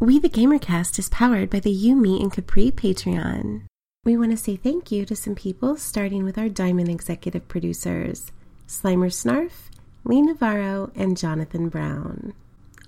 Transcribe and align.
We 0.00 0.20
the 0.20 0.28
Gamercast 0.28 0.96
is 1.00 1.08
powered 1.08 1.50
by 1.50 1.58
the 1.58 1.72
You, 1.72 1.96
Me, 1.96 2.20
and 2.20 2.32
Capri 2.32 2.70
Patreon. 2.70 3.62
We 4.04 4.16
want 4.16 4.30
to 4.30 4.36
say 4.36 4.54
thank 4.54 4.92
you 4.92 5.04
to 5.04 5.16
some 5.16 5.34
people, 5.34 5.76
starting 5.76 6.22
with 6.22 6.38
our 6.38 6.48
Diamond 6.48 6.88
executive 6.88 7.48
producers 7.48 8.30
Slimer 8.68 9.10
Snarf, 9.10 9.70
Lee 10.04 10.22
Navarro, 10.22 10.92
and 10.94 11.16
Jonathan 11.16 11.68
Brown. 11.68 12.32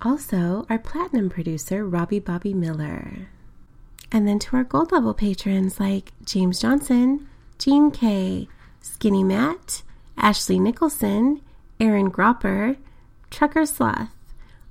Also, 0.01 0.65
our 0.69 0.79
Platinum 0.79 1.29
producer, 1.29 1.85
Robbie 1.85 2.19
Bobby 2.19 2.53
Miller. 2.53 3.27
And 4.09 4.25
then 4.25 4.39
to 4.39 4.55
our 4.55 4.63
Gold 4.63 4.93
level 4.93 5.13
patrons 5.13 5.81
like 5.81 6.13
James 6.23 6.61
Johnson, 6.61 7.27
Gene 7.59 7.91
K, 7.91 8.47
Skinny 8.79 9.25
Matt, 9.25 9.83
Ashley 10.15 10.59
Nicholson, 10.59 11.41
Aaron 11.77 12.09
Gropper, 12.09 12.77
Trucker 13.29 13.65
Sloth, 13.65 14.15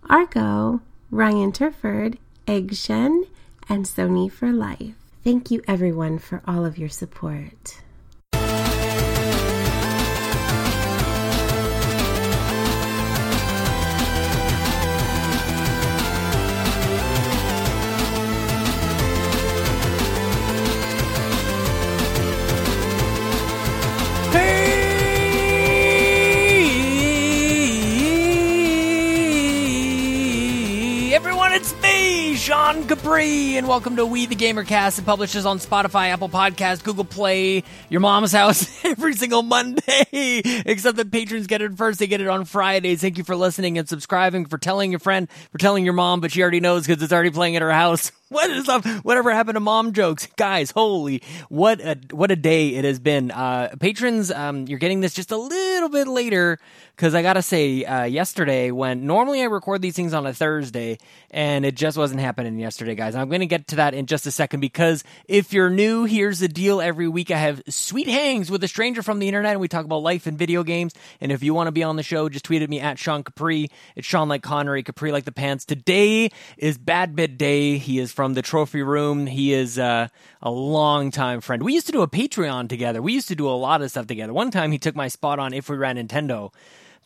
Argo, 0.09 0.81
Ryan 1.11 1.53
Turford, 1.53 2.17
Egg 2.51 2.75
and 3.69 3.85
Sony 3.85 4.29
for 4.29 4.51
Life. 4.51 4.97
Thank 5.23 5.53
you, 5.53 5.63
everyone, 5.69 6.19
for 6.19 6.43
all 6.49 6.65
of 6.65 6.79
your 6.79 6.89
support. 6.89 7.81
Me, 32.41 32.45
Sean 32.45 32.87
Capri, 32.87 33.57
and 33.57 33.69
welcome 33.69 33.97
to 33.97 34.07
We 34.07 34.27
the 34.27 34.35
Gamercast. 34.35 34.99
It 34.99 35.05
publishes 35.05 35.47
on 35.47 35.59
Spotify, 35.59 36.09
Apple 36.09 36.29
Podcast, 36.29 36.83
Google 36.85 37.05
Play, 37.05 37.65
your 37.89 38.01
mom's 38.01 38.33
house 38.33 38.67
every 38.85 39.15
single 39.15 39.43
Monday. 39.43 40.43
Except 40.67 40.97
that 40.97 41.11
patrons 41.11 41.47
get 41.47 41.63
it 41.63 41.77
first; 41.77 41.99
they 41.99 42.07
get 42.07 42.21
it 42.21 42.29
on 42.29 42.45
Fridays. 42.45 43.01
Thank 43.01 43.19
you 43.19 43.25
for 43.25 43.37
listening 43.37 43.79
and 43.79 43.89
subscribing, 43.89 44.47
for 44.47 44.59
telling 44.59 44.91
your 44.91 45.01
friend, 45.01 45.29
for 45.53 45.59
telling 45.59 45.85
your 45.85 45.95
mom, 45.95 46.21
but 46.21 46.33
she 46.33 46.43
already 46.43 46.61
knows 46.61 46.87
because 46.87 47.03
it's 47.03 47.13
already 47.13 47.31
playing 47.31 47.57
at 47.57 47.63
her 47.63 47.73
house. 47.73 48.13
What 48.31 48.49
is 48.49 48.69
up? 48.69 48.87
Whatever 49.03 49.33
happened 49.33 49.57
to 49.57 49.61
mom 49.61 49.93
jokes, 49.93 50.29
guys? 50.37 50.71
Holy, 50.71 51.21
what 51.49 51.81
a 51.81 51.99
what 52.13 52.31
a 52.31 52.37
day 52.37 52.77
it 52.77 52.85
has 52.85 53.01
been. 53.01 53.33
Uh, 53.33 53.75
patrons, 53.81 54.31
um, 54.31 54.69
you're 54.69 54.79
getting 54.79 55.01
this 55.01 55.15
just 55.15 55.33
a 55.33 55.37
little 55.37 55.89
bit 55.89 56.07
later 56.07 56.61
because 56.95 57.13
I 57.13 57.23
gotta 57.23 57.43
say, 57.43 57.85
uh, 57.85 58.05
yesterday 58.05 58.71
when 58.71 59.05
normally 59.05 59.43
I 59.43 59.47
record 59.47 59.83
these 59.83 59.97
things 59.97 60.15
on 60.15 60.27
a 60.27 60.33
Thursday, 60.33 60.99
and 61.33 61.65
it 61.65 61.75
just 61.75 61.99
wasn't 61.99 62.21
happening 62.21 62.57
yesterday, 62.61 62.95
guys. 62.95 63.17
I'm 63.17 63.29
gonna 63.31 63.47
get 63.47 63.67
to 63.69 63.77
that 63.77 63.95
in 63.95 64.07
just 64.07 64.29
a 64.29 64.31
second 64.31 64.61
because 64.61 65.03
if 65.27 65.53
you're 65.53 65.69
new, 65.69 66.05
here's 66.05 66.39
the 66.39 66.47
deal. 66.47 66.81
Every 66.81 67.09
week 67.09 67.33
I 67.33 67.39
have 67.39 67.61
sweet 67.69 68.07
hangs 68.07 68.49
with 68.49 68.63
a 68.63 68.69
stranger 68.69 69.03
from 69.03 69.19
the 69.19 69.27
internet, 69.27 69.55
and 69.55 69.61
we 69.61 69.67
talk 69.67 69.85
about 69.85 70.05
life 70.05 70.29
and 70.29 70.39
video 70.39 70.63
games. 70.63 70.95
And 71.21 71.33
if 71.33 71.43
you 71.43 71.53
want 71.53 71.67
to 71.67 71.73
be 71.73 71.83
on 71.83 71.97
the 71.97 72.05
show, 72.05 72.29
just 72.29 72.45
tweet 72.45 72.63
at 72.63 72.71
me 72.71 72.79
at 72.79 72.97
Sean 72.97 73.25
Capri. 73.25 73.73
It's 73.97 74.07
Sean 74.07 74.29
like 74.29 74.45
Connery, 74.45 74.85
Capri 74.85 75.11
like 75.11 75.25
the 75.25 75.33
pants. 75.33 75.65
Today 75.65 76.31
is 76.57 76.79
Bad 76.79 77.17
Bit 77.17 77.37
Day. 77.37 77.79
He 77.79 77.99
is 77.99 78.13
from 78.21 78.35
the 78.35 78.43
trophy 78.43 78.83
room. 78.83 79.27
He 79.27 79.55
is 79.55 79.79
uh, 79.79 80.09
a 80.43 80.51
long 80.51 81.11
time 81.11 81.41
friend. 81.41 81.63
We 81.63 81.73
used 81.73 81.87
to 81.87 81.93
do 81.93 82.03
a 82.03 82.07
Patreon 82.07 82.69
together. 82.69 83.01
We 83.01 83.15
used 83.15 83.29
to 83.29 83.35
do 83.35 83.49
a 83.49 83.57
lot 83.57 83.81
of 83.81 83.91
stuff 83.91 84.09
together. 84.09 84.35
One 84.35 84.51
time 84.51 84.73
he 84.73 84.79
took 84.79 84.95
my 84.95 85.09
spot 85.09 85.39
on 85.39 85.55
If 85.55 85.71
We 85.71 85.79
Ran 85.79 85.97
Nintendo. 85.97 86.53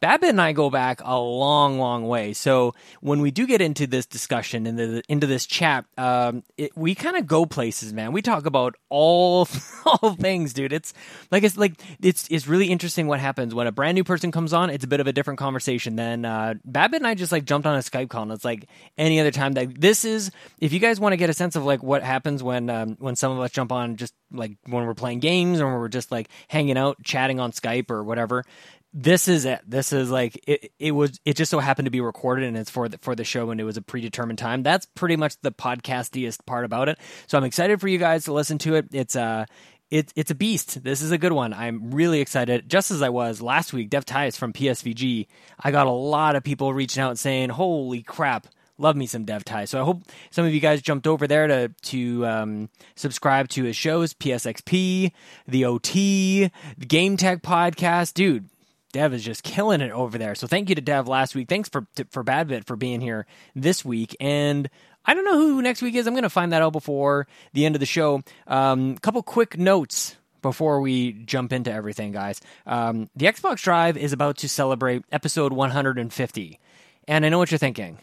Badbit 0.05 0.28
and 0.28 0.41
I 0.41 0.52
go 0.52 0.69
back 0.69 1.00
a 1.02 1.19
long, 1.19 1.78
long 1.78 2.06
way. 2.06 2.34
So 2.34 2.74
when 3.00 3.22
we 3.22 3.30
do 3.30 3.47
get 3.47 3.62
into 3.62 3.86
this 3.86 4.05
discussion 4.05 4.66
and 4.66 5.02
into, 5.08 5.27
this 5.27 5.46
chat, 5.46 5.86
um, 5.96 6.42
it, 6.58 6.77
we 6.77 6.94
kind 6.94 7.16
of 7.16 7.27
go 7.27 7.46
places, 7.46 7.94
man. 7.94 8.12
We 8.12 8.20
talk 8.20 8.44
about 8.44 8.74
all 8.91 9.48
all 9.86 10.14
things, 10.14 10.52
dude. 10.52 10.74
It's 10.74 10.92
like 11.30 11.42
it's 11.42 11.56
like 11.56 11.80
it's 12.02 12.28
it's 12.30 12.46
really 12.46 12.66
interesting 12.66 13.06
what 13.06 13.19
happens 13.19 13.55
when 13.55 13.67
a 13.67 13.73
brand 13.73 13.95
new 13.95 14.05
person 14.05 14.30
comes 14.30 14.52
on. 14.52 14.68
It's 14.68 14.84
a 14.84 14.86
bit 14.86 15.01
of 15.01 15.06
a 15.06 15.12
different 15.14 15.39
conversation. 15.39 15.96
Then 15.96 16.27
uh, 16.27 16.55
Badbit 16.70 16.96
and 16.96 17.07
I 17.07 17.14
just 17.14 17.33
like 17.33 17.46
jumped 17.46 17.67
on 17.67 17.74
a 17.74 17.78
Skype 17.78 18.11
call, 18.11 18.24
and 18.24 18.33
it's 18.33 18.45
like 18.45 18.68
any 18.98 19.20
other 19.20 19.30
time. 19.30 19.55
That 19.55 19.80
this 19.80 20.05
is 20.05 20.30
if 20.61 20.74
you 20.74 20.80
guys 20.80 21.01
want 21.01 21.14
to 21.14 21.17
get 21.17 21.30
a 21.30 21.34
sense 21.34 21.57
of 21.57 21.64
like 21.64 21.83
what 21.83 22.02
happens 22.02 22.42
when 22.42 22.68
um, 22.68 22.96
when 23.01 23.17
some 23.17 23.33
of 23.33 23.40
us 23.40 23.52
jump 23.52 23.73
on 23.73 23.96
just 23.96 24.12
like 24.30 24.52
when 24.67 24.84
we're 24.84 24.92
playing 24.92 25.20
games 25.20 25.62
or 25.62 25.67
when 25.67 25.77
we're 25.77 25.89
just 25.89 26.12
like 26.12 26.28
hanging 26.48 26.77
out, 26.77 27.02
chatting 27.02 27.40
on 27.40 27.52
Skype 27.52 27.90
or 27.90 28.05
whatever 28.05 28.45
this 28.96 29.27
is 29.27 29.44
it. 29.44 29.60
This 29.66 29.92
is 29.92 30.08
like 30.08 30.40
it. 30.46 30.72
It 30.78 30.92
was. 30.92 31.20
It 31.24 31.36
just 31.36 31.50
so 31.50 31.58
happened 31.58 31.86
to 31.86 31.90
be 31.90 32.00
recorded, 32.00 32.46
and 32.46 32.56
it's 32.56 32.70
for 32.70 32.88
the 32.88 32.96
for 32.98 33.16
the 33.16 33.24
show, 33.24 33.50
and 33.50 33.60
it 33.60 33.64
was 33.64 33.77
a 33.77 33.82
predetermined 33.82 34.38
time. 34.38 34.62
That's 34.62 34.86
pretty 34.94 35.16
much 35.16 35.36
the 35.42 35.50
podcastiest 35.50 36.46
part 36.46 36.64
about 36.64 36.88
it. 36.88 36.98
So 37.27 37.36
I'm 37.36 37.44
excited 37.44 37.80
for 37.80 37.88
you 37.88 37.98
guys 37.98 38.24
to 38.27 38.33
listen 38.33 38.56
to 38.58 38.77
it. 38.77 38.86
It's 38.92 39.16
uh 39.16 39.46
it, 39.90 40.12
it's 40.16 40.30
a 40.30 40.34
beast. 40.34 40.83
This 40.83 41.02
is 41.02 41.10
a 41.10 41.18
good 41.18 41.33
one. 41.33 41.52
I'm 41.52 41.90
really 41.90 42.20
excited. 42.20 42.68
Just 42.68 42.90
as 42.90 43.02
I 43.02 43.10
was 43.10 43.42
last 43.42 43.72
week, 43.72 43.90
Dev 43.90 44.06
Tyus 44.06 44.36
from 44.36 44.52
PSVG, 44.52 45.27
I 45.60 45.70
got 45.70 45.86
a 45.86 45.90
lot 45.90 46.36
of 46.36 46.44
people 46.44 46.72
reaching 46.72 47.02
out 47.02 47.18
saying, 47.18 47.50
"Holy 47.50 48.02
crap, 48.02 48.46
love 48.78 48.96
me 48.96 49.06
some 49.06 49.24
Dev 49.24 49.44
Ty. 49.44 49.64
So 49.66 49.80
I 49.80 49.84
hope 49.84 50.02
some 50.30 50.44
of 50.44 50.54
you 50.54 50.60
guys 50.60 50.83
jumped 50.83 51.08
over 51.08 51.27
there 51.27 51.48
to 51.48 51.68
to 51.68 52.27
um, 52.27 52.68
subscribe 52.94 53.48
to 53.50 53.64
his 53.64 53.77
shows, 53.77 54.14
PSXP, 54.14 55.10
the 55.48 55.64
OT, 55.64 56.50
the 56.78 56.86
Game 56.86 57.16
Tech 57.16 57.42
podcast, 57.42 58.14
dude. 58.14 58.48
Dev 58.94 59.12
is 59.12 59.24
just 59.24 59.42
killing 59.42 59.80
it 59.80 59.90
over 59.90 60.16
there. 60.18 60.36
So 60.36 60.46
thank 60.46 60.68
you 60.68 60.77
to 60.77 60.80
Dev 60.80 61.08
last 61.08 61.34
week. 61.34 61.48
Thanks 61.48 61.68
for 61.68 61.84
for 62.10 62.22
Badbit 62.22 62.64
for 62.64 62.77
being 62.77 63.00
here 63.00 63.27
this 63.55 63.84
week. 63.84 64.16
And 64.20 64.70
I 65.05 65.14
don't 65.14 65.24
know 65.24 65.36
who 65.36 65.60
next 65.60 65.82
week 65.82 65.96
is. 65.96 66.06
I'm 66.06 66.14
going 66.14 66.22
to 66.22 66.30
find 66.30 66.52
that 66.52 66.62
out 66.62 66.72
before 66.72 67.27
the 67.52 67.66
end 67.66 67.74
of 67.74 67.80
the 67.80 67.86
show. 67.86 68.22
A 68.46 68.56
um, 68.56 68.96
couple 68.98 69.20
quick 69.24 69.58
notes 69.58 70.16
before 70.42 70.80
we 70.80 71.12
jump 71.12 71.52
into 71.52 71.72
everything, 71.72 72.12
guys. 72.12 72.40
Um, 72.66 73.10
the 73.16 73.27
Xbox 73.27 73.62
Drive 73.62 73.96
is 73.96 74.12
about 74.12 74.38
to 74.38 74.48
celebrate 74.48 75.04
episode 75.10 75.52
150. 75.52 76.60
And 77.08 77.27
I 77.27 77.28
know 77.28 77.38
what 77.38 77.50
you're 77.50 77.58
thinking. 77.58 77.98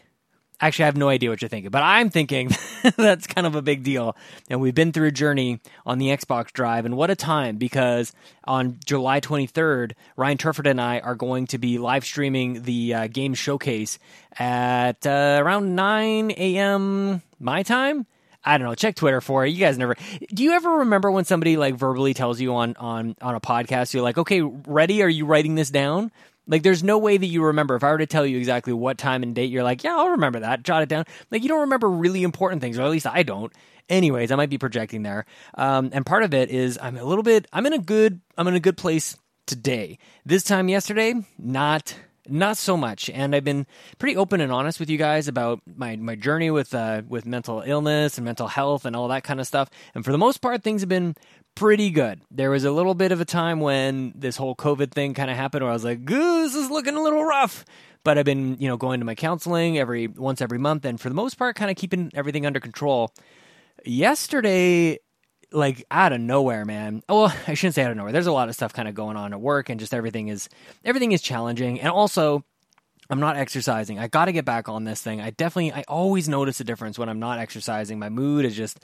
Actually, 0.60 0.84
I 0.84 0.86
have 0.86 0.96
no 0.96 1.08
idea 1.08 1.28
what 1.28 1.42
you're 1.42 1.48
thinking, 1.48 1.70
but 1.70 1.82
I'm 1.82 2.08
thinking 2.08 2.50
that's 2.96 3.26
kind 3.26 3.46
of 3.46 3.56
a 3.56 3.62
big 3.62 3.82
deal. 3.82 4.16
And 4.48 4.60
we've 4.60 4.74
been 4.74 4.92
through 4.92 5.08
a 5.08 5.12
journey 5.12 5.60
on 5.84 5.98
the 5.98 6.08
Xbox 6.08 6.52
Drive, 6.52 6.84
and 6.84 6.96
what 6.96 7.10
a 7.10 7.16
time 7.16 7.56
because 7.56 8.12
on 8.44 8.78
July 8.84 9.20
23rd, 9.20 9.92
Ryan 10.16 10.38
Turford 10.38 10.68
and 10.68 10.80
I 10.80 11.00
are 11.00 11.16
going 11.16 11.48
to 11.48 11.58
be 11.58 11.78
live 11.78 12.04
streaming 12.04 12.62
the 12.62 12.94
uh, 12.94 13.06
game 13.08 13.34
showcase 13.34 13.98
at 14.38 15.04
uh, 15.04 15.40
around 15.42 15.74
9 15.74 16.30
a.m. 16.30 17.22
my 17.40 17.64
time. 17.64 18.06
I 18.44 18.58
don't 18.58 18.66
know. 18.66 18.74
Check 18.74 18.96
Twitter 18.96 19.20
for 19.20 19.46
it. 19.46 19.50
You 19.50 19.60
guys 19.60 19.78
never. 19.78 19.96
Do 20.34 20.42
you 20.42 20.52
ever 20.52 20.78
remember 20.78 21.10
when 21.10 21.24
somebody 21.24 21.56
like 21.56 21.76
verbally 21.76 22.12
tells 22.12 22.40
you 22.40 22.54
on 22.54 22.74
on 22.76 23.14
on 23.22 23.34
a 23.36 23.40
podcast? 23.40 23.94
You're 23.94 24.02
like, 24.02 24.18
okay, 24.18 24.40
ready? 24.40 25.02
Are 25.02 25.08
you 25.08 25.26
writing 25.26 25.54
this 25.54 25.70
down? 25.70 26.10
Like, 26.46 26.62
there's 26.62 26.82
no 26.82 26.98
way 26.98 27.16
that 27.16 27.26
you 27.26 27.44
remember. 27.44 27.76
If 27.76 27.84
I 27.84 27.90
were 27.90 27.98
to 27.98 28.06
tell 28.06 28.26
you 28.26 28.38
exactly 28.38 28.72
what 28.72 28.98
time 28.98 29.22
and 29.22 29.34
date, 29.34 29.50
you're 29.50 29.62
like, 29.62 29.84
yeah, 29.84 29.96
I'll 29.96 30.10
remember 30.10 30.40
that. 30.40 30.62
Jot 30.62 30.82
it 30.82 30.88
down. 30.88 31.04
Like, 31.30 31.42
you 31.42 31.48
don't 31.48 31.60
remember 31.60 31.88
really 31.88 32.22
important 32.22 32.62
things, 32.62 32.78
or 32.78 32.82
at 32.82 32.90
least 32.90 33.06
I 33.06 33.22
don't. 33.22 33.52
Anyways, 33.88 34.30
I 34.30 34.36
might 34.36 34.50
be 34.50 34.58
projecting 34.58 35.02
there. 35.02 35.24
Um, 35.54 35.90
and 35.92 36.06
part 36.06 36.22
of 36.22 36.34
it 36.34 36.50
is 36.50 36.78
I'm 36.80 36.96
a 36.96 37.04
little 37.04 37.24
bit. 37.24 37.46
I'm 37.52 37.66
in 37.66 37.72
a 37.72 37.78
good. 37.78 38.20
I'm 38.36 38.48
in 38.48 38.54
a 38.54 38.60
good 38.60 38.76
place 38.76 39.16
today. 39.46 39.98
This 40.24 40.44
time 40.44 40.68
yesterday, 40.68 41.14
not 41.38 41.94
not 42.28 42.56
so 42.56 42.76
much 42.76 43.10
and 43.10 43.34
i've 43.34 43.42
been 43.42 43.66
pretty 43.98 44.16
open 44.16 44.40
and 44.40 44.52
honest 44.52 44.78
with 44.78 44.88
you 44.88 44.96
guys 44.96 45.26
about 45.26 45.60
my, 45.74 45.96
my 45.96 46.14
journey 46.14 46.50
with 46.50 46.72
uh, 46.72 47.02
with 47.08 47.26
mental 47.26 47.62
illness 47.66 48.16
and 48.16 48.24
mental 48.24 48.46
health 48.46 48.84
and 48.84 48.94
all 48.94 49.08
that 49.08 49.24
kind 49.24 49.40
of 49.40 49.46
stuff 49.46 49.68
and 49.94 50.04
for 50.04 50.12
the 50.12 50.18
most 50.18 50.40
part 50.40 50.62
things 50.62 50.82
have 50.82 50.88
been 50.88 51.16
pretty 51.54 51.90
good 51.90 52.20
there 52.30 52.50
was 52.50 52.64
a 52.64 52.70
little 52.70 52.94
bit 52.94 53.12
of 53.12 53.20
a 53.20 53.24
time 53.24 53.60
when 53.60 54.12
this 54.14 54.36
whole 54.36 54.54
covid 54.56 54.90
thing 54.90 55.14
kind 55.14 55.30
of 55.30 55.36
happened 55.36 55.62
where 55.62 55.70
i 55.70 55.74
was 55.74 55.84
like 55.84 56.04
this 56.06 56.54
is 56.54 56.70
looking 56.70 56.96
a 56.96 57.02
little 57.02 57.24
rough 57.24 57.64
but 58.04 58.16
i've 58.16 58.24
been 58.24 58.56
you 58.58 58.68
know 58.68 58.76
going 58.76 59.00
to 59.00 59.06
my 59.06 59.14
counseling 59.14 59.78
every 59.78 60.06
once 60.06 60.40
every 60.40 60.58
month 60.58 60.84
and 60.84 61.00
for 61.00 61.08
the 61.08 61.14
most 61.14 61.34
part 61.34 61.54
kind 61.54 61.70
of 61.70 61.76
keeping 61.76 62.10
everything 62.14 62.46
under 62.46 62.58
control 62.58 63.12
yesterday 63.84 64.98
like 65.54 65.84
out 65.90 66.12
of 66.12 66.20
nowhere, 66.20 66.64
man. 66.64 67.02
Oh, 67.08 67.22
well, 67.22 67.36
I 67.46 67.54
shouldn't 67.54 67.74
say 67.74 67.82
out 67.82 67.90
of 67.90 67.96
nowhere. 67.96 68.12
There's 68.12 68.26
a 68.26 68.32
lot 68.32 68.48
of 68.48 68.54
stuff 68.54 68.72
kind 68.72 68.88
of 68.88 68.94
going 68.94 69.16
on 69.16 69.32
at 69.32 69.40
work, 69.40 69.68
and 69.68 69.78
just 69.78 69.94
everything 69.94 70.28
is 70.28 70.48
everything 70.84 71.12
is 71.12 71.22
challenging. 71.22 71.80
And 71.80 71.90
also, 71.90 72.44
I'm 73.10 73.20
not 73.20 73.36
exercising. 73.36 73.98
I 73.98 74.08
got 74.08 74.26
to 74.26 74.32
get 74.32 74.44
back 74.44 74.68
on 74.68 74.84
this 74.84 75.00
thing. 75.00 75.20
I 75.20 75.30
definitely, 75.30 75.72
I 75.72 75.84
always 75.88 76.28
notice 76.28 76.60
a 76.60 76.64
difference 76.64 76.98
when 76.98 77.08
I'm 77.08 77.20
not 77.20 77.38
exercising. 77.38 77.98
My 77.98 78.08
mood 78.08 78.44
is 78.44 78.56
just 78.56 78.80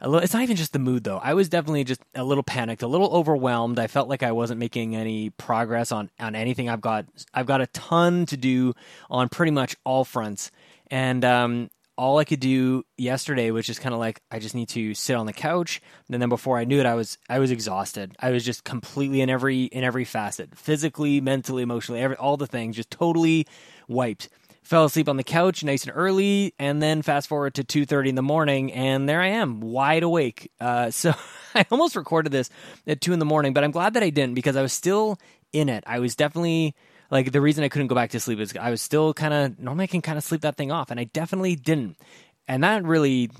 a 0.00 0.08
little. 0.08 0.22
It's 0.22 0.32
not 0.32 0.42
even 0.42 0.56
just 0.56 0.72
the 0.72 0.78
mood 0.78 1.04
though. 1.04 1.18
I 1.18 1.34
was 1.34 1.48
definitely 1.48 1.84
just 1.84 2.00
a 2.14 2.24
little 2.24 2.42
panicked, 2.42 2.82
a 2.82 2.86
little 2.86 3.10
overwhelmed. 3.12 3.78
I 3.78 3.86
felt 3.86 4.08
like 4.08 4.22
I 4.22 4.32
wasn't 4.32 4.60
making 4.60 4.96
any 4.96 5.30
progress 5.30 5.92
on 5.92 6.10
on 6.18 6.34
anything. 6.34 6.68
I've 6.68 6.80
got 6.80 7.06
I've 7.34 7.46
got 7.46 7.60
a 7.60 7.66
ton 7.68 8.26
to 8.26 8.36
do 8.36 8.74
on 9.10 9.28
pretty 9.28 9.52
much 9.52 9.76
all 9.84 10.04
fronts, 10.04 10.50
and 10.90 11.24
um, 11.24 11.70
all 12.00 12.16
I 12.16 12.24
could 12.24 12.40
do 12.40 12.82
yesterday 12.96 13.50
was 13.50 13.66
just 13.66 13.82
kind 13.82 13.92
of 13.92 14.00
like 14.00 14.22
I 14.30 14.38
just 14.38 14.54
need 14.54 14.70
to 14.70 14.94
sit 14.94 15.16
on 15.16 15.26
the 15.26 15.34
couch. 15.34 15.82
And 16.10 16.22
then 16.22 16.30
before 16.30 16.56
I 16.56 16.64
knew 16.64 16.80
it, 16.80 16.86
I 16.86 16.94
was 16.94 17.18
I 17.28 17.38
was 17.38 17.50
exhausted. 17.50 18.16
I 18.18 18.30
was 18.30 18.42
just 18.42 18.64
completely 18.64 19.20
in 19.20 19.28
every 19.28 19.64
in 19.64 19.84
every 19.84 20.06
facet, 20.06 20.56
physically, 20.56 21.20
mentally, 21.20 21.62
emotionally, 21.62 22.00
every 22.00 22.16
all 22.16 22.38
the 22.38 22.46
things, 22.46 22.76
just 22.76 22.90
totally 22.90 23.46
wiped. 23.86 24.30
Fell 24.62 24.84
asleep 24.84 25.08
on 25.08 25.16
the 25.16 25.24
couch 25.24 25.64
nice 25.64 25.84
and 25.84 25.92
early, 25.94 26.54
and 26.58 26.82
then 26.82 27.02
fast 27.02 27.28
forward 27.28 27.54
to 27.54 27.64
2.30 27.64 28.08
in 28.08 28.14
the 28.14 28.22
morning, 28.22 28.72
and 28.72 29.08
there 29.08 29.20
I 29.20 29.28
am, 29.28 29.60
wide 29.60 30.02
awake. 30.02 30.50
Uh, 30.60 30.90
so 30.90 31.14
I 31.54 31.66
almost 31.70 31.96
recorded 31.96 32.32
this 32.32 32.50
at 32.86 33.00
2 33.00 33.12
in 33.12 33.18
the 33.18 33.24
morning, 33.24 33.52
but 33.52 33.64
I'm 33.64 33.70
glad 33.70 33.94
that 33.94 34.02
I 34.02 34.10
didn't 34.10 34.34
because 34.34 34.56
I 34.56 34.62
was 34.62 34.72
still 34.72 35.18
in 35.52 35.68
it. 35.68 35.84
I 35.86 35.98
was 35.98 36.14
definitely 36.14 36.74
like 37.10 37.32
the 37.32 37.40
reason 37.40 37.64
I 37.64 37.68
couldn't 37.68 37.88
go 37.88 37.94
back 37.94 38.10
to 38.10 38.20
sleep 38.20 38.38
is 38.38 38.56
I 38.56 38.70
was 38.70 38.80
still 38.80 39.12
kind 39.12 39.34
of 39.34 39.58
normally 39.58 39.84
I 39.84 39.88
can 39.88 40.02
kind 40.02 40.16
of 40.16 40.24
sleep 40.24 40.42
that 40.42 40.56
thing 40.56 40.70
off, 40.70 40.90
and 40.90 41.00
I 41.00 41.04
definitely 41.04 41.56
didn't. 41.56 41.96
And 42.46 42.64
that 42.64 42.84
really 42.84 43.30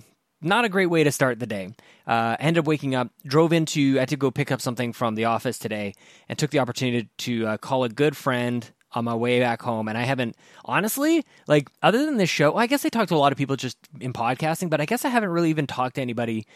not 0.42 0.64
a 0.64 0.68
great 0.68 0.86
way 0.86 1.04
to 1.04 1.12
start 1.12 1.38
the 1.38 1.46
day. 1.46 1.74
Uh, 2.06 2.36
ended 2.40 2.62
up 2.62 2.66
waking 2.66 2.94
up, 2.94 3.10
drove 3.26 3.52
into, 3.52 3.96
I 3.96 4.00
had 4.00 4.08
to 4.08 4.16
go 4.16 4.30
pick 4.30 4.50
up 4.50 4.60
something 4.60 4.92
from 4.92 5.14
the 5.14 5.26
office 5.26 5.58
today, 5.58 5.94
and 6.28 6.38
took 6.38 6.50
the 6.50 6.58
opportunity 6.58 7.08
to 7.18 7.46
uh, 7.46 7.56
call 7.58 7.84
a 7.84 7.88
good 7.88 8.16
friend 8.16 8.70
on 8.92 9.04
my 9.04 9.14
way 9.14 9.40
back 9.40 9.62
home. 9.62 9.88
And 9.88 9.96
I 9.96 10.02
haven't, 10.02 10.36
honestly, 10.64 11.24
like, 11.46 11.70
other 11.82 12.04
than 12.04 12.16
this 12.16 12.30
show, 12.30 12.56
I 12.56 12.66
guess 12.66 12.84
I 12.84 12.88
talked 12.88 13.08
to 13.10 13.14
a 13.14 13.16
lot 13.16 13.32
of 13.32 13.38
people 13.38 13.56
just 13.56 13.78
in 14.00 14.12
podcasting, 14.12 14.70
but 14.70 14.80
I 14.80 14.86
guess 14.86 15.04
I 15.04 15.08
haven't 15.08 15.30
really 15.30 15.50
even 15.50 15.66
talked 15.66 15.96
to 15.96 16.00
anybody 16.00 16.46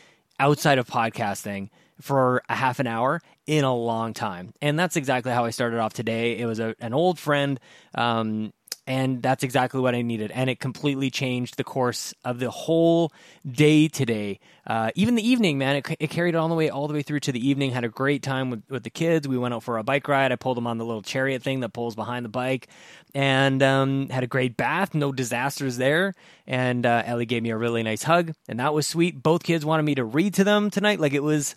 outside 0.41 0.79
of 0.79 0.87
podcasting 0.87 1.71
for 2.01 2.43
a 2.49 2.55
half 2.55 2.81
an 2.81 2.87
hour 2.87 3.23
in 3.47 3.65
a 3.65 3.75
long 3.75 4.15
time. 4.15 4.53
And 4.61 4.79
that's 4.79 4.97
exactly 4.97 5.33
how 5.33 5.45
I 5.45 5.51
started 5.51 5.79
off 5.79 5.93
today. 5.93 6.39
It 6.39 6.47
was 6.47 6.59
a, 6.59 6.75
an 6.81 6.93
old 6.93 7.19
friend. 7.19 7.61
Um, 7.95 8.53
and 8.87 9.23
that's 9.23 9.43
exactly 9.43 9.81
what 9.81 9.95
I 9.95 10.03
needed. 10.03 10.31
And 10.31 10.51
it 10.51 10.61
completely 10.61 11.11
changed 11.11 11.57
the 11.57 11.65
course 11.65 12.13
of 12.25 12.39
the 12.39 12.51
whole 12.51 13.13
day 13.51 13.89
today. 13.89 14.41
Uh, 14.67 14.91
even 14.95 15.15
the 15.15 15.27
evening, 15.27 15.57
man, 15.57 15.77
it, 15.77 15.97
it, 15.99 16.11
carried 16.11 16.35
all 16.35 16.49
the 16.49 16.55
way 16.55 16.69
all 16.69 16.87
the 16.87 16.95
way 16.95 17.03
through 17.03 17.21
to 17.21 17.33
the 17.33 17.49
evening. 17.49 17.71
Had 17.71 17.85
a 17.85 17.89
great 17.89 18.23
time 18.23 18.51
with, 18.51 18.63
with 18.69 18.83
the 18.83 18.91
kids. 18.91 19.27
We 19.27 19.39
went 19.39 19.55
out 19.55 19.63
for 19.63 19.79
a 19.79 19.83
bike 19.83 20.07
ride. 20.07 20.33
I 20.33 20.37
pulled 20.37 20.57
them 20.57 20.67
on 20.67 20.79
the 20.79 20.85
little 20.85 21.03
chariot 21.03 21.43
thing 21.43 21.61
that 21.61 21.71
pulls 21.71 21.95
behind 21.95 22.25
the 22.25 22.31
bike, 22.31 22.69
and 23.15 23.63
um, 23.63 24.09
had 24.11 24.23
a 24.23 24.27
great 24.27 24.57
bath. 24.57 24.95
No 24.95 25.13
disasters 25.13 25.77
there. 25.77 26.15
And 26.47 26.85
uh, 26.85 27.03
Ellie 27.07 27.27
gave 27.27 27.43
me 27.43 27.51
a 27.51 27.57
really 27.57 27.83
nice 27.83 28.03
hug, 28.03 28.33
and 28.49 28.61
that 28.61 28.75
was 28.75 28.87
sweet. 28.87 29.23
Both 29.23 29.45
kids 29.45 29.65
wanted 29.65 29.85
me 29.85 29.95
to 29.95 30.05
read 30.05 30.35
to 30.35 30.45
them 30.45 30.71
tonight. 30.71 31.01
Like 31.01 31.15
it 31.15 31.23
was 31.23 31.57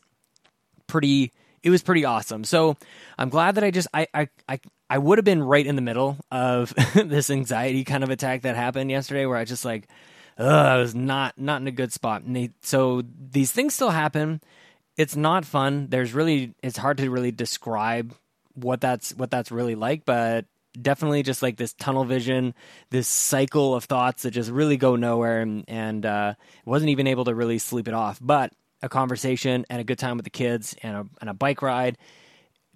pretty 0.88 1.34
it 1.64 1.70
was 1.70 1.84
pretty 1.84 2.06
awesome. 2.06 2.44
So 2.46 2.78
I'm 3.18 3.30
glad 3.30 3.56
that 3.56 3.64
I 3.64 3.72
just 3.72 3.88
I 3.94 4.08
I 4.14 4.30
I, 4.48 4.60
I 4.90 4.98
would 4.98 5.18
have 5.18 5.26
been 5.26 5.44
right 5.44 5.66
in 5.66 5.76
the 5.76 5.82
middle 5.82 6.18
of 6.32 6.74
this 6.96 7.30
anxiety 7.30 7.84
kind 7.84 8.04
of 8.04 8.10
attack 8.10 8.44
that 8.44 8.56
happened 8.56 8.90
yesterday, 8.90 9.26
where 9.26 9.38
I 9.38 9.46
just 9.46 9.66
like, 9.66 9.88
I 10.38 10.78
was 10.78 10.94
not 10.94 11.38
not 11.38 11.62
in 11.62 11.68
a 11.68 11.72
good 11.72 11.92
spot. 11.92 12.22
And 12.24 12.36
they, 12.36 12.52
so 12.62 13.04
these 13.32 13.52
things 13.52 13.74
still 13.74 13.90
happen. 13.90 14.42
It's 14.96 15.16
not 15.16 15.46
fun. 15.46 15.88
There's 15.90 16.14
really 16.14 16.54
it's 16.64 16.78
hard 16.78 16.98
to 17.00 17.10
really 17.10 17.32
describe 17.32 18.14
what 18.54 18.82
that's 18.82 19.14
what 19.16 19.32
that's 19.32 19.52
really 19.52 19.76
like, 19.76 20.06
but 20.06 20.46
definitely 20.80 21.24
just 21.24 21.42
like 21.42 21.58
this 21.58 21.74
tunnel 21.74 22.06
vision, 22.06 22.54
this 22.90 23.08
cycle 23.08 23.76
of 23.76 23.86
thoughts 23.86 24.24
that 24.24 24.32
just 24.32 24.52
really 24.52 24.78
go 24.78 24.96
nowhere, 24.96 25.42
and, 25.42 25.66
and 25.68 26.06
uh, 26.06 26.34
wasn't 26.66 26.90
even 26.90 27.08
able 27.08 27.26
to 27.26 27.36
really 27.36 27.60
sleep 27.60 27.88
it 27.88 27.94
off. 27.94 28.20
But 28.22 28.54
a 28.82 28.90
conversation 28.90 29.66
and 29.70 29.82
a 29.82 29.84
good 29.84 30.00
time 30.00 30.18
with 30.18 30.24
the 30.24 30.30
kids 30.30 30.76
and 30.84 30.96
a, 30.96 31.06
and 31.20 31.30
a 31.30 31.34
bike 31.34 31.62
ride 31.62 31.98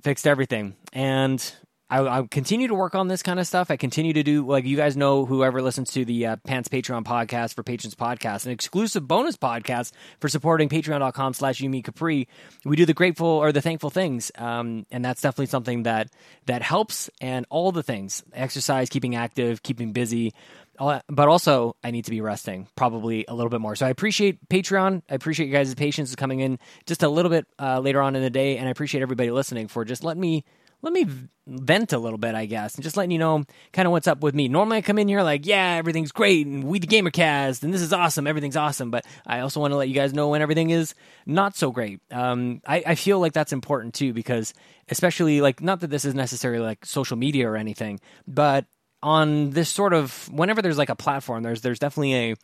fixed 0.02 0.25
everything. 0.25 0.75
And 0.94 1.54
I, 1.92 2.20
I, 2.20 2.28
continue 2.32 2.70
to 2.70 2.74
work 2.74 2.96
on 2.96 3.10
this 3.10 3.22
kind 3.22 3.38
of 3.38 3.46
stuff. 3.46 3.70
I 3.70 3.76
continue 3.76 4.14
to 4.14 4.24
do, 4.24 4.48
like 4.48 4.64
you 4.64 4.78
guys 4.78 4.96
know, 4.96 5.26
whoever 5.26 5.62
listens 5.62 5.92
to 5.92 6.06
the 6.06 6.26
uh, 6.26 6.36
Pants 6.38 6.70
Patreon 6.70 7.04
podcast 7.04 7.54
for 7.54 7.64
Patrons 7.64 7.96
Podcast, 7.96 8.46
an 8.46 8.54
exclusive 8.54 9.06
bonus 9.06 9.36
podcast 9.36 9.92
for 10.22 10.30
supporting 10.30 10.70
patreon.com 10.70 11.34
slash 11.34 11.60
Yumi 11.60 11.84
Capri. 11.84 12.30
We 12.64 12.78
do 12.78 12.86
the 12.86 12.94
grateful 12.94 13.28
or 13.28 13.52
the 13.52 13.62
thankful 13.62 13.90
things. 13.90 14.32
Um, 14.36 14.86
and 14.90 15.04
that's 15.04 15.22
definitely 15.22 15.48
something 15.48 15.84
that, 15.84 16.10
that 16.46 16.62
helps. 16.62 17.10
And 17.20 17.46
all 17.50 17.74
the 17.74 17.84
things 17.84 18.24
exercise, 18.32 18.88
keeping 18.88 19.18
active, 19.18 19.62
keeping 19.62 19.92
busy. 19.92 20.34
But 20.80 21.28
also, 21.28 21.76
I 21.84 21.92
need 21.92 22.06
to 22.06 22.12
be 22.12 22.22
resting 22.22 22.70
probably 22.76 23.26
a 23.28 23.36
little 23.36 23.50
bit 23.50 23.60
more. 23.60 23.76
So 23.76 23.86
I 23.86 23.90
appreciate 23.90 24.48
Patreon. 24.48 25.04
I 25.10 25.16
appreciate 25.16 25.48
you 25.48 25.52
guys' 25.52 25.76
patience 25.76 26.16
coming 26.16 26.40
in 26.40 26.58
just 26.86 27.04
a 27.04 27.10
little 27.10 27.30
bit 27.30 27.46
uh, 27.60 27.82
later 27.82 28.02
on 28.02 28.16
in 28.16 28.22
the 28.22 28.30
day. 28.30 28.58
And 28.58 28.70
I 28.70 28.72
appreciate 28.72 29.02
everybody 29.02 29.30
listening 29.30 29.68
for 29.68 29.84
just 29.84 30.06
letting 30.06 30.22
me 30.22 30.46
let 30.81 30.94
me 30.94 31.06
vent 31.48 31.94
a 31.94 31.98
little 31.98 32.18
bit, 32.18 32.36
I 32.36 32.45
guess, 32.45 32.75
and 32.75 32.83
just 32.83 32.98
letting 32.98 33.12
you 33.12 33.19
know 33.19 33.44
kind 33.74 33.86
of 33.86 33.92
what's 33.92 34.07
up 34.07 34.22
with 34.22 34.33
me. 34.33 34.48
Normally, 34.48 34.78
I 34.78 34.81
come 34.81 34.98
in 34.98 35.07
here 35.07 35.22
like, 35.22 35.45
yeah, 35.45 35.75
everything's 35.75 36.12
great, 36.12 36.48
and 36.48 36.63
we 36.63 36.80
the 36.80 36.88
Gamercast, 36.88 37.63
and 37.63 37.74
this 37.74 37.81
is 37.81 37.94
awesome, 37.94 38.28
everything's 38.28 38.57
awesome. 38.57 38.92
But 38.92 39.06
I 39.25 39.42
also 39.42 39.60
want 39.60 39.72
to 39.72 39.78
let 39.78 39.89
you 39.89 39.95
guys 39.95 40.13
know 40.13 40.30
when 40.30 40.42
everything 40.42 40.69
is 40.69 40.95
not 41.25 41.56
so 41.56 41.72
great. 41.72 42.00
Um, 42.12 42.62
I, 42.68 42.83
I 42.86 42.95
feel 42.95 43.19
like 43.19 43.33
that's 43.33 43.54
important 43.54 43.94
too, 43.94 44.13
because 44.13 44.54
especially 44.89 45.42
like 45.42 45.62
not 45.62 45.81
that 45.81 45.89
this 45.89 46.06
is 46.06 46.16
necessarily 46.16 46.63
like 46.63 46.86
social 46.86 47.18
media 47.18 47.50
or 47.50 47.56
anything, 47.56 48.00
but 48.27 48.66
on 49.04 49.50
this 49.51 49.69
sort 49.69 49.94
of 49.94 50.30
whenever 50.31 50.62
there's 50.62 50.77
like 50.77 50.89
a 50.89 50.95
platform, 50.95 51.44
there's 51.44 51.62
there's 51.62 51.80
definitely 51.80 52.13
a 52.16 52.36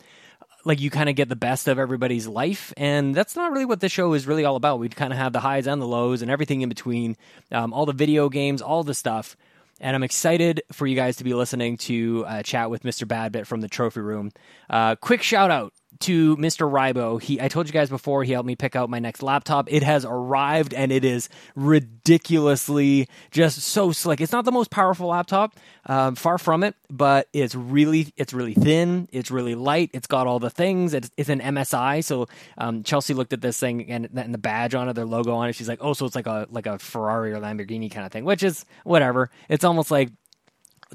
like 0.67 0.79
you 0.79 0.89
kind 0.89 1.09
of 1.09 1.15
get 1.15 1.29
the 1.29 1.35
best 1.35 1.67
of 1.67 1.79
everybody's 1.79 2.27
life 2.27 2.73
and 2.77 3.15
that's 3.15 3.35
not 3.35 3.51
really 3.51 3.65
what 3.65 3.79
this 3.79 3.91
show 3.91 4.13
is 4.13 4.27
really 4.27 4.45
all 4.45 4.55
about. 4.55 4.79
We 4.79 4.89
kind 4.89 5.13
of 5.13 5.19
have 5.19 5.33
the 5.33 5.39
highs 5.39 5.67
and 5.67 5.81
the 5.81 5.87
lows 5.87 6.21
and 6.21 6.29
everything 6.29 6.61
in 6.61 6.69
between 6.69 7.17
um, 7.51 7.73
all 7.73 7.85
the 7.85 7.93
video 7.93 8.29
games 8.29 8.61
all 8.61 8.83
the 8.83 8.93
stuff 8.93 9.35
and 9.79 9.95
i'm 9.95 10.03
excited 10.03 10.61
for 10.71 10.87
you 10.87 10.95
guys 10.95 11.17
to 11.17 11.23
be 11.23 11.33
listening 11.33 11.77
to 11.77 12.25
uh, 12.27 12.43
chat 12.43 12.69
with 12.69 12.83
mr 12.83 13.07
badbit 13.07 13.45
from 13.45 13.61
the 13.61 13.67
trophy 13.67 14.01
room. 14.01 14.31
Uh, 14.69 14.95
quick 14.95 15.23
shout 15.23 15.51
out 15.51 15.73
to 16.01 16.37
Mr. 16.37 16.69
Rybo. 16.69 17.21
He 17.21 17.41
I 17.41 17.47
told 17.47 17.67
you 17.67 17.73
guys 17.73 17.89
before 17.89 18.23
he 18.23 18.31
helped 18.31 18.47
me 18.47 18.55
pick 18.55 18.75
out 18.75 18.89
my 18.89 18.99
next 18.99 19.21
laptop. 19.21 19.71
It 19.71 19.83
has 19.83 20.05
arrived 20.05 20.73
and 20.73 20.91
it 20.91 21.03
is 21.03 21.29
ridiculously 21.55 23.07
just 23.31 23.59
so 23.59 23.91
slick. 23.91 24.21
It's 24.21 24.31
not 24.31 24.45
the 24.45 24.51
most 24.51 24.71
powerful 24.71 25.07
laptop, 25.07 25.55
um, 25.85 26.15
far 26.15 26.37
from 26.37 26.63
it, 26.63 26.75
but 26.89 27.27
it's 27.33 27.55
really 27.55 28.13
it's 28.17 28.33
really 28.33 28.53
thin. 28.53 29.07
It's 29.11 29.31
really 29.31 29.55
light. 29.55 29.91
It's 29.93 30.07
got 30.07 30.27
all 30.27 30.39
the 30.39 30.49
things. 30.49 30.93
It's, 30.93 31.09
it's 31.17 31.29
an 31.29 31.39
MSI. 31.39 32.03
So 32.03 32.27
um, 32.57 32.83
Chelsea 32.83 33.13
looked 33.13 33.33
at 33.33 33.41
this 33.41 33.59
thing 33.59 33.89
and, 33.91 34.09
and 34.15 34.33
the 34.33 34.37
badge 34.37 34.75
on 34.75 34.89
it, 34.89 34.93
their 34.93 35.05
logo 35.05 35.33
on 35.35 35.49
it. 35.49 35.53
She's 35.53 35.67
like, 35.67 35.79
oh, 35.81 35.93
so 35.93 36.05
it's 36.05 36.15
like 36.15 36.27
a 36.27 36.47
like 36.49 36.67
a 36.67 36.79
Ferrari 36.79 37.33
or 37.33 37.39
Lamborghini 37.39 37.91
kind 37.91 38.05
of 38.05 38.11
thing, 38.11 38.25
which 38.25 38.43
is 38.43 38.65
whatever. 38.83 39.29
It's 39.49 39.63
almost 39.63 39.91
like 39.91 40.09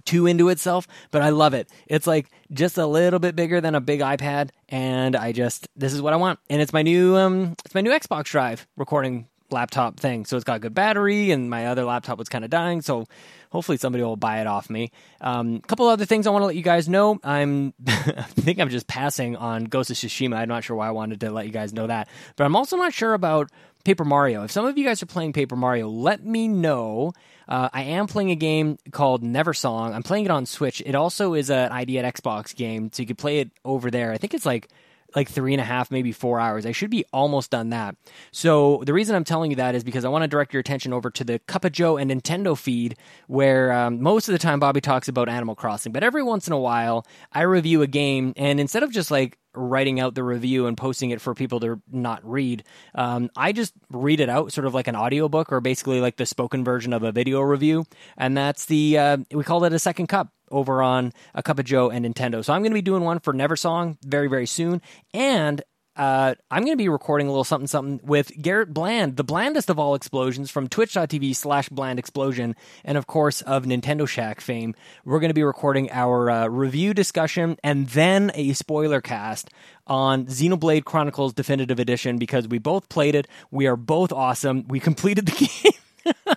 too 0.05 0.27
into 0.27 0.49
itself, 0.49 0.87
but 1.11 1.23
I 1.23 1.31
love 1.31 1.55
it. 1.55 1.69
It's 1.87 2.07
like 2.07 2.29
just 2.53 2.79
a 2.79 2.87
little 2.87 3.19
bit 3.19 3.37
bigger 3.37 3.61
than 3.61 3.75
a 3.75 3.81
big 3.81 4.01
iPad, 4.01 4.51
and 4.69 5.17
I 5.17 5.33
just 5.33 5.69
this 5.77 5.93
is 5.93 6.03
what 6.03 6.13
I 6.13 6.17
want. 6.17 6.39
And 6.51 6.61
it's 6.61 6.73
my 6.73 6.83
new 6.83 7.17
um 7.17 7.55
it's 7.65 7.75
my 7.75 7.81
new 7.81 7.91
Xbox 7.91 8.25
Drive 8.25 8.67
recording 8.77 9.29
laptop 9.53 10.01
thing. 10.01 10.25
So 10.25 10.37
it's 10.37 10.45
got 10.45 10.61
good 10.61 10.75
battery, 10.75 11.31
and 11.31 11.49
my 11.49 11.67
other 11.67 11.85
laptop 11.85 12.19
was 12.19 12.29
kind 12.29 12.45
of 12.45 12.51
dying. 12.51 12.81
So 12.83 13.07
hopefully 13.51 13.79
somebody 13.79 14.03
will 14.03 14.17
buy 14.17 14.41
it 14.41 14.47
off 14.47 14.71
me. 14.71 14.91
A 15.21 15.29
um, 15.29 15.61
couple 15.61 15.87
other 15.87 16.07
things 16.07 16.27
I 16.27 16.31
want 16.31 16.43
to 16.43 16.47
let 16.47 16.57
you 16.57 16.63
guys 16.63 16.89
know. 16.89 17.19
I'm 17.23 17.75
I 17.87 18.23
think 18.23 18.59
I'm 18.59 18.71
just 18.71 18.87
passing 18.87 19.37
on 19.37 19.65
Ghost 19.65 19.91
of 19.91 19.97
Tsushima. 19.97 20.37
I'm 20.37 20.49
not 20.49 20.65
sure 20.65 20.77
why 20.77 20.89
I 20.89 20.93
wanted 20.93 21.21
to 21.21 21.31
let 21.31 21.47
you 21.47 21.53
guys 21.53 21.73
know 21.73 21.87
that, 21.87 22.09
but 22.37 22.45
I'm 22.45 22.57
also 22.57 22.77
not 22.77 22.93
sure 22.93 23.15
about 23.15 23.51
Paper 23.85 24.05
Mario. 24.05 24.45
If 24.45 24.51
some 24.51 24.67
of 24.67 24.79
you 24.79 24.85
guys 24.85 25.03
are 25.03 25.07
playing 25.07 25.33
Paper 25.33 25.57
Mario, 25.57 25.89
let 25.89 26.25
me 26.25 26.49
know. 26.49 27.13
Uh, 27.49 27.69
I 27.73 27.83
am 27.83 28.07
playing 28.07 28.31
a 28.31 28.37
game 28.37 28.79
called 28.93 29.23
Neversong. 29.23 29.93
I'm 29.93 30.03
playing 30.03 30.27
it 30.27 30.31
on 30.31 30.47
Switch. 30.47 30.83
It 30.85 30.95
also 30.95 31.35
is 31.35 31.51
an 31.51 31.73
ID 31.73 31.99
at 31.99 32.15
Xbox 32.15 32.55
game, 32.55 32.91
so 32.93 33.03
you 33.03 33.07
can 33.07 33.17
play 33.17 33.41
it 33.41 33.51
over 33.65 33.91
there. 33.91 34.13
I 34.13 34.19
think 34.19 34.35
it's 34.35 34.47
like 34.47 34.69
like 35.15 35.29
three 35.29 35.55
and 35.55 35.61
a 35.61 35.65
half, 35.65 35.91
maybe 35.91 36.13
four 36.13 36.41
hours. 36.41 36.67
I 36.67 36.73
should 36.73 36.91
be 36.91 37.05
almost 37.13 37.51
done 37.51 37.71
that. 37.71 37.97
So 38.31 38.83
the 38.85 38.93
reason 38.93 39.15
I'm 39.15 39.25
telling 39.25 39.51
you 39.51 39.57
that 39.57 39.75
is 39.75 39.85
because 39.85 40.05
I 40.05 40.09
want 40.09 40.23
to 40.23 40.29
direct 40.29 40.53
your 40.53 40.61
attention 40.61 40.93
over 40.93 41.11
to 41.11 41.25
the 41.25 41.39
Cup 41.41 41.65
of 41.65 41.73
Joe 41.73 41.97
and 41.97 42.11
Nintendo 42.11 42.57
feed, 42.57 42.97
where 43.27 43.73
um, 43.73 44.03
most 44.03 44.29
of 44.29 44.33
the 44.33 44.39
time 44.39 44.61
Bobby 44.61 44.81
talks 44.81 45.09
about 45.09 45.29
Animal 45.29 45.55
Crossing, 45.55 45.93
but 45.93 46.03
every 46.03 46.23
once 46.23 46.47
in 46.47 46.53
a 46.53 46.59
while 46.59 47.07
I 47.33 47.43
review 47.43 47.83
a 47.83 47.87
game, 47.87 48.33
and 48.37 48.61
instead 48.61 48.83
of 48.83 48.91
just 48.91 49.11
like 49.11 49.39
writing 49.55 50.01
out 50.01 50.15
the 50.15 50.25
review 50.25 50.67
and 50.67 50.77
posting 50.77 51.11
it 51.11 51.21
for 51.21 51.35
people 51.35 51.61
to 51.61 51.81
not 51.91 52.21
read. 52.29 52.65
Um, 52.95 53.31
I 53.37 53.53
just 53.53 53.75
read 53.91 54.21
it 54.21 54.29
out, 54.29 54.53
sort 54.53 54.67
of 54.67 54.75
like 54.75 54.89
an 54.89 54.97
audiobook 54.97 55.53
or 55.53 55.61
basically 55.61 56.01
like 56.01 56.17
the 56.17 56.27
spoken 56.27 56.65
version 56.65 56.93
of 56.93 57.03
a 57.03 57.13
video 57.13 57.41
review. 57.41 57.85
And 58.17 58.37
that's 58.37 58.67
the, 58.67 58.99
uh, 58.99 59.17
we 59.31 59.45
call 59.45 59.65
it 59.65 59.73
a 59.73 59.79
second 59.79 60.07
cup 60.07 60.33
over 60.53 60.83
on 60.83 61.13
A 61.35 61.43
Cup 61.43 61.59
of 61.59 61.65
Joe 61.65 61.91
and 61.91 62.05
Nintendo. 62.05 62.45
So 62.45 62.53
I'm 62.53 62.63
going 62.63 62.71
to 62.71 62.75
be 62.75 62.83
doing 62.83 63.03
one 63.03 63.19
for 63.19 63.33
Neversong 63.33 63.97
very, 64.05 64.29
very 64.29 64.47
soon. 64.47 64.81
And 65.13 65.63
uh, 65.95 66.35
I'm 66.51 66.63
going 66.65 66.73
to 66.73 66.83
be 66.83 66.89
recording 66.89 67.27
a 67.27 67.31
little 67.31 67.45
something 67.45 67.67
something 67.67 68.01
with 68.03 68.33
Garrett 68.41 68.73
Bland, 68.73 69.17
the 69.17 69.25
blandest 69.25 69.69
of 69.69 69.79
all 69.79 69.95
explosions 69.95 70.51
from 70.51 70.69
twitch.tv 70.69 71.37
slash 71.37 71.69
bland 71.69 71.99
explosion, 71.99 72.57
and 72.83 72.97
of 72.97 73.07
course 73.07 73.43
of 73.43 73.65
Nintendo 73.65 74.09
Shack 74.09 74.41
fame. 74.41 74.75
We're 75.05 75.21
going 75.21 75.31
to 75.31 75.35
be 75.35 75.43
recording 75.43 75.91
our 75.91 76.31
uh, 76.31 76.47
review 76.49 76.95
discussion 76.95 77.59
and 77.63 77.89
then 77.89 78.31
a 78.35 78.55
spoiler 78.55 79.03
cast 79.03 79.51
on 79.87 80.27
Xenoblade 80.27 80.85
Chronicles 80.85 81.35
Definitive 81.35 81.79
Edition 81.79 82.17
because 82.17 82.49
we 82.49 82.59
both 82.59 82.89
played 82.89 83.15
it. 83.15 83.29
We 83.51 83.67
are 83.67 83.77
both 83.77 84.13
awesome. 84.13 84.67
We 84.69 84.81
completed 84.81 85.27
the 85.27 85.33
game. 86.05 86.33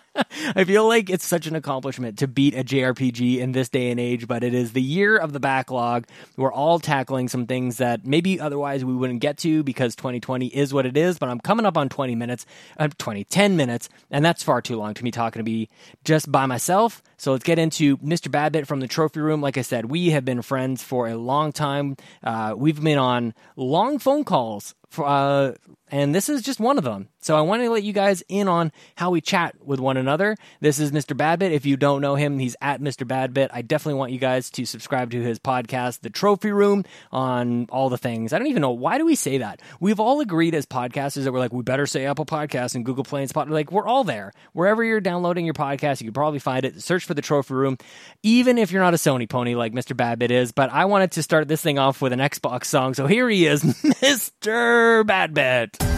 I 0.56 0.64
feel 0.64 0.88
like 0.88 1.10
it's 1.10 1.26
such 1.26 1.48
an 1.48 1.56
accomplishment 1.56 2.20
to 2.20 2.28
beat 2.28 2.56
a 2.56 2.64
JRPG 2.64 3.38
in 3.40 3.52
this 3.52 3.70
day 3.70 3.92
and 3.92 4.00
age, 4.00 4.28
but 4.28 4.44
it 4.44 4.54
is 4.54 4.74
the 4.74 4.82
year 4.82 5.18
of 5.18 5.34
the 5.34 5.40
backlog. 5.40 6.08
We're 6.38 6.54
all 6.54 6.80
tackling 6.80 7.28
some 7.28 7.46
things 7.46 7.78
that 7.78 8.06
maybe 8.06 8.40
otherwise 8.40 8.84
we 8.84 8.94
wouldn't 8.94 9.22
get 9.22 9.38
to 9.40 9.64
because 9.64 9.96
2020 9.96 10.48
is 10.48 10.74
what 10.74 10.86
it 10.86 10.98
is, 10.98 11.18
but 11.18 11.30
I'm 11.30 11.40
coming 11.40 11.66
up 11.66 11.78
on 11.78 11.90
20 11.90 12.16
minutes, 12.16 12.46
uh, 12.78 12.90
20, 12.98 13.24
10 13.26 13.56
minutes, 13.58 13.90
and 14.12 14.24
that's 14.24 14.44
far 14.44 14.62
too 14.62 14.78
long 14.78 14.94
to 14.94 15.04
me 15.04 15.12
talking 15.12 15.40
to 15.40 15.44
be 15.44 15.70
just 16.04 16.32
by 16.32 16.46
myself. 16.46 17.02
So 17.18 17.32
let's 17.32 17.44
get 17.44 17.60
into 17.60 17.98
Mr. 17.98 18.30
Badbit 18.30 18.68
from 18.68 18.80
the 18.80 18.88
trophy 18.88 19.22
room. 19.22 19.42
Like 19.42 19.58
I 19.58 19.62
said, 19.62 19.86
we 19.86 20.10
have 20.10 20.26
been 20.26 20.42
friends 20.42 20.84
for 20.84 21.08
a 21.08 21.16
long 21.16 21.52
time. 21.52 21.98
Uh, 22.24 22.54
we've 22.58 22.82
been 22.82 22.98
on 22.98 23.34
long 23.56 24.00
phone 24.00 24.24
calls 24.24 24.76
uh, 25.00 25.54
and 25.92 26.14
this 26.14 26.30
is 26.30 26.42
just 26.42 26.60
one 26.60 26.78
of 26.78 26.84
them. 26.84 27.10
So 27.20 27.38
I 27.38 27.42
want 27.42 27.62
to 27.62 27.70
let 27.70 27.84
you 27.84 27.94
guys 27.94 28.24
in 28.28 28.48
on 28.48 28.72
how 28.96 29.12
we 29.12 29.22
chat 29.22 29.56
with 29.64 29.80
one 29.80 29.98
another. 29.98 30.25
This 30.60 30.80
is 30.80 30.92
Mr. 30.92 31.16
Badbit. 31.16 31.52
If 31.52 31.66
you 31.66 31.78
don't 31.78 32.02
know 32.02 32.16
him, 32.16 32.40
he's 32.40 32.56
at 32.62 32.82
Mr. 32.82 33.06
Badbit. 33.08 33.50
I 33.54 33.62
definitely 33.62 34.00
want 34.00 34.12
you 34.12 34.18
guys 34.20 34.50
to 34.52 34.66
subscribe 34.66 35.12
to 35.12 35.22
his 35.22 35.38
podcast, 35.38 36.00
The 36.02 36.10
Trophy 36.10 36.52
Room, 36.52 36.84
on 37.12 37.68
all 37.70 37.90
the 37.90 37.98
things. 37.98 38.34
I 38.34 38.40
don't 38.40 38.48
even 38.48 38.62
know 38.62 38.72
why 38.72 38.98
do 38.98 39.06
we 39.06 39.16
say 39.16 39.38
that. 39.38 39.62
We've 39.80 40.00
all 40.00 40.22
agreed 40.22 40.56
as 40.56 40.66
podcasters 40.66 41.24
that 41.26 41.32
we're 41.32 41.40
like 41.40 41.54
we 41.54 41.62
better 41.64 41.86
say 41.86 42.06
Apple 42.06 42.26
Podcasts 42.26 42.76
and 42.76 42.84
Google 42.84 43.04
Play 43.04 43.22
and 43.22 43.30
Spot. 43.30 43.50
Like 43.50 43.72
we're 43.72 43.88
all 43.88 44.04
there. 44.04 44.32
Wherever 44.54 44.84
you're 44.84 45.02
downloading 45.02 45.46
your 45.46 45.54
podcast, 45.54 46.02
you 46.02 46.08
can 46.08 46.14
probably 46.14 46.40
find 46.40 46.66
it. 46.66 46.82
Search 46.82 47.06
for 47.06 47.14
The 47.14 47.22
Trophy 47.22 47.54
Room, 47.54 47.78
even 48.24 48.58
if 48.58 48.72
you're 48.72 48.84
not 48.84 48.94
a 48.94 48.98
Sony 48.98 49.30
pony 49.30 49.56
like 49.56 49.74
Mr. 49.74 49.96
Badbit 49.96 50.32
is. 50.32 50.52
But 50.52 50.72
I 50.72 50.86
wanted 50.86 51.12
to 51.14 51.24
start 51.24 51.48
this 51.48 51.62
thing 51.62 51.78
off 51.78 52.02
with 52.02 52.14
an 52.14 52.20
Xbox 52.20 52.66
song, 52.66 52.94
so 52.94 53.08
here 53.08 53.30
he 53.30 53.46
is, 53.46 53.64
Mr. 54.02 55.04
Badbit. 55.04 55.95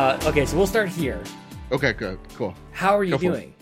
Uh, 0.00 0.18
okay, 0.24 0.46
so 0.46 0.56
we'll 0.56 0.66
start 0.66 0.88
here. 0.88 1.22
Okay, 1.72 1.92
good, 1.92 2.18
cool. 2.34 2.54
How 2.72 2.96
are 2.96 3.04
you 3.04 3.10
Go 3.10 3.18
doing? 3.18 3.52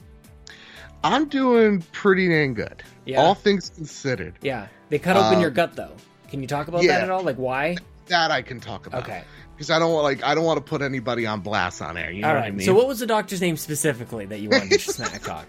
I'm 1.02 1.28
doing 1.28 1.83
pretty 1.90 2.28
dang 2.28 2.54
good. 2.54 2.80
Yeah. 3.07 3.21
All 3.21 3.35
things 3.35 3.71
considered, 3.71 4.35
Yeah, 4.40 4.68
they 4.88 5.00
cut 5.00 5.16
open 5.16 5.35
Um, 5.35 5.40
your 5.40 5.50
gut 5.50 5.75
though. 5.75 5.90
Can 6.30 6.40
you 6.40 6.47
talk 6.47 6.68
about 6.68 6.85
yeah. 6.85 6.92
that 6.99 7.02
at 7.02 7.11
all? 7.11 7.25
Like 7.25 7.38
why? 7.38 7.76
That 8.08 8.30
I 8.30 8.42
can 8.42 8.60
talk 8.60 8.86
about. 8.86 9.04
Okay, 9.04 9.22
Because 9.54 9.70
I 9.70 9.78
don't 9.78 9.92
want 9.92 10.04
like 10.04 10.24
I 10.24 10.34
don't 10.34 10.44
want 10.44 10.58
to 10.58 10.68
put 10.68 10.82
anybody 10.82 11.26
on 11.26 11.40
blast 11.40 11.80
on 11.82 11.96
air. 11.96 12.10
You 12.10 12.22
know 12.22 12.28
all 12.28 12.34
what. 12.34 12.44
I 12.44 12.50
mean? 12.50 12.66
So, 12.66 12.74
what 12.74 12.86
was 12.88 12.98
the 12.98 13.06
doctor's 13.06 13.40
name 13.40 13.56
specifically 13.56 14.26
that 14.26 14.40
you 14.40 14.50
wanted 14.50 14.70
to 14.72 14.78
smack 14.92 15.22
talk? 15.22 15.46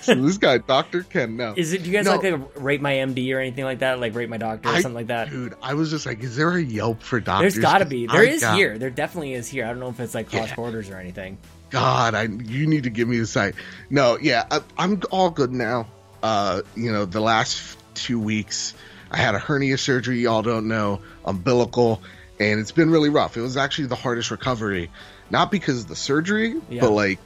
So 0.00 0.14
this 0.14 0.38
guy, 0.38 0.58
Doctor 0.58 1.02
Ken, 1.02 1.36
no. 1.36 1.52
Is 1.56 1.72
it? 1.74 1.82
Do 1.82 1.90
you 1.90 1.92
guys 1.96 2.06
No. 2.06 2.16
like 2.16 2.22
like 2.24 2.40
rate 2.56 2.80
my 2.80 2.92
MD 2.94 3.34
or 3.34 3.38
anything 3.38 3.64
like 3.64 3.80
that? 3.80 4.00
Like 4.00 4.14
rate 4.14 4.28
my 4.30 4.38
doctor 4.38 4.68
or 4.68 4.72
I- 4.72 4.80
something 4.80 4.94
like 4.94 5.08
that? 5.08 5.28
Dude, 5.30 5.54
I 5.62 5.74
was 5.74 5.90
just 5.90 6.06
like, 6.06 6.22
is 6.22 6.36
there 6.36 6.50
a 6.56 6.62
Yelp 6.62 7.02
for 7.02 7.20
doctors? 7.20 7.54
There's 7.54 7.62
got 7.62 7.78
to 7.78 7.84
be. 7.84 8.06
There 8.06 8.22
I 8.22 8.24
is 8.24 8.40
got- 8.40 8.56
here. 8.56 8.78
There 8.78 8.88
definitely 8.90 9.34
is 9.34 9.48
here. 9.48 9.64
I 9.66 9.68
don't 9.68 9.80
know 9.80 9.88
if 9.90 10.00
it's 10.00 10.14
like 10.14 10.30
cross 10.30 10.48
Yeah. 10.48 10.54
borders 10.56 10.88
or 10.88 10.96
anything. 10.96 11.36
God, 11.68 12.14
I 12.14 12.22
you 12.24 12.66
need 12.66 12.84
to 12.84 12.90
give 12.90 13.08
me 13.08 13.18
the 13.18 13.26
site. 13.26 13.54
No, 13.90 14.18
yeah, 14.20 14.44
I, 14.50 14.60
I'm 14.78 15.00
all 15.10 15.30
good 15.30 15.52
now. 15.52 15.86
Uh, 16.22 16.62
you 16.76 16.90
know, 16.92 17.04
the 17.04 17.20
last 17.20 17.76
two 17.94 18.18
weeks, 18.20 18.72
I 19.12 19.18
had 19.18 19.34
a 19.34 19.38
hernia 19.38 19.76
surgery. 19.78 20.20
Y'all 20.22 20.42
don't 20.42 20.66
know 20.68 21.00
umbilical, 21.24 22.02
and 22.40 22.58
it's 22.58 22.72
been 22.72 22.90
really 22.90 23.10
rough. 23.10 23.36
It 23.36 23.42
was 23.42 23.56
actually 23.56 23.86
the 23.88 23.94
hardest 23.94 24.30
recovery, 24.30 24.90
not 25.30 25.50
because 25.50 25.82
of 25.82 25.88
the 25.88 25.96
surgery, 25.96 26.60
Yeah. 26.70 26.80
but 26.80 26.90
like 26.92 27.18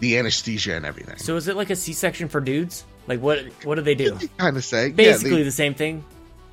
the 0.00 0.18
anesthesia 0.18 0.74
and 0.76 0.84
everything. 0.86 1.18
So 1.18 1.36
is 1.36 1.46
it 1.48 1.56
like 1.56 1.70
a 1.70 1.76
C-section 1.76 2.28
for 2.28 2.40
dudes? 2.40 2.84
Like 3.06 3.20
what? 3.20 3.40
What 3.64 3.74
do 3.76 3.82
they 3.82 3.94
do? 3.94 4.18
kind 4.38 4.56
of 4.56 4.64
say, 4.64 4.90
Basically 4.92 5.38
yeah, 5.38 5.44
the 5.44 5.50
same 5.52 5.74
thing. 5.74 6.04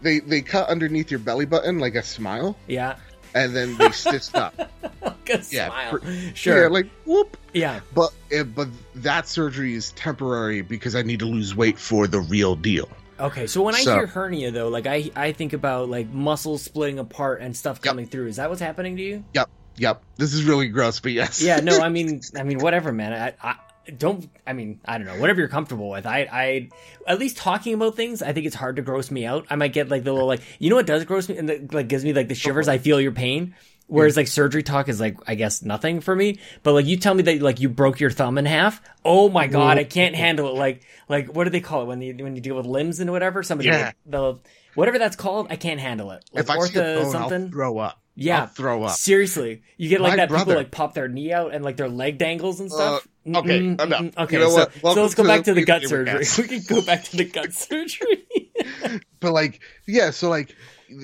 they, 0.01 0.19
they 0.19 0.25
they 0.27 0.41
cut 0.41 0.69
underneath 0.69 1.09
your 1.11 1.19
belly 1.21 1.45
button 1.45 1.79
like 1.79 1.95
a 1.95 2.03
smile, 2.03 2.55
Yeah. 2.67 2.97
and 3.33 3.55
then 3.55 3.77
they 3.77 3.89
stitched 3.91 4.35
up. 4.35 4.53
Like 5.01 5.29
a 5.29 5.41
Yeah, 5.49 5.67
smile. 5.69 5.99
sure. 6.35 6.61
Yeah, 6.63 6.67
like 6.67 6.89
whoop. 7.05 7.37
yeah. 7.53 7.79
But 7.95 8.13
eh, 8.31 8.43
but 8.43 8.67
that 8.95 9.27
surgery 9.29 9.73
is 9.75 9.91
temporary 9.93 10.61
because 10.61 10.93
I 10.95 11.01
need 11.03 11.19
to 11.19 11.25
lose 11.25 11.55
weight 11.55 11.79
for 11.79 12.05
the 12.05 12.19
real 12.19 12.55
deal. 12.57 12.89
Okay, 13.19 13.47
so 13.47 13.61
when 13.61 13.75
I 13.75 13.81
So- 13.81 13.93
hear 13.95 14.07
hernia 14.07 14.51
though, 14.51 14.69
like 14.69 14.87
I 14.87 15.11
I 15.15 15.31
think 15.31 15.53
about 15.53 15.89
like 15.89 16.09
muscles 16.09 16.63
splitting 16.63 16.99
apart 16.99 17.41
and 17.41 17.55
stuff 17.55 17.77
Yep. 17.77 17.83
coming 17.83 18.07
through. 18.07 18.27
Is 18.27 18.37
that 18.37 18.49
what's 18.49 18.61
happening 18.61 18.97
to 18.97 19.03
you? 19.03 19.23
Yep, 19.33 19.49
yep. 19.77 20.01
This 20.17 20.33
is 20.33 20.43
really 20.43 20.67
gross, 20.67 20.99
but 20.99 21.11
yes. 21.11 21.41
Yeah, 21.41 21.59
no, 21.59 21.79
I 21.79 21.89
mean 21.97 22.21
I 22.37 22.43
mean 22.43 22.59
whatever, 22.59 22.91
man. 22.91 23.13
I, 23.13 23.33
I 23.51 23.55
don't 23.97 24.29
I 24.47 24.53
mean, 24.53 24.79
I 24.85 24.97
don't 24.97 25.05
know, 25.07 25.17
whatever 25.19 25.39
you're 25.39 25.49
comfortable 25.49 25.89
with. 25.89 26.05
I 26.05 26.27
I 26.31 26.69
at 27.07 27.19
least 27.19 27.37
talking 27.37 27.73
about 27.73 27.95
things, 27.95 28.21
I 28.21 28.33
think 28.33 28.45
it's 28.47 28.55
hard 28.55 28.77
to 28.77 28.81
gross 28.81 29.11
me 29.11 29.25
out. 29.25 29.45
I 29.49 29.55
might 29.57 29.73
get 29.73 29.89
like 29.89 30.03
the 30.03 30.11
little 30.13 30.27
like 30.27 30.41
you 30.59 30.69
know 30.69 30.77
what 30.77 30.87
does 30.87 31.03
gross 31.05 31.29
me 31.29 31.37
and 31.37 31.47
the, 31.49 31.67
like 31.71 31.87
gives 31.87 32.03
me 32.03 32.13
like 32.13 32.29
the 32.29 32.35
shivers, 32.35 32.67
I 32.67 32.77
feel 32.77 32.99
your 32.99 33.11
pain. 33.11 33.55
Whereas 33.87 34.17
like 34.17 34.27
surgery 34.27 34.63
talk 34.63 34.89
is 34.89 34.99
like 34.99 35.17
I 35.27 35.35
guess 35.35 35.61
nothing 35.61 36.01
for 36.01 36.15
me, 36.15 36.39
but 36.63 36.73
like 36.73 36.85
you 36.85 36.97
tell 36.97 37.13
me 37.13 37.23
that 37.23 37.41
like 37.41 37.59
you 37.59 37.69
broke 37.69 37.99
your 37.99 38.09
thumb 38.09 38.37
in 38.37 38.45
half. 38.45 38.81
Oh 39.05 39.29
my 39.29 39.47
god, 39.47 39.77
I 39.77 39.83
can't 39.83 40.15
handle 40.15 40.47
it. 40.47 40.55
Like 40.55 40.83
like 41.09 41.27
what 41.33 41.43
do 41.43 41.49
they 41.49 41.59
call 41.61 41.83
it 41.83 41.85
when 41.85 42.01
you 42.01 42.15
when 42.23 42.35
you 42.35 42.41
deal 42.41 42.55
with 42.55 42.65
limbs 42.65 42.99
and 42.99 43.11
whatever? 43.11 43.43
Somebody 43.43 43.69
Yeah. 43.69 43.91
the 44.05 44.39
whatever 44.75 44.97
that's 44.97 45.15
called, 45.15 45.47
I 45.49 45.57
can't 45.57 45.79
handle 45.79 46.11
it. 46.11 46.23
Like 46.33 46.43
if 46.45 46.49
I 46.49 46.59
see 46.65 46.79
a 46.79 46.81
bone, 46.81 47.11
something. 47.11 47.43
I'll 47.43 47.49
throw 47.49 47.77
up. 47.77 47.99
Yeah, 48.15 48.41
I'll 48.41 48.47
throw 48.47 48.83
up. 48.83 48.91
Seriously, 48.91 49.63
you 49.77 49.89
get 49.89 49.99
like 49.99 50.11
My 50.17 50.25
that. 50.25 50.29
People 50.29 50.55
like 50.55 50.71
pop 50.71 50.93
their 50.93 51.07
knee 51.07 51.33
out 51.33 51.53
and 51.53 51.63
like 51.63 51.77
their 51.77 51.89
leg 51.89 52.17
dangles 52.17 52.59
and 52.59 52.71
stuff. 52.71 53.07
Uh, 53.27 53.39
okay, 53.39 53.59
mm-mm. 53.59 54.17
Okay, 54.17 54.35
You 54.35 54.43
know 54.43 54.49
so, 54.49 54.69
so 54.93 55.01
let's 55.01 55.15
go 55.15 55.23
back 55.23 55.43
to 55.45 55.53
the 55.53 55.61
the 55.61 55.65
gut 55.65 55.83
surgery. 55.83 56.25
We 56.37 56.47
can 56.47 56.61
go 56.67 56.81
back 56.81 57.03
to 57.05 57.17
the 57.17 57.25
gut 57.25 57.53
surgery. 57.53 58.27
But 59.19 59.31
like, 59.31 59.61
yeah. 59.87 60.11
So 60.11 60.29
like, 60.29 60.55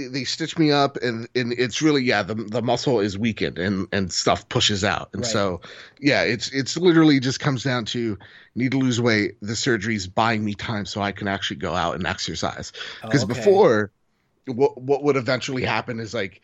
they, 0.10 0.24
stitch 0.24 0.58
me 0.58 0.72
up, 0.72 0.98
and 0.98 1.27
and 1.36 1.53
it's 1.53 1.81
really 1.81 2.03
yeah. 2.03 2.24
The 2.24 2.36
the 2.36 2.62
muscle 2.62 3.00
is 3.00 3.17
weakened, 3.17 3.58
and 3.60 3.88
and 3.91 4.12
stuff 4.12 4.48
pushes 4.50 4.84
out, 4.84 5.10
and 5.13 5.22
Right. 5.24 5.31
so 5.31 5.62
yeah. 6.00 6.24
It's 6.24 6.50
it's 6.51 6.77
literally 6.77 7.19
just 7.19 7.39
comes 7.39 7.63
down 7.63 7.86
to 7.86 8.17
need 8.55 8.72
to 8.72 8.77
lose 8.79 9.00
weight. 9.01 9.38
The 9.41 9.55
surgery's 9.55 10.08
buying 10.08 10.43
me 10.43 10.53
time 10.53 10.86
so 10.86 11.01
I 11.01 11.12
can 11.12 11.27
actually 11.27 11.58
go 11.58 11.74
out 11.75 11.96
and 11.96 12.05
exercise. 12.08 12.72
Because 13.01 13.22
Oh, 13.24 13.25
okay. 13.25 13.34
before, 13.39 13.91
what 14.46 14.81
what 14.81 15.03
would 15.03 15.15
eventually 15.15 15.63
happen 15.63 16.00
is 16.00 16.13
like, 16.13 16.41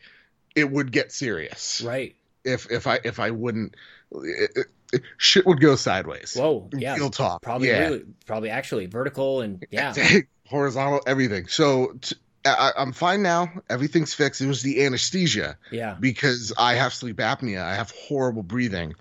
it 0.54 0.70
would 0.70 0.92
get 0.92 1.12
serious. 1.12 1.82
right. 1.84 2.14
if 2.44 2.70
if 2.70 2.86
I 2.86 3.00
if 3.04 3.18
I 3.18 3.30
wouldn't, 3.32 3.74
it, 4.12 4.50
it- 4.56 4.66
it- 4.92 5.02
shit 5.18 5.44
would 5.46 5.60
go 5.60 5.74
sideways. 5.74 6.36
Whoa. 6.38 6.70
Yeah. 6.72 6.94
Real 6.94 7.10
talk. 7.10 7.42
Probably 7.42 7.68
yeah. 7.68 7.80
really, 7.88 8.04
probably 8.24 8.50
actually 8.50 8.86
vertical 8.86 9.40
and 9.40 9.66
yeah. 9.68 9.92
horizontal, 10.46 11.00
everything. 11.08 11.48
So 11.48 11.96
t- 12.00 12.14
I, 12.46 12.72
I'm 12.76 12.92
fine 12.92 13.22
now. 13.22 13.50
Everything's 13.68 14.14
fixed. 14.14 14.40
It 14.40 14.46
was 14.46 14.62
the 14.62 14.84
anesthesia 14.84 15.56
Yeah. 15.70 15.96
because 15.98 16.52
I 16.58 16.74
have 16.74 16.92
sleep 16.94 17.16
apnea. 17.16 17.62
I 17.62 17.74
have 17.74 17.90
horrible 17.92 18.42
breathing, 18.42 18.94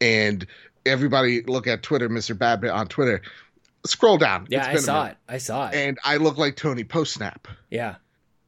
and 0.00 0.46
everybody 0.84 1.42
look 1.42 1.66
at 1.66 1.82
Twitter, 1.82 2.08
Mr. 2.08 2.36
Badbit 2.36 2.72
on 2.74 2.88
Twitter. 2.88 3.22
Scroll 3.84 4.16
down. 4.18 4.46
Yeah. 4.48 4.70
It's 4.70 4.82
I 4.82 4.86
saw 4.86 5.06
it. 5.06 5.16
I 5.28 5.38
saw 5.38 5.68
it. 5.68 5.74
And 5.74 5.98
I 6.04 6.16
look 6.18 6.38
like 6.38 6.56
Tony 6.56 6.84
Post 6.84 7.14
Snap. 7.14 7.48
yeah. 7.70 7.96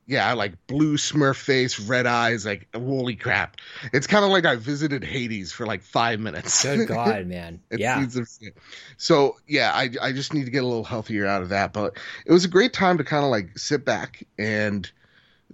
Yeah, 0.07 0.35
like 0.35 0.53
blue 0.67 0.97
Smurf 0.99 1.37
face, 1.37 1.81
red 1.81 2.07
eyes, 2.07 2.45
like 2.45 2.69
holy 2.75 3.17
crap. 3.17 3.57
It's 3.93 4.07
kind 4.07 4.25
of 4.25 4.31
like 4.31 4.45
I 4.45 4.57
visited 4.57 5.03
Hades 5.03 5.51
for 5.51 5.65
like 5.67 5.83
five 5.83 6.21
minutes. 6.21 6.63
Good 6.63 6.89
God, 6.89 7.27
man. 7.27 7.61
Yeah. 7.77 8.01
seems 8.01 8.17
of 8.17 8.29
shit. 8.29 8.55
So 8.99 9.37
yeah, 9.49 9.73
I 9.75 9.91
I 10.03 10.13
just 10.13 10.35
need 10.35 10.45
to 10.45 10.51
get 10.51 10.63
a 10.63 10.67
little 10.67 10.85
healthier 10.85 11.27
out 11.27 11.43
of 11.43 11.49
that. 11.49 11.73
But 11.73 11.97
it 12.27 12.33
was 12.33 12.45
a 12.45 12.49
great 12.49 12.75
time 12.75 12.99
to 12.99 13.05
kind 13.05 13.25
of 13.25 13.31
like 13.31 13.59
sit 13.59 13.85
back 13.87 14.23
and 14.39 14.91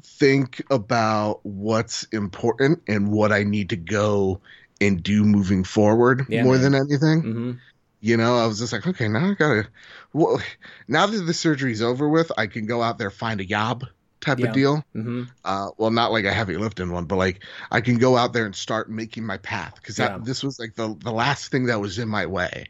think 0.02 0.62
about 0.70 1.44
what's 1.44 2.04
important 2.04 2.82
and 2.88 3.12
what 3.12 3.32
I 3.32 3.44
need 3.44 3.70
to 3.70 3.76
go 3.76 4.40
and 4.80 5.02
do 5.02 5.24
moving 5.24 5.62
forward 5.64 6.26
Yeah, 6.28 6.42
more 6.42 6.58
man. 6.58 6.72
than 6.72 6.74
anything. 6.74 7.20
hmm 7.22 7.52
You 8.00 8.16
know, 8.16 8.36
I 8.38 8.46
was 8.46 8.58
just 8.58 8.72
like, 8.72 8.86
okay, 8.86 9.08
now 9.08 9.30
I 9.30 9.34
gotta. 9.34 9.68
Well, 10.12 10.40
now 10.88 11.06
that 11.06 11.18
the 11.18 11.34
surgery's 11.34 11.82
over 11.82 12.08
with, 12.08 12.32
I 12.36 12.46
can 12.46 12.66
go 12.66 12.82
out 12.82 12.98
there 12.98 13.10
find 13.10 13.40
a 13.40 13.44
job 13.44 13.84
type 14.20 14.38
Yeah. 14.38 14.48
of 14.48 14.52
deal. 14.54 14.84
hmm 14.92 15.22
Uh, 15.44 15.70
well, 15.78 15.90
not 15.90 16.12
like 16.12 16.24
a 16.24 16.32
heavy 16.32 16.56
lifting 16.56 16.90
one, 16.92 17.04
but 17.06 17.16
like 17.16 17.44
I 17.70 17.80
can 17.80 17.98
go 17.98 18.16
out 18.16 18.32
there 18.32 18.44
and 18.46 18.54
start 18.54 18.90
making 18.90 19.24
my 19.24 19.38
path 19.38 19.74
because 19.76 19.98
Yeah. 19.98 20.18
this 20.22 20.42
was 20.42 20.58
like 20.58 20.74
the 20.74 20.94
the 21.00 21.12
last 21.12 21.50
thing 21.50 21.66
that 21.66 21.80
was 21.80 21.98
in 21.98 22.08
my 22.08 22.26
way. 22.26 22.68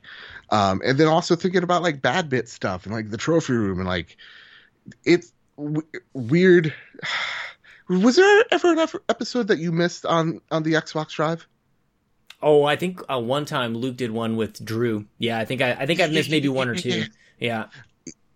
Um, 0.50 0.80
and 0.85 0.99
then 0.99 1.07
also 1.09 1.37
thinking 1.37 1.62
about 1.62 1.83
like 1.83 2.02
bad 2.02 2.28
bit 2.28 2.49
stuff 2.49 2.87
and 2.87 2.95
like 2.95 3.11
the 3.11 3.16
trophy 3.16 3.52
room 3.52 3.78
and 3.78 3.88
like 3.88 4.16
it's 5.04 5.33
w- 5.57 5.83
weird. 6.12 6.75
Was 7.88 8.14
there 8.14 8.45
ever 8.52 8.73
an 8.73 8.88
episode 9.09 9.49
that 9.49 9.59
you 9.59 9.73
missed 9.73 10.07
on 10.07 10.40
on 10.52 10.62
the 10.62 10.75
Xbox 10.75 11.11
Drive? 11.11 11.47
Oh, 12.40 12.62
I 12.64 12.76
think 12.76 13.02
uh, 13.12 13.19
one 13.21 13.45
time 13.45 13.75
Luke 13.75 13.97
did 13.97 14.12
one 14.12 14.37
with 14.37 14.64
Drew. 14.64 15.07
Yeah, 15.19 15.38
I 15.38 15.45
think 15.45 15.61
I, 15.61 15.73
I 15.73 15.87
think 15.87 15.99
I've 16.00 16.12
missed 16.12 16.30
maybe 16.30 16.49
one 16.49 16.69
or 16.69 16.75
two. 16.76 17.04
Yeah. 17.40 17.66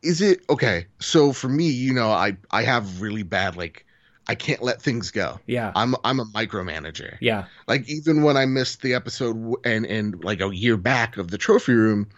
Is 0.04 0.20
it 0.20 0.40
okay? 0.50 0.86
So 1.00 1.32
for 1.32 1.48
me, 1.48 1.68
you 1.68 1.92
know, 1.94 2.10
I 2.10 2.36
I 2.50 2.62
have 2.62 3.00
really 3.00 3.22
bad 3.22 3.56
like 3.56 3.84
I 4.28 4.34
can't 4.34 4.62
let 4.62 4.80
things 4.80 5.10
go. 5.10 5.38
Yeah. 5.46 5.72
I'm 5.74 5.94
I'm 6.04 6.20
a 6.20 6.24
micromanager. 6.26 7.16
Yeah. 7.20 7.44
like 7.68 7.88
even 7.88 8.22
when 8.22 8.36
I 8.36 8.46
missed 8.46 8.82
the 8.82 8.94
episode 8.94 9.54
and 9.64 9.84
and 9.86 10.22
like 10.24 10.40
a 10.40 10.54
year 10.54 10.76
back 10.76 11.16
of 11.16 11.30
the 11.30 11.38
trophy 11.38 11.74
room, 11.74 12.08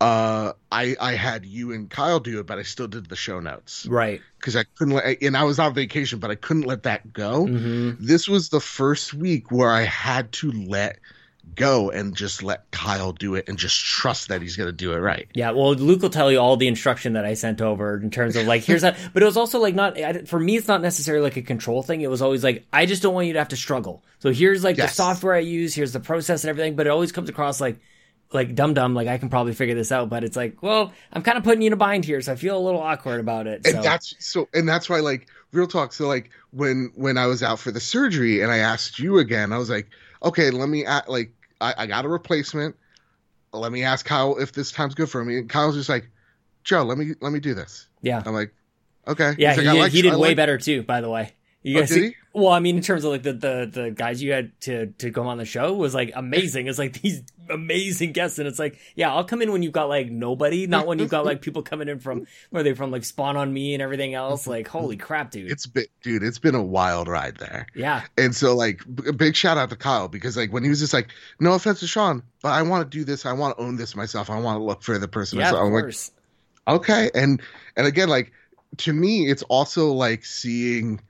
uh, 0.00 0.52
I 0.72 0.96
I 1.00 1.12
had 1.14 1.44
you 1.44 1.72
and 1.72 1.90
Kyle 1.90 2.20
do 2.20 2.40
it, 2.40 2.46
but 2.46 2.58
I 2.58 2.62
still 2.62 2.88
did 2.88 3.08
the 3.08 3.16
show 3.16 3.40
notes 3.40 3.86
Right. 3.86 4.22
because 4.38 4.56
I 4.56 4.64
couldn't 4.76 4.94
let 4.94 5.22
and 5.22 5.36
I 5.36 5.44
was 5.44 5.58
on 5.58 5.74
vacation, 5.74 6.18
but 6.18 6.30
I 6.30 6.34
couldn't 6.34 6.64
let 6.64 6.82
that 6.84 7.12
go. 7.12 7.46
hmm 7.46 7.90
This 7.98 8.26
was 8.28 8.48
the 8.48 8.60
first 8.60 9.12
week 9.12 9.50
where 9.50 9.70
I 9.70 9.82
had 9.82 10.32
to 10.32 10.50
let 10.52 10.98
go 11.56 11.90
and 11.90 12.14
just 12.16 12.42
let 12.42 12.70
Kyle 12.70 13.12
do 13.12 13.34
it 13.34 13.48
and 13.48 13.58
just 13.58 13.78
trust 13.78 14.28
that 14.28 14.42
he's 14.42 14.56
going 14.56 14.68
to 14.68 14.72
do 14.72 14.92
it 14.92 14.98
right. 14.98 15.28
Yeah, 15.34 15.50
well, 15.50 15.74
Luke 15.74 16.02
will 16.02 16.10
tell 16.10 16.30
you 16.30 16.38
all 16.38 16.56
the 16.56 16.68
instruction 16.68 17.14
that 17.14 17.24
I 17.24 17.34
sent 17.34 17.60
over 17.60 17.96
in 17.98 18.10
terms 18.10 18.36
of 18.36 18.46
like, 18.46 18.62
here's 18.62 18.82
that. 18.82 18.96
But 19.12 19.22
it 19.22 19.26
was 19.26 19.36
also 19.36 19.58
like 19.60 19.74
not 19.74 19.96
for 20.28 20.38
me. 20.38 20.56
It's 20.56 20.68
not 20.68 20.82
necessarily 20.82 21.22
like 21.24 21.36
a 21.36 21.42
control 21.42 21.82
thing. 21.82 22.00
It 22.02 22.10
was 22.10 22.22
always 22.22 22.44
like, 22.44 22.64
I 22.72 22.86
just 22.86 23.02
don't 23.02 23.14
want 23.14 23.26
you 23.26 23.32
to 23.34 23.38
have 23.38 23.48
to 23.48 23.56
struggle. 23.56 24.02
So 24.20 24.30
here's 24.32 24.62
like 24.64 24.76
Yes. 24.76 24.90
the 24.90 24.94
software 24.96 25.34
I 25.34 25.40
use. 25.40 25.74
Here's 25.74 25.92
the 25.92 26.00
process 26.00 26.44
and 26.44 26.50
everything. 26.50 26.76
But 26.76 26.86
it 26.86 26.90
always 26.90 27.12
comes 27.12 27.28
across 27.28 27.60
like, 27.60 27.78
like 28.32 28.54
dumb 28.54 28.74
dumb. 28.74 28.94
Like 28.94 29.08
I 29.08 29.18
can 29.18 29.28
probably 29.28 29.54
figure 29.54 29.74
this 29.74 29.90
out. 29.90 30.08
But 30.08 30.22
it's 30.24 30.36
like, 30.36 30.62
well, 30.62 30.92
I'm 31.12 31.22
kind 31.22 31.36
of 31.36 31.44
putting 31.44 31.62
you 31.62 31.66
in 31.68 31.72
a 31.72 31.76
bind 31.76 32.04
here, 32.04 32.20
so 32.20 32.32
I 32.32 32.36
feel 32.36 32.56
a 32.56 32.60
little 32.62 32.80
awkward 32.80 33.18
about 33.20 33.46
it. 33.46 33.66
and 33.66 33.76
so. 33.76 33.82
that's 33.82 34.14
so 34.20 34.48
and 34.54 34.68
that's 34.68 34.88
why 34.88 35.00
like 35.00 35.26
real 35.52 35.66
talk 35.66 35.92
so 35.92 36.06
like 36.06 36.30
when 36.52 36.92
when 36.94 37.18
i 37.18 37.26
was 37.26 37.42
out 37.42 37.58
for 37.58 37.72
the 37.72 37.80
surgery 37.80 38.40
and 38.40 38.52
i 38.52 38.58
asked 38.58 39.00
you 39.00 39.18
again 39.18 39.52
i 39.52 39.58
was 39.58 39.68
like 39.68 39.88
okay 40.22 40.50
let 40.50 40.68
me 40.68 40.84
a 40.84 41.02
like 41.08 41.32
I, 41.60 41.74
I 41.78 41.86
got 41.86 42.04
a 42.04 42.08
replacement 42.08 42.76
let 43.52 43.72
me 43.72 43.82
ask 43.82 44.04
kyle 44.06 44.36
if 44.38 44.52
this 44.52 44.70
time's 44.72 44.94
good 44.94 45.10
for 45.10 45.24
me 45.24 45.38
and 45.38 45.48
kyle's 45.48 45.74
just 45.76 45.88
like 45.88 46.08
joe 46.64 46.82
let 46.84 46.98
me 46.98 47.12
let 47.20 47.32
me 47.32 47.40
do 47.40 47.54
this 47.54 47.88
yeah. 48.02 48.22
i'm 48.24 48.32
like 48.34 48.52
okay 49.08 49.34
Yeah, 49.38 49.54
He's 49.54 49.62
he, 49.62 49.66
like, 49.68 49.74
did- 49.74 49.80
like- 49.80 49.92
he 49.92 50.02
did 50.02 50.12
way 50.14 50.28
like- 50.28 50.36
better 50.36 50.58
too. 50.58 50.82
By 50.82 51.00
the 51.00 51.08
way, 51.10 51.32
you 51.62 51.76
Oh, 51.78 51.80
guys. 51.80 51.94
he? 51.94 52.14
Well, 52.32 52.52
I 52.52 52.60
mean, 52.60 52.76
in 52.76 52.82
terms 52.82 53.04
of 53.04 53.10
like 53.10 53.24
the, 53.24 53.32
the 53.32 53.70
the 53.70 53.90
guys 53.90 54.22
you 54.22 54.32
had 54.32 54.58
to 54.62 54.86
to 54.86 55.10
come 55.10 55.26
on 55.26 55.38
the 55.38 55.44
show 55.44 55.74
was 55.74 55.94
like 55.94 56.12
amazing. 56.14 56.68
It's 56.68 56.78
like 56.78 56.92
these 57.02 57.22
amazing 57.48 58.12
guests, 58.12 58.38
and 58.38 58.46
it's 58.46 58.58
like, 58.58 58.78
yeah, 58.94 59.12
I'll 59.12 59.24
come 59.24 59.42
in 59.42 59.50
when 59.50 59.62
you've 59.64 59.72
got 59.72 59.88
like 59.88 60.10
nobody, 60.10 60.68
not 60.68 60.86
when 60.86 61.00
you've 61.00 61.10
got 61.10 61.24
like 61.24 61.42
people 61.42 61.62
coming 61.62 61.88
in 61.88 61.98
from 61.98 62.26
where 62.50 62.62
they 62.62 62.74
from 62.74 62.92
like 62.92 63.04
Spawn 63.04 63.36
on 63.36 63.52
Me 63.52 63.74
and 63.74 63.82
everything 63.82 64.14
else. 64.14 64.46
Like, 64.46 64.68
holy 64.68 64.96
crap, 64.96 65.32
dude! 65.32 65.50
it's 65.50 65.66
been 65.66 65.86
dude 66.02 66.22
it's 66.22 66.38
been 66.38 66.54
a 66.54 66.62
wild 66.62 67.08
ride 67.08 67.36
there 67.36 67.66
yeah, 67.74 68.02
and 68.16 68.34
so 68.34 68.54
like 68.54 68.82
b- 68.94 69.08
a 69.08 69.12
big 69.12 69.34
shout 69.34 69.58
out 69.58 69.68
to 69.70 69.76
kyle 69.76 70.08
because 70.08 70.36
like 70.36 70.52
when 70.52 70.62
he 70.62 70.70
was 70.70 70.78
just 70.78 70.92
like 70.92 71.08
no 71.40 71.52
offense 71.52 71.80
to 71.80 71.86
sean 71.86 72.22
but 72.42 72.50
i 72.50 72.62
want 72.62 72.88
to 72.88 72.98
do 72.98 73.04
this 73.04 73.26
i 73.26 73.32
want 73.32 73.56
to 73.56 73.62
own 73.62 73.76
this 73.76 73.96
myself 73.96 74.30
i 74.30 74.38
want 74.38 74.58
to 74.58 74.62
look 74.62 74.82
for 74.82 74.98
the 74.98 75.08
person 75.08 75.38
yeah, 75.38 75.48
of 75.48 75.70
myself. 75.70 76.12
I'm 76.66 76.74
like, 76.74 76.80
okay 76.82 77.10
and 77.14 77.42
and 77.76 77.86
again 77.86 78.08
like 78.08 78.32
to 78.78 78.92
me 78.92 79.28
it's 79.28 79.42
also 79.44 79.92
like 79.92 80.24
seeing 80.24 81.00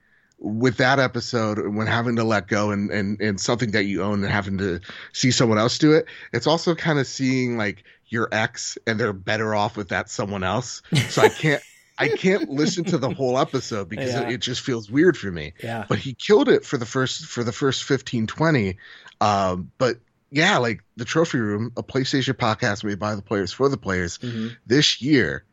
with 0.43 0.77
that 0.77 0.97
episode 0.99 1.59
when 1.75 1.85
having 1.85 2.15
to 2.15 2.23
let 2.23 2.47
go 2.47 2.71
and 2.71 2.89
and 2.89 3.21
and 3.21 3.39
something 3.39 3.71
that 3.71 3.83
you 3.85 4.01
own 4.01 4.23
and 4.23 4.33
having 4.33 4.57
to 4.57 4.79
see 5.13 5.29
someone 5.29 5.59
else 5.59 5.77
do 5.77 5.93
it 5.93 6.05
it's 6.33 6.47
also 6.47 6.73
kind 6.73 6.97
of 6.97 7.05
seeing 7.05 7.57
like 7.57 7.83
your 8.07 8.27
ex 8.31 8.75
and 8.87 8.99
they're 8.99 9.13
better 9.13 9.53
off 9.53 9.77
with 9.77 9.89
that 9.89 10.09
someone 10.09 10.43
else 10.43 10.81
so 11.09 11.21
i 11.21 11.29
can't 11.29 11.61
i 11.99 12.07
can't 12.07 12.49
listen 12.49 12.83
to 12.83 12.97
the 12.97 13.11
whole 13.11 13.37
episode 13.37 13.87
because 13.87 14.13
Yeah. 14.13 14.21
it, 14.23 14.31
it 14.33 14.41
just 14.41 14.61
feels 14.61 14.89
weird 14.89 15.15
for 15.15 15.31
me 15.31 15.53
Yeah, 15.63 15.85
but 15.87 15.99
he 15.99 16.15
killed 16.15 16.49
it 16.49 16.65
for 16.65 16.77
the 16.79 16.87
first 16.87 17.25
for 17.25 17.43
the 17.43 17.51
first 17.51 17.83
15 17.83 18.25
20 18.25 18.77
um 19.21 19.69
but 19.77 19.97
yeah 20.31 20.57
like 20.57 20.83
the 20.97 21.05
trophy 21.05 21.37
room 21.37 21.71
a 21.77 21.83
playstation 21.83 22.33
podcast 22.33 22.83
made 22.83 22.97
by 22.97 23.13
the 23.13 23.21
players 23.21 23.53
for 23.53 23.69
the 23.69 23.77
players 23.77 24.17
Mhm. 24.17 24.55
this 24.65 25.03
year 25.03 25.45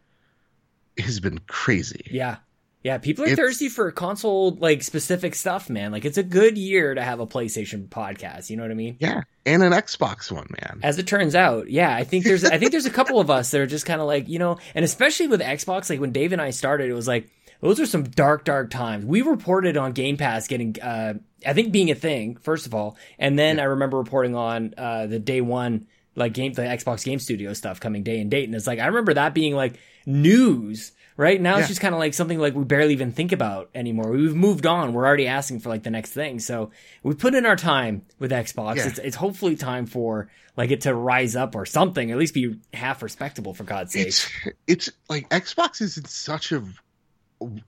has 0.96 1.20
been 1.20 1.38
crazy 1.46 2.08
yeah. 2.10 2.36
Yeah, 2.84 2.98
people 2.98 3.24
are 3.24 3.28
It's- 3.28 3.36
thirsty 3.38 3.68
for 3.68 3.90
console 3.90 4.52
like 4.60 4.82
specific 4.82 5.34
stuff, 5.34 5.68
man. 5.68 5.90
Like 5.92 6.04
it's 6.04 6.18
a 6.18 6.22
good 6.22 6.56
year 6.56 6.94
to 6.94 7.02
have 7.02 7.18
a 7.20 7.26
PlayStation 7.26 7.88
podcast. 7.88 8.50
You 8.50 8.56
know 8.56 8.62
what 8.62 8.70
I 8.70 8.74
mean? 8.74 8.96
yeah 9.00 9.22
and 9.44 9.62
an 9.62 9.72
xbox 9.72 10.30
one 10.30 10.46
man 10.60 10.80
As 10.82 10.98
it 10.98 11.06
turns 11.06 11.34
out, 11.34 11.70
yeah, 11.70 11.94
I 11.94 12.04
think 12.04 12.24
there's 12.24 12.44
I 12.44 12.58
think 12.58 12.70
there's 12.70 12.86
a 12.86 12.90
couple 12.90 13.18
of 13.18 13.30
us 13.30 13.50
that 13.50 13.60
are 13.60 13.66
just 13.66 13.86
kind 13.86 14.00
of 14.00 14.06
like 14.06 14.28
you 14.28 14.38
know, 14.38 14.58
and 14.74 14.84
especially 14.84 15.26
with 15.26 15.40
Xbox, 15.40 15.90
like 15.90 16.00
when 16.00 16.12
Dave 16.12 16.32
and 16.32 16.40
I 16.42 16.50
started, 16.50 16.88
it 16.88 16.94
was 16.94 17.08
like 17.08 17.28
those 17.60 17.80
are 17.80 17.86
some 17.86 18.04
dark, 18.04 18.44
dark 18.44 18.70
times. 18.70 19.04
We 19.04 19.22
reported 19.22 19.76
on 19.76 19.90
Game 19.90 20.16
Pass 20.16 20.46
getting, 20.46 20.76
uh, 20.80 21.14
I 21.44 21.54
think 21.54 21.72
being 21.72 21.90
a 21.90 21.94
thing 21.96 22.36
first 22.36 22.66
of 22.66 22.74
all, 22.74 22.96
and 23.18 23.36
then 23.36 23.58
I 23.58 23.64
remember 23.64 23.96
reporting 23.98 24.36
on 24.36 24.74
uh, 24.78 25.06
the 25.06 25.18
day 25.18 25.40
one 25.40 25.88
like 26.14 26.34
game 26.34 26.52
the 26.52 26.62
Xbox 26.62 27.04
Game 27.04 27.18
Studio 27.18 27.52
stuff 27.54 27.80
coming 27.80 28.02
day 28.04 28.20
and 28.20 28.30
date, 28.30 28.44
and 28.44 28.54
it's 28.54 28.66
like 28.66 28.78
I 28.78 28.86
remember 28.86 29.14
that 29.14 29.34
being 29.34 29.54
like 29.56 29.78
news. 30.06 30.92
Right 31.18 31.40
now, 31.40 31.54
Yeah. 31.56 31.58
it's 31.60 31.68
just 31.68 31.80
kind 31.80 31.94
of 31.94 31.98
like 31.98 32.14
something 32.14 32.38
like 32.38 32.54
we 32.54 32.62
barely 32.64 32.92
even 32.92 33.10
think 33.10 33.32
about 33.32 33.70
anymore. 33.74 34.12
We've 34.12 34.36
moved 34.36 34.66
on. 34.66 34.92
We're 34.92 35.04
already 35.04 35.26
asking 35.26 35.58
for 35.60 35.68
like 35.68 35.82
the 35.82 35.90
next 35.90 36.12
thing. 36.12 36.38
So 36.38 36.70
we 37.02 37.14
put 37.16 37.34
in 37.34 37.44
our 37.44 37.56
time 37.56 38.02
with 38.20 38.30
Xbox. 38.30 38.76
Yeah. 38.76 38.86
It's 38.86 38.98
it's 39.00 39.16
hopefully 39.16 39.56
time 39.56 39.86
for 39.86 40.30
like 40.56 40.70
it 40.70 40.82
to 40.82 40.94
rise 40.94 41.34
up 41.34 41.56
or 41.56 41.66
something, 41.66 42.12
at 42.12 42.18
least 42.18 42.34
be 42.34 42.60
half 42.72 43.02
respectable 43.02 43.52
for 43.52 43.64
God's 43.64 43.92
sake. 43.94 44.06
it's 44.06 44.30
it's 44.68 44.90
like 45.08 45.28
xbox 45.30 45.80
is 45.82 45.98
in 45.98 46.04
such 46.04 46.52
a 46.52 46.62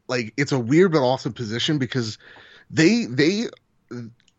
like 0.08 0.32
it's 0.36 0.52
a 0.52 0.58
weird 0.58 0.92
but 0.92 1.00
awesome 1.00 1.32
position 1.32 1.78
because 1.78 2.18
they 2.70 3.04
they 3.06 3.46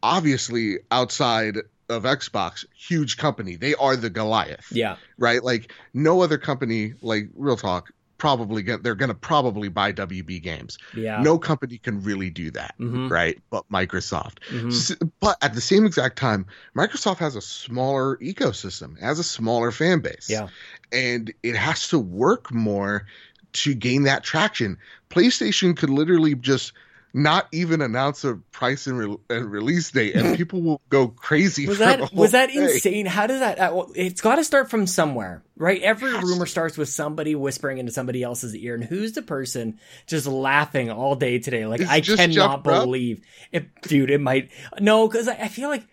obviously 0.03 0.77
outside 0.89 1.57
of 1.89 2.03
xbox 2.03 2.65
huge 2.75 3.17
company 3.17 3.55
they 3.57 3.73
are 3.75 3.95
the 3.97 4.09
goliath 4.09 4.67
yeah, 4.71 4.95
right? 5.17 5.43
Like 5.43 5.73
no 5.93 6.21
other 6.21 6.37
company, 6.37 6.93
like 7.01 7.29
real 7.35 7.57
talk, 7.57 7.91
probably 8.21 8.61
get 8.61 8.83
they're 8.83 8.93
gonna 8.93 9.15
probably 9.15 9.67
buy 9.67 9.91
WB 9.91 10.39
games. 10.43 10.77
yeah, 10.93 11.19
No 11.23 11.39
company 11.39 11.79
can 11.79 12.03
really 12.03 12.29
do 12.29 12.51
that, 12.51 12.75
Mhm. 12.79 13.09
right? 13.09 13.41
But 13.49 13.67
Microsoft. 13.71 14.35
Mhm. 14.51 14.67
S- 14.71 14.95
But 15.19 15.37
at 15.41 15.55
the 15.55 15.59
same 15.61 15.87
exact 15.87 16.19
time, 16.19 16.45
Microsoft 16.77 17.17
has 17.17 17.35
a 17.35 17.41
smaller 17.41 18.17
ecosystem, 18.17 18.99
has 18.99 19.17
a 19.17 19.23
smaller 19.23 19.71
fan 19.71 20.01
base, 20.01 20.27
yeah, 20.29 20.49
and 20.91 21.33
it 21.41 21.55
has 21.55 21.87
to 21.87 21.97
work 21.97 22.53
more 22.53 23.07
to 23.53 23.73
gain 23.73 24.03
that 24.03 24.23
traction. 24.23 24.77
PlayStation 25.09 25.75
could 25.75 25.89
literally 25.89 26.35
just 26.35 26.73
not 27.13 27.47
even 27.51 27.81
announce 27.81 28.23
a 28.23 28.35
price 28.51 28.87
and, 28.87 28.97
re- 28.97 29.17
and 29.29 29.51
release 29.51 29.91
date, 29.91 30.15
and 30.15 30.37
people 30.41 30.61
will 30.61 30.81
go 30.89 31.07
crazy. 31.09 31.67
Was 31.67 31.77
for 31.77 31.83
the 31.85 31.97
that 31.97 32.13
was 32.13 32.31
that 32.31 32.49
thing. 32.51 32.61
insane? 32.61 33.05
How 33.05 33.27
does 33.27 33.39
that? 33.41 33.59
uh, 33.59 33.71
well, 33.73 33.91
It's 33.95 34.21
got 34.21 34.35
to 34.35 34.43
start 34.43 34.69
from 34.69 34.87
somewhere, 34.87 35.43
right? 35.57 35.81
Every 35.81 36.11
rumor 36.13 36.45
starts 36.45 36.77
with 36.77 36.89
somebody 36.89 37.35
whispering 37.35 37.77
into 37.79 37.91
somebody 37.91 38.23
else's 38.23 38.55
ear, 38.55 38.75
and 38.75 38.83
who's 38.83 39.11
the 39.13 39.21
person 39.21 39.79
just 40.07 40.25
laughing 40.27 40.89
all 40.89 41.15
day 41.15 41.39
today? 41.39 41.65
Like 41.65 41.81
It's 41.81 41.89
I 41.89 42.01
cannot 42.01 42.63
believe 42.63 43.21
it, 43.51 43.69
dude. 43.81 44.09
It 44.09 44.21
might 44.21 44.51
no, 44.79 45.07
because 45.07 45.27
I, 45.27 45.33
I 45.35 45.47
feel 45.47 45.69
like. 45.69 45.83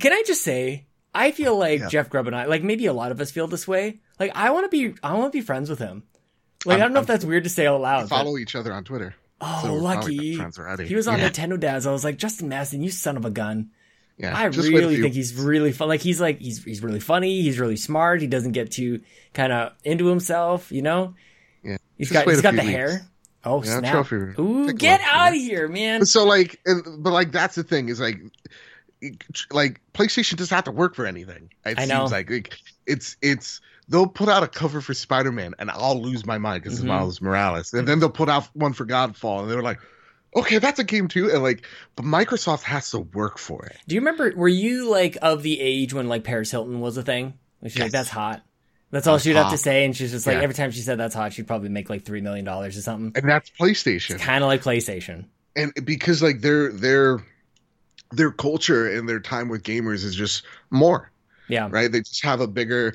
Can 0.00 0.12
I 0.12 0.22
just 0.26 0.42
say? 0.42 0.86
I 1.14 1.30
feel 1.30 1.56
like 1.58 1.80
Yeah. 1.80 1.88
Jeff 1.88 2.08
Grubb 2.10 2.26
and 2.26 2.36
I, 2.36 2.44
like 2.46 2.62
maybe 2.62 2.86
a 2.86 2.92
lot 2.92 3.10
of 3.12 3.20
us 3.20 3.30
feel 3.30 3.46
this 3.46 3.66
way. 3.68 4.00
Like 4.20 4.32
I 4.34 4.50
want 4.50 4.64
to 4.64 4.68
be, 4.70 4.94
I 5.02 5.14
want 5.14 5.32
to 5.32 5.36
be 5.38 5.42
friends 5.42 5.68
with 5.70 5.78
him. 5.78 6.02
Like 6.64 6.78
I 6.78 6.80
I'm- 6.80 6.86
don't 6.88 6.92
know 6.92 6.98
I'm- 7.00 7.04
if 7.04 7.08
that's 7.08 7.24
weird 7.24 7.44
to 7.44 7.50
say 7.50 7.66
out 7.66 7.80
loud. 7.80 8.08
but- 8.08 8.16
follow 8.16 8.36
each 8.38 8.54
other 8.54 8.72
on 8.72 8.84
Twitter. 8.84 9.14
Oh, 9.42 9.60
so 9.64 9.74
lucky! 9.74 10.36
He 10.86 10.94
was 10.94 11.06
on 11.08 11.18
Yeah. 11.18 11.28
Nintendo 11.28 11.60
Dads. 11.60 11.86
I 11.86 11.92
was 11.92 12.04
like, 12.04 12.16
Justin 12.16 12.48
Maston, 12.48 12.82
you 12.82 12.90
son 12.90 13.16
of 13.18 13.24
a 13.26 13.30
gun. 13.30 13.70
Yeah, 14.18 14.36
I 14.36 14.48
just 14.50 14.68
wait 14.72 14.82
a 14.82 14.86
really 14.86 15.00
think 15.00 15.14
he's 15.14 15.34
really 15.34 15.72
fun. 15.72 15.88
Like 15.88 16.00
he's 16.00 16.20
like 16.20 16.38
he's 16.38 16.62
he's 16.62 16.82
really 16.82 17.00
funny. 17.00 17.42
He's 17.42 17.58
really 17.58 17.76
smart. 17.76 18.20
He 18.20 18.26
doesn't 18.26 18.52
get 18.52 18.70
too 18.70 19.00
kind 19.34 19.52
of 19.52 19.72
into 19.84 20.06
himself. 20.06 20.70
You 20.70 20.82
know. 20.82 21.14
Yeah, 21.64 21.76
He's 21.98 22.08
just 22.10 22.24
got 22.24 22.30
he's 22.30 22.40
got 22.42 22.54
the 22.54 22.60
weeks. 22.62 22.70
hair. 22.70 23.02
Oh 23.44 23.62
Yeah, 23.64 23.78
snap! 23.80 23.92
trophy. 24.06 24.40
Ooh, 24.40 24.66
Take 24.68 24.78
get 24.78 25.00
out 25.10 25.30
of 25.32 25.38
here, 25.38 25.66
man. 25.66 26.06
So 26.06 26.24
like, 26.24 26.60
and, 26.66 27.02
but 27.02 27.12
like 27.12 27.32
that's 27.32 27.56
the 27.56 27.64
thing 27.64 27.88
is 27.88 28.00
like, 28.00 28.20
like 29.50 29.80
PlayStation 29.94 30.36
doesn't 30.36 30.54
have 30.54 30.64
to 30.64 30.70
work 30.70 30.94
for 30.94 31.06
anything. 31.06 31.50
It 31.64 31.78
I 31.78 31.86
know. 31.86 32.00
seems 32.00 32.12
like, 32.12 32.30
like 32.30 32.54
it's 32.86 33.16
it's 33.22 33.60
they'll 33.92 34.08
put 34.08 34.28
out 34.28 34.42
a 34.42 34.48
cover 34.48 34.80
for 34.80 34.94
Spider 34.94 35.30
Man 35.30 35.54
and 35.60 35.70
I'll 35.70 36.00
lose 36.02 36.26
my 36.26 36.38
mind 36.38 36.62
because 36.64 36.78
Mhm. 36.78 36.82
it's 36.82 36.88
Miles 36.88 37.20
Morales, 37.20 37.72
and 37.72 37.86
then 37.86 38.00
they'll 38.00 38.10
put 38.10 38.28
out 38.28 38.48
one 38.54 38.72
for 38.72 38.84
Godfall 38.84 39.42
and 39.42 39.50
they're 39.50 39.62
like, 39.62 39.78
okay, 40.34 40.58
that's 40.58 40.78
a 40.80 40.84
game 40.84 41.06
too, 41.08 41.30
and 41.30 41.42
like, 41.42 41.64
but 41.94 42.04
Microsoft 42.04 42.62
has 42.62 42.90
to 42.90 42.98
work 43.00 43.38
for 43.38 43.66
it. 43.66 43.76
Do 43.86 43.94
you 43.94 44.00
remember? 44.00 44.32
Were 44.34 44.48
you 44.48 44.88
like 44.90 45.16
of 45.22 45.42
the 45.44 45.60
age 45.60 45.92
when 45.94 46.08
like 46.08 46.24
Paris 46.24 46.50
Hilton 46.50 46.80
was 46.80 46.96
a 46.96 47.02
thing? 47.02 47.34
Like, 47.60 47.70
she's 47.72 47.82
like, 47.82 47.92
"That's 47.92 48.08
hot." 48.08 48.42
That's 48.90 49.06
all 49.06 49.14
That's 49.14 49.24
she'd 49.24 49.36
have 49.36 49.50
to 49.52 49.56
say, 49.58 49.84
and 49.84 49.96
she's 49.96 50.10
just 50.10 50.26
like 50.26 50.36
Yeah. 50.38 50.42
every 50.42 50.54
time 50.54 50.70
she 50.70 50.80
said 50.80 50.98
"that's 50.98 51.14
hot," 51.14 51.32
she'd 51.32 51.46
probably 51.46 51.68
make 51.68 51.88
like 51.88 52.04
three 52.04 52.20
million 52.20 52.44
dollars 52.44 52.76
or 52.76 52.82
something. 52.82 53.12
And 53.14 53.30
that's 53.30 53.50
PlayStation. 53.60 54.18
Kind 54.18 54.42
of 54.42 54.48
like 54.48 54.62
PlayStation. 54.62 55.26
and 55.54 55.72
because 55.84 56.22
like 56.22 56.40
their 56.40 56.72
their 56.72 57.22
their 58.10 58.30
culture 58.30 58.88
and 58.90 59.08
their 59.08 59.20
time 59.20 59.48
with 59.48 59.62
gamers 59.62 60.04
is 60.04 60.14
just 60.14 60.44
more 60.70 61.10
Yeah. 61.48 61.68
right 61.70 61.90
they 61.92 62.00
just 62.00 62.24
have 62.24 62.40
a 62.40 62.46
bigger 62.46 62.94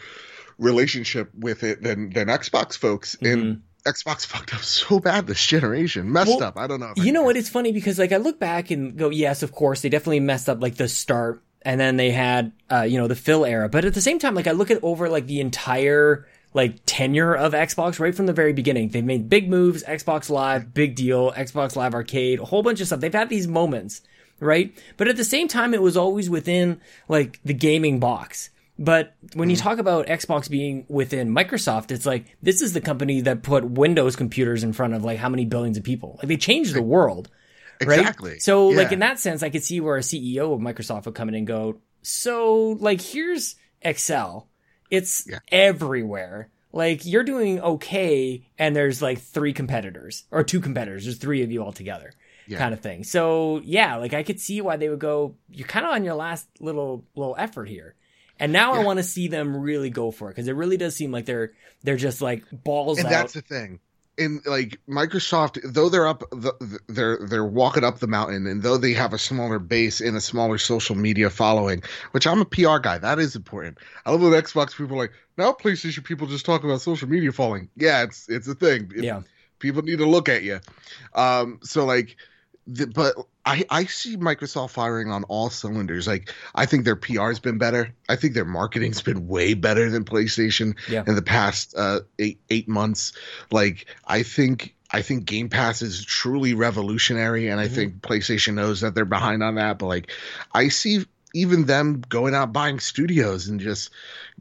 relationship 0.58 1.30
with 1.36 1.63
it 1.63 1.82
than 1.84 2.10
than 2.10 2.28
xbox 2.28 2.78
folks 2.78 3.15
and 3.22 3.62
xbox 3.86 4.26
fucked 4.26 4.54
up 4.54 4.62
so 4.62 5.00
bad 5.00 5.28
this 5.28 5.46
generation 5.46 6.12
messed 6.12 6.30
Mm-hmm. 6.30 6.39
Well, 6.39 6.48
up 6.50 6.58
i 6.58 6.67
don't 6.67 6.80
know 6.80 6.93
You 6.98 7.12
know 7.12 7.24
what? 7.24 7.38
It's 7.38 7.50
funny 7.50 7.72
because 7.72 8.00
like 8.00 8.12
I 8.12 8.17
look 8.17 8.39
back 8.39 8.72
and 8.72 8.98
go, 8.98 9.10
yes, 9.10 9.43
of 9.43 9.52
course, 9.52 9.82
they 9.82 9.89
definitely 9.89 10.20
messed 10.20 10.50
up 10.50 10.62
like 10.62 10.76
the 10.76 10.88
start, 10.88 11.43
and 11.62 11.80
then 11.80 11.96
they 11.98 12.12
had 12.12 12.52
uh, 12.72 12.82
you 12.82 12.98
know 12.98 13.08
the 13.08 13.15
Phil 13.15 13.46
era. 13.46 13.70
But 13.70 13.86
at 13.86 13.93
the 13.93 14.02
same 14.02 14.20
time, 14.20 14.36
like 14.36 14.48
I 14.48 14.52
look 14.52 14.72
at 14.72 14.84
over 14.84 15.08
like 15.10 15.28
the 15.28 15.39
entire 15.39 16.28
like 16.54 16.80
tenure 16.86 17.36
of 17.36 17.54
Xbox 17.54 18.00
right 18.00 18.15
from 18.15 18.26
the 18.26 18.34
very 18.34 18.52
beginning. 18.52 18.89
They've 18.89 19.06
made 19.06 19.30
big 19.30 19.50
moves, 19.50 19.84
Xbox 19.84 20.30
Live, 20.30 20.74
big 20.74 20.96
deal, 20.96 21.32
Xbox 21.34 21.76
Live 21.76 21.93
Arcade, 21.93 22.39
a 22.39 22.46
whole 22.46 22.63
bunch 22.63 22.82
of 22.82 22.88
stuff. 22.88 23.00
They've 23.00 23.13
had 23.13 23.30
these 23.30 23.48
moments, 23.48 24.02
right? 24.39 24.76
But 24.98 25.08
at 25.08 25.17
the 25.17 25.24
same 25.24 25.48
time, 25.48 25.74
it 25.74 25.82
was 25.82 25.96
always 25.96 26.30
within 26.30 26.82
like 27.08 27.39
the 27.46 27.54
gaming 27.54 28.00
box. 28.00 28.50
But 28.79 29.15
when 29.33 29.49
you 29.49 29.55
mm-hmm. 29.55 29.63
talk 29.63 29.79
about 29.79 30.07
Xbox 30.07 30.49
being 30.49 30.85
within 30.87 31.33
Microsoft, 31.33 31.91
it's 31.91 32.05
like 32.05 32.37
this 32.41 32.61
is 32.61 32.73
the 32.73 32.81
company 32.81 33.21
that 33.21 33.41
put 33.41 33.65
Windows 33.65 34.15
computers 34.15 34.63
in 34.63 34.73
front 34.73 34.93
of 34.93 35.03
like 35.03 35.17
how 35.17 35.29
many 35.29 35.45
billions 35.45 35.77
of 35.77 35.83
people. 35.83 36.17
Like 36.19 36.27
they 36.27 36.37
changed 36.37 36.75
the 36.75 36.81
world 36.81 37.29
right? 37.85 37.99
exactly 37.99 38.39
So, 38.39 38.67
like 38.67 38.91
in 38.91 38.99
that 38.99 39.19
sense, 39.19 39.43
I 39.43 39.49
could 39.49 39.63
see 39.63 39.79
where 39.79 39.97
a 39.97 40.01
CEO 40.01 40.53
of 40.53 40.59
Microsoft 40.59 41.05
would 41.05 41.15
come 41.15 41.29
in 41.29 41.35
and 41.35 41.47
go, 41.47 41.79
so 42.01 42.77
like 42.79 43.01
here's 43.01 43.55
Excel. 43.81 44.47
It's 44.89 45.27
Yeah. 45.29 45.39
everywhere. 45.51 46.49
Like 46.71 47.05
you're 47.05 47.23
doing 47.23 47.59
okay, 47.59 48.47
and 48.57 48.75
there's 48.75 49.01
like 49.01 49.19
three 49.19 49.53
competitors 49.53 50.23
or 50.31 50.43
two 50.43 50.59
competitors. 50.61 51.05
There's 51.05 51.17
three 51.17 51.43
of 51.43 51.51
you 51.51 51.63
all 51.63 51.71
together, 51.71 52.11
Yeah. 52.47 52.59
kind 52.59 52.73
of 52.73 52.81
thing. 52.81 53.03
So 53.03 53.61
yeah, 53.63 53.95
like 53.97 54.13
I 54.13 54.23
could 54.23 54.39
see 54.39 54.61
why 54.61 54.77
they 54.77 54.89
would 54.89 54.99
go. 54.99 55.35
You're 55.49 55.67
kind 55.67 55.85
of 55.85 55.91
on 55.91 56.03
your 56.03 56.15
last 56.15 56.47
little 56.59 57.05
little 57.15 57.35
effort 57.37 57.67
here, 57.67 57.95
and 58.39 58.52
now 58.54 58.73
I 58.73 58.84
want 58.84 58.97
to 58.97 59.04
see 59.04 59.28
them 59.28 59.56
really 59.56 59.89
go 59.89 60.12
for 60.12 60.30
it 60.30 60.32
because 60.36 60.47
it 60.47 60.54
really 60.56 60.78
does 60.78 60.95
seem 60.95 61.12
like 61.12 61.26
they're 61.26 61.54
they're 61.84 61.97
just 61.97 62.21
like 62.21 62.43
balls 62.52 62.97
and 63.00 63.08
out. 63.08 63.12
that's 63.12 63.34
the 63.34 63.41
thing. 63.41 63.80
And 64.19 64.41
like 64.47 64.80
microsoft 64.89 65.60
though 65.63 65.89
they're 65.89 66.08
up 66.08 66.23
the, 66.32 66.80
they're 66.88 67.19
they're 67.28 67.45
walking 67.45 67.84
up 67.84 68.00
the 68.00 68.08
mountain 68.08 68.47
and 68.47 68.63
though 68.63 68.78
they 68.78 68.93
have 68.93 69.13
a 69.13 69.19
smaller 69.19 69.60
base 69.60 70.02
and 70.02 70.17
a 70.17 70.21
smaller 70.21 70.58
social 70.58 70.95
media 70.95 71.30
following 71.30 71.84
which 72.13 72.26
i'm 72.26 72.41
a 72.41 72.45
pr 72.45 72.80
guy 72.80 72.97
that 72.97 73.19
is 73.19 73.36
important. 73.36 73.78
I 74.08 74.12
love 74.12 74.21
when 74.23 74.32
xbox 74.32 74.76
people 74.76 74.95
are 74.95 75.02
like 75.02 75.12
now 75.38 75.52
places 75.52 75.95
playstation 75.95 76.04
people 76.04 76.26
just 76.26 76.47
talk 76.47 76.63
about 76.63 76.82
social 76.82 77.08
media 77.08 77.32
following. 77.32 77.69
Yeah 77.76 78.02
it's 78.04 78.28
it's 78.28 78.47
a 78.47 78.56
thing. 78.56 78.91
It- 78.95 79.04
yeah, 79.04 79.21
people 79.60 79.84
need 79.84 80.00
to 80.00 80.08
look 80.08 80.30
at 80.30 80.41
you 80.41 80.62
um 81.13 81.60
so 81.62 81.86
like 81.86 82.15
the, 82.67 82.88
but 82.88 83.15
I, 83.45 83.63
I 83.69 83.86
see 83.86 84.17
Microsoft 84.17 84.71
firing 84.71 85.10
on 85.10 85.23
all 85.25 85.49
cylinders. 85.49 86.06
Like 86.08 86.34
I 86.53 86.65
think 86.65 86.84
their 86.86 86.95
PR's 86.97 87.39
been 87.39 87.58
better. 87.58 87.93
I 88.10 88.17
think 88.17 88.34
their 88.34 88.45
marketing's 88.45 89.01
been 89.01 89.27
way 89.27 89.53
better 89.53 89.89
than 89.89 90.03
PlayStation 90.03 90.75
Yeah. 90.89 91.03
in 91.08 91.15
the 91.15 91.21
past 91.21 91.73
uh, 91.77 92.01
eight 92.19 92.39
eight 92.49 92.67
months. 92.67 93.13
Like 93.51 93.86
I 94.06 94.23
think 94.23 94.75
I 94.91 95.01
think 95.01 95.25
Game 95.25 95.49
Pass 95.49 95.82
is 95.82 96.03
truly 96.03 96.53
revolutionary, 96.53 97.47
and 97.47 97.60
I 97.60 97.67
Mhm. 97.67 97.75
think 97.75 98.01
PlayStation 98.01 98.53
knows 98.53 98.82
that 98.82 98.95
they're 98.95 99.06
behind 99.06 99.43
on 99.43 99.56
that. 99.56 99.80
But 99.80 99.88
like 99.88 100.12
I 100.53 100.67
see 100.69 101.06
even 101.34 101.65
them 101.65 102.01
going 102.08 102.34
out 102.34 102.53
buying 102.53 102.80
studios 102.80 103.47
and 103.47 103.60
just 103.60 103.91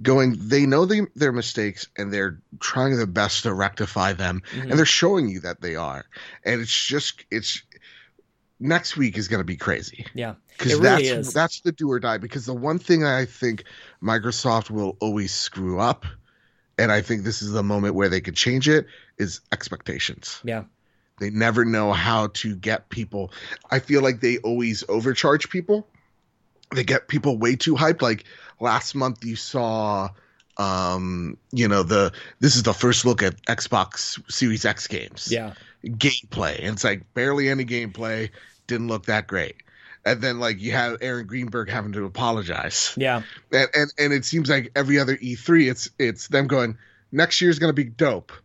going 0.00 0.36
they 0.38 0.66
know 0.66 0.86
they, 0.86 1.00
their 1.16 1.32
mistakes 1.32 1.88
and 1.96 2.12
they're 2.12 2.38
trying 2.60 2.96
their 2.96 3.06
best 3.06 3.42
to 3.42 3.52
rectify 3.52 4.12
them 4.12 4.40
Mhm. 4.54 4.70
and 4.70 4.72
they're 4.78 4.86
showing 4.86 5.28
you 5.28 5.40
that 5.40 5.60
they 5.60 5.74
are 5.74 6.04
and 6.44 6.60
it's 6.60 6.86
just 6.86 7.24
it's 7.30 7.60
next 8.58 8.96
week 8.96 9.16
is 9.18 9.28
going 9.28 9.40
to 9.40 9.44
be 9.44 9.56
crazy. 9.56 10.06
Yeah, 10.14 10.34
because 10.56 10.72
It 10.72 10.80
really 10.80 11.08
that's 11.08 11.28
is. 11.28 11.32
that's 11.34 11.60
the 11.60 11.72
do 11.72 11.90
or 11.90 12.00
die 12.00 12.18
because 12.18 12.46
the 12.46 12.54
one 12.54 12.78
thing 12.78 13.04
i 13.04 13.24
think 13.26 13.64
microsoft 14.02 14.70
will 14.70 14.96
always 15.00 15.32
screw 15.34 15.78
up 15.78 16.06
and 16.78 16.90
i 16.90 17.00
think 17.02 17.24
this 17.24 17.42
is 17.42 17.52
the 17.52 17.62
moment 17.62 17.94
where 17.94 18.08
they 18.08 18.20
could 18.20 18.36
change 18.36 18.68
it 18.68 18.86
is 19.18 19.40
expectations. 19.52 20.40
Yeah, 20.44 20.64
they 21.18 21.30
never 21.30 21.64
know 21.64 21.92
how 21.92 22.28
to 22.34 22.54
get 22.56 22.88
people. 22.90 23.32
I 23.70 23.78
feel 23.78 24.02
like 24.02 24.20
they 24.20 24.38
always 24.38 24.84
overcharge 24.88 25.48
people. 25.50 25.86
They 26.74 26.84
get 26.84 27.08
people 27.08 27.38
way 27.38 27.56
too 27.56 27.74
hyped. 27.74 28.02
Like 28.02 28.24
last 28.60 28.94
month 28.94 29.24
you 29.24 29.36
saw 29.36 30.10
um 30.58 31.36
you 31.52 31.68
know 31.68 31.82
the 31.82 32.12
this 32.40 32.56
is 32.56 32.62
the 32.62 32.72
first 32.72 33.04
look 33.04 33.22
at 33.22 33.40
xbox 33.44 34.18
series 34.30 34.64
x 34.64 34.86
games. 34.86 35.28
Yeah, 35.30 35.52
gameplay. 35.86 36.58
And 36.58 36.74
it's 36.74 36.84
like 36.84 37.12
barely 37.14 37.48
any 37.48 37.64
gameplay. 37.64 38.30
Didn't 38.66 38.88
look 38.88 39.06
that 39.06 39.26
great. 39.26 39.56
And 40.04 40.20
then 40.20 40.38
like 40.38 40.60
you 40.60 40.72
have 40.72 40.98
aaron 41.00 41.26
greenberg 41.26 41.68
having 41.68 41.92
to 41.92 42.04
apologize. 42.04 42.94
Yeah. 42.96 43.22
and 43.52 43.68
and, 43.74 43.92
and 43.98 44.12
it 44.12 44.24
seems 44.24 44.48
like 44.48 44.72
every 44.76 44.98
other 44.98 45.16
e3 45.16 45.70
it's 45.70 45.90
it's 45.98 46.28
them 46.28 46.46
going 46.46 46.78
next 47.12 47.40
year's 47.40 47.58
gonna 47.58 47.72
be 47.72 47.84
dope. 47.84 48.32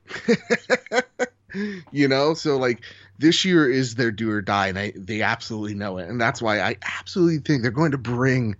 You 1.91 2.07
know? 2.07 2.33
So 2.33 2.55
like 2.55 2.81
this 3.19 3.43
year 3.43 3.69
is 3.69 3.95
their 3.95 4.09
do 4.09 4.31
or 4.31 4.41
die 4.41 4.67
and 4.67 4.79
I, 4.79 4.93
they 4.95 5.21
absolutely 5.21 5.73
know 5.73 5.97
it. 5.97 6.07
And 6.07 6.19
that's 6.19 6.41
why 6.41 6.61
i 6.61 6.77
absolutely 6.99 7.39
think 7.39 7.61
they're 7.61 7.71
going 7.71 7.91
to 7.91 7.97
bring 7.97 8.55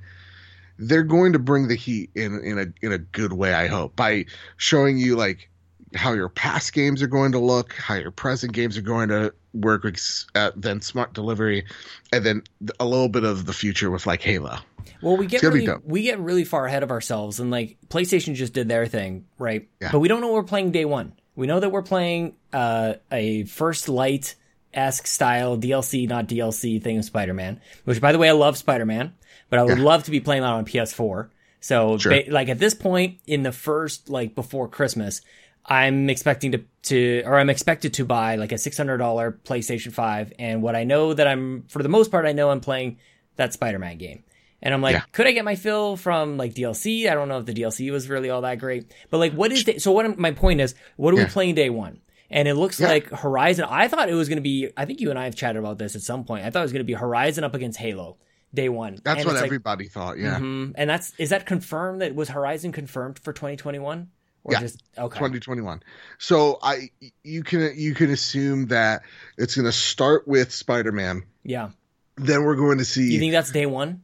they're 0.82 1.04
going 1.04 1.34
to 1.34 1.40
bring 1.40 1.68
the 1.68 1.76
heat 1.76 2.10
in 2.16 2.44
in 2.44 2.60
a 2.60 2.86
in 2.86 2.92
a 2.92 2.98
good 2.98 3.32
way 3.32 3.54
i 3.54 3.68
hope 3.68 3.96
by 3.96 4.26
showing 4.58 4.98
you 4.98 5.16
like 5.16 5.51
how 5.96 6.14
your 6.14 6.30
past 6.30 6.74
games 6.74 7.02
are 7.02 7.08
going 7.08 7.32
to 7.34 7.40
look 7.40 7.74
how 7.74 7.96
your 7.96 8.12
present 8.12 8.54
games 8.54 8.78
are 8.78 8.82
going 8.82 9.10
to 9.10 9.34
work 9.54 9.84
with 9.84 10.26
uh, 10.36 10.52
then 10.56 10.80
smart 10.82 11.14
delivery 11.14 11.66
and 12.14 12.26
then 12.26 12.42
a 12.80 12.86
little 12.86 13.10
bit 13.10 13.24
of 13.26 13.46
the 13.46 13.52
future 13.54 13.92
with 13.92 14.06
like 14.08 14.22
halo 14.22 14.58
Well, 15.02 15.18
we 15.18 15.26
get 15.28 15.44
really, 15.44 15.68
we 15.84 16.04
get 16.04 16.20
really 16.20 16.44
far 16.46 16.66
ahead 16.66 16.84
of 16.84 16.92
ourselves, 16.92 17.40
and 17.40 17.52
like 17.52 17.78
PlayStation 17.90 18.36
just 18.36 18.54
did 18.54 18.68
their 18.70 18.86
thing, 18.86 19.26
right? 19.38 19.68
Yeah. 19.82 19.90
But 19.92 20.00
we 20.00 20.08
don't 20.08 20.22
know 20.22 20.32
we're 20.32 20.44
playing 20.44 20.72
day 20.72 20.86
one. 20.86 21.14
We 21.36 21.48
know 21.48 21.60
that 21.60 21.70
we're 21.72 21.82
playing 21.82 22.36
uh, 22.54 22.94
a 23.12 23.44
First 23.46 23.90
Light 23.90 24.36
esque 24.74 25.08
style 25.08 25.58
DLC, 25.58 26.08
not 26.08 26.28
DLC 26.28 26.82
thing 26.82 26.98
of 27.00 27.06
Spider 27.06 27.34
Man. 27.34 27.60
Which, 27.86 28.00
by 28.00 28.12
the 28.12 28.18
way, 28.18 28.30
I 28.30 28.34
love 28.34 28.58
Spider 28.58 28.86
Man, 28.86 29.14
but 29.50 29.60
I 29.60 29.64
would 29.64 29.78
Yeah. 29.80 29.84
love 29.84 30.04
to 30.06 30.12
be 30.12 30.20
playing 30.20 30.44
that 30.44 30.52
on 30.54 30.66
PS4. 30.66 31.30
So, 31.60 31.98
Sure. 31.98 32.12
ba- 32.24 32.32
like 32.32 32.50
at 32.50 32.58
this 32.60 32.74
point 32.74 33.20
in 33.28 33.44
the 33.44 33.52
first, 33.52 34.10
like 34.10 34.34
before 34.36 34.68
Christmas, 34.68 35.22
I'm 35.66 36.10
expecting 36.10 36.52
to 36.54 36.64
to 36.84 37.24
or 37.26 37.38
I'm 37.38 37.50
expected 37.50 37.94
to 37.96 38.06
buy 38.06 38.36
like 38.36 38.52
a 38.52 38.58
six 38.58 38.78
hundred 38.78 38.98
dollar 38.98 39.40
PlayStation 39.44 39.92
Five, 39.92 40.34
and 40.40 40.62
what 40.62 40.76
I 40.76 40.84
know 40.84 41.14
that 41.14 41.28
I'm 41.28 41.64
for 41.70 41.84
the 41.84 41.90
most 41.90 42.10
part, 42.12 42.26
I 42.26 42.32
know 42.32 42.50
I'm 42.50 42.62
playing 42.62 42.98
that 43.36 43.54
Spider 43.54 43.80
Man 43.80 43.98
game. 43.98 44.24
And 44.64 44.74
I'm 44.76 44.82
like, 44.82 44.94
Yeah. 44.94 45.02
could 45.12 45.26
I 45.26 45.32
get 45.32 45.44
my 45.44 45.56
fill 45.56 45.98
from 45.98 46.38
like 46.38 46.54
DLC? 46.54 47.10
I 47.10 47.16
don't 47.16 47.28
know 47.30 47.40
if 47.40 47.46
the 47.46 47.54
DLC 47.54 47.92
was 47.92 48.10
really 48.10 48.30
all 48.30 48.42
that 48.42 48.60
great, 48.60 48.94
but 49.10 49.18
like, 49.18 49.34
what 49.34 49.52
is 49.52 49.64
the, 49.64 49.80
so? 49.80 49.92
What 49.92 50.18
my 50.20 50.32
point 50.32 50.62
is, 50.62 50.76
what 50.98 51.14
are 51.14 51.18
we 51.18 51.26
playing 51.26 51.56
day 51.56 51.70
one? 51.72 52.00
And 52.30 52.48
it 52.48 52.54
looks 52.56 52.80
Yeah. 52.80 52.88
like 52.90 53.10
Horizon. 53.10 53.66
I 53.68 53.88
thought 53.88 54.08
it 54.10 54.14
was 54.14 54.30
going 54.30 54.38
to 54.38 54.42
be. 54.44 54.70
I 54.78 54.86
think 54.86 55.02
you 55.02 55.10
and 55.10 55.18
I 55.20 55.26
have 55.26 55.36
chatted 55.36 55.58
about 55.58 55.78
this 55.80 55.96
at 55.96 56.02
some 56.02 56.24
point. 56.26 56.46
I 56.46 56.50
thought 56.52 56.60
it 56.60 56.64
was 56.64 56.72
going 56.74 56.82
to 56.82 56.86
be 56.86 56.94
Horizon 56.94 57.44
up 57.44 57.56
against 57.56 57.80
Halo 57.80 58.18
day 58.54 58.70
one. 58.70 59.00
that's 59.04 59.20
And 59.20 59.26
what 59.26 59.34
it's 59.34 59.42
like, 59.42 59.48
everybody 59.48 59.88
thought 59.88 60.18
yeah 60.20 60.38
mhm. 60.40 60.74
And 60.76 60.90
that's 60.90 61.14
is 61.18 61.30
that 61.30 61.46
confirmed? 61.46 62.02
That 62.02 62.14
was 62.16 62.30
Horizon 62.30 62.72
confirmed 62.72 63.18
for 63.20 63.34
2021? 63.34 64.10
Or 64.44 64.54
Yeah. 64.54 64.60
just 64.62 64.82
okay. 64.98 65.20
2021 65.20 65.84
so 66.18 66.58
i 66.64 66.90
you 67.24 67.44
can 67.44 67.74
you 67.76 67.94
can 67.94 68.10
assume 68.10 68.68
that 68.68 69.04
it's 69.38 69.56
going 69.56 69.66
to 69.66 69.72
start 69.72 70.28
with 70.28 70.52
spider-man 70.52 71.24
Yeah. 71.44 71.70
then 72.18 72.44
we're 72.44 72.56
going 72.56 72.80
to 72.80 72.86
see 72.86 73.12
You 73.14 73.20
think 73.20 73.34
that's 73.34 73.52
day 73.52 73.66
one? 73.68 74.02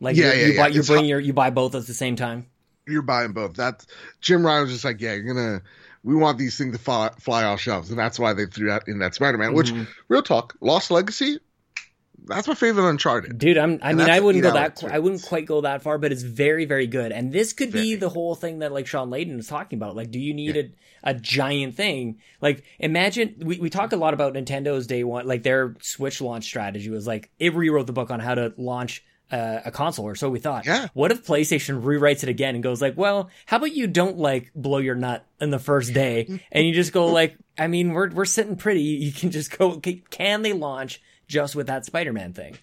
Like 0.00 0.16
Yeah, 0.16 0.32
you, 0.32 0.40
yeah, 0.40 0.46
you 0.46 0.52
yeah. 0.54 0.62
buy 0.62 0.68
you 0.68 0.80
It's 0.80 0.88
bring 0.88 1.04
ho- 1.04 1.08
your 1.08 1.20
you 1.20 1.32
buy 1.32 1.50
both 1.50 1.74
at 1.76 1.86
the 1.86 1.94
same 1.94 2.16
time. 2.16 2.46
you're 2.88 3.02
buying 3.02 3.32
both 3.32 3.54
that's 3.54 3.86
jim 4.20 4.44
ryan 4.44 4.62
was 4.64 4.72
just 4.72 4.84
like 4.84 5.00
yeah 5.00 5.14
you're 5.14 5.32
gonna 5.34 5.62
we 6.04 6.14
want 6.14 6.38
these 6.38 6.56
things 6.56 6.76
to 6.76 6.80
fly, 6.82 7.10
fly 7.18 7.42
off 7.44 7.60
shelves 7.60 7.90
and 7.90 7.98
that's 7.98 8.16
why 8.18 8.32
they 8.32 8.46
threw 8.46 8.70
out 8.70 8.86
in 8.88 8.98
that 9.00 9.14
spider-man 9.14 9.54
which 9.54 9.72
Mhm. 9.72 9.86
real 10.08 10.22
talk 10.22 10.54
lost 10.60 10.90
legacy 10.90 11.38
that's 12.26 12.48
my 12.48 12.54
favorite 12.54 12.88
uncharted 12.88 13.38
Dude, 13.38 13.56
I'm. 13.58 13.78
I 13.82 13.90
And 13.90 13.98
mean, 13.98 14.10
I 14.10 14.20
wouldn't 14.20 14.42
go 14.42 14.52
that. 14.52 14.76
qu- 14.76 14.88
I 14.88 14.98
wouldn't 14.98 15.22
quite 15.22 15.46
go 15.46 15.60
that 15.62 15.82
far, 15.82 15.98
but 15.98 16.12
it's 16.12 16.22
very, 16.22 16.64
very 16.64 16.86
good. 16.86 17.12
And 17.12 17.32
this 17.32 17.52
could 17.52 17.72
be 17.72 17.94
the 17.94 18.08
whole 18.08 18.34
thing 18.34 18.58
that 18.60 18.72
like 18.72 18.86
Shawn 18.86 19.10
Layden 19.10 19.36
was 19.36 19.46
talking 19.46 19.78
about. 19.78 19.96
Like, 19.96 20.10
do 20.10 20.18
you 20.18 20.34
need 20.34 20.56
a, 20.56 20.70
a 21.10 21.14
giant 21.14 21.74
thing? 21.76 22.18
Like, 22.40 22.64
imagine 22.78 23.36
we 23.44 23.58
we 23.58 23.70
talk 23.70 23.92
a 23.92 23.96
lot 23.96 24.14
about 24.14 24.34
Nintendo's 24.34 24.86
day 24.86 25.04
one, 25.04 25.26
like 25.26 25.42
their 25.42 25.76
Switch 25.80 26.20
launch 26.20 26.44
strategy 26.44 26.90
was 26.90 27.06
like 27.06 27.30
it 27.38 27.54
rewrote 27.54 27.86
the 27.86 27.92
book 27.92 28.10
on 28.10 28.20
how 28.20 28.34
to 28.34 28.52
launch. 28.56 29.04
Uh, 29.28 29.60
a 29.64 29.72
console, 29.72 30.06
or 30.06 30.14
so 30.14 30.30
we 30.30 30.38
thought. 30.38 30.64
Yeah. 30.66 30.86
What 30.94 31.10
if 31.10 31.26
PlayStation 31.26 31.82
rewrites 31.82 32.22
it 32.22 32.28
again 32.28 32.54
and 32.54 32.62
goes 32.62 32.80
like, 32.80 32.96
"Well, 32.96 33.28
how 33.44 33.56
about 33.56 33.72
you 33.74 33.88
don't 33.88 34.18
like 34.18 34.52
blow 34.54 34.78
your 34.78 34.94
nut 34.94 35.26
in 35.40 35.50
the 35.50 35.58
first 35.58 35.92
day, 35.92 36.40
and 36.52 36.64
you 36.64 36.72
just 36.72 36.92
go 36.92 37.06
like, 37.06 37.36
I 37.58 37.66
mean, 37.66 37.92
we're 37.92 38.08
we're 38.10 38.24
sitting 38.24 38.54
pretty. 38.54 38.82
You 38.82 39.10
can 39.10 39.32
just 39.32 39.58
go. 39.58 39.80
Can 40.10 40.42
they 40.42 40.52
launch 40.52 41.02
just 41.26 41.54
with 41.56 41.66
that 41.68 41.84
Spider-Man 41.84 42.32
thing? 42.32 42.56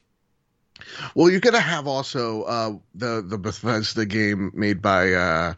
well 1.16 1.30
you're 1.30 1.40
gonna 1.40 1.60
have 1.60 1.88
also 1.88 2.44
uh 2.44 2.72
the 2.96 3.24
the 3.26 3.38
bethesda 3.38 4.06
game 4.06 4.52
made 4.56 4.82
by 4.82 5.14
uh 5.14 5.54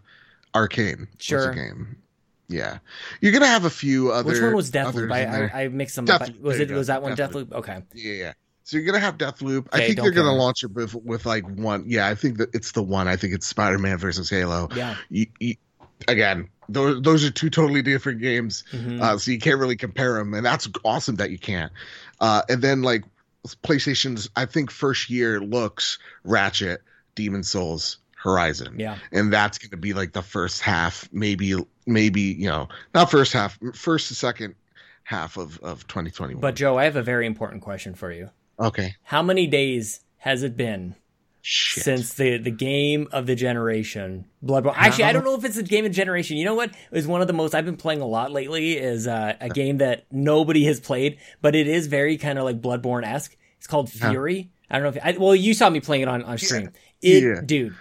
Arkane 0.54 1.08
Sure. 1.18 1.54
game 1.54 1.98
yeah 2.48 2.80
you're 3.22 3.32
gonna 3.32 3.48
have 3.48 3.66
a 3.66 3.70
few 3.70 4.12
other 4.12 4.32
Which 4.34 4.42
one 4.42 4.54
was 4.54 4.70
Deathloop? 4.72 5.12
I. 5.12 5.48
I, 5.48 5.64
I 5.64 5.68
mixed 5.70 5.96
them 5.96 6.08
up. 6.10 6.22
Was 6.40 6.60
it 6.60 6.70
was 6.70 6.88
that 6.88 7.02
one 7.02 7.16
Deathloop. 7.16 7.46
Deathloop? 7.46 7.54
Okay. 7.54 7.82
Yeah, 7.94 8.14
yeah. 8.14 8.34
So 8.66 8.78
you're 8.78 8.86
gonna 8.86 9.00
have 9.00 9.18
Deathloop. 9.18 9.68
I 9.72 9.80
think 9.80 10.00
they're 10.02 10.12
gonna 10.12 10.34
launch 10.36 10.64
it 10.64 10.72
with 10.74 10.94
with 10.94 11.26
like 11.26 11.46
one. 11.48 11.86
Yeah, 11.88 12.08
I 12.08 12.14
think 12.16 12.38
that 12.38 12.54
it's 12.54 12.74
the 12.74 12.84
one. 12.84 13.08
I 13.08 13.16
think 13.16 13.34
it's 13.34 13.48
Spider 13.48 13.80
Man 13.80 13.98
versus 13.98 14.30
Halo. 14.30 14.68
Yeah. 14.76 14.96
You, 15.10 15.28
you, 15.40 15.56
again, 16.08 16.50
those 16.68 17.02
those 17.02 17.24
are 17.24 17.32
two 17.32 17.50
totally 17.50 17.82
different 17.82 18.22
games, 18.22 18.64
Mhm. 18.72 19.02
uh, 19.02 19.18
so 19.18 19.32
you 19.32 19.40
can't 19.40 19.60
really 19.60 19.76
compare 19.78 20.14
them, 20.16 20.34
and 20.34 20.46
that's 20.46 20.68
awesome 20.84 21.16
that 21.18 21.30
you 21.32 21.38
can't. 21.40 21.72
Uh, 22.20 22.42
and 22.50 22.62
then 22.62 22.82
like 22.82 23.04
PlayStation's, 23.64 24.30
I 24.36 24.46
think 24.46 24.72
first 24.72 25.10
year 25.10 25.40
looks 25.40 26.00
Ratchet, 26.24 26.82
Demon 27.16 27.44
Souls, 27.44 27.98
Horizon, 28.16 28.80
yeah. 28.80 28.98
and 29.12 29.32
that's 29.32 29.58
gonna 29.58 29.80
be 29.80 29.94
like 29.94 30.14
the 30.14 30.24
first 30.24 30.62
half, 30.62 31.08
maybe 31.12 31.56
maybe 31.86 32.22
you 32.22 32.48
know 32.48 32.68
not 32.94 33.12
first 33.12 33.34
half, 33.34 33.60
first 33.74 34.08
to 34.08 34.16
second 34.16 34.56
half 35.04 35.38
of 35.38 35.60
of 35.60 35.86
2021. 35.88 36.42
But 36.42 36.56
Joe, 36.56 36.78
I 36.78 36.86
have 36.86 36.96
a 36.96 37.04
very 37.04 37.28
important 37.28 37.62
question 37.62 37.94
for 37.94 38.12
you. 38.12 38.32
okay, 38.60 38.96
How 39.04 39.22
many 39.22 39.46
days 39.46 40.02
has 40.18 40.42
it 40.42 40.58
been 40.58 40.96
shit. 41.48 41.84
since 41.84 42.14
the 42.16 42.38
the 42.40 42.50
game 42.52 43.08
of 43.12 43.28
the 43.28 43.36
generation, 43.36 44.26
Bloodborne? 44.44 44.74
Actually, 44.76 45.04
I 45.06 45.14
don't 45.14 45.24
know 45.24 45.36
if 45.36 45.46
it's 45.46 45.56
the 45.56 45.64
game 45.64 45.86
of 45.86 45.92
the 45.92 45.96
generation. 45.96 46.38
You 46.38 46.46
know 46.46 46.56
what 46.56 46.72
is 46.92 47.06
one 47.06 47.22
of 47.22 47.28
the 47.28 47.34
most 47.34 47.54
I've 47.54 47.66
been 47.66 47.78
playing 47.78 48.02
a 48.02 48.08
lot 48.08 48.32
lately 48.32 48.78
is 48.78 49.08
uh, 49.08 49.36
a 49.40 49.50
game 49.50 49.78
that 49.78 50.06
nobody 50.12 50.66
has 50.66 50.80
played, 50.80 51.20
but 51.42 51.56
it 51.56 51.68
is 51.68 51.88
very 51.88 52.18
kind 52.18 52.40
of 52.40 52.46
like 52.46 52.62
Bloodborne 52.62 53.06
esque. 53.06 53.36
It's 53.58 53.68
called. 53.68 53.90
Fury. 53.92 54.52
I 54.70 54.80
don't 54.80 54.84
know 54.84 54.90
if 55.00 55.06
I, 55.16 55.18
well, 55.20 55.36
you 55.36 55.54
saw 55.54 55.70
me 55.70 55.80
playing 55.80 56.02
it 56.04 56.08
on 56.08 56.24
on 56.24 56.38
stream. 56.40 56.72
It, 57.02 57.24
Yeah. 57.24 57.42
dude. 57.46 57.76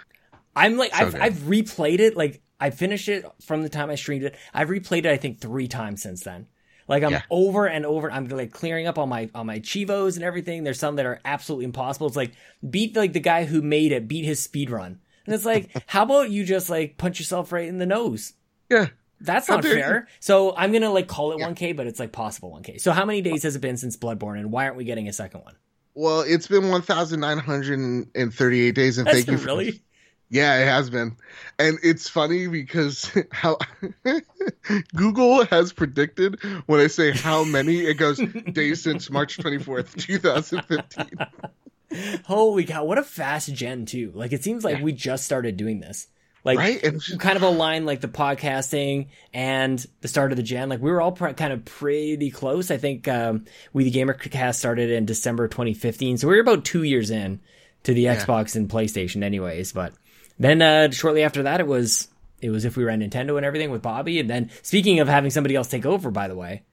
I'm 0.55 0.77
like, 0.77 0.95
So 0.95 1.05
I've. 1.07 1.15
I've 1.15 1.33
replayed 1.39 1.99
it. 1.99 2.15
Like, 2.15 2.41
I 2.59 2.69
finished 2.69 3.09
it 3.09 3.25
from 3.41 3.63
the 3.63 3.69
time 3.69 3.89
I 3.89 3.95
streamed 3.95 4.23
it. 4.23 4.35
I've 4.53 4.69
replayed 4.69 4.99
it, 4.99 5.07
I 5.07 5.17
think, 5.17 5.41
three 5.41 5.67
times 5.67 6.01
since 6.03 6.23
then. 6.23 6.47
Like, 6.87 7.03
I'm 7.03 7.11
Yeah. 7.11 7.21
over 7.29 7.67
and 7.67 7.85
over. 7.85 8.11
I'm 8.11 8.27
like 8.27 8.51
clearing 8.51 8.87
up 8.87 8.97
all 8.97 9.07
my 9.07 9.29
on 9.33 9.47
my 9.47 9.59
chivos 9.59 10.15
and 10.15 10.23
everything. 10.23 10.63
There's 10.63 10.79
some 10.79 10.95
that 10.97 11.05
are 11.05 11.19
absolutely 11.25 11.65
impossible. 11.65 12.07
It's 12.07 12.15
like 12.15 12.31
beat 12.67 12.95
like 12.95 13.13
the 13.13 13.19
guy 13.19 13.45
who 13.45 13.61
made 13.61 13.91
it, 13.91 14.07
beat 14.07 14.25
his 14.25 14.41
speed 14.41 14.69
run. 14.69 14.99
And 15.25 15.33
it's 15.33 15.45
like, 15.45 15.69
how 15.87 16.03
about 16.03 16.29
you 16.29 16.45
just 16.45 16.69
like 16.69 16.97
punch 16.97 17.19
yourself 17.19 17.51
right 17.51 17.67
in 17.67 17.79
the 17.79 17.85
nose? 17.85 18.33
Yeah. 18.69 18.87
That's 19.21 19.47
How 19.47 19.55
not 19.55 19.63
fair. 19.63 20.07
So 20.19 20.55
I'm 20.55 20.71
gonna 20.73 20.91
like 20.91 21.07
call 21.07 21.31
it 21.31 21.39
1K, 21.39 21.75
but 21.75 21.87
it's 21.87 21.99
like 21.99 22.11
possible 22.11 22.51
1K. 22.51 22.79
So 22.81 22.91
how 22.91 23.05
many 23.05 23.21
days 23.21 23.43
has 23.43 23.55
it 23.55 23.59
been 23.59 23.77
since 23.77 23.95
Bloodborne, 23.97 24.39
and 24.39 24.51
why 24.51 24.65
aren't 24.65 24.75
we 24.75 24.83
getting 24.83 25.07
a 25.07 25.13
second 25.13 25.41
one? 25.41 25.55
Well, 25.93 26.21
it's 26.21 26.47
been 26.47 26.67
1,938 26.67 28.75
days, 28.75 28.97
and 28.97 29.07
That's 29.07 29.17
thank 29.17 29.27
you 29.29 29.37
for 29.37 29.45
really 29.45 29.81
Yeah, 30.29 30.57
it 30.59 30.65
has 30.67 30.89
been. 30.89 31.15
And 31.59 31.77
it's 31.83 32.09
funny 32.09 32.47
because 32.47 33.11
how 33.31 33.57
Google 34.95 35.45
has 35.45 35.71
predicted 35.73 36.39
when 36.65 36.79
I 36.79 36.87
say 36.87 37.11
how 37.11 37.43
many, 37.43 37.79
it 37.81 37.95
goes 37.95 38.17
days 38.51 38.81
since 38.81 39.09
March 39.09 39.37
24th, 39.37 39.93
2015. 41.91 42.21
holy 42.25 42.65
cow! 42.65 42.83
What 42.83 42.97
a 42.97 43.03
fast 43.03 43.53
gen 43.53 43.85
too. 43.85 44.11
Like 44.15 44.33
it 44.33 44.43
seems 44.43 44.63
like 44.63 44.77
Yeah. 44.79 44.83
we 44.83 44.91
just 44.93 45.25
started 45.25 45.57
doing 45.57 45.79
this. 45.79 46.07
Like 46.43 46.57
Right? 46.59 46.81
Just- 46.81 47.19
kind 47.19 47.37
of 47.37 47.43
align 47.43 47.85
like 47.85 48.01
the 48.01 48.07
podcasting 48.07 49.07
and 49.33 49.83
the 50.01 50.07
start 50.07 50.31
of 50.31 50.37
the 50.37 50.43
gen. 50.43 50.69
Like 50.69 50.81
we 50.81 50.91
were 50.91 51.01
all 51.01 51.11
pr- 51.11 51.29
kind 51.29 51.53
of 51.53 51.65
pretty 51.65 52.29
close. 52.31 52.69
I 52.71 52.77
think 52.77 53.07
um, 53.07 53.45
we 53.73 53.89
the 53.89 53.99
Gamercast 53.99 54.55
started 54.55 54.89
in 54.91 55.05
December 55.05 55.47
2015, 55.47 56.17
so 56.17 56.27
we 56.27 56.35
were 56.35 56.41
about 56.41 56.65
two 56.65 56.83
years 56.83 57.09
in 57.09 57.39
to 57.83 57.93
the 57.93 58.05
Xbox 58.05 58.55
and 58.55 58.67
PlayStation, 58.69 59.23
anyways. 59.23 59.71
But 59.71 59.93
then 60.39 60.61
uh, 60.61 60.91
shortly 60.91 61.23
after 61.23 61.43
that, 61.43 61.59
it 61.59 61.67
was 61.67 62.07
it 62.41 62.49
was 62.49 62.65
if 62.65 62.75
we 62.77 62.83
were 62.83 62.89
at 62.89 62.99
Nintendo 62.99 63.37
and 63.37 63.45
everything 63.45 63.71
with 63.71 63.81
Bobby. 63.81 64.19
And 64.19 64.29
then 64.29 64.51
speaking 64.61 64.99
of 64.99 65.07
having 65.07 65.31
somebody 65.31 65.55
else 65.55 65.67
take 65.67 65.85
over, 65.85 66.11
by 66.11 66.27
the 66.27 66.35
way, 66.35 66.63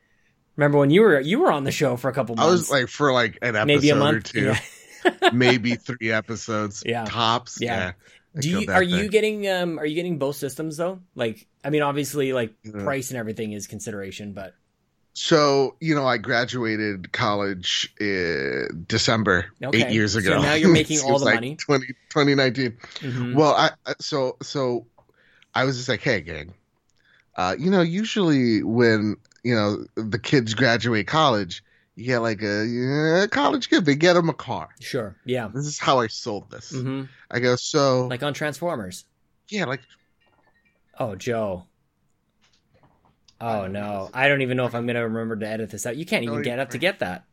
remember 0.56 0.78
when 0.78 0.90
you 0.90 1.02
were 1.02 1.20
you 1.20 1.38
were 1.40 1.52
on 1.52 1.64
the 1.64 1.72
show 1.72 1.96
for 1.96 2.08
a 2.08 2.12
couple 2.12 2.34
months. 2.36 2.48
I 2.48 2.52
was 2.52 2.70
like, 2.70 2.88
for 2.88 3.12
like 3.12 3.38
an 3.42 3.56
episode 3.56 3.66
maybe 3.66 3.90
a 3.90 4.02
or 4.02 4.20
two, 4.20 4.40
Yeah. 4.44 4.60
maybe 5.32 5.74
three 5.76 6.10
episodes, 6.10 6.82
Yeah. 6.86 7.04
tops. 7.04 7.58
Yeah. 7.60 7.92
Yeah. 8.34 8.40
Do 8.40 8.48
you 8.48 8.66
are 8.72 8.82
you 8.82 9.08
getting 9.08 9.46
um 9.48 9.78
are 9.78 9.84
you 9.86 9.94
getting 9.94 10.18
both 10.18 10.36
systems 10.36 10.76
though? 10.78 11.00
Like 11.14 11.46
I 11.62 11.70
mean 11.70 11.82
obviously 11.82 12.32
like 12.32 12.54
Yeah. 12.64 12.82
price 12.82 13.10
and 13.10 13.18
everything 13.18 13.52
is 13.52 13.66
consideration, 13.66 14.32
but 14.32 14.54
So, 15.14 15.76
you 15.80 15.94
know, 15.94 16.06
I 16.06 16.16
graduated 16.16 17.12
college 17.12 17.92
in 18.00 18.84
December 18.88 19.46
Okay. 19.62 19.78
eight 19.86 19.90
years 19.92 20.12
So 20.14 20.20
ago. 20.20 20.42
now 20.42 20.54
you're 20.54 20.70
making 20.72 21.00
all 21.00 21.18
the 21.18 21.26
like 21.26 21.34
money. 21.34 21.56
20, 21.56 21.86
2019. 22.08 22.78
Mhm. 23.00 23.34
Well, 23.34 23.52
I 23.54 23.70
so 24.00 24.36
so 24.42 24.86
I 25.54 25.64
was 25.64 25.76
just 25.76 25.88
like, 25.88 26.00
hey, 26.00 26.20
gang, 26.22 26.54
uh, 27.36 27.56
you 27.58 27.70
know, 27.70 27.82
usually 27.82 28.62
when 28.62 29.16
you 29.44 29.54
know 29.54 29.84
the 29.96 30.18
kids 30.18 30.54
graduate 30.54 31.06
college, 31.06 31.62
you 31.94 32.06
get 32.06 32.18
like 32.20 32.42
a 32.42 33.28
college 33.30 33.68
gift. 33.68 33.84
They 33.84 33.94
get 33.96 34.14
them 34.14 34.30
a 34.30 34.34
car. 34.34 34.70
sure. 34.80 35.16
Yeah. 35.26 35.48
This 35.54 35.66
is 35.66 35.78
how 35.78 36.00
I 36.00 36.06
sold 36.06 36.50
this. 36.50 36.70
hmm 36.70 37.04
I 37.30 37.40
go, 37.40 37.56
so 37.56 38.06
Like 38.08 38.22
on 38.22 38.34
Transformers. 38.34 39.04
yeah, 39.48 39.64
like 39.66 39.80
Oh, 40.98 41.14
Joe. 41.16 41.66
Oh 43.42 43.66
no. 43.66 44.08
I 44.14 44.28
don't 44.28 44.42
even 44.42 44.56
know 44.56 44.66
if 44.66 44.74
I'm 44.74 44.86
gonna 44.86 45.02
remember 45.06 45.36
to 45.36 45.48
edit 45.48 45.70
this 45.70 45.84
out. 45.86 45.96
You 45.96 46.06
can't 46.06 46.22
even 46.22 46.36
No, 46.36 46.42
get 46.42 46.58
up 46.58 46.70
to 46.70 46.78
get 46.78 47.00
that. 47.00 47.24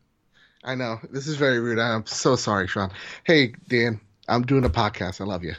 I 0.63 0.75
know 0.75 0.99
this 1.09 1.27
is 1.27 1.35
very 1.35 1.59
rude. 1.59 1.79
I'm 1.79 2.05
so 2.05 2.35
sorry, 2.35 2.67
Sean. 2.67 2.91
Hey, 3.23 3.53
Dan, 3.67 4.01
I'm 4.27 4.41
doing 4.41 4.65
a 4.65 4.69
podcast. 4.69 5.21
I 5.21 5.23
love 5.23 5.43
you. 5.43 5.53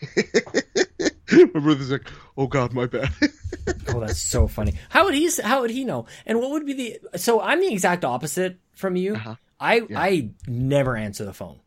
my 1.54 1.60
brother's 1.60 1.90
like, 1.90 2.08
oh 2.36 2.46
God, 2.46 2.72
my 2.72 2.86
bad. 2.86 3.10
Oh, 3.90 4.00
that's 4.00 4.20
so 4.20 4.46
funny. 4.46 4.74
How 4.90 5.04
would 5.04 5.14
he 5.14 5.30
how 5.42 5.60
would 5.62 5.70
he 5.70 5.84
know? 5.84 6.06
And 6.26 6.40
what 6.40 6.50
would 6.50 6.64
be 6.66 6.72
the 6.72 7.18
So 7.18 7.40
I'm 7.40 7.60
the 7.60 7.72
exact 7.72 8.04
opposite 8.04 8.58
from 8.74 8.96
you. 8.96 9.14
Uh-huh. 9.14 9.34
I 9.60 9.80
Yeah. 9.80 10.00
I 10.00 10.30
never 10.46 10.96
answer 10.96 11.24
the 11.24 11.32
phone. 11.32 11.58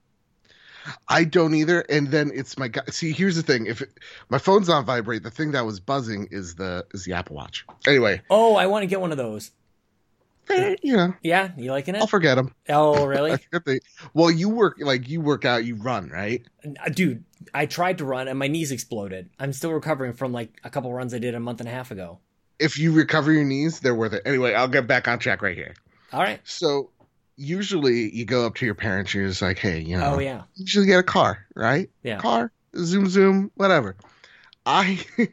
I 1.08 1.24
don't 1.24 1.54
either. 1.56 1.82
And 1.82 2.08
then 2.10 2.32
it's 2.34 2.58
my 2.58 2.68
guy. 2.68 2.82
See, 2.90 3.12
here's 3.12 3.36
the 3.36 3.44
thing: 3.44 3.66
if 3.68 3.82
it, 3.82 3.90
my 4.30 4.38
phone's 4.38 4.70
on 4.70 4.86
vibrate, 4.86 5.24
the 5.24 5.32
thing 5.32 5.52
that 5.52 5.66
was 5.66 5.80
buzzing 5.80 6.28
is 6.32 6.56
the 6.56 6.86
is 6.94 7.06
the 7.06 7.14
Apple 7.14 7.36
Watch. 7.36 7.66
Anyway, 7.88 8.22
Oh, 8.30 8.56
I 8.56 8.68
want 8.68 8.84
to 8.84 8.88
get 8.88 9.00
one 9.02 9.12
of 9.12 9.18
those. 9.18 9.52
eh, 10.50 10.76
you 10.82 10.98
know, 10.98 11.14
Yeah, 11.24 11.52
you 11.58 11.72
liking 11.72 11.96
it? 11.96 12.00
I'll 12.00 12.08
forget 12.08 12.36
them. 12.36 12.54
Oh, 12.70 13.06
really? 13.06 13.38
well, 14.14 14.32
you 14.32 14.50
work 14.50 14.78
like 14.80 15.08
you 15.08 15.22
work 15.22 15.46
out, 15.46 15.64
you 15.66 15.76
run, 15.76 16.10
right? 16.10 16.44
Uh, 16.66 16.90
dude 16.90 17.24
i 17.56 17.66
tried 17.66 17.98
to 17.98 18.06
run 18.06 18.28
and 18.28 18.38
my 18.38 18.48
knees 18.48 18.72
exploded 18.72 19.28
i'm 19.40 19.52
still 19.52 19.72
recovering 19.72 20.14
from 20.14 20.32
like 20.32 20.62
a 20.64 20.70
couple 20.70 20.94
runs 20.94 21.12
i 21.12 21.18
did 21.18 21.34
a 21.34 21.40
month 21.40 21.60
and 21.60 21.68
a 21.68 21.72
half 21.72 21.90
ago 21.90 22.20
If 22.60 22.78
you 22.78 22.92
recover 22.92 23.32
your 23.32 23.44
knees, 23.44 23.80
they're 23.80 23.96
worth 23.96 24.14
it. 24.14 24.22
Anyway, 24.26 24.54
I'll 24.54 24.68
get 24.68 24.86
back 24.86 25.08
on 25.08 25.18
track 25.18 25.42
right 25.42 25.58
here. 25.58 25.74
all 26.14 26.20
right 26.22 26.40
So 26.44 26.92
usually 27.38 28.14
you 28.16 28.26
go 28.26 28.46
up 28.46 28.56
to 28.56 28.66
your 28.66 28.76
parents, 28.76 29.14
you're 29.14 29.28
just 29.28 29.42
like, 29.42 29.58
hey, 29.58 29.80
you 29.80 29.98
oh, 29.98 30.00
know, 30.00 30.16
oh 30.16 30.20
yeah 30.20 30.44
you 30.56 30.68
should 30.68 30.86
get 30.86 31.00
a 31.00 31.04
car, 31.04 31.46
right? 31.56 31.90
Yeah. 32.04 32.20
Car, 32.20 32.52
zoom, 32.76 33.08
zoom, 33.08 33.52
whatever. 33.56 33.96
I 34.66 35.00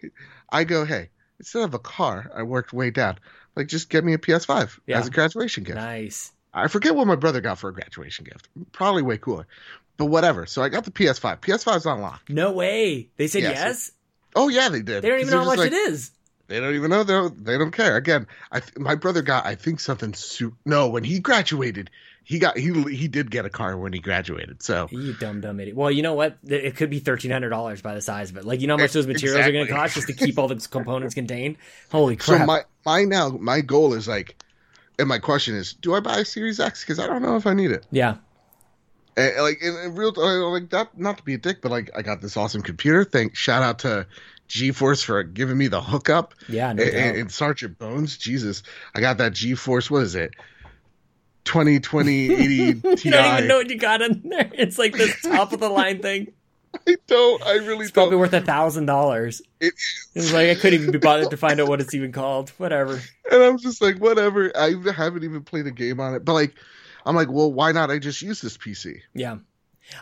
I 0.50 0.64
go, 0.64 0.84
hey, 0.84 1.10
instead 1.38 1.62
of 1.62 1.74
a 1.74 1.78
car, 1.78 2.30
I 2.34 2.42
worked 2.42 2.72
way 2.72 2.90
down. 2.90 3.18
Like, 3.56 3.66
just 3.66 3.90
get 3.90 4.04
me 4.04 4.14
a 4.14 4.18
PS5 4.18 4.78
Yeah. 4.86 4.98
as 4.98 5.08
a 5.08 5.10
graduation 5.10 5.64
gift. 5.64 5.76
nice 5.76 6.32
I 6.54 6.68
forget 6.68 6.94
what 6.94 7.06
my 7.06 7.16
brother 7.16 7.40
got 7.40 7.58
for 7.58 7.68
a 7.68 7.74
graduation 7.74 8.24
gift. 8.24 8.48
Probably 8.72 9.02
way 9.02 9.18
cooler. 9.18 9.46
But 9.96 10.06
whatever. 10.06 10.46
So 10.46 10.62
I 10.62 10.68
got 10.70 10.84
the 10.84 10.90
PS5. 10.90 11.40
PS5's 11.40 11.84
on 11.86 12.00
lock. 12.00 12.22
no 12.28 12.52
way 12.52 13.08
they 13.16 13.26
said 13.26 13.42
Yeah, 13.42 13.50
yes 13.50 13.86
so- 13.86 13.92
Oh 14.36 14.48
yeah, 14.48 14.68
they 14.68 14.82
did. 14.82 15.02
they 15.02 15.08
don't 15.08 15.20
even 15.20 15.32
know 15.32 15.40
how 15.40 15.44
much 15.46 15.58
like- 15.58 15.72
is 15.72 16.10
They 16.48 16.60
don't 16.60 16.74
even 16.74 16.90
know. 16.90 17.04
They 17.04 17.12
don't, 17.12 17.44
they 17.44 17.58
don't 17.58 17.70
care. 17.70 17.96
Again, 17.96 18.26
I 18.50 18.60
th- 18.60 18.76
my 18.78 18.94
brother 18.94 19.22
got 19.22 19.46
I 19.46 19.54
think 19.54 19.80
something. 19.80 20.14
Su- 20.14 20.56
no, 20.64 20.88
when 20.88 21.04
he 21.04 21.20
graduated, 21.20 21.90
he 22.24 22.38
got 22.38 22.58
he 22.58 22.72
he 22.94 23.08
did 23.08 23.30
get 23.30 23.46
a 23.46 23.50
car 23.50 23.76
when 23.76 23.92
he 23.92 24.00
graduated. 24.00 24.62
So 24.62 24.88
you 24.90 25.14
dumb 25.14 25.40
dumb 25.40 25.60
idiot 25.60 25.76
well 25.76 25.90
you 25.90 26.02
know 26.02 26.12
what 26.12 26.36
it 26.46 26.76
could 26.76 26.90
be 26.90 27.00
$1300 27.00 27.82
by 27.82 27.94
the 27.94 28.02
size 28.02 28.30
of 28.30 28.36
it 28.36 28.44
like 28.44 28.60
you 28.60 28.66
know 28.66 28.76
how 28.76 28.82
much 28.82 28.92
those 28.92 29.06
materials 29.06 29.46
are 29.46 29.52
going 29.52 29.66
to 29.66 29.72
cost 29.72 29.94
just 29.94 30.08
to 30.08 30.12
keep 30.12 30.38
all 30.38 30.46
the 30.46 30.56
components 30.70 31.14
contained 31.14 31.56
holy 31.90 32.16
crap 32.16 32.40
so 32.40 32.46
my 32.46 32.62
my 32.84 33.04
now 33.04 33.30
my 33.30 33.62
goal 33.62 33.94
is 33.94 34.06
like, 34.06 34.36
and 34.98 35.08
my 35.08 35.18
question 35.18 35.54
is, 35.54 35.72
do 35.72 35.94
I 35.94 36.00
buy 36.00 36.18
a 36.18 36.24
Series 36.24 36.60
X? 36.60 36.82
Because 36.82 36.98
I 36.98 37.06
don't 37.06 37.22
know 37.22 37.36
if 37.36 37.46
I 37.46 37.54
need 37.54 37.70
it. 37.70 37.86
yeah 37.90 38.16
And, 39.16 39.42
like 39.42 39.62
in, 39.62 39.74
in 39.76 39.94
real 39.94 40.12
uh, 40.16 40.48
like 40.50 40.68
that 40.70 40.98
not 40.98 41.16
to 41.18 41.22
be 41.22 41.32
a 41.32 41.38
dick 41.38 41.62
but 41.62 41.70
like 41.70 41.90
i 41.96 42.02
got 42.02 42.20
this 42.20 42.36
awesome 42.36 42.60
computer 42.60 43.04
thank 43.04 43.34
shout 43.34 43.62
out 43.62 43.78
to 43.80 44.06
geforce 44.48 45.04
for 45.04 45.22
giving 45.22 45.58
me 45.58 45.68
the 45.68 45.80
hookup? 45.80 46.34
Yeah 46.48 46.72
no 46.72 46.82
and, 46.82 47.16
and 47.16 47.32
sergeant 47.32 47.78
bones? 47.78 48.16
Jesus 48.16 48.62
i 48.94 49.00
got 49.00 49.18
that 49.18 49.32
GeForce. 49.32 49.90
what 49.90 50.02
is 50.02 50.14
it? 50.14 50.32
2020 51.44 52.34
80 52.34 52.54
you 52.54 52.72
don't 53.10 53.34
even 53.34 53.48
know 53.48 53.56
what 53.58 53.70
you 53.70 53.78
got 53.78 54.02
in 54.02 54.22
there. 54.28 54.50
It's 54.54 54.78
like 54.78 54.94
this 54.94 55.20
top 55.22 55.52
of 55.52 55.60
the 55.60 55.68
line 55.68 56.02
thing. 56.02 56.32
I 56.86 56.96
don't 57.06 57.42
i 57.44 57.54
really 57.54 57.84
it's 57.84 57.90
probably 57.90 58.12
don't. 58.12 58.20
worth 58.20 58.32
a 58.34 58.42
thousand 58.42 58.86
dollars. 58.86 59.40
It's 59.60 60.32
like 60.32 60.50
i 60.50 60.54
couldn't 60.54 60.80
even 60.80 60.92
be 60.92 60.98
bothered 60.98 61.30
to 61.30 61.36
find 61.36 61.60
out 61.60 61.68
what 61.68 61.80
it's 61.80 61.94
even 61.94 62.12
called. 62.12 62.50
Whatever. 62.58 63.00
And 63.30 63.42
i'm 63.42 63.58
just 63.58 63.80
like 63.80 63.98
whatever. 63.98 64.52
I 64.56 64.74
haven't 64.94 65.24
even 65.24 65.42
played 65.42 65.66
a 65.66 65.70
game 65.70 66.00
on 66.00 66.14
it. 66.14 66.24
But 66.24 66.34
like 66.34 66.54
i'm 67.06 67.16
like 67.16 67.30
well 67.30 67.52
why 67.52 67.72
not? 67.72 67.90
I 67.90 67.98
just 67.98 68.20
use 68.22 68.40
this 68.40 68.56
pc 68.58 69.00
yeah 69.14 69.38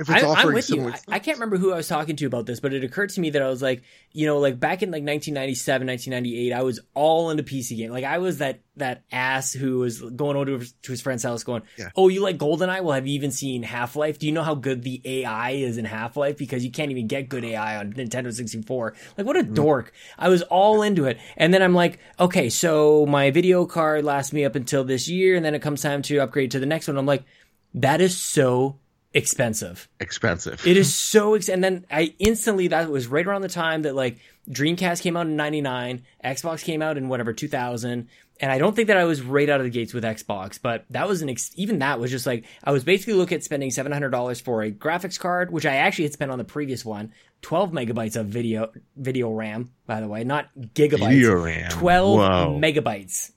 if 0.01 0.11
I, 0.11 0.14
it's 0.14 0.22
I'm 0.25 0.31
offering 0.31 0.55
with 0.55 0.70
you. 0.70 0.88
I, 0.88 1.01
I 1.09 1.18
can't 1.18 1.37
remember 1.38 1.57
who 1.57 1.72
I 1.72 1.77
was 1.77 1.88
talking 1.88 2.16
to 2.16 2.27
about 2.27 2.46
this, 2.46 2.61
but 2.61 2.72
it 2.75 2.85
occurred 2.85 3.11
to 3.11 3.20
me 3.20 3.31
that 3.31 3.42
I 3.42 3.49
was 3.49 3.62
like, 3.62 3.83
you 4.12 4.27
know, 4.27 4.38
like 4.38 4.59
back 4.61 4.83
in 4.83 4.90
like 4.90 5.03
1997, 5.05 5.87
1998, 5.87 6.53
I 6.53 6.62
was 6.62 6.81
all 6.94 7.31
into 7.31 7.42
PC 7.42 7.77
game. 7.77 7.90
Like 7.90 8.05
I 8.05 8.18
was 8.18 8.38
that 8.38 8.61
that 8.79 9.05
ass 9.11 9.53
who 9.55 9.79
was 9.79 10.03
going 10.03 10.37
over 10.37 10.44
to 10.46 10.59
his, 10.59 10.72
to 10.83 10.92
his 10.92 11.01
friend's 11.01 11.22
house, 11.22 11.44
going, 11.44 11.62
Yeah. 11.79 11.88
"Oh, 11.96 12.09
you 12.09 12.20
like 12.20 12.37
GoldenEye? 12.37 12.83
Well, 12.83 12.92
have 12.94 13.07
you 13.07 13.14
even 13.14 13.31
seen 13.31 13.62
Half 13.62 13.96
Life? 13.96 14.18
Do 14.18 14.27
you 14.27 14.33
know 14.33 14.42
how 14.42 14.55
good 14.55 14.83
the 14.83 15.01
AI 15.05 15.53
is 15.53 15.79
in 15.79 15.87
Half 15.87 16.16
Life? 16.16 16.37
Because 16.37 16.62
you 16.64 16.70
can't 16.70 16.90
even 16.90 17.07
get 17.07 17.29
good 17.31 17.44
AI 17.44 17.79
on 17.79 17.92
Nintendo 17.94 18.33
64. 18.33 18.94
Like 19.16 19.27
what 19.27 19.37
a 19.37 19.42
Mm-hmm. 19.44 19.55
dork! 19.55 19.92
I 20.18 20.29
was 20.29 20.42
all 20.42 20.83
into 20.83 21.05
it, 21.07 21.18
and 21.37 21.55
then 21.55 21.62
I'm 21.62 21.75
like, 21.75 21.99
okay, 22.20 22.51
so 22.51 23.07
my 23.07 23.31
video 23.31 23.64
card 23.64 24.05
lasts 24.05 24.33
me 24.33 24.44
up 24.44 24.57
until 24.57 24.85
this 24.85 25.09
year, 25.09 25.37
and 25.37 25.44
then 25.44 25.55
it 25.55 25.62
comes 25.62 25.81
time 25.81 26.03
to 26.03 26.18
upgrade 26.18 26.51
to 26.51 26.59
the 26.59 26.66
next 26.66 26.88
one. 26.88 26.99
I'm 26.99 27.07
like, 27.07 27.25
that 27.75 28.01
is 28.01 28.18
so 28.18 28.79
expensive. 29.14 29.88
expensive 30.01 30.66
It 30.66 30.77
is 30.77 30.95
so 30.95 31.35
ex- 31.35 31.49
and 31.49 31.62
then 31.62 31.87
I 31.90 32.14
instantly 32.19 32.69
that 32.69 32.90
was 32.90 33.07
right 33.07 33.27
around 33.27 33.42
the 33.42 33.49
time 33.49 33.83
that 33.83 33.95
like 33.95 34.19
Dreamcast 34.51 35.03
came 35.03 35.16
out 35.16 35.27
in 35.27 35.37
99, 35.37 36.03
Xbox 36.25 36.62
came 36.62 36.83
out 36.83 36.97
in 36.97 37.09
whatever 37.09 37.33
2000, 37.33 38.09
and 38.38 38.53
I 38.53 38.59
don't 38.59 38.77
think 38.77 38.88
that 38.88 38.97
I 38.97 39.05
was 39.05 39.23
right 39.23 39.49
out 39.49 39.61
of 39.61 39.64
the 39.64 39.71
gates 39.71 39.95
with 39.95 40.05
Xbox, 40.05 40.61
but 40.61 40.85
that 40.90 41.09
was 41.09 41.23
an 41.23 41.31
ex- 41.31 41.53
even 41.57 41.79
that 41.81 41.99
was 41.99 42.11
just 42.11 42.27
like 42.27 42.45
I 42.62 42.73
was 42.73 42.85
basically 42.85 43.14
looking 43.14 43.37
at 43.37 43.45
spending 43.45 43.71
$700 43.71 44.42
for 44.42 44.62
a 44.62 44.71
graphics 44.71 45.19
card, 45.19 45.51
which 45.51 45.66
I 45.66 45.77
actually 45.77 46.05
had 46.05 46.12
spent 46.12 46.31
on 46.31 46.38
the 46.38 46.45
previous 46.45 46.85
one, 46.85 47.12
12 47.42 47.73
megabytes 47.73 48.16
of 48.16 48.27
video 48.27 48.71
video 48.97 49.31
RAM, 49.31 49.73
by 49.87 50.01
the 50.01 50.09
way, 50.09 50.23
not 50.25 50.49
gigabytes. 50.57 51.09
Video 51.09 51.35
RAM. 51.42 51.71
12 51.71 52.19
Whoa. 52.19 52.61
megabytes. 52.61 53.33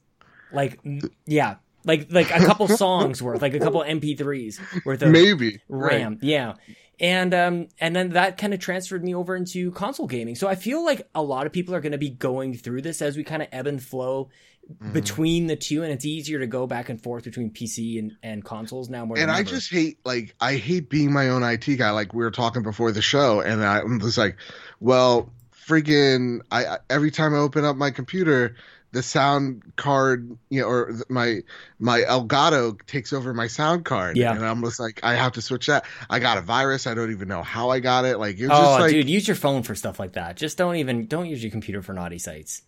Like 0.51 0.79
yeah, 1.25 1.55
like 1.89 2.07
like 2.11 2.29
a 2.31 2.45
couple 2.45 2.67
songs 2.85 3.21
worth, 3.21 3.41
like 3.41 3.53
a 3.55 3.59
couple 3.59 3.81
MP3s 3.81 4.85
worth 4.85 5.01
of 5.01 5.09
maybe 5.09 5.59
right. 5.67 5.93
RAM. 5.93 6.19
Yeah. 6.21 6.53
and 6.99 7.33
um 7.33 7.67
and 7.79 7.95
then 7.95 8.09
that 8.11 8.37
kind 8.37 8.53
of 8.53 8.59
transferred 8.59 9.03
me 9.03 9.13
over 9.15 9.35
into 9.35 9.71
console 9.71 10.07
gaming. 10.07 10.35
So 10.35 10.47
I 10.47 10.55
feel 10.55 10.85
like 10.85 11.07
a 11.15 11.21
lot 11.23 11.45
of 11.47 11.51
people 11.53 11.73
are 11.75 11.81
going 11.81 11.93
to 11.93 11.97
be 11.97 12.09
going 12.09 12.53
through 12.53 12.81
this 12.83 13.01
as 13.01 13.17
we 13.17 13.23
kind 13.23 13.41
of 13.41 13.47
ebb 13.51 13.67
and 13.67 13.81
flow 13.83 14.29
Mm-hmm. 14.69 14.91
between 14.93 15.47
the 15.47 15.55
two, 15.55 15.81
and 15.81 15.91
it's 15.91 16.05
easier 16.05 16.37
to 16.37 16.45
go 16.45 16.67
back 16.67 16.89
and 16.89 17.01
forth 17.01 17.23
between 17.23 17.49
PC 17.49 17.97
and, 17.97 18.11
and 18.21 18.45
consoles 18.45 18.87
now 18.87 19.03
more. 19.03 19.17
and 19.17 19.31
I 19.31 19.39
ever. 19.39 19.49
just 19.49 19.71
hate 19.71 19.97
like 20.05 20.35
I 20.39 20.57
hate 20.57 20.91
being 20.91 21.11
my 21.11 21.29
own 21.29 21.41
IT 21.41 21.65
guy. 21.79 21.89
Like 21.89 22.13
we 22.13 22.23
were 22.23 22.29
talking 22.29 22.61
before 22.61 22.91
the 22.91 23.01
show, 23.01 23.39
and 23.41 23.65
I'm 23.65 23.99
just 23.99 24.19
like, 24.19 24.37
well, 24.79 25.31
freaking, 25.67 26.41
I- 26.51 26.77
every 26.87 27.09
time 27.09 27.33
I 27.33 27.37
open 27.37 27.65
up 27.65 27.77
my 27.77 27.89
computer, 27.89 28.55
the 28.91 29.03
sound 29.03 29.73
card, 29.75 30.35
you 30.49 30.61
know, 30.61 30.67
or 30.67 30.93
my 31.09 31.41
my 31.77 32.01
Elgato 32.01 32.83
takes 32.87 33.13
over 33.13 33.33
my 33.33 33.47
sound 33.47 33.85
card. 33.85 34.17
Yeah. 34.17 34.33
and 34.33 34.43
I'm 34.45 34.63
just 34.63 34.79
like, 34.79 34.99
I 35.03 35.15
have 35.15 35.33
to 35.33 35.41
switch 35.41 35.67
that. 35.67 35.85
I 36.09 36.19
got 36.19 36.37
a 36.37 36.41
virus. 36.41 36.87
I 36.87 36.93
don't 36.95 37.11
even 37.11 37.27
know 37.27 37.43
how 37.43 37.69
I 37.69 37.79
got 37.79 38.05
it. 38.05 38.17
Like 38.17 38.35
it's 38.39 38.49
Oh, 38.51 38.55
just 38.55 38.79
like 38.79 38.91
dude, 38.91 39.09
use 39.09 39.27
your 39.27 39.35
phone 39.35 39.63
for 39.63 39.75
stuff 39.75 39.99
like 39.99 40.13
that. 40.13 40.37
Just 40.37 40.57
don't 40.57 40.77
even 40.77 41.05
don't 41.05 41.27
use 41.27 41.43
your 41.43 41.51
computer 41.51 41.81
for 41.81 41.93
naughty 41.93 42.17
sites. 42.17 42.63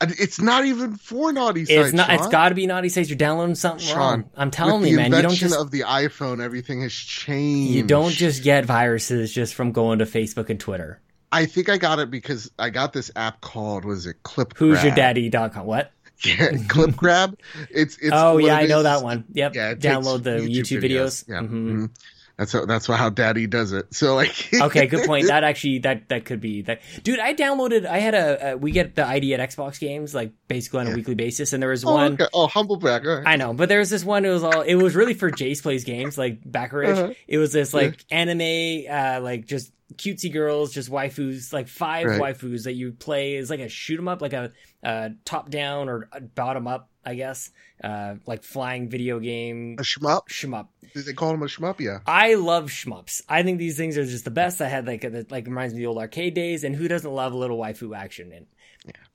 it's 0.00 0.40
not 0.40 0.64
even 0.64 0.96
for 0.96 1.32
naughty 1.32 1.64
sites. 1.64 1.88
It's 1.88 1.92
not. 1.94 2.10
It's 2.12 2.28
got 2.28 2.48
to 2.48 2.54
be 2.54 2.66
naughty 2.66 2.88
sites. 2.88 3.08
You're 3.08 3.18
downloading 3.18 3.54
something 3.54 3.86
Sean, 3.86 3.98
wrong. 3.98 4.30
I'm 4.36 4.50
telling 4.50 4.84
you, 4.86 4.96
man. 4.96 5.12
You 5.12 5.22
don't 5.22 5.34
just 5.34 5.54
of 5.56 5.70
the 5.70 5.80
iPhone, 5.82 6.42
everything 6.42 6.80
has 6.82 6.92
changed. 6.92 7.72
you 7.74 7.82
don't 7.84 8.10
just 8.10 8.42
get 8.42 8.64
viruses 8.64 9.32
just 9.32 9.54
from 9.54 9.70
going 9.72 9.98
to 10.00 10.06
Facebook 10.06 10.50
and 10.50 10.58
Twitter. 10.58 11.00
I 11.32 11.46
think 11.46 11.68
I 11.68 11.78
got 11.78 11.98
it 11.98 12.10
because 12.10 12.50
I 12.58 12.70
got 12.70 12.92
this 12.92 13.10
app 13.16 13.40
called 13.40 13.84
was 13.84 14.06
it 14.06 14.22
Clip? 14.22 14.56
Who's 14.56 14.82
your 14.84 14.94
Grab. 14.94 15.16
daddy.com? 15.16 15.66
What? 15.66 15.90
Yeah, 16.24 16.52
Clip 16.68 16.94
Grab. 16.96 17.36
It's 17.70 17.96
it's. 17.96 18.10
oh 18.12 18.38
yeah, 18.38 18.54
I 18.54 18.66
know 18.66 18.78
is- 18.78 18.84
that 18.84 19.02
one. 19.02 19.24
Yep. 19.32 19.54
Yeah, 19.56 19.74
Download 19.74 20.22
the 20.22 20.38
YouTube, 20.38 20.80
videos. 20.84 21.28
Yeah, 21.28 21.40
Mhm. 21.40 21.48
mhm. 21.50 21.90
that's 22.36 22.52
how, 22.52 22.64
that's 22.64 22.86
how 22.86 23.10
Daddy 23.10 23.48
does 23.48 23.72
it. 23.72 23.92
So 23.92 24.14
like. 24.14 24.48
okay, 24.54 24.86
good 24.86 25.04
point. 25.04 25.26
That 25.26 25.42
actually 25.42 25.80
that 25.80 26.08
that 26.10 26.24
could 26.24 26.40
be 26.40 26.62
that. 26.62 26.80
Dude, 27.02 27.18
I 27.18 27.34
downloaded. 27.34 27.86
I 27.86 27.98
had 27.98 28.14
a. 28.14 28.52
Uh, 28.52 28.56
we 28.56 28.70
get 28.70 28.94
the 28.94 29.04
ID 29.04 29.34
at 29.34 29.40
Xbox 29.50 29.80
games 29.80 30.14
like 30.14 30.30
basically 30.46 30.80
on 30.80 30.86
a 30.86 30.90
Yeah. 30.90 30.96
weekly 30.96 31.16
basis, 31.16 31.52
and 31.52 31.60
there 31.60 31.70
was 31.70 31.84
oh, 31.84 31.92
one. 31.92 32.12
okay. 32.14 32.26
oh, 32.32 32.46
humble 32.46 32.76
brag. 32.76 33.04
All 33.04 33.16
right. 33.16 33.26
I 33.26 33.34
know, 33.34 33.52
but 33.52 33.68
there 33.68 33.80
was 33.80 33.90
this 33.90 34.04
one. 34.04 34.24
It 34.24 34.30
was 34.30 34.44
all. 34.44 34.60
It 34.60 34.76
was 34.76 34.94
really 34.94 35.14
for 35.14 35.28
Jace 35.28 35.60
plays 35.60 35.82
games 35.82 36.16
like 36.16 36.38
Baccarat. 36.44 36.88
Uh-huh. 36.92 37.12
It 37.26 37.38
was 37.38 37.52
this 37.52 37.74
like 37.74 38.04
anime, 38.12 38.84
uh, 38.88 39.20
like 39.20 39.46
just 39.46 39.72
cutesy 39.92 40.32
girls, 40.32 40.72
just 40.72 40.90
waifus, 40.90 41.52
like 41.52 41.68
five 41.68 42.06
Right. 42.06 42.20
waifus 42.36 42.64
that 42.64 42.74
you 42.74 42.92
play. 42.92 43.34
It's 43.36 43.50
like 43.50 43.60
a 43.60 43.68
shoot 43.68 43.98
'em 43.98 44.08
up, 44.08 44.20
like 44.22 44.32
a, 44.32 44.52
uh 44.82 45.10
top 45.24 45.50
down 45.50 45.88
or 45.88 46.08
bottom 46.34 46.66
up, 46.66 46.90
I 47.04 47.14
guess. 47.14 47.50
Uh, 47.82 48.14
like 48.26 48.44
flying 48.44 48.88
video 48.88 49.18
game 49.18 49.76
a 49.78 49.82
shmup. 49.82 50.28
shmup. 50.28 50.68
Did 50.94 51.06
they 51.06 51.12
call 51.14 51.32
them 51.32 51.42
a 51.42 51.46
shmup? 51.46 51.80
Yeah. 51.80 51.98
I 52.06 52.34
love 52.34 52.66
shmups. 52.70 53.22
I 53.28 53.42
think 53.42 53.58
these 53.58 53.76
things 53.76 53.96
are 53.98 54.04
just 54.04 54.24
the 54.24 54.30
best. 54.30 54.60
I 54.60 54.68
had 54.68 54.86
like 54.86 55.02
a, 55.04 55.26
like 55.30 55.46
reminds 55.46 55.74
me 55.74 55.80
of 55.80 55.82
the 55.82 55.86
old 55.88 55.98
arcade 55.98 56.34
days, 56.34 56.62
and 56.64 56.76
who 56.76 56.86
doesn't 56.88 57.10
love 57.10 57.32
a 57.32 57.36
little 57.36 57.58
waifu 57.58 57.96
action? 57.96 58.32
And 58.32 58.46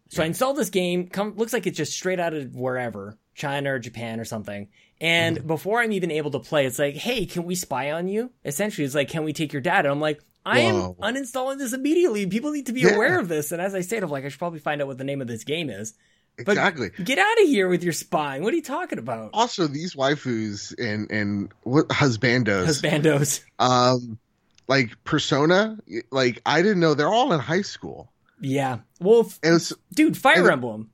so 0.09 0.23
I 0.23 0.25
installed 0.25 0.55
this 0.57 0.69
game. 0.69 1.07
Come 1.09 1.35
looks 1.35 1.51
like 1.53 1.67
it's 1.67 1.77
just 1.77 1.91
straight 1.93 2.19
out 2.19 2.33
of 2.33 2.55
wherever, 2.55 3.17
China 3.35 3.73
or 3.73 3.79
Japan 3.79 4.19
or 4.19 4.25
something. 4.25 4.69
And 4.99 5.37
Mm-hmm. 5.37 5.47
before 5.47 5.79
I'm 5.81 5.91
even 5.91 6.11
able 6.11 6.31
to 6.31 6.39
play, 6.39 6.65
it's 6.65 6.79
like, 6.79 6.95
hey, 6.95 7.25
can 7.25 7.43
we 7.43 7.55
spy 7.55 7.91
on 7.91 8.07
you? 8.07 8.31
Essentially, 8.45 8.85
it's 8.85 8.95
like, 8.95 9.09
can 9.09 9.23
we 9.25 9.33
take 9.33 9.51
your 9.53 9.61
data? 9.61 9.89
I'm 9.91 9.99
like, 9.99 10.21
I 10.47 10.59
am 10.61 10.93
uninstalling 10.93 11.57
this 11.57 11.73
immediately. 11.73 12.25
People 12.27 12.51
need 12.51 12.65
to 12.67 12.73
be 12.73 12.81
Yeah. 12.81 12.95
aware 12.95 13.19
of 13.19 13.27
this. 13.27 13.51
And 13.51 13.61
as 13.61 13.75
I 13.75 13.81
said, 13.81 14.03
I'm 14.03 14.09
like, 14.09 14.25
I 14.25 14.29
should 14.29 14.39
probably 14.39 14.59
find 14.59 14.81
out 14.81 14.87
what 14.87 14.97
the 14.97 15.03
name 15.03 15.21
of 15.21 15.27
this 15.27 15.43
game 15.43 15.69
is. 15.69 15.93
But 16.37 16.49
Exactly. 16.51 16.91
Get 17.03 17.17
out 17.17 17.41
of 17.41 17.47
here 17.47 17.67
with 17.67 17.83
your 17.83 17.93
spying. 17.93 18.43
What 18.43 18.53
are 18.53 18.55
you 18.55 18.61
talking 18.61 18.99
about? 18.99 19.31
Also, 19.33 19.65
these 19.67 19.95
waifus 19.95 20.73
and 20.77 21.09
and 21.11 21.51
what 21.63 21.87
husbandos, 21.87 22.65
Husbandos. 22.67 23.41
um, 23.59 24.19
like 24.67 24.91
Persona, 25.03 25.77
like 26.11 26.41
I 26.45 26.61
didn't 26.61 26.79
know 26.79 26.93
they're 26.93 27.09
all 27.09 27.33
in 27.33 27.39
high 27.39 27.63
school. 27.63 28.11
Yeah. 28.39 28.79
Well, 29.01 29.31
f- 29.41 29.73
dude, 29.95 30.15
Fire 30.15 30.51
Emblem. 30.51 30.91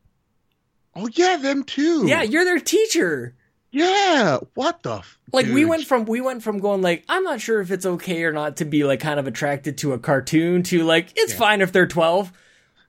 oh 0.96 1.10
yeah, 1.12 1.36
them 1.36 1.64
too. 1.66 2.08
Yeah, 2.08 2.22
you're 2.24 2.46
their 2.46 2.60
teacher. 2.60 3.36
Yeah. 3.74 4.38
What 4.54 4.84
the? 4.84 4.98
F- 5.00 5.18
Like 5.34 5.48
we 5.48 5.66
went 5.66 5.86
from 5.86 6.06
we 6.06 6.22
went 6.22 6.44
from 6.44 6.60
going 6.60 6.82
like 6.82 7.04
I'm 7.10 7.24
not 7.24 7.42
sure 7.42 7.60
if 7.60 7.72
it's 7.72 7.86
okay 7.86 8.24
or 8.24 8.32
not 8.32 8.58
to 8.58 8.66
be 8.66 8.84
like 8.84 9.00
kind 9.02 9.20
of 9.20 9.28
attracted 9.28 9.78
to 9.80 9.94
a 9.94 10.00
cartoon 10.00 10.64
to 10.64 10.84
like 10.84 11.12
it's 11.16 11.34
Yeah. 11.34 11.40
fine 11.40 11.62
if 11.62 11.72
they're 11.72 11.88
12. 11.88 12.32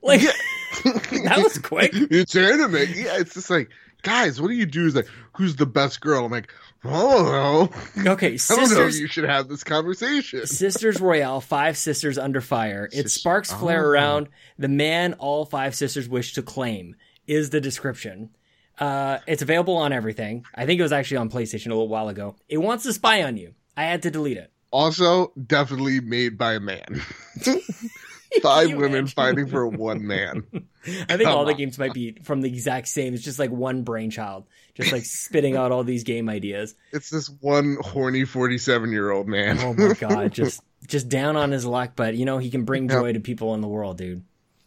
Like 0.03 0.21
that 0.85 1.41
was 1.43 1.59
quick. 1.59 1.91
it's 1.95 2.37
anime. 2.37 2.75
Yeah, 2.75 3.19
it's 3.19 3.35
just 3.35 3.49
like, 3.51 3.71
guys, 4.03 4.41
what 4.41 4.49
do 4.49 4.55
you 4.55 4.67
do? 4.67 4.87
Is 4.87 4.95
like, 4.95 5.09
who's 5.33 5.57
the 5.57 5.67
best 5.67 6.01
girl? 6.01 6.27
I'm 6.27 6.31
like, 6.33 6.53
don't 6.83 6.93
know. 7.25 7.71
Okay, 8.13 8.35
I 8.35 8.37
don't 8.37 8.59
know. 8.59 8.63
if 8.63 8.69
sisters 8.69 9.01
You 9.01 9.07
should 9.07 9.25
have 9.25 9.49
this 9.49 9.65
conversation. 9.65 10.47
Sisters 10.47 11.01
Royale, 11.01 11.41
five 11.41 11.79
sisters 11.79 12.19
under 12.19 12.43
fire. 12.43 12.87
It 12.93 13.05
Sis- 13.05 13.15
sparks 13.15 13.51
flare 13.53 13.87
Oh. 13.87 13.89
around 13.89 14.29
the 14.59 14.69
man 14.69 15.15
all 15.15 15.47
five 15.47 15.75
sisters 15.75 16.07
wish 16.11 16.35
to 16.35 16.43
claim 16.43 16.95
is 17.27 17.49
the 17.49 17.61
description. 17.63 18.29
Uh, 18.79 19.19
it's 19.27 19.43
available 19.43 19.77
on 19.77 19.93
everything. 19.93 20.45
I 20.55 20.67
think 20.67 20.81
it 20.81 20.83
was 20.83 20.93
actually 20.93 21.19
on 21.19 21.31
PlayStation 21.31 21.67
a 21.67 21.71
little 21.71 21.89
while 21.89 22.09
ago. 22.09 22.37
It 22.49 22.59
wants 22.59 22.85
to 22.85 22.93
spy 22.93 23.23
on 23.23 23.37
you. 23.37 23.55
I 23.77 23.85
had 23.85 24.03
to 24.03 24.11
delete 24.11 24.37
it. 24.37 24.51
Also, 24.71 25.33
definitely 25.47 26.01
made 26.01 26.37
by 26.37 26.55
a 26.55 26.61
man. 26.61 27.01
Five 28.43 28.71
women 28.71 28.85
imagine? 28.85 29.07
fighting 29.09 29.47
for 29.47 29.67
one 29.69 30.07
man. 30.07 30.43
I 30.53 31.17
think 31.17 31.23
Come 31.23 31.37
all 31.39 31.45
the 31.45 31.55
games 31.55 31.79
might 31.79 31.93
be 31.93 32.19
from 32.25 32.41
the 32.41 32.49
exact 32.49 32.89
same. 32.89 33.15
It's 33.15 33.23
just 33.23 33.39
like 33.39 33.51
one 33.51 33.83
brainchild, 33.83 34.47
just 34.75 34.91
like 34.91 35.05
spitting 35.05 35.57
out 35.57 35.71
all 35.71 35.85
these 35.85 36.03
game 36.03 36.29
ideas. 36.29 36.75
It's 36.93 37.11
this 37.11 37.29
one 37.41 37.77
horny 37.81 38.25
forty-seven-year-old 38.25 39.29
man. 39.29 39.59
Oh 39.61 39.75
my 39.75 39.95
god, 39.95 40.33
just 40.33 40.61
just 40.89 41.09
down 41.09 41.37
on 41.37 41.53
his 41.53 41.65
luck, 41.65 41.93
but 41.95 42.17
you 42.17 42.25
know 42.25 42.39
he 42.39 42.51
can 42.51 42.65
bring 42.65 42.89
joy 42.89 43.13
to 43.13 43.21
people 43.21 43.55
in 43.55 43.61
the 43.61 43.69
world, 43.69 43.99
dude. 43.99 44.25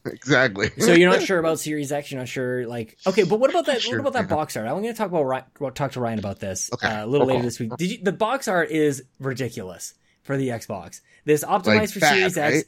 Exactly. 0.07 0.69
So 0.79 0.93
you're 0.93 1.09
not 1.11 1.21
sure 1.25 1.39
about 1.39 1.59
Series 1.59 1.91
X. 1.91 2.11
You're 2.11 2.19
not 2.19 2.27
sure, 2.27 2.65
like, 2.67 2.97
okay, 3.05 3.23
but 3.23 3.39
what 3.39 3.49
about 3.49 3.65
that? 3.67 3.81
Sure, 3.81 4.01
what 4.01 4.09
about 4.09 4.13
that 4.13 4.29
yeah. 4.29 4.35
box 4.35 4.57
art? 4.57 4.67
I'm 4.67 4.73
going 4.81 4.85
to 4.85 4.93
talk 4.93 5.11
about 5.11 5.75
talk 5.75 5.91
to 5.93 5.99
Ryan 5.99 6.19
about 6.19 6.39
this 6.39 6.69
Okay. 6.73 6.87
uh, 6.87 7.05
a 7.05 7.07
little 7.07 7.25
Okay. 7.27 7.35
later 7.35 7.45
this 7.45 7.59
week. 7.59 7.75
Did 7.77 7.91
you, 7.91 7.97
the 8.03 8.11
box 8.11 8.47
art 8.47 8.71
is 8.71 9.03
ridiculous 9.19 9.93
for 10.23 10.37
the 10.37 10.49
Xbox. 10.49 11.01
This 11.25 11.43
optimized 11.43 11.65
Like 11.79 11.89
for 11.91 11.99
bad, 11.99 12.15
Series 12.15 12.37
X. 12.37 12.55
right? 12.55 12.65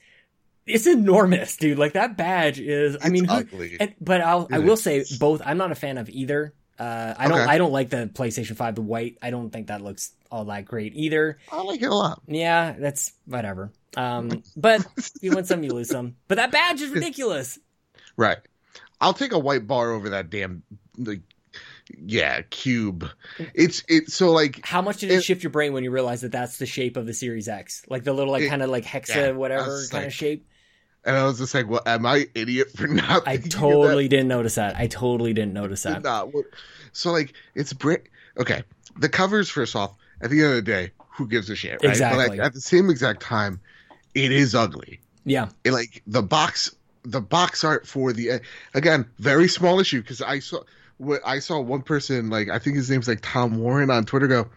It's 0.66 0.86
enormous, 0.88 1.58
dude. 1.58 1.80
Like 1.80 1.94
that 1.94 2.16
badge 2.16 2.60
is. 2.60 2.96
I 2.96 3.00
It's 3.00 3.10
mean, 3.10 3.26
who, 3.26 3.68
and, 3.80 3.96
but 4.00 4.22
I'll, 4.22 4.48
I 4.52 4.60
will 4.60 4.74
is. 4.74 4.84
say 4.84 5.04
both. 5.20 5.42
I'm 5.44 5.58
not 5.58 5.72
a 5.72 5.76
fan 5.76 5.98
of 5.98 6.10
either. 6.10 6.54
Uh, 6.78 7.14
I 7.18 7.28
don't. 7.28 7.40
Okay. 7.40 7.50
I 7.50 7.58
don't 7.58 7.72
like 7.72 7.90
the 7.90 8.10
PlayStation 8.14 8.56
Five, 8.56 8.76
the 8.76 8.82
white. 8.82 9.18
I 9.22 9.32
don't 9.32 9.50
think 9.50 9.68
that 9.68 9.82
looks 9.82 10.14
all 10.32 10.46
that 10.46 10.66
great 10.66 10.94
either. 10.96 11.40
I 11.52 11.62
like 11.64 11.82
it 11.82 11.90
a 11.90 11.94
lot. 11.94 12.22
Yeah, 12.28 12.76
that's 12.78 13.12
whatever. 13.26 13.72
Um, 13.98 14.44
but 14.56 14.86
you 15.22 15.32
win 15.32 15.46
some, 15.46 15.64
you 15.64 15.72
lose 15.72 15.90
some. 15.90 16.16
But 16.28 16.36
that 16.36 16.52
badge 16.52 16.82
is 16.82 16.92
ridiculous. 16.92 17.58
Right. 18.18 18.38
I'll 19.02 19.14
take 19.14 19.32
a 19.32 19.40
white 19.40 19.66
bar 19.68 19.92
over 19.92 20.10
that 20.10 20.30
damn 20.30 20.64
like 20.98 21.22
yeah, 21.98 22.42
cube. 22.50 23.10
It's 23.56 23.84
it's 23.88 24.14
so 24.14 24.32
like 24.32 24.64
How 24.66 24.82
much 24.82 24.98
did 24.98 25.10
it, 25.12 25.16
It- 25.16 25.24
shift 25.24 25.42
your 25.44 25.50
brain 25.50 25.74
when 25.74 25.84
you 25.84 25.92
realized 25.92 26.24
that 26.24 26.32
that's 26.32 26.58
the 26.58 26.66
shape 26.66 26.98
of 26.98 27.06
the 27.06 27.14
Series 27.14 27.48
X? 27.48 27.84
Like 27.90 28.04
the 28.04 28.14
little, 28.14 28.32
like 28.32 28.48
kind 28.48 28.62
of 28.62 28.70
like 28.70 28.86
hexa, 28.86 29.16
yeah, 29.16 29.32
whatever 29.32 29.66
kind 29.90 30.04
of 30.04 30.04
like- 30.06 30.12
shape. 30.12 30.48
and 31.06 31.16
I 31.16 31.24
was 31.26 31.40
just 31.40 31.54
like, 31.56 31.68
well, 31.68 31.82
am 31.86 32.06
I 32.06 32.28
idiot 32.36 32.68
for 32.76 32.88
not 32.88 33.28
I 33.28 33.34
of 33.34 33.50
totally 33.50 34.08
didn't 34.08 34.28
notice 34.28 34.56
that. 34.56 34.76
I 34.76 34.88
totally 34.88 35.34
didn't 35.34 35.54
notice 35.54 35.84
that? 35.84 36.04
that. 36.04 36.32
Not 36.34 36.44
so 36.92 37.12
like 37.12 37.34
it's 37.56 37.74
bra- 37.74 37.96
okay. 38.38 38.64
The 38.98 39.10
covers 39.10 39.50
first 39.50 39.76
off, 39.76 39.94
at 40.22 40.30
the 40.30 40.42
end 40.44 40.50
of 40.50 40.56
the 40.58 40.62
day, 40.62 40.92
who 41.16 41.28
gives 41.28 41.50
a 41.50 41.56
shit, 41.56 41.72
right? 41.72 41.82
But 41.82 41.90
Exactly. 41.92 42.28
like, 42.38 42.40
at 42.40 42.54
the 42.54 42.62
same 42.62 42.90
exact 42.90 43.22
time, 43.22 43.62
it 44.16 44.32
is 44.32 44.56
ugly. 44.56 45.00
Yeah, 45.26 45.50
it, 45.64 45.72
like 45.72 46.02
the 46.08 46.22
box 46.22 46.76
the 47.04 47.22
box 47.22 47.64
art 47.64 47.88
for 47.88 48.12
the 48.12 48.42
again 48.74 49.06
very 49.20 49.48
small 49.48 49.80
issue 49.80 50.02
because 50.02 50.22
i 50.22 50.38
saw 50.38 50.62
what 50.98 51.22
i 51.26 51.40
saw 51.40 51.58
one 51.58 51.82
person 51.82 52.30
like 52.30 52.50
i 52.50 52.60
think 52.60 52.76
his 52.76 52.90
name's 52.90 53.08
like 53.08 53.20
tom 53.22 53.58
warren 53.58 53.90
on 53.90 54.04
twitter 54.04 54.28
go 54.28 54.50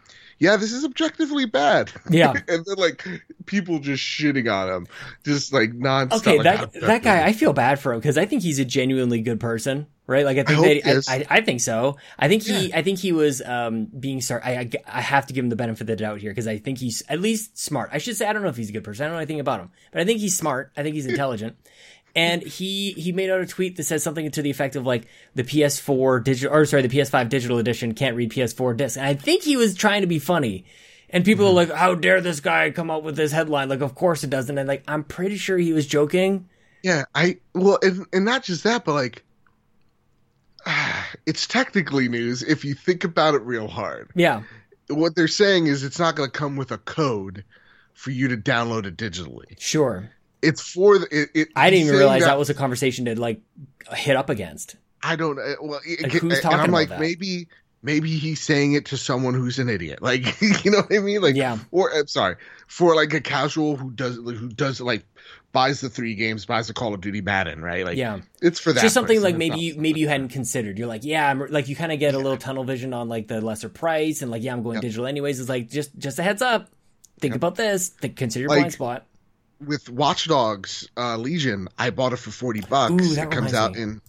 yeah 0.42 0.56
this 0.56 0.72
is 0.72 0.84
objectively 0.84 1.46
bad. 1.46 1.90
Yeah. 2.10 2.32
and 2.48 2.64
then 2.66 2.76
like 2.76 3.06
people 3.46 3.78
just 3.78 4.02
shitting 4.02 4.52
on 4.52 4.68
him. 4.68 4.86
Just 5.24 5.52
like 5.52 5.70
nonstop. 5.70 6.14
Okay, 6.14 6.38
that 6.38 6.58
how 6.58 6.66
that 6.80 7.02
guy, 7.02 7.24
I 7.24 7.32
feel 7.32 7.52
bad 7.52 7.78
for 7.78 7.92
him 7.92 8.00
because 8.00 8.18
I 8.18 8.26
think 8.26 8.42
he's 8.42 8.58
a 8.58 8.64
genuinely 8.64 9.20
good 9.20 9.38
person, 9.38 9.86
right? 10.12 10.24
Like 10.24 10.38
I 10.38 10.44
think 10.44 10.84
that. 10.84 11.04
I, 11.08 11.14
I, 11.16 11.26
I 11.38 11.40
think 11.40 11.60
so. 11.60 11.96
I 12.18 12.28
think 12.28 12.42
he, 12.44 12.72
I 12.72 12.82
think 12.82 12.98
he 13.00 13.10
was 13.12 13.42
um 13.44 13.86
being 13.86 14.20
sorry. 14.20 14.42
I, 14.44 14.52
I, 14.60 14.70
I 14.86 15.00
have 15.00 15.26
to 15.26 15.32
give 15.34 15.42
him 15.44 15.48
the 15.50 15.56
benefit 15.56 15.80
of 15.80 15.86
the 15.88 15.96
doubt 15.96 16.20
here 16.20 16.30
because 16.30 16.46
I 16.46 16.58
think 16.58 16.78
he's 16.78 17.02
at 17.08 17.20
least 17.20 17.58
smart. 17.58 17.90
I 17.92 17.98
should 17.98 18.16
say 18.16 18.26
I 18.26 18.32
don't 18.32 18.42
know 18.42 18.48
if 18.48 18.56
he's 18.56 18.68
a 18.68 18.72
good 18.72 18.84
person. 18.84 19.04
I 19.04 19.08
don't 19.08 19.14
know 19.14 19.18
anything 19.20 19.40
about 19.40 19.60
him, 19.60 19.70
but 19.90 20.00
I 20.00 20.04
think 20.04 20.20
he's 20.20 20.36
smart. 20.36 20.70
I 20.76 20.82
think 20.84 20.94
he's 20.94 21.06
intelligent. 21.06 21.56
And 22.14 22.42
he 22.42 22.92
he 22.92 23.10
made 23.12 23.30
out 23.30 23.40
a 23.40 23.46
tweet 23.46 23.76
that 23.78 23.84
says 23.84 24.02
something 24.02 24.30
to 24.32 24.42
the 24.42 24.50
effect 24.50 24.76
of 24.76 24.84
like 24.84 25.06
the 25.34 25.44
PS4 25.44 26.22
digital 26.22 26.54
or 26.54 26.66
sorry 26.66 26.82
the 26.86 26.94
PS5 26.94 27.28
digital 27.30 27.58
edition 27.58 27.94
can't 27.94 28.16
read 28.16 28.30
PS4 28.30 28.76
disc. 28.76 28.98
And 28.98 29.06
I 29.06 29.14
think 29.14 29.42
he 29.42 29.56
was 29.56 29.74
trying 29.74 30.02
to 30.02 30.06
be 30.06 30.18
funny. 30.18 30.66
And 31.08 31.24
people 31.24 31.44
Mm-hmm. 31.46 31.52
are 31.58 31.66
like, 31.66 31.70
"How 31.72 31.94
dare 31.94 32.20
this 32.20 32.40
guy 32.40 32.70
come 32.70 32.90
up 32.90 33.02
with 33.02 33.16
this 33.16 33.32
headline?" 33.32 33.68
Like, 33.68 33.80
of 33.80 33.94
course 33.94 34.24
it 34.24 34.30
doesn't. 34.30 34.56
And 34.58 34.68
like, 34.68 34.82
I'm 34.88 35.04
pretty 35.04 35.36
sure 35.36 35.56
he 35.58 35.72
was 35.72 35.86
joking. 35.86 36.48
yeah 36.82 37.04
i 37.14 37.36
well 37.54 37.78
and, 37.82 38.06
and 38.12 38.24
not 38.24 38.42
just 38.42 38.64
that 38.64 38.84
but 38.84 38.92
like 38.94 39.24
it's 41.26 41.46
technically 41.46 42.08
news 42.08 42.42
if 42.42 42.64
you 42.64 42.74
think 42.74 43.04
about 43.04 43.34
it 43.34 43.42
real 43.42 43.68
hard 43.68 44.10
Yeah, 44.14 44.42
what 44.88 45.14
they're 45.14 45.28
saying 45.28 45.66
is 45.66 45.84
it's 45.84 45.98
not 45.98 46.16
going 46.16 46.30
to 46.30 46.38
come 46.38 46.56
with 46.56 46.70
a 46.70 46.78
code 46.78 47.44
for 47.94 48.10
you 48.10 48.28
to 48.28 48.36
download 48.36 48.86
it 48.86 48.96
digitally. 48.96 49.58
Sure. 49.58 50.10
It's 50.40 50.60
for 50.60 50.98
the. 50.98 51.06
It, 51.10 51.28
it, 51.34 51.48
I 51.54 51.70
didn't 51.70 51.86
even 51.86 51.98
realize 51.98 52.24
that, 52.24 52.36
was 52.36 52.50
a 52.50 52.54
conversation 52.54 53.04
to 53.04 53.18
like 53.18 53.40
hit 53.94 54.16
up 54.16 54.28
against. 54.28 54.76
I 55.02 55.14
don't. 55.14 55.38
uh, 55.38 55.54
Well, 55.60 55.80
it, 55.86 56.02
Like, 56.02 56.12
who's 56.12 56.32
and 56.34 56.42
talking 56.42 56.58
I'm 56.58 56.64
about 56.70 56.72
like, 56.72 56.88
that? 56.88 57.00
maybe, 57.00 57.46
maybe 57.82 58.16
he's 58.16 58.40
saying 58.40 58.74
it 58.74 58.86
to 58.86 58.96
someone 58.96 59.34
who's 59.34 59.58
an 59.58 59.68
idiot. 59.68 59.98
Like, 60.02 60.40
you 60.64 60.70
know 60.70 60.78
what 60.82 60.92
I 60.94 60.98
mean? 61.00 61.20
Like, 61.20 61.34
Yeah. 61.36 61.58
Or 61.70 61.90
I'm 61.94 62.06
sorry, 62.06 62.36
for 62.66 62.94
like 62.94 63.12
a 63.14 63.20
casual 63.20 63.76
who 63.76 63.90
does 63.90 64.16
who 64.16 64.48
does 64.48 64.80
like 64.80 65.04
buys 65.52 65.80
the 65.82 65.90
three 65.90 66.14
games, 66.14 66.46
buys 66.46 66.68
the 66.68 66.72
Call 66.74 66.94
of 66.94 67.00
Duty 67.02 67.20
Madden, 67.20 67.60
right? 67.62 67.84
Like, 67.84 67.96
Yeah. 67.98 68.20
it's 68.40 68.58
for 68.58 68.72
that. 68.72 68.80
just 68.80 68.94
something 68.94 69.16
person. 69.18 69.24
like 69.24 69.36
maybe 69.36 69.58
you 69.60 69.74
maybe 69.76 70.00
you 70.00 70.08
hadn't 70.08 70.28
considered. 70.30 70.78
You're 70.78 70.88
like, 70.88 71.04
yeah, 71.04 71.28
I'm 71.28 71.46
like 71.50 71.68
you 71.68 71.76
kind 71.76 71.92
of 71.92 71.98
get 71.98 72.14
a 72.14 72.18
little 72.18 72.38
tunnel 72.38 72.64
vision 72.64 72.92
on 72.94 73.08
like 73.08 73.28
the 73.28 73.40
lesser 73.40 73.68
price 73.68 74.22
and 74.22 74.30
like, 74.30 74.42
yeah, 74.42 74.52
I'm 74.52 74.62
going 74.62 74.74
Yep. 74.76 74.82
digital 74.82 75.06
anyways. 75.06 75.40
It's 75.40 75.48
like 75.48 75.68
just 75.68 75.96
just 75.98 76.18
a 76.18 76.22
heads 76.22 76.40
up. 76.42 76.70
Think 77.20 77.34
about 77.34 77.54
this. 77.54 77.88
Think, 77.90 78.16
consider 78.16 78.42
your 78.42 78.48
Like, 78.48 78.58
blind 78.60 78.72
spot. 78.72 79.06
with 79.64 79.88
Watch 79.90 80.26
Dogs 80.26 80.88
uh, 80.96 81.16
Legion, 81.18 81.68
I 81.78 81.90
bought 81.90 82.12
it 82.12 82.16
for 82.16 82.30
forty 82.30 82.60
bucks. 82.62 82.92
Ooh, 82.92 83.20
it 83.20 83.30
comes 83.30 83.54
out 83.54 83.72
me. 83.74 83.82
in. 83.82 84.00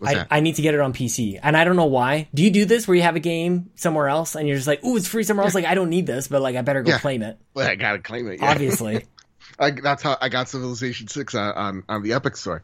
I. 0.00 0.26
I 0.30 0.40
need 0.40 0.54
to 0.56 0.62
get 0.62 0.74
it 0.74 0.80
on 0.80 0.92
PC, 0.92 1.38
and 1.42 1.56
I 1.56 1.64
don't 1.64 1.76
know 1.76 1.86
why. 1.86 2.28
Do 2.32 2.42
you 2.44 2.50
do 2.50 2.64
this 2.64 2.86
where 2.86 2.94
you 2.96 3.02
have 3.02 3.16
a 3.16 3.20
game 3.20 3.70
somewhere 3.74 4.08
else 4.08 4.34
and 4.36 4.46
you're 4.46 4.56
just 4.56 4.68
like, 4.68 4.84
"Ooh, 4.84 4.96
it's 4.96 5.08
free 5.08 5.24
somewhere 5.24 5.44
else." 5.44 5.54
Like, 5.54 5.64
I 5.64 5.74
don't 5.74 5.90
need 5.90 6.06
this, 6.06 6.28
but 6.28 6.40
like, 6.40 6.54
I 6.56 6.62
better 6.62 6.82
go 6.82 6.92
Yeah. 6.92 6.98
claim 6.98 7.22
it. 7.22 7.38
Well, 7.54 7.68
I 7.68 7.74
gotta 7.74 7.98
claim 7.98 8.28
it. 8.28 8.38
yeah. 8.40 8.50
Obviously, 8.50 9.04
I, 9.58 9.72
that's 9.72 10.02
how 10.02 10.16
I 10.20 10.28
got 10.28 10.48
Civilization 10.48 11.08
Six 11.08 11.34
on, 11.34 11.52
on 11.54 11.82
on 11.88 12.02
the 12.02 12.12
Epic 12.12 12.36
Store. 12.36 12.62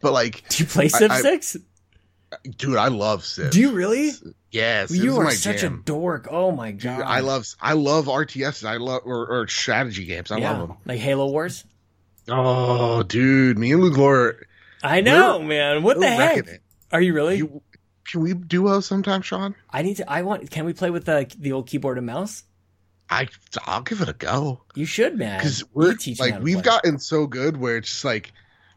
But 0.00 0.12
like, 0.12 0.48
do 0.50 0.62
you 0.62 0.68
play 0.68 0.88
Civ 0.88 1.12
Six? 1.14 1.56
dude, 2.58 2.76
I 2.76 2.88
love 2.88 3.24
Civ. 3.24 3.50
Do 3.50 3.60
you 3.60 3.72
really? 3.72 4.12
Yes, 4.50 4.90
you 4.90 5.16
are 5.18 5.30
such 5.32 5.62
jam. 5.62 5.80
a 5.80 5.84
dork. 5.84 6.28
Oh 6.30 6.52
my 6.52 6.70
god! 6.72 6.96
Dude, 6.98 7.06
I 7.06 7.20
love 7.20 7.46
I 7.60 7.72
love 7.72 8.06
RTS. 8.06 8.64
I 8.64 8.76
love 8.76 9.02
or, 9.04 9.26
or 9.40 9.48
strategy 9.48 10.04
games. 10.06 10.30
I 10.30 10.38
yeah, 10.38 10.52
love 10.56 10.68
them. 10.68 10.76
like 10.86 11.00
Halo 11.00 11.26
Wars. 11.28 11.64
Oh, 12.30 13.02
dude, 13.02 13.58
me 13.58 13.72
and 13.72 13.82
Luglor, 13.82 14.42
I 14.82 15.00
know, 15.00 15.40
man. 15.42 15.82
What 15.82 15.98
the 15.98 16.06
heck? 16.08 16.46
it. 16.46 16.62
Are 16.92 17.00
you 17.00 17.12
really? 17.12 17.36
You, 17.38 17.62
can 18.10 18.20
we 18.22 18.34
duo 18.34 18.80
sometime, 18.80 19.22
Sean? 19.22 19.54
I 19.70 19.82
need 19.82 19.96
to. 19.98 20.10
I 20.10 20.22
want. 20.22 20.50
Can 20.50 20.64
we 20.64 20.72
play 20.72 20.90
with 20.90 21.04
the 21.04 21.30
the 21.38 21.52
old 21.52 21.66
keyboard 21.68 21.98
and 21.98 22.06
mouse? 22.06 22.44
I 23.10 23.28
I'll 23.66 23.82
give 23.82 24.00
it 24.02 24.08
a 24.08 24.12
go 24.12 24.60
You 24.74 24.84
should, 24.84 25.16
man. 25.16 25.38
because 25.38 25.64
we're 25.72 25.94
teach 25.94 26.20
like 26.20 26.40
we've 26.40 26.56
play. 26.56 26.62
gotten 26.62 26.98
so 26.98 27.26
good 27.26 27.56
where 27.56 27.78
it's 27.78 27.88
just 27.90 28.04
like, 28.04 28.32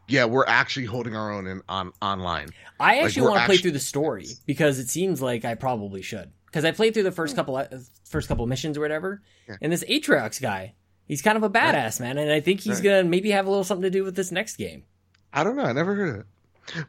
yeah, 0.08 0.24
we're 0.24 0.46
actually 0.46 0.86
holding 0.86 1.14
our 1.14 1.30
own 1.32 1.46
in 1.46 1.60
on 1.68 1.92
online. 2.00 2.48
I 2.80 3.00
actually 3.00 3.22
we're 3.22 3.30
want 3.30 3.40
to 3.42 3.46
play 3.46 3.56
through 3.58 3.72
the 3.72 3.78
story 3.78 4.26
because 4.46 4.78
it 4.78 4.88
seems 4.88 5.20
like 5.20 5.44
I 5.44 5.54
probably 5.54 6.00
should. 6.02 6.30
Because 6.46 6.64
I 6.64 6.70
played 6.72 6.94
through 6.94 7.02
the 7.04 7.12
first 7.12 7.36
couple 7.36 7.56
uh, 7.56 7.66
first 8.04 8.28
couple 8.28 8.46
missions 8.46 8.76
or 8.78 8.80
whatever, 8.80 9.22
Yeah. 9.48 9.56
and 9.60 9.70
this 9.72 9.84
Atriox 9.84 10.40
guy, 10.40 10.74
he's 11.06 11.20
kind 11.22 11.36
of 11.36 11.42
a 11.42 11.50
badass 11.50 12.00
man, 12.00 12.16
and 12.18 12.30
I 12.32 12.40
think 12.40 12.60
he's 12.60 12.76
Right. 12.76 12.84
gonna 12.84 13.04
maybe 13.04 13.30
have 13.32 13.46
a 13.46 13.50
little 13.50 13.64
something 13.64 13.82
to 13.84 13.90
do 13.90 14.02
with 14.04 14.16
this 14.16 14.32
next 14.32 14.56
game. 14.56 14.84
I 15.32 15.44
don't 15.44 15.56
know. 15.56 15.64
I 15.64 15.72
never 15.72 15.94
heard 15.94 16.08
of 16.08 16.20
it, 16.20 16.26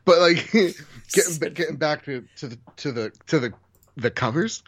but 0.06 0.20
like 0.20 0.52
getting 1.14 1.54
getting 1.54 1.76
back 1.78 2.06
to 2.06 2.26
to 2.38 2.48
the 2.48 2.58
to 2.78 2.92
the 2.92 3.12
to 3.28 3.40
the 3.40 3.54
the 3.96 4.10
covers, 4.12 4.64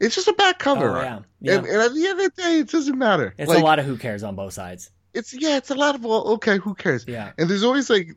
it's 0.00 0.14
just 0.14 0.28
a 0.28 0.32
bad 0.32 0.58
cover. 0.58 0.98
Oh, 0.98 1.02
yeah. 1.02 1.18
Yeah. 1.40 1.54
And, 1.58 1.66
and 1.66 1.82
at 1.82 1.94
the 1.94 2.06
end 2.06 2.20
of 2.20 2.34
the 2.34 2.42
day, 2.42 2.58
it 2.60 2.68
doesn't 2.70 2.98
matter. 2.98 3.34
It's 3.38 3.48
like, 3.48 3.58
a 3.60 3.64
lot 3.64 3.78
of 3.78 3.86
who 3.86 3.96
cares 3.96 4.22
on 4.22 4.34
both 4.36 4.52
sides. 4.52 4.90
It's 5.14 5.32
yeah, 5.32 5.56
it's 5.56 5.70
a 5.70 5.74
lot 5.74 5.94
of 5.94 6.04
well, 6.04 6.28
okay, 6.34 6.58
who 6.58 6.74
cares? 6.74 7.04
Yeah, 7.08 7.32
And 7.38 7.48
there's 7.48 7.64
always 7.64 7.88
like, 7.88 8.16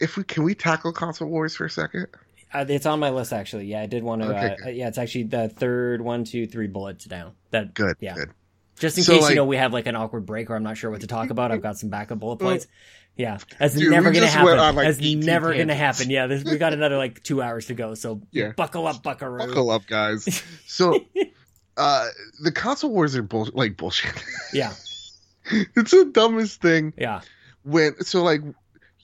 if 0.00 0.16
we 0.16 0.24
can 0.24 0.44
we 0.44 0.54
tackle 0.54 0.92
console 0.92 1.28
wars 1.28 1.56
for 1.56 1.64
a 1.64 1.70
second? 1.70 2.06
uh, 2.54 2.64
it's 2.68 2.86
on 2.86 3.00
my 3.00 3.10
list 3.10 3.32
actually. 3.32 3.66
Yeah, 3.66 3.82
I 3.82 3.86
did 3.86 4.02
want 4.04 4.22
to. 4.22 4.28
Okay, 4.28 4.56
uh, 4.62 4.66
uh, 4.66 4.70
yeah, 4.70 4.88
it's 4.88 4.98
actually 4.98 5.24
the 5.24 5.48
third 5.48 6.00
one, 6.00 6.24
two, 6.24 6.46
three 6.46 6.68
bullets 6.68 7.04
down. 7.06 7.32
That 7.50 7.74
Good, 7.74 7.96
Yeah. 8.00 8.14
good. 8.14 8.30
just 8.78 8.98
in 8.98 9.04
So, 9.04 9.14
case 9.14 9.22
like- 9.22 9.30
you 9.30 9.36
know 9.36 9.46
we 9.46 9.56
have 9.56 9.72
like 9.72 9.86
an 9.86 9.96
awkward 9.96 10.26
break 10.26 10.48
or 10.50 10.54
I'm 10.54 10.62
not 10.62 10.76
sure 10.76 10.90
what 10.90 11.00
to 11.00 11.06
talk 11.08 11.30
about. 11.30 11.50
I've 11.50 11.62
got 11.62 11.76
some 11.78 11.88
backup 11.90 12.20
bullet 12.20 12.36
points. 12.40 12.66
Yeah, 13.16 13.38
that's 13.58 13.74
Dude, 13.74 13.90
never 13.90 14.10
gonna 14.12 14.26
happen. 14.26 14.58
on, 14.58 14.74
like, 14.76 14.86
that's 14.88 14.98
18 14.98 15.20
never 15.20 15.54
gonna 15.54 15.74
happen. 15.74 16.10
Yeah, 16.10 16.26
this, 16.26 16.44
we 16.44 16.58
got 16.58 16.74
another 16.74 16.98
like 16.98 17.22
two 17.22 17.40
hours 17.40 17.66
to 17.66 17.74
go. 17.74 17.94
So 17.94 18.20
Yeah. 18.30 18.52
buckle 18.52 18.86
up, 18.86 19.02
Buckaroo. 19.02 19.38
Buckle 19.38 19.70
up, 19.70 19.86
guys. 19.86 20.42
So, 20.66 21.00
uh, 21.78 22.08
the 22.42 22.52
console 22.52 22.90
wars 22.90 23.16
are 23.16 23.22
bull- 23.22 23.50
like 23.54 23.76
bullshit. 23.78 24.12
Yeah, 24.52 24.72
it's 25.50 25.92
the 25.92 26.10
dumbest 26.12 26.60
thing. 26.60 26.92
yeah, 26.98 27.22
When 27.62 28.02
so 28.04 28.22
like, 28.22 28.42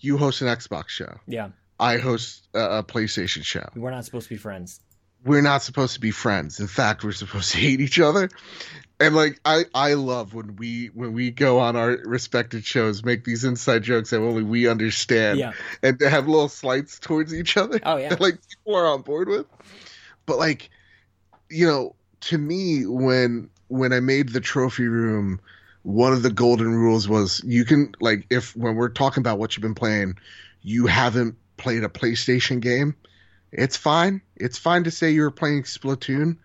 you 0.00 0.18
host 0.18 0.42
an 0.42 0.48
Xbox 0.48 0.88
show, 0.88 1.18
yeah. 1.26 1.48
I 1.80 1.96
host 1.96 2.48
a, 2.54 2.78
a 2.78 2.82
PlayStation 2.84 3.42
show. 3.44 3.66
We're 3.74 3.90
not 3.92 4.04
supposed 4.04 4.28
to 4.28 4.34
be 4.34 4.38
friends. 4.38 4.80
We're 5.24 5.42
not 5.42 5.62
supposed 5.62 5.94
to 5.94 6.00
be 6.00 6.10
friends. 6.10 6.58
In 6.58 6.66
fact, 6.66 7.04
we're 7.04 7.12
supposed 7.12 7.52
to 7.52 7.58
hate 7.58 7.80
each 7.80 8.00
other. 8.00 8.28
And 8.98 9.16
like 9.16 9.40
I, 9.44 9.64
I 9.74 9.94
love 9.94 10.32
when 10.32 10.56
we 10.56 10.86
when 10.86 11.12
we 11.12 11.30
go 11.30 11.58
on 11.58 11.74
our 11.76 11.90
respected 12.04 12.64
shows, 12.64 13.04
make 13.04 13.24
these 13.24 13.44
inside 13.44 13.82
jokes 13.82 14.10
that 14.10 14.18
only 14.18 14.42
we 14.44 14.68
understand. 14.68 15.38
Yeah. 15.38 15.52
and 15.82 15.98
to 15.98 16.08
have 16.08 16.28
little 16.28 16.48
slights 16.48 16.98
towards 17.00 17.34
each 17.34 17.56
other 17.56 17.80
Oh 17.84 17.96
yeah. 17.96 18.08
that 18.10 18.20
like 18.20 18.38
people 18.48 18.76
are 18.76 18.86
on 18.86 19.02
board 19.02 19.28
with. 19.28 19.46
But 20.24 20.38
like, 20.38 20.70
you 21.50 21.66
know, 21.66 21.96
to 22.22 22.38
me, 22.38 22.86
when 22.86 23.50
when 23.68 23.92
I 23.92 24.00
made 24.00 24.28
the 24.28 24.40
trophy 24.40 24.86
room, 24.86 25.40
one 25.82 26.12
of 26.12 26.22
the 26.22 26.30
golden 26.30 26.72
rules 26.72 27.08
was 27.08 27.42
you 27.44 27.64
can 27.64 27.94
like 28.00 28.26
if 28.30 28.56
when 28.56 28.76
we're 28.76 28.88
talking 28.88 29.20
about 29.20 29.38
what 29.38 29.56
you've 29.56 29.62
been 29.62 29.74
playing, 29.74 30.16
you 30.62 30.86
haven't 30.86 31.36
played 31.56 31.82
a 31.84 31.88
PlayStation 31.88 32.60
game, 32.60 32.94
it's 33.52 33.76
fine. 33.76 34.22
It's 34.36 34.58
fine 34.58 34.84
to 34.84 34.90
say 34.90 35.10
you 35.10 35.22
were 35.22 35.30
playing 35.30 35.62
Splatoon. 35.64 36.38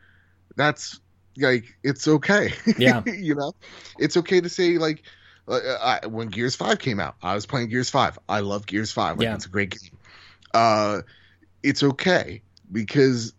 That's 0.55 0.99
like 1.37 1.65
it's 1.83 2.07
okay. 2.07 2.53
Yeah. 2.77 3.03
you 3.05 3.35
know, 3.35 3.53
it's 3.97 4.17
okay 4.17 4.41
to 4.41 4.49
say 4.49 4.77
like 4.77 5.03
uh, 5.47 5.59
I, 5.81 6.07
when 6.07 6.27
Gears 6.27 6.55
Five 6.55 6.79
came 6.79 6.99
out, 6.99 7.15
I 7.23 7.33
was 7.35 7.45
playing 7.45 7.69
Gears 7.69 7.89
Five. 7.89 8.19
I 8.27 8.41
love 8.41 8.65
Gears 8.65 8.91
Five. 8.91 9.17
Like 9.17 9.25
Yeah. 9.25 9.35
it's 9.35 9.45
a 9.45 9.49
great 9.49 9.71
game. 9.71 9.91
Uh, 10.53 11.01
it's 11.63 11.83
okay 11.83 12.41
because 12.71 13.33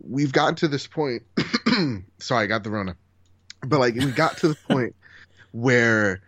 we've 0.00 0.32
gotten 0.32 0.54
to 0.56 0.68
this 0.68 0.86
point. 0.86 1.22
sorry, 2.18 2.44
I 2.44 2.46
got 2.46 2.64
the 2.64 2.70
Rona, 2.70 2.96
but 3.66 3.80
like 3.80 3.94
we 3.94 4.10
got 4.12 4.36
to 4.38 4.48
the 4.48 4.54
point 4.68 4.94
where 5.52 6.20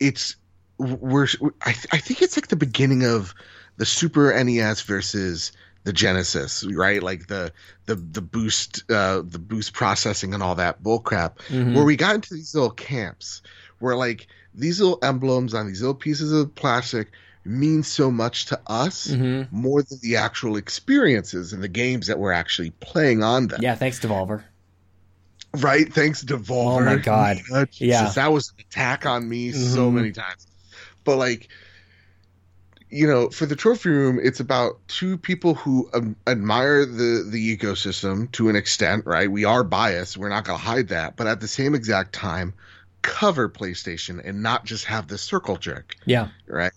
it's 0.00 0.36
we're 0.78 1.28
I, 1.62 1.70
I 1.92 1.98
think 1.98 2.22
it's 2.22 2.36
like 2.36 2.48
the 2.48 2.56
beginning 2.56 3.04
of 3.04 3.34
the 3.76 3.86
Super 3.86 4.32
NES 4.42 4.82
versus 4.82 5.52
the 5.84 5.92
Genesis, 5.92 6.64
right? 6.64 7.02
Like 7.02 7.26
the 7.26 7.52
the 7.86 7.96
the 7.96 8.20
boost 8.22 8.84
uh 8.90 9.22
the 9.24 9.38
boost 9.38 9.72
processing 9.72 10.32
and 10.34 10.42
all 10.42 10.54
that 10.56 10.82
bullcrap 10.82 11.38
Mhm. 11.48 11.74
where 11.74 11.84
we 11.84 11.96
got 11.96 12.14
into 12.14 12.34
these 12.34 12.54
little 12.54 12.70
camps 12.70 13.42
where 13.80 13.96
like 13.96 14.26
these 14.54 14.80
little 14.80 14.98
emblems 15.02 15.54
on 15.54 15.66
these 15.66 15.80
little 15.80 15.94
pieces 15.94 16.30
of 16.32 16.54
plastic 16.54 17.10
mean 17.44 17.82
so 17.82 18.10
much 18.12 18.46
to 18.46 18.60
us 18.68 19.08
Mhm. 19.08 19.50
more 19.50 19.82
than 19.82 19.98
the 20.02 20.14
actual 20.16 20.56
experiences 20.56 21.52
and 21.52 21.60
the 21.62 21.68
games 21.68 22.06
that 22.06 22.18
we're 22.18 22.30
actually 22.32 22.70
playing 22.70 23.24
on 23.24 23.48
them. 23.48 23.60
Yeah. 23.60 23.74
Thanks, 23.74 23.98
Devolver. 23.98 24.44
Right? 25.58 25.92
Thanks, 25.92 26.22
Devolver. 26.24 26.80
Oh 26.82 26.84
my 26.84 26.96
God. 26.96 27.38
Uh, 27.52 27.64
Jesus, 27.66 27.80
Yeah. 27.80 28.08
That 28.14 28.32
was 28.32 28.50
an 28.56 28.64
attack 28.70 29.04
on 29.04 29.28
me 29.28 29.50
so 29.52 29.90
Mhm. 29.90 29.94
many 29.94 30.12
times. 30.12 30.46
But 31.04 31.16
like, 31.16 31.48
you 32.92 33.06
know, 33.06 33.30
for 33.30 33.46
the 33.46 33.56
trophy 33.56 33.88
room, 33.88 34.20
it's 34.22 34.38
about 34.38 34.78
two 34.86 35.16
people 35.16 35.54
who 35.54 35.88
um, 35.94 36.14
admire 36.26 36.84
the 36.84 37.26
the 37.26 37.56
ecosystem 37.56 38.30
to 38.32 38.48
an 38.50 38.56
extent, 38.56 39.06
right? 39.06 39.30
We 39.30 39.44
are 39.46 39.64
biased. 39.64 40.16
We're 40.18 40.28
not 40.28 40.44
going 40.44 40.58
to 40.58 40.64
hide 40.64 40.88
that. 40.88 41.16
But 41.16 41.26
at 41.26 41.40
the 41.40 41.48
same 41.48 41.74
exact 41.74 42.12
time, 42.12 42.52
cover 43.00 43.48
PlayStation 43.48 44.20
and 44.22 44.42
not 44.42 44.64
just 44.66 44.84
have 44.84 45.08
the 45.08 45.16
circle 45.16 45.56
jerk, 45.56 45.96
Yeah. 46.04 46.28
right? 46.46 46.72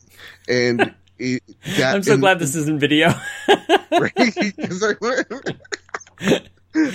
And 0.48 0.96
it, 1.20 1.44
that 1.78 1.96
I'm 1.96 2.04
so 2.04 2.14
and- 2.14 2.22
glad 2.22 2.40
this 2.40 2.56
isn't 2.56 2.80
video. 2.80 3.10
right? 3.92 4.14
I, 6.22 6.42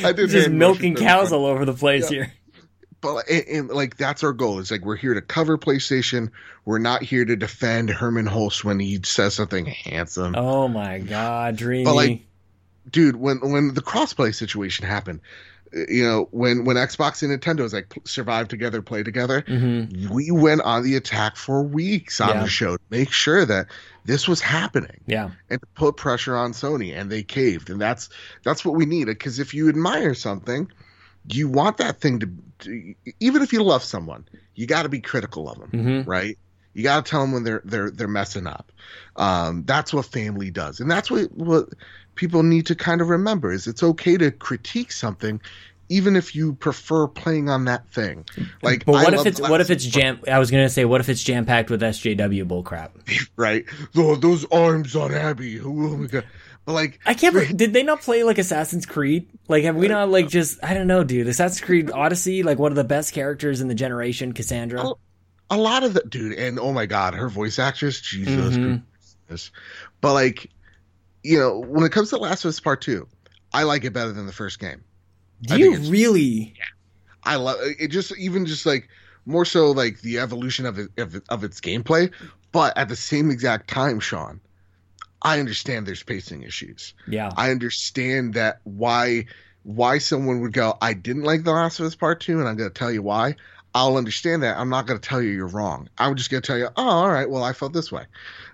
I 0.05 0.13
did 0.13 0.29
Just 0.31 0.51
milking 0.51 0.95
cows 0.95 1.33
all 1.33 1.47
over 1.47 1.65
the 1.65 1.73
place 1.75 2.11
Yeah. 2.11 2.17
here. 2.25 2.33
But 3.01 3.29
and, 3.31 3.45
and, 3.49 3.69
like 3.71 3.97
that's 3.97 4.23
our 4.23 4.33
goal. 4.33 4.59
It's 4.59 4.71
like 4.71 4.85
we're 4.85 4.97
here 4.97 5.15
to 5.15 5.23
cover 5.23 5.57
PlayStation. 5.57 6.31
We're 6.65 6.79
not 6.79 7.03
here 7.03 7.25
to 7.25 7.37
defend 7.37 7.89
Hermen 7.91 8.27
Hulst 8.27 8.65
when 8.65 8.79
he 8.79 9.01
says 9.05 9.35
something 9.35 9.65
handsome. 9.67 10.35
Oh 10.37 10.69
my 10.69 10.99
god, 10.99 11.57
dreamy. 11.57 11.85
But, 11.85 11.95
like, 11.95 12.23
Dude, 12.91 13.17
when 13.17 13.39
when 13.41 13.75
the 13.75 13.83
crossplay 13.83 14.35
situation 14.35 14.87
happened, 14.87 15.21
you 15.73 16.03
know, 16.03 16.29
when 16.33 16.65
when 16.65 16.77
Xbox 16.77 17.23
and 17.23 17.31
Nintendo 17.41 17.61
was 17.63 17.73
like 17.73 17.95
survive 18.05 18.49
together, 18.49 18.83
play 18.83 19.03
together, 19.03 19.43
Mhm. 19.43 20.09
we 20.11 20.31
went 20.31 20.63
on 20.63 20.83
the 20.83 20.97
attack 20.97 21.37
for 21.37 21.63
weeks 21.63 22.21
on 22.21 22.31
Yeah. 22.31 22.43
the 22.43 22.49
show 22.49 22.77
to 22.77 22.83
make 22.91 23.13
sure 23.13 23.45
that 23.45 23.67
this 24.07 24.27
was 24.27 24.41
happening 24.41 24.99
Yeah. 25.07 25.31
and 25.51 25.61
put 25.75 25.97
pressure 25.99 26.35
on 26.37 26.53
Sony, 26.53 26.99
and 26.99 27.11
they 27.13 27.23
caved, 27.23 27.71
and 27.71 27.81
that's 27.81 28.09
that's 28.43 28.65
what 28.65 28.75
we 28.75 28.87
needed. 28.87 29.17
Because 29.19 29.39
if 29.39 29.55
you 29.55 29.69
admire 29.69 30.15
something, 30.15 30.69
you 31.37 31.49
want 31.49 31.77
that 31.79 32.01
thing 32.01 32.21
to, 32.21 32.31
to 32.61 32.95
even 33.21 33.43
if 33.43 33.53
you 33.53 33.63
love 33.63 33.83
someone, 33.83 34.27
you 34.55 34.67
got 34.67 34.83
to 34.85 34.89
be 34.89 35.01
critical 35.01 35.49
of 35.51 35.59
them, 35.59 35.71
Mhm. 35.73 36.07
right? 36.07 36.37
You 36.75 36.83
got 36.85 37.05
to 37.05 37.11
tell 37.11 37.21
them 37.23 37.33
when 37.33 37.45
they're 37.45 37.63
they're 37.65 37.91
they're 37.91 38.09
messing 38.09 38.47
up. 38.47 38.71
Um, 39.17 39.65
that's 39.67 39.93
what 39.93 40.07
family 40.07 40.51
does, 40.51 40.81
and 40.81 40.91
that's 40.91 41.11
what 41.11 41.33
what 41.33 41.69
people 42.15 42.43
need 42.43 42.67
to 42.67 42.75
kind 42.75 43.01
of 43.01 43.09
remember 43.09 43.51
is 43.53 43.67
it's 43.67 43.83
okay 43.83 44.17
to 44.17 44.31
critique 44.31 44.93
something 44.93 45.41
even 45.89 46.15
if 46.15 46.37
you 46.37 46.53
prefer 46.53 47.09
playing 47.09 47.49
on 47.49 47.65
that 47.65 47.85
thing. 47.91 48.25
Like, 48.63 48.85
but 48.85 48.93
what 48.93 49.13
I 49.13 49.21
if 49.21 49.27
it's 49.27 49.41
what 49.41 49.61
if 49.61 49.71
it's 49.71 49.85
jam? 49.85 50.21
I 50.31 50.39
was 50.39 50.49
gonna 50.51 50.69
say, 50.69 50.85
what 50.85 51.01
if 51.01 51.09
it's 51.09 51.21
jam 51.23 51.45
packed 51.45 51.69
with 51.69 51.83
SJW 51.83 52.45
bullcrap? 52.47 52.91
right? 53.37 53.65
Oh, 53.97 54.15
those 54.15 54.45
arms 54.53 54.95
on 54.95 55.13
Abby. 55.13 55.57
Who 55.57 55.93
oh 55.93 55.97
my 55.97 56.07
god. 56.07 56.25
Like, 56.73 57.01
I 57.07 57.15
can't. 57.15 57.35
Right. 57.35 57.57
Did 57.57 57.73
they 57.73 57.83
not 57.83 58.01
play 58.01 58.23
like 58.23 58.39
Assassin's 58.39 58.87
Creed? 58.87 59.29
Like, 59.49 59.65
have 59.65 59.77
we 59.77 59.89
not 59.89 60.09
like 60.09 60.29
just? 60.29 60.63
I 60.63 60.75
don't 60.75 60.87
know, 60.87 61.05
dude. 61.05 61.27
Assassin's 61.27 61.61
Creed 61.61 61.91
Odyssey, 61.91 62.43
like 62.43 62.59
one 62.59 62.73
of 62.73 62.77
the 62.77 62.85
best 62.85 63.13
characters 63.13 63.61
in 63.61 63.69
the 63.69 63.75
generation, 63.75 64.33
Cassandra. 64.33 64.81
A, 64.83 64.95
a 65.51 65.57
lot 65.57 65.85
of 65.85 65.95
the 65.95 66.03
dude, 66.09 66.39
and 66.39 66.59
oh 66.59 66.73
my 66.73 66.87
god, 66.87 67.15
her 67.15 67.29
voice 67.29 67.59
actress, 67.59 68.01
Jesus. 68.01 68.57
Mm-hmm. 68.57 69.37
But 70.01 70.15
like, 70.15 70.51
you 71.23 71.39
know, 71.39 71.59
when 71.59 71.85
it 71.85 71.93
comes 71.93 72.11
to 72.11 72.17
Last 72.17 72.45
of 72.45 72.49
Us 72.49 72.61
Part 72.61 72.81
Two, 72.83 73.07
I 73.53 73.65
like 73.65 73.85
it 73.85 73.93
better 73.93 74.13
than 74.13 74.27
the 74.27 74.33
first 74.33 74.59
game. 74.59 74.83
Do 75.43 75.59
you 75.59 75.77
really? 75.79 76.55
Yeah, 76.57 76.65
I 77.25 77.37
love 77.37 77.59
it. 77.61 77.89
Just 77.89 78.17
even 78.19 78.47
just 78.47 78.67
like 78.67 78.89
more 79.27 79.45
so 79.45 79.71
like 79.71 80.01
the 80.01 80.19
evolution 80.19 80.67
of 80.67 80.79
it, 80.79 80.91
of, 80.99 81.21
of 81.29 81.45
its 81.45 81.61
gameplay, 81.61 82.13
but 82.53 82.77
at 82.77 82.89
the 82.89 82.97
same 82.97 83.31
exact 83.31 83.69
time, 83.69 84.01
Sean, 84.01 84.41
I 85.23 85.41
understand 85.41 85.87
there's 85.87 86.03
pacing 86.03 86.43
issues. 86.43 86.95
Yeah, 87.07 87.31
I 87.37 87.51
understand 87.51 88.35
that 88.35 88.61
why 88.65 89.27
why 89.63 89.99
someone 89.99 90.41
would 90.41 90.53
go, 90.53 90.77
I 90.81 90.95
didn't 90.95 91.25
like 91.25 91.45
The 91.45 91.53
Last 91.53 91.81
of 91.81 91.87
Us 91.87 91.95
Part 91.95 92.21
Two, 92.21 92.41
and 92.41 92.49
I'm 92.49 92.57
going 92.57 92.71
to 92.71 92.79
tell 92.79 92.91
you 92.91 93.03
why. 93.03 93.37
I'll 93.75 93.97
understand 93.97 94.43
that. 94.43 94.57
I'm 94.57 94.69
not 94.69 94.87
going 94.87 94.99
to 94.99 95.09
tell 95.09 95.23
you 95.23 95.31
you're 95.31 95.47
wrong. 95.47 95.89
I'm 95.97 96.17
just 96.17 96.31
going 96.31 96.43
to 96.43 96.47
tell 96.47 96.59
you, 96.59 96.69
oh, 96.77 96.89
all 96.89 97.11
right. 97.11 97.31
Well, 97.31 97.45
I 97.45 97.53
felt 97.53 97.73
this 97.73 97.93
way. 97.93 98.05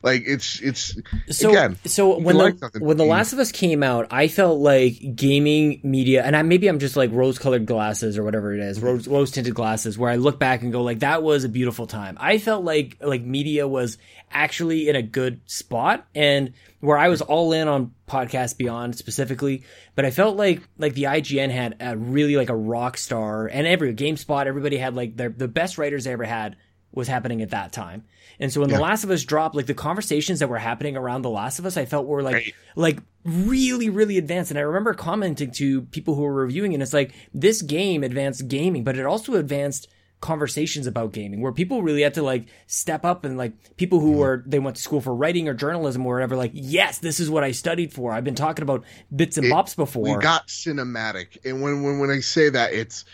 Like 0.02 0.22
it's 0.24 0.60
it's 0.60 0.96
so 1.30 1.50
again. 1.50 1.76
So 1.84 2.18
when 2.18 2.36
the 2.36 2.42
like 2.44 2.74
when 2.78 2.96
the 2.96 3.04
Last 3.04 3.32
of 3.32 3.40
Us 3.40 3.50
came 3.50 3.82
out, 3.82 4.06
I 4.12 4.28
felt 4.28 4.60
like 4.60 5.16
gaming 5.16 5.80
media, 5.82 6.22
and 6.22 6.36
I, 6.36 6.42
maybe 6.42 6.68
I'm 6.68 6.78
just 6.78 6.96
like 6.96 7.10
rose 7.12 7.40
colored 7.40 7.66
glasses 7.66 8.16
or 8.16 8.22
whatever 8.22 8.54
it 8.54 8.60
is, 8.60 8.76
mm-hmm. 8.76 8.86
rose 8.86 9.08
rose 9.08 9.30
tinted 9.32 9.54
glasses, 9.54 9.98
where 9.98 10.08
I 10.10 10.14
look 10.14 10.38
back 10.38 10.62
and 10.62 10.70
go 10.70 10.82
like 10.82 11.00
that 11.00 11.24
was 11.24 11.42
a 11.42 11.48
beautiful 11.48 11.88
time. 11.88 12.16
I 12.20 12.38
felt 12.38 12.62
like 12.62 12.98
like 13.00 13.22
media 13.22 13.66
was 13.66 13.98
actually 14.30 14.88
in 14.88 14.94
a 14.94 15.02
good 15.02 15.40
spot 15.46 16.06
and 16.14 16.52
where 16.80 16.98
I 16.98 17.08
was 17.08 17.22
all 17.22 17.52
in 17.52 17.68
on 17.68 17.92
podcast 18.06 18.56
beyond 18.58 18.96
specifically, 18.96 19.64
but 19.94 20.04
I 20.04 20.10
felt 20.10 20.36
like 20.36 20.62
like 20.78 20.94
the 20.94 21.04
IGN 21.04 21.50
had 21.50 21.76
a 21.80 21.96
really 21.96 22.36
like 22.36 22.50
a 22.50 22.56
rock 22.56 22.96
star 22.96 23.46
and 23.46 23.66
every 23.66 23.94
GameSpot, 23.94 24.46
everybody 24.46 24.76
had 24.76 24.94
like 24.94 25.16
their 25.16 25.30
the 25.30 25.48
best 25.48 25.78
writers 25.78 26.04
they 26.04 26.12
ever 26.12 26.24
had 26.24 26.56
was 26.92 27.08
happening 27.08 27.42
at 27.42 27.50
that 27.50 27.72
time. 27.72 28.04
And 28.40 28.52
so 28.52 28.60
when 28.60 28.70
yeah. 28.70 28.76
The 28.76 28.82
Last 28.82 29.04
of 29.04 29.10
Us 29.10 29.24
dropped, 29.24 29.54
like 29.54 29.66
the 29.66 29.74
conversations 29.74 30.40
that 30.40 30.48
were 30.48 30.58
happening 30.58 30.96
around 30.96 31.22
The 31.22 31.30
Last 31.30 31.58
of 31.58 31.66
Us, 31.66 31.76
I 31.76 31.84
felt 31.84 32.06
were 32.06 32.22
like 32.22 32.34
right. 32.34 32.54
like 32.74 32.98
really, 33.24 33.90
really 33.90 34.18
advanced. 34.18 34.50
And 34.50 34.58
I 34.58 34.62
remember 34.62 34.94
commenting 34.94 35.50
to 35.52 35.82
people 35.82 36.14
who 36.14 36.22
were 36.22 36.32
reviewing 36.32 36.72
it, 36.72 36.76
and 36.76 36.82
it's 36.82 36.92
like 36.92 37.14
this 37.32 37.62
game 37.62 38.02
advanced 38.02 38.48
gaming, 38.48 38.84
but 38.84 38.98
it 38.98 39.06
also 39.06 39.34
advanced 39.34 39.88
conversations 40.20 40.86
about 40.86 41.12
gaming 41.12 41.40
where 41.40 41.52
people 41.52 41.82
really 41.82 42.02
had 42.02 42.14
to 42.14 42.22
like 42.22 42.48
step 42.66 43.04
up 43.04 43.24
and 43.24 43.36
like 43.36 43.52
people 43.76 44.00
who 44.00 44.12
were 44.12 44.42
they 44.46 44.58
went 44.58 44.74
to 44.74 44.82
school 44.82 45.00
for 45.00 45.14
writing 45.14 45.46
or 45.46 45.52
journalism 45.52 46.06
or 46.06 46.14
whatever 46.14 46.36
like 46.36 46.50
yes 46.54 46.98
this 46.98 47.20
is 47.20 47.28
what 47.28 47.44
i 47.44 47.50
studied 47.50 47.92
for. 47.92 48.12
I've 48.12 48.24
been 48.24 48.34
talking 48.34 48.62
about 48.62 48.84
bits 49.14 49.36
and 49.36 49.46
it, 49.46 49.52
bops 49.52 49.76
before. 49.76 50.02
we 50.02 50.22
got 50.22 50.46
cinematic. 50.48 51.38
And 51.44 51.62
when 51.62 51.82
when 51.82 51.98
when 51.98 52.10
i 52.10 52.20
say 52.20 52.48
that 52.48 52.72
it's 52.72 53.04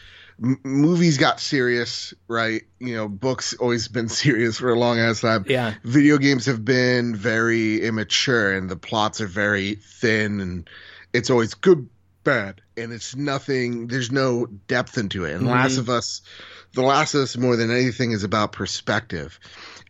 m- 0.42 0.60
movies 0.62 1.18
got 1.18 1.40
serious 1.40 2.14
right? 2.28 2.62
You 2.78 2.94
know 2.94 3.08
books 3.08 3.52
always 3.54 3.88
been 3.88 4.08
serious 4.22 4.58
for 4.58 4.70
a 4.70 4.78
long 4.78 5.00
ass 5.00 5.20
time. 5.20 5.44
Yeah. 5.48 5.74
Video 5.82 6.18
games 6.18 6.46
have 6.46 6.64
been 6.64 7.16
very 7.16 7.82
immature 7.82 8.52
and 8.52 8.70
the 8.70 8.76
plots 8.76 9.20
are 9.20 9.26
very 9.26 9.74
thin 9.74 10.40
and 10.40 10.70
it's 11.12 11.30
always 11.30 11.54
good 11.54 11.88
bad. 12.22 12.60
And 12.76 12.92
it's 12.92 13.16
nothing 13.16 13.88
there's 13.88 14.12
no 14.12 14.46
depth 14.46 14.98
into 14.98 15.24
it. 15.24 15.32
And 15.32 15.42
mm-hmm. 15.42 15.50
last 15.50 15.78
of 15.78 15.88
us 15.88 16.22
the 16.74 16.82
Last 16.82 17.14
of 17.14 17.22
Us 17.22 17.36
more 17.36 17.56
than 17.56 17.70
anything 17.70 18.12
is 18.12 18.24
about 18.24 18.52
perspective. 18.52 19.38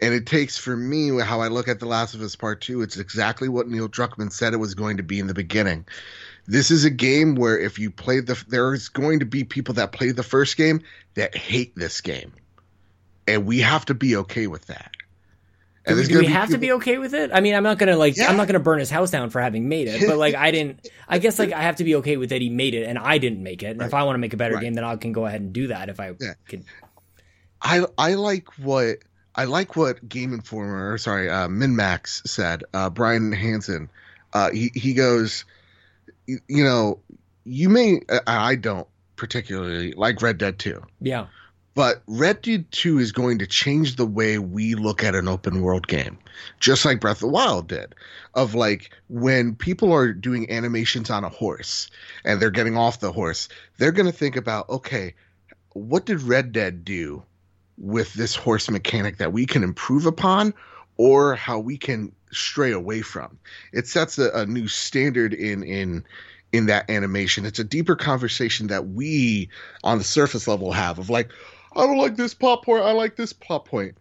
And 0.01 0.13
it 0.13 0.27
takes 0.27 0.59
for 0.59 0.77
me 0.77 1.17
how 1.21 1.41
I 1.41 1.49
look 1.49 1.69
at 1.69 1.79
The 1.79 1.87
Last 1.87 2.15
of 2.15 2.23
Us 2.23 2.35
Part 2.35 2.61
2, 2.63 2.83
it's 2.83 2.97
exactly 2.97 3.49
what 3.49 3.69
Neil 3.69 3.89
Druckmann 3.89 4.33
said 4.33 4.53
it 4.53 4.59
was 4.59 4.75
going 4.75 4.97
to 4.97 5.03
be 5.03 5.21
in 5.21 5.29
the 5.29 5.35
beginning. 5.35 5.87
This 6.47 6.73
is 6.73 6.85
a 6.85 6.91
game 6.91 7.37
where 7.37 7.57
if 7.57 7.79
you 7.79 7.91
play 7.91 8.19
the 8.19 8.43
there's 8.49 8.89
going 8.89 9.21
to 9.21 9.27
be 9.27 9.45
people 9.45 9.75
that 9.75 9.93
play 9.93 10.11
the 10.11 10.25
first 10.25 10.57
game 10.57 10.83
that 11.15 11.37
hate 11.37 11.77
this 11.77 12.01
game. 12.01 12.33
And 13.29 13.47
we 13.47 13.61
have 13.61 13.85
to 13.87 13.95
be 13.95 14.17
okay 14.17 14.49
with 14.49 14.67
that. 14.67 14.91
And 15.85 15.97
do, 15.97 16.05
do 16.05 16.19
we 16.21 16.27
have 16.27 16.49
people... 16.49 16.55
to 16.55 16.59
be 16.59 16.73
okay 16.73 16.99
with 16.99 17.13
it? 17.13 17.31
I 17.33 17.41
mean, 17.41 17.55
I'm 17.55 17.65
not 17.65 17.79
gonna 17.79 17.97
like, 17.97 18.17
yeah. 18.17 18.29
I'm 18.29 18.37
not 18.37 18.47
gonna 18.47 18.61
burn 18.61 18.79
his 18.79 18.91
house 18.91 19.11
down 19.11 19.31
for 19.31 19.41
having 19.41 19.69
made 19.69 19.89
it, 19.89 20.07
but 20.07 20.17
like, 20.17 20.35
I 20.35 20.51
didn't. 20.53 20.89
I 21.09 21.19
guess 21.19 21.39
like 21.39 21.53
I 21.53 21.63
have 21.63 21.77
to 21.77 21.85
be 21.85 21.97
okay 21.97 22.17
with 22.17 22.31
that 22.31 22.41
he 22.41 22.51
made 22.51 22.75
it 22.75 22.85
and 22.85 22.99
I 22.99 23.19
didn't 23.19 23.43
make 23.43 23.63
it. 23.63 23.67
And 23.67 23.81
right. 23.81 23.87
if 23.87 23.95
I 23.95 24.05
want 24.05 24.15
to 24.15 24.19
make 24.19 24.33
a 24.33 24.37
better 24.37 24.55
right. 24.55 24.63
game, 24.63 24.75
then 24.75 24.85
I 24.85 24.95
can 24.97 25.13
go 25.13 25.27
ahead 25.27 25.41
and 25.41 25.53
do 25.53 25.69
that. 25.69 25.89
If 25.89 25.99
I 25.99 26.15
yeah. 26.21 26.35
can. 26.47 26.65
I 27.61 27.85
I 27.99 28.15
like 28.15 28.49
what 28.59 28.99
I 29.35 29.45
like 29.45 29.75
what 29.77 30.09
Game 30.09 30.33
Informer, 30.33 30.93
or 30.93 30.99
sorry, 30.99 31.29
uh, 31.29 31.49
MinnMax 31.49 32.29
said. 32.29 32.63
Uh, 32.73 32.91
Bryan 32.91 33.33
Hanson, 33.33 33.91
uh, 34.33 34.51
he 34.53 34.71
he 34.75 34.95
goes, 34.95 35.45
you, 36.27 36.39
you 36.47 36.63
know, 36.63 37.01
you 37.45 37.69
may 37.69 38.03
I 38.27 38.55
don't 38.55 38.87
particularly 39.17 39.93
like 39.93 40.23
Red 40.23 40.39
Dead 40.39 40.61
Two. 40.61 40.83
Yeah 41.01 41.27
but 41.75 42.03
Red 42.07 42.43
Dead 42.43 42.71
2 42.71 42.99
is 42.99 43.13
going 43.13 43.39
to 43.39 43.47
change 43.47 43.97
the 43.97 44.07
way 44.07 44.39
we 44.39 44.75
look 44.75 45.03
at 45.03 45.15
an 45.15 45.27
open 45.27 45.63
world 45.63 45.87
game, 45.87 46.19
just 46.61 46.85
like 46.85 47.01
Breath 47.01 47.17
of 47.17 47.21
the 47.21 47.29
Wild 47.29 47.69
did. 47.69 47.95
Of 48.35 48.55
like 48.55 48.91
when 49.09 49.55
people 49.55 49.93
are 49.93 50.13
doing 50.13 50.51
animations 50.51 51.09
on 51.09 51.25
a 51.25 51.31
horse 51.31 51.91
and 52.25 52.41
they're 52.41 52.51
getting 52.51 52.77
off 52.77 53.01
the 53.01 53.13
horse, 53.13 53.49
they're 53.79 53.93
going 53.93 54.11
to 54.11 54.17
think 54.17 54.37
about, 54.37 54.69
okay, 54.69 55.15
what 55.71 56.05
did 56.05 56.23
Red 56.23 56.53
Dead 56.53 56.85
do 56.85 57.23
with 57.79 58.13
this 58.15 58.35
horse 58.35 58.71
mechanic 58.71 59.17
that 59.17 59.33
we 59.33 59.47
can 59.47 59.63
improve 59.63 60.05
upon 60.05 60.53
or 60.99 61.35
how 61.35 61.59
we 61.59 61.79
can 61.79 62.13
stray 62.33 62.73
away 62.73 63.01
from? 63.01 63.39
It 63.73 63.87
sets 63.87 64.19
a, 64.19 64.31
a 64.33 64.47
new 64.47 64.69
standard 64.69 65.33
in, 65.33 65.63
in, 65.63 66.05
in 66.53 66.67
that 66.67 66.91
animation. 66.91 67.47
It's 67.47 67.59
a 67.59 67.65
deeper 67.65 67.97
conversation 67.97 68.67
that 68.67 68.89
we 68.89 69.49
on 69.83 69.97
the 69.97 70.05
surface 70.05 70.47
level 70.47 70.73
have 70.73 70.99
of 70.99 71.09
like, 71.09 71.31
I 71.75 71.87
don't 71.87 71.99
like 71.99 72.17
this 72.17 72.35
plot 72.35 72.65
point. 72.65 72.83
I 72.83 72.93
like 72.93 73.17
this 73.17 73.33
plot 73.33 73.65
point. 73.65 73.97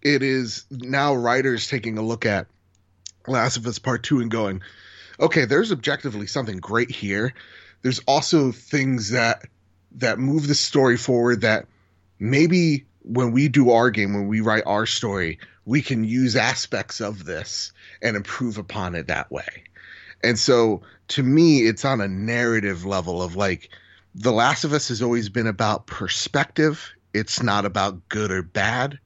It 0.00 0.22
is 0.22 0.64
now 0.70 1.14
writers 1.14 1.68
taking 1.68 1.98
a 1.98 2.02
look 2.02 2.26
at 2.26 2.46
Last 3.26 3.56
of 3.56 3.66
Us 3.66 3.78
Part 3.78 4.02
2 4.02 4.20
and 4.20 4.30
going, 4.30 4.62
okay, 5.20 5.44
there's 5.44 5.72
objectively 5.72 6.26
something 6.26 6.58
great 6.58 6.90
here. 6.90 7.34
There's 7.82 8.00
also 8.00 8.52
things 8.52 9.10
that 9.10 9.42
that 9.96 10.18
move 10.18 10.48
the 10.48 10.54
story 10.54 10.96
forward 10.96 11.42
that 11.42 11.66
maybe 12.18 12.86
when 13.02 13.32
we 13.32 13.48
do 13.48 13.70
our 13.70 13.90
game, 13.90 14.14
when 14.14 14.26
we 14.26 14.40
write 14.40 14.62
our 14.64 14.86
story, 14.86 15.38
we 15.66 15.82
can 15.82 16.04
use 16.04 16.34
aspects 16.34 17.00
of 17.00 17.24
this 17.24 17.72
and 18.00 18.16
improve 18.16 18.58
upon 18.58 18.94
it 18.94 19.08
that 19.08 19.30
way. 19.30 19.64
And 20.24 20.38
so 20.38 20.82
to 21.08 21.22
me, 21.22 21.60
it's 21.66 21.84
on 21.84 22.00
a 22.00 22.08
narrative 22.08 22.86
level 22.86 23.22
of 23.22 23.36
like, 23.36 23.68
The 24.14 24.32
Last 24.32 24.64
of 24.64 24.72
Us 24.72 24.88
has 24.88 25.02
always 25.02 25.28
been 25.28 25.46
about 25.46 25.86
perspective 25.86 26.92
it's 27.14 27.42
not 27.42 27.64
about 27.64 28.08
good 28.08 28.30
or 28.30 28.42
bad. 28.42 28.98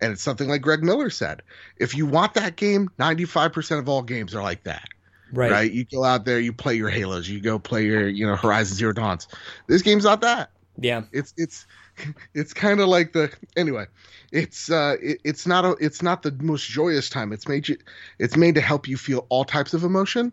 And 0.00 0.12
it's 0.12 0.22
something 0.22 0.48
like 0.48 0.60
Greg 0.60 0.82
Miller 0.82 1.08
said. 1.08 1.42
If 1.76 1.94
you 1.94 2.06
want 2.06 2.34
that 2.34 2.56
game, 2.56 2.90
95% 2.98 3.78
of 3.78 3.88
all 3.88 4.02
games 4.02 4.34
are 4.34 4.42
like 4.42 4.64
that. 4.64 4.88
Right. 5.32 5.50
Right. 5.50 5.72
You 5.72 5.84
go 5.84 6.04
out 6.04 6.24
there, 6.24 6.38
you 6.38 6.52
play 6.52 6.74
your 6.74 6.90
Halos, 6.90 7.28
you 7.28 7.40
go 7.40 7.58
play 7.58 7.86
your, 7.86 8.08
you 8.08 8.26
know, 8.26 8.36
Horizon 8.36 8.76
Zero 8.76 8.92
Dawns. 8.92 9.26
This 9.66 9.82
game's 9.82 10.04
not 10.04 10.20
that. 10.20 10.50
Yeah. 10.78 11.02
It's 11.12 11.32
it's 11.36 11.66
it's 12.34 12.52
kind 12.52 12.80
of 12.80 12.88
like 12.88 13.12
the 13.12 13.32
anyway. 13.56 13.86
It's 14.32 14.70
uh 14.70 14.96
it, 15.00 15.20
it's 15.24 15.46
not 15.46 15.64
a 15.64 15.70
it's 15.80 16.02
not 16.02 16.22
the 16.22 16.32
most 16.32 16.68
joyous 16.68 17.08
time. 17.08 17.32
It's 17.32 17.48
made 17.48 17.68
you 17.68 17.78
it's 18.18 18.36
made 18.36 18.54
to 18.56 18.60
help 18.60 18.86
you 18.86 18.96
feel 18.96 19.26
all 19.28 19.44
types 19.44 19.74
of 19.74 19.84
emotion, 19.84 20.32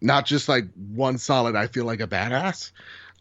not 0.00 0.26
just 0.26 0.48
like 0.48 0.64
one 0.74 1.18
solid 1.18 1.56
I 1.56 1.66
feel 1.66 1.84
like 1.84 2.00
a 2.00 2.06
badass. 2.06 2.70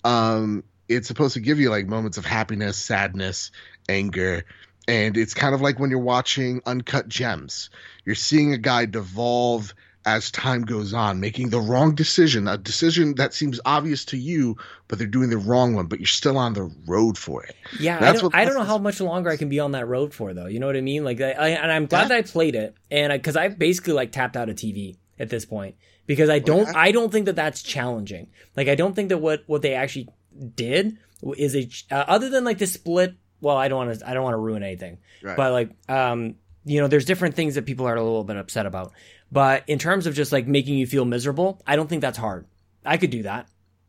Um 0.03 0.63
it's 0.88 1.07
supposed 1.07 1.33
to 1.33 1.39
give 1.39 1.59
you 1.59 1.69
like 1.69 1.88
moments 1.88 2.17
of 2.17 2.25
happiness, 2.25 2.77
sadness, 2.77 3.51
anger. 3.89 4.45
And 4.88 5.17
it's 5.17 5.33
kind 5.33 5.55
of 5.55 5.61
like 5.61 5.79
when 5.79 5.89
you're 5.89 5.99
watching 5.99 6.61
Uncut 6.65 7.07
Gems. 7.07 7.69
You're 8.05 8.15
seeing 8.15 8.53
a 8.53 8.57
guy 8.57 8.86
devolve 8.86 9.73
as 10.05 10.29
time 10.29 10.61
goes 10.61 10.93
on, 10.93 11.19
making 11.19 11.49
the 11.49 11.59
wrong 11.59 11.95
decision, 11.95 12.47
a 12.47 12.57
decision 12.57 13.15
that 13.15 13.33
seems 13.33 13.59
obvious 13.65 14.05
to 14.05 14.17
you, 14.17 14.55
but 14.88 14.99
they're 14.99 15.07
doing 15.07 15.31
the 15.31 15.38
wrong 15.38 15.73
one, 15.73 15.88
but 15.88 15.99
you're 15.99 16.05
still 16.05 16.38
on 16.38 16.53
the 16.53 16.71
road 16.86 17.17
for 17.17 17.43
it. 17.43 17.55
Yeah, 17.79 17.97
I 17.99 18.11
don't, 18.13 18.36
I 18.36 18.45
don't 18.45 18.53
know 18.53 18.63
how 18.63 18.77
much 18.77 19.01
longer 19.01 19.31
I 19.31 19.38
can 19.38 19.49
be 19.49 19.59
on 19.59 19.71
that 19.71 19.88
road 19.88 20.13
for, 20.13 20.33
though. 20.33 20.45
You 20.45 20.59
know 20.59 20.67
what 20.67 20.77
I 20.77 20.81
mean? 20.81 21.03
Like, 21.03 21.21
I, 21.21 21.31
I 21.31 21.47
and 21.49 21.71
I'm 21.71 21.88
glad 21.88 22.09
that 22.09 22.17
I 22.17 22.21
played 22.21 22.53
it, 22.55 22.75
and 22.91 23.11
because 23.13 23.36
I, 23.36 23.45
I 23.45 23.47
basically 23.49 23.93
like 23.93 24.11
tapped 24.11 24.38
out 24.38 24.47
of 24.47 24.55
TV 24.55 24.95
at 25.17 25.29
this 25.29 25.43
point 25.43 25.75
because 26.05 26.29
I 26.29 26.38
oh, 26.38 26.39
don't, 26.39 26.75
I 26.75 26.91
don't 26.91 27.11
think 27.11 27.25
that 27.25 27.36
that's 27.36 27.63
challenging. 27.63 28.27
Like, 28.55 28.67
I 28.67 28.75
don't 28.75 28.95
think 28.95 29.09
that 29.09 29.17
what 29.17 29.43
what 29.47 29.63
they 29.63 29.73
actually 29.73 30.09
did 30.55 30.97
is 31.38 31.55
a 31.55 31.69
uh, 31.95 32.05
other 32.07 32.29
than 32.29 32.43
like 32.43 32.57
the 32.57 32.67
split. 32.67 33.15
Well, 33.41 33.57
I 33.57 33.67
don't 33.67 33.86
want 33.88 33.99
to. 33.99 34.09
I 34.09 34.13
don't 34.13 34.23
want 34.23 34.33
to 34.33 34.39
ruin 34.39 34.63
anything. 34.63 34.97
Right. 35.21 35.38
But 35.38 35.51
like, 35.51 35.69
um, 35.89 36.36
you 36.63 36.79
know, 36.81 36.88
there's 36.88 37.05
different 37.05 37.36
things 37.36 37.55
that 37.55 37.65
people 37.65 37.86
are 37.88 37.95
a 37.95 38.01
little 38.03 38.23
bit 38.23 38.38
upset 38.38 38.65
about. 38.65 38.93
But 39.31 39.63
in 39.67 39.79
terms 39.79 40.07
of 40.07 40.15
just 40.15 40.31
like 40.31 40.47
making 40.47 40.77
you 40.77 40.88
feel 40.88 41.05
miserable, 41.05 41.61
I 41.67 41.75
don't 41.75 41.88
think 41.88 42.01
that's 42.01 42.17
hard. 42.17 42.45
I 42.86 42.97
could 42.97 43.09
do 43.09 43.23
that. 43.23 43.47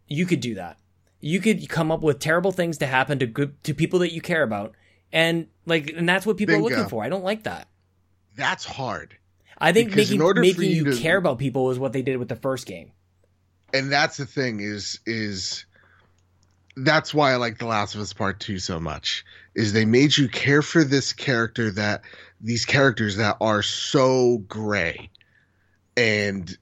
You 0.08 0.26
could 0.26 0.40
do 0.40 0.54
that. 0.56 0.78
You 1.20 1.40
could 1.40 1.68
come 1.68 1.90
up 1.90 2.00
with 2.02 2.18
terrible 2.18 2.52
things 2.52 2.78
to 2.78 2.86
happen 2.86 3.18
to 3.20 3.26
good 3.26 3.62
to 3.64 3.74
people 3.74 4.00
that 4.00 4.12
you 4.12 4.20
care 4.20 4.42
about, 4.42 4.74
and 5.12 5.46
like, 5.64 5.90
and 5.96 6.08
that's 6.08 6.26
what 6.26 6.36
people 6.36 6.54
Bingo. 6.54 6.66
are 6.68 6.70
looking 6.70 6.88
for. 6.88 7.02
I 7.04 7.08
don't 7.08 7.24
like 7.24 7.44
that. 7.44 7.68
That's 8.36 8.64
hard. 8.64 9.16
I 9.58 9.72
think 9.72 9.90
Because 9.90 10.10
in 10.10 10.18
making 10.18 10.26
order 10.26 10.40
making 10.42 10.64
you 10.64 10.84
you 10.84 10.84
to- 10.92 10.96
care 11.00 11.16
about 11.16 11.38
people 11.38 11.70
is 11.70 11.78
what 11.78 11.92
they 11.92 12.02
did 12.02 12.16
with 12.18 12.28
the 12.28 12.36
first 12.36 12.66
game. 12.66 12.92
and 13.74 13.90
that's 13.92 14.16
the 14.16 14.26
thing 14.26 14.60
is 14.60 15.00
is 15.06 15.64
that's 16.76 17.14
why 17.14 17.32
I 17.32 17.36
like 17.36 17.58
The 17.58 17.66
Last 17.66 17.94
of 17.94 18.00
Us 18.00 18.12
Part 18.12 18.40
Two 18.40 18.58
so 18.58 18.78
much. 18.80 19.24
Is 19.54 19.72
they 19.72 19.84
made 19.86 20.16
you 20.16 20.28
care 20.28 20.62
for 20.62 20.84
this 20.84 21.12
character 21.12 21.70
that 21.72 22.02
these 22.40 22.64
characters 22.66 23.16
that 23.16 23.38
are 23.40 23.62
so 23.62 24.38
gray 24.48 25.10
and 25.96 26.56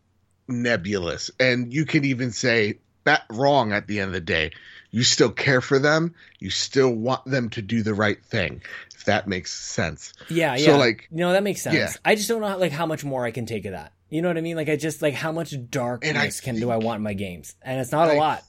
nebulous, 0.48 1.30
and 1.40 1.72
you 1.72 1.84
can 1.84 2.04
even 2.04 2.30
say 2.30 2.78
that 3.04 3.22
wrong 3.30 3.72
at 3.72 3.86
the 3.86 4.00
end 4.00 4.08
of 4.08 4.12
the 4.14 4.20
day. 4.20 4.52
You 4.90 5.02
still 5.02 5.30
care 5.32 5.60
for 5.60 5.80
them. 5.80 6.14
You 6.38 6.50
still 6.50 6.90
want 6.94 7.24
them 7.24 7.50
to 7.50 7.62
do 7.62 7.82
the 7.82 7.94
right 7.94 8.22
thing. 8.24 8.62
If 8.94 9.06
that 9.06 9.26
makes 9.26 9.52
sense. 9.52 10.12
Yeah, 10.30 10.54
So, 10.56 10.70
yeah. 10.70 10.76
like- 10.76 11.08
no 11.10 11.32
that 11.32 11.42
makes 11.42 11.62
sense. 11.62 11.74
Yeah. 11.76 11.90
I 12.04 12.14
just 12.14 12.28
don't 12.28 12.40
know 12.40 12.46
how, 12.46 12.58
like 12.58 12.70
how 12.70 12.86
much 12.86 13.04
more 13.04 13.24
I 13.24 13.32
can 13.32 13.44
take 13.44 13.64
of 13.64 13.72
that. 13.72 13.92
You 14.08 14.22
know 14.22 14.28
what 14.28 14.38
I 14.38 14.40
mean? 14.42 14.54
Like 14.56 14.68
I 14.68 14.76
just 14.76 15.02
like 15.02 15.14
how 15.14 15.32
much 15.32 15.52
darkness 15.70 16.40
can 16.40 16.60
do 16.60 16.70
I 16.70 16.76
want 16.76 16.98
in 16.98 17.02
my 17.02 17.14
games, 17.14 17.56
and 17.62 17.80
it's 17.80 17.90
not 17.90 18.08
a 18.08 18.12
I- 18.12 18.18
lot. 18.18 18.44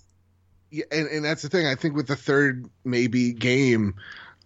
Yeah, 0.76 0.86
and, 0.92 1.08
and 1.08 1.26
that's 1.26 1.42
the 1.42 1.50
thing. 1.50 1.66
I 1.66 1.76
think 1.76 1.96
with 1.96 2.08
the 2.08 2.16
third 2.16 2.70
maybe 2.84 3.34
game, 3.34 3.96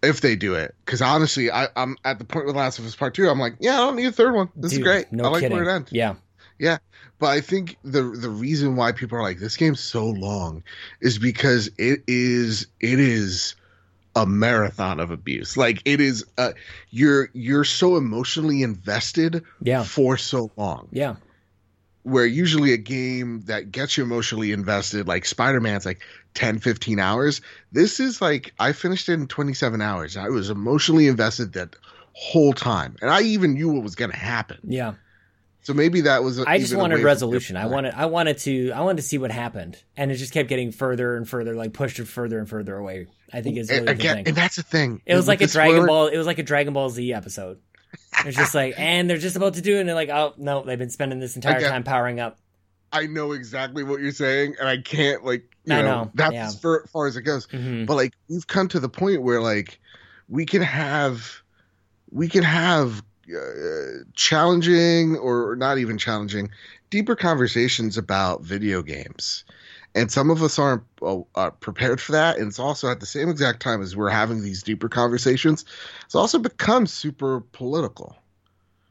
if 0.02 0.22
they 0.22 0.36
do 0.36 0.54
it, 0.54 0.76
because 0.86 1.02
honestly, 1.02 1.52
I, 1.52 1.68
I'm 1.76 1.98
at 2.06 2.20
the 2.20 2.26
point 2.26 2.46
with 2.46 2.56
Last 2.56 2.80
of 2.80 2.86
Us 2.86 2.96
Part 2.96 3.14
Two. 3.16 3.30
I'm 3.30 3.40
like, 3.40 3.56
yeah, 3.60 3.74
I 3.74 3.78
don't 3.78 3.96
need 3.96 4.06
a 4.06 4.12
third 4.12 4.34
one. 4.34 4.50
This 4.56 4.72
Dude, 4.72 4.82
is 4.82 4.84
great. 4.84 5.12
No 5.12 5.26
I 5.26 5.30
like 5.30 5.42
kidding. 5.42 5.58
where 5.58 5.68
it 5.68 5.74
ends. 5.74 5.92
Yeah, 5.92 6.16
yeah, 6.60 6.78
But 7.20 7.28
I 7.28 7.42
think 7.42 7.78
the 7.84 8.04
the 8.04 8.30
reason 8.30 8.76
why 8.76 8.92
people 8.92 9.18
are 9.18 9.22
like 9.22 9.40
this 9.40 9.58
game's 9.58 9.80
so 9.80 10.06
long 10.06 10.64
is 11.02 11.18
because 11.18 11.70
it 11.78 12.04
is 12.08 12.68
it 12.80 13.00
is 13.00 13.56
a 14.16 14.26
marathon 14.26 15.00
of 15.00 15.12
abuse. 15.12 15.56
Like 15.56 15.82
it 15.86 16.02
is, 16.02 16.26
uh, 16.38 16.52
you're 16.90 17.30
you're 17.34 17.64
so 17.64 17.96
emotionally 17.96 18.64
invested 18.64 19.44
yeah, 19.62 19.84
for 19.84 20.18
so 20.18 20.52
long 20.58 20.90
yeah. 20.92 21.16
where 22.04 22.26
usually 22.26 22.74
a 22.74 22.78
game 22.78 23.42
that 23.42 23.72
gets 23.72 23.98
you 23.98 24.04
emotionally 24.04 24.52
invested 24.52 25.08
like 25.08 25.26
spider-man's 25.26 25.86
like 25.86 26.02
10 26.36 26.60
15 26.60 27.00
hours 27.00 27.42
this 27.72 28.00
is 28.00 28.22
like 28.22 28.54
i 28.60 28.72
finished 28.72 29.10
it 29.10 29.14
in 29.14 29.28
27 29.28 29.82
hours 29.82 30.16
i 30.16 30.30
was 30.30 30.50
emotionally 30.50 31.08
invested 31.08 31.54
that 31.54 31.76
whole 32.14 32.54
time 32.54 32.96
and 33.02 33.10
i 33.10 33.22
even 33.22 33.54
knew 33.56 33.70
what 33.70 33.84
was 33.84 33.96
going 33.96 34.12
to 34.12 34.18
happen 34.18 34.58
Yeah, 34.64 34.94
so 35.62 35.74
maybe 35.74 36.02
that 36.02 36.24
was 36.24 36.40
a, 36.40 36.50
I 36.50 36.58
just 36.60 36.76
wanted 36.76 37.04
resolution. 37.04 37.58
I 37.58 37.66
wanted, 37.68 37.94
I 37.94 38.06
wanted 38.06 38.38
to, 38.40 38.72
I 38.72 38.82
wanted 38.82 38.98
to 38.98 39.08
see 39.08 39.18
what 39.18 39.30
happened, 39.30 39.78
and 39.98 40.10
it 40.12 40.16
just 40.16 40.32
kept 40.34 40.48
getting 40.50 40.72
further 40.72 41.16
and 41.18 41.28
further, 41.30 41.54
like 41.54 41.74
pushed 41.74 41.98
further 42.00 42.40
and 42.40 42.50
further 42.50 42.76
away. 42.78 43.08
I 43.32 43.42
think 43.42 43.58
is 43.58 43.70
really 43.70 43.80
and, 43.80 43.88
the 43.88 43.92
again, 43.92 44.16
thing. 44.16 44.28
and 44.30 44.36
that's 44.38 44.56
the 44.56 44.64
thing 44.64 45.02
It 45.06 45.16
was 45.16 45.28
like 45.28 45.42
a 45.42 45.48
Dragon 45.48 45.76
spoiler- 45.76 45.88
Ball. 45.88 46.08
It 46.08 46.18
was 46.18 46.26
like 46.26 46.40
a 46.40 46.44
Dragon 46.44 46.74
Ball 46.74 46.90
Z 46.90 47.14
episode. 47.14 47.60
It's 48.26 48.38
just 48.38 48.56
like, 48.56 48.74
and 48.80 49.10
they're 49.10 49.18
just 49.18 49.36
about 49.36 49.56
to 49.56 49.62
do 49.62 49.76
it, 49.76 49.82
and 49.82 49.90
they're 49.90 49.96
like, 49.96 50.10
oh 50.10 50.34
no, 50.38 50.64
they've 50.64 50.80
been 50.80 50.90
spending 50.90 51.20
this 51.20 51.36
entire 51.36 51.58
Again, 51.58 51.72
time 51.72 51.84
powering 51.84 52.20
up. 52.20 52.40
i 52.92 53.06
know 53.06 53.34
exactly 53.34 53.84
what 53.84 54.00
you're 54.00 54.12
saying 54.12 54.56
and 54.60 54.68
i 54.68 54.78
can't 54.78 55.24
like 55.26 55.44
you 55.70 55.76
I 55.76 55.82
know, 55.82 56.04
know, 56.04 56.12
that's 56.16 56.34
yeah. 56.34 56.48
as 56.48 56.60
far, 56.60 56.86
far 56.88 57.08
as 57.08 57.16
it 57.18 57.22
goes. 57.22 57.46
Hmm 57.46 57.86
but 57.86 57.96
like 57.96 58.14
we've 58.30 58.48
come 58.48 58.68
to 58.70 58.80
the 58.80 58.90
point 58.90 59.22
where 59.22 59.42
like 59.42 59.80
we 60.28 60.46
can 60.46 60.62
have 60.62 61.42
we 62.12 62.28
can 62.28 62.44
have 62.44 63.04
uh, 63.36 64.04
challenging 64.14 65.16
or 65.18 65.56
not 65.56 65.78
even 65.78 65.98
challenging 65.98 66.50
deeper 66.90 67.16
conversations 67.16 67.98
about 67.98 68.42
video 68.42 68.82
games. 68.82 69.44
And 69.96 70.12
some 70.12 70.30
of 70.30 70.44
us 70.44 70.60
aren't 70.60 70.84
uh, 71.36 71.50
prepared 71.50 72.00
for 72.00 72.12
that. 72.12 72.38
And 72.38 72.48
it's 72.48 72.60
also 72.60 72.92
at 72.92 73.00
the 73.00 73.06
same 73.08 73.28
exact 73.28 73.60
time 73.60 73.82
as 73.82 73.96
we're 73.96 74.10
having 74.10 74.44
these 74.44 74.62
deeper 74.62 74.88
conversations 74.88 75.66
it's 76.06 76.16
also 76.16 76.40
become 76.40 76.86
super 76.86 77.42
political. 77.52 78.16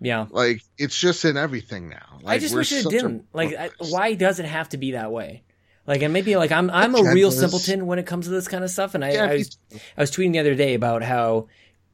Yeah, 0.00 0.26
like 0.30 0.62
it's 0.76 0.96
just 0.96 1.24
in 1.24 1.36
everything 1.36 1.88
now. 1.88 2.20
Like, 2.22 2.36
I 2.36 2.38
just 2.38 2.54
wish 2.54 2.70
it 2.70 2.88
didn't. 2.88 3.26
Like, 3.32 3.56
I, 3.56 3.70
why 3.78 4.14
does 4.14 4.38
it 4.38 4.46
have 4.46 4.68
to 4.68 4.76
be 4.76 4.92
that 4.92 5.10
way? 5.10 5.42
Like, 5.88 6.02
and 6.02 6.12
maybe 6.12 6.36
like 6.36 6.52
I'm 6.52 6.70
I'm 6.70 6.94
a 6.94 7.12
real 7.14 7.30
simpleton 7.32 7.86
when 7.86 7.98
it 7.98 8.04
comes 8.06 8.26
to 8.26 8.30
this 8.30 8.46
kind 8.46 8.62
of 8.62 8.70
stuff, 8.70 8.94
and 8.94 9.02
I, 9.04 9.12
Yeah, 9.12 9.24
I 9.24 9.34
was 9.36 9.58
I 9.96 10.00
was 10.02 10.10
tweeting 10.12 10.32
the 10.32 10.38
other 10.40 10.54
day 10.54 10.74
about 10.74 11.02
how 11.02 11.48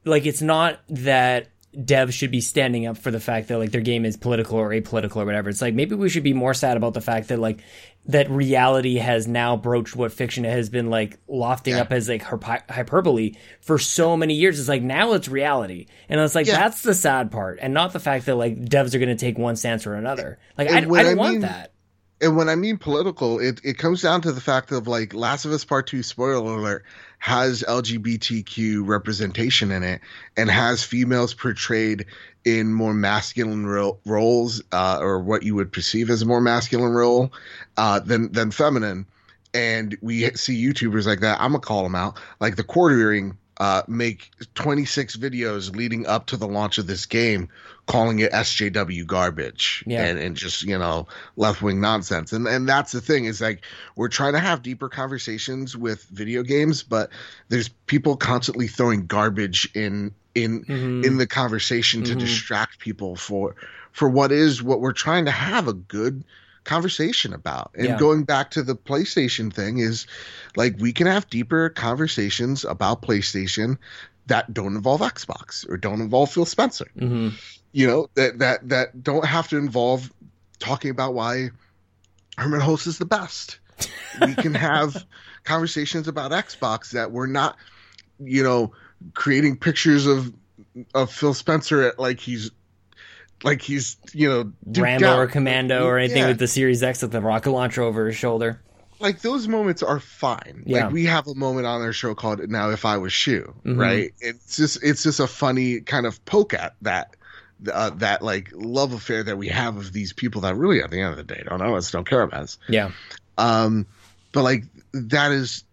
like 0.04 0.26
it's 0.26 0.42
not 0.42 0.80
that 0.88 1.46
devs 1.76 2.12
should 2.12 2.30
be 2.30 2.40
standing 2.40 2.86
up 2.86 2.96
for 2.96 3.10
the 3.10 3.18
fact 3.18 3.48
that 3.48 3.58
like 3.58 3.70
their 3.72 3.80
game 3.80 4.04
is 4.04 4.16
political 4.16 4.58
or 4.58 4.70
apolitical 4.70 5.16
or 5.16 5.24
whatever. 5.26 5.48
It's 5.48 5.62
like 5.62 5.74
maybe 5.74 5.94
we 5.94 6.08
should 6.08 6.22
be 6.24 6.32
more 6.32 6.54
sad 6.54 6.76
about 6.76 6.94
the 6.94 7.00
fact 7.00 7.28
that 7.28 7.38
like 7.38 7.60
that 8.06 8.28
reality 8.30 8.96
has 8.96 9.26
now 9.26 9.56
broached 9.56 9.96
what 9.96 10.12
fiction 10.12 10.44
has 10.44 10.68
been 10.68 10.88
like 10.90 11.18
lofting 11.26 11.74
Yeah. 11.74 11.82
up 11.82 11.92
as 11.92 12.08
like 12.08 12.22
hyperbole 12.22 13.34
for 13.60 13.78
so 13.78 14.16
many 14.16 14.34
years. 14.34 14.58
It's 14.60 14.68
like 14.68 14.82
now 14.82 15.12
it's 15.14 15.28
reality, 15.28 15.86
and 16.08 16.20
it's 16.20 16.34
like 16.34 16.46
Yeah. 16.46 16.56
that's 16.58 16.82
the 16.82 16.94
sad 16.94 17.30
part, 17.30 17.58
and 17.60 17.74
not 17.74 17.92
the 17.92 18.00
fact 18.00 18.26
that 18.26 18.34
like 18.36 18.56
devs 18.60 18.94
are 18.94 18.98
going 18.98 19.08
to 19.08 19.16
take 19.16 19.38
one 19.38 19.56
stance 19.56 19.86
or 19.86 19.94
another. 19.94 20.38
Like 20.58 20.68
I, 20.70 20.78
And 20.78 20.96
I 20.96 21.02
don't 21.02 21.12
I 21.12 21.14
want 21.14 21.40
that. 21.42 21.72
And 22.24 22.36
when 22.36 22.48
I 22.48 22.54
mean 22.54 22.78
political, 22.78 23.38
it, 23.38 23.60
it 23.62 23.76
comes 23.76 24.00
down 24.00 24.22
to 24.22 24.32
the 24.32 24.40
fact 24.40 24.72
of 24.72 24.88
like 24.88 25.12
Last 25.12 25.44
of 25.44 25.52
Us 25.52 25.64
Part 25.64 25.86
Two 25.86 26.02
spoiler 26.02 26.56
alert 26.56 26.84
has 27.18 27.62
LGBTQ 27.62 28.86
representation 28.86 29.70
in 29.70 29.82
it 29.82 30.00
and 30.34 30.50
has 30.50 30.82
females 30.82 31.34
portrayed 31.34 32.06
in 32.44 32.72
more 32.72 32.94
masculine 32.94 33.66
ro- 33.66 33.98
roles 34.06 34.62
uh, 34.72 34.98
or 35.00 35.20
what 35.20 35.42
you 35.42 35.54
would 35.54 35.70
perceive 35.70 36.08
as 36.08 36.22
a 36.22 36.26
more 36.26 36.40
masculine 36.40 36.92
role 36.92 37.30
uh, 37.76 38.00
than 38.00 38.32
than 38.32 38.50
feminine. 38.50 39.04
And 39.52 39.96
we 40.00 40.30
see 40.30 40.64
YouTubers 40.64 41.06
like 41.06 41.20
that. 41.20 41.40
I'm 41.42 41.52
gonna 41.52 41.60
call 41.60 41.82
them 41.82 41.94
out, 41.94 42.18
like 42.40 42.56
the 42.56 42.64
quartering. 42.64 43.36
Uh, 43.60 43.82
make 43.86 44.32
26 44.56 45.16
videos 45.16 45.76
leading 45.76 46.08
up 46.08 46.26
to 46.26 46.36
the 46.36 46.48
launch 46.48 46.78
of 46.78 46.88
this 46.88 47.06
game, 47.06 47.48
calling 47.86 48.18
it 48.20 48.32
SJW 48.32 49.06
garbage 49.06 49.84
Yeah. 49.86 50.04
and, 50.04 50.18
and 50.18 50.36
just 50.36 50.62
you 50.62 50.78
know 50.78 51.06
left 51.36 51.62
wing 51.62 51.80
nonsense. 51.80 52.32
And 52.32 52.46
and 52.46 52.68
that's 52.68 52.92
the 52.92 53.00
thing 53.00 53.26
is 53.26 53.40
like 53.40 53.64
we're 53.96 54.08
trying 54.08 54.32
to 54.32 54.38
have 54.40 54.62
deeper 54.62 54.88
conversations 54.88 55.76
with 55.76 56.04
video 56.04 56.42
games, 56.42 56.82
but 56.82 57.10
there's 57.48 57.68
people 57.68 58.16
constantly 58.16 58.68
throwing 58.68 59.06
garbage 59.06 59.70
in 59.74 60.12
in 60.34 60.64
Mhm. 60.64 61.04
in 61.04 61.16
the 61.18 61.26
conversation 61.26 62.02
to 62.04 62.14
Mhm. 62.14 62.20
distract 62.20 62.78
people 62.78 63.16
for 63.16 63.54
for 63.92 64.08
what 64.08 64.32
is 64.32 64.62
what 64.62 64.80
we're 64.80 64.92
trying 64.92 65.26
to 65.26 65.30
have 65.30 65.68
a 65.68 65.72
good 65.72 66.24
conversation 66.64 67.34
about. 67.34 67.70
And 67.76 67.88
Yeah. 67.88 67.98
going 67.98 68.24
back 68.24 68.50
to 68.52 68.62
the 68.62 68.74
PlayStation 68.74 69.52
thing 69.52 69.78
is 69.78 70.06
like 70.56 70.76
we 70.78 70.92
can 70.92 71.06
have 71.06 71.28
deeper 71.28 71.68
conversations 71.68 72.64
about 72.64 73.02
PlayStation 73.02 73.76
that 74.26 74.52
don't 74.54 74.74
involve 74.74 75.02
Xbox 75.02 75.68
or 75.68 75.76
don't 75.76 76.00
involve 76.00 76.32
Phil 76.32 76.46
Spencer 76.46 76.86
hmm 76.98 77.28
you 77.74 77.86
know 77.88 78.08
that 78.14 78.38
that 78.38 78.68
that 78.68 79.02
don't 79.02 79.24
have 79.26 79.48
to 79.48 79.58
involve 79.58 80.10
talking 80.60 80.90
about 80.90 81.12
why 81.12 81.50
Hermen 82.38 82.60
Hulst 82.60 82.86
is 82.86 82.98
the 82.98 83.04
best. 83.04 83.58
We 84.20 84.34
can 84.34 84.54
have 84.54 85.04
conversations 85.44 86.06
about 86.08 86.30
Xbox 86.30 86.92
that 86.92 87.10
we're 87.10 87.26
not, 87.26 87.56
you 88.20 88.42
know, 88.44 88.72
creating 89.14 89.56
pictures 89.58 90.06
of 90.06 90.32
of 90.94 91.12
Phil 91.12 91.34
Spencer 91.34 91.82
at 91.82 91.98
like 91.98 92.20
he's 92.20 92.50
like 93.42 93.60
he's 93.60 93.96
you 94.12 94.28
know 94.28 94.52
Rambo 94.80 95.06
out. 95.08 95.18
or 95.18 95.26
Commando 95.26 95.84
or 95.84 95.98
anything 95.98 96.18
Yeah. 96.22 96.28
with 96.28 96.38
the 96.38 96.46
Series 96.48 96.82
X 96.82 97.02
with 97.02 97.10
the 97.10 97.20
rocket 97.20 97.50
launcher 97.50 97.82
over 97.82 98.06
his 98.06 98.16
shoulder. 98.16 98.60
like 99.00 99.20
those 99.20 99.48
moments 99.48 99.82
are 99.82 99.98
fine. 99.98 100.62
Yeah. 100.64 100.84
Like 100.84 100.92
we 100.92 101.04
have 101.06 101.26
a 101.26 101.34
moment 101.34 101.66
on 101.66 101.82
our 101.82 101.92
show 101.92 102.14
called 102.14 102.38
"Now 102.48 102.70
If 102.70 102.84
I 102.84 102.96
Was 102.98 103.12
Shoe," 103.12 103.52
Mhm. 103.66 103.78
right? 103.78 104.12
It's 104.20 104.56
just 104.56 104.82
it's 104.84 105.02
just 105.02 105.18
a 105.18 105.26
funny 105.26 105.80
kind 105.80 106.06
of 106.06 106.24
poke 106.24 106.54
at 106.54 106.74
that 106.82 107.16
uh, 107.72 107.90
that 107.90 108.22
like 108.22 108.50
love 108.52 108.92
affair 108.92 109.22
that 109.22 109.38
we 109.38 109.48
have 109.48 109.76
of 109.76 109.92
these 109.92 110.12
people 110.12 110.42
that 110.42 110.56
really 110.56 110.82
at 110.82 110.90
the 110.90 111.00
end 111.00 111.10
of 111.10 111.16
the 111.16 111.34
day 111.34 111.42
don't 111.48 111.60
know 111.60 111.76
us, 111.76 111.90
don't 111.90 112.08
care 112.08 112.22
about 112.22 112.42
us. 112.42 112.58
Yeah. 112.68 112.90
Um, 113.38 113.86
but 114.32 114.42
like 114.42 114.64
that 114.92 115.32
is 115.32 115.64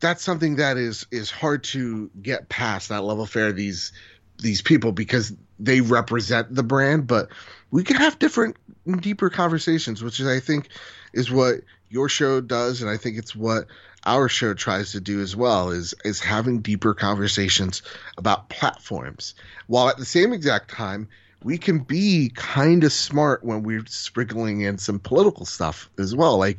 that's 0.00 0.22
something 0.22 0.56
that 0.56 0.76
is 0.76 1.06
is 1.10 1.30
hard 1.30 1.64
to 1.64 2.10
get 2.20 2.48
past 2.48 2.88
that 2.88 3.02
love 3.02 3.18
affair 3.18 3.52
these 3.52 3.92
these 4.38 4.62
people 4.62 4.92
because 4.92 5.32
they 5.58 5.80
represent 5.80 6.54
the 6.54 6.62
brand, 6.62 7.06
but 7.06 7.28
we 7.70 7.84
can 7.84 7.96
have 7.96 8.18
different 8.18 8.56
deeper 9.00 9.30
conversations, 9.30 10.02
which 10.02 10.20
is 10.20 10.26
I 10.26 10.40
think 10.40 10.68
is 11.12 11.30
what 11.30 11.60
your 11.88 12.08
show 12.08 12.40
does, 12.40 12.82
and 12.82 12.90
I 12.90 12.96
think 12.96 13.16
it's 13.16 13.34
what 13.34 13.66
our 14.06 14.28
show 14.28 14.54
tries 14.54 14.92
to 14.92 15.00
do 15.00 15.20
as 15.20 15.34
well 15.34 15.70
is 15.70 15.94
is 16.04 16.20
having 16.20 16.60
deeper 16.60 16.94
conversations 16.94 17.82
about 18.18 18.48
platforms. 18.48 19.34
While 19.66 19.88
at 19.88 19.96
the 19.96 20.04
same 20.04 20.32
exact 20.32 20.70
time 20.70 21.08
we 21.42 21.58
can 21.58 21.78
be 21.80 22.32
kind 22.34 22.84
of 22.84 22.92
smart 22.92 23.44
when 23.44 23.62
we're 23.62 23.84
sprinkling 23.86 24.62
in 24.62 24.78
some 24.78 24.98
political 24.98 25.44
stuff 25.44 25.90
as 25.98 26.14
well. 26.16 26.38
Like 26.38 26.58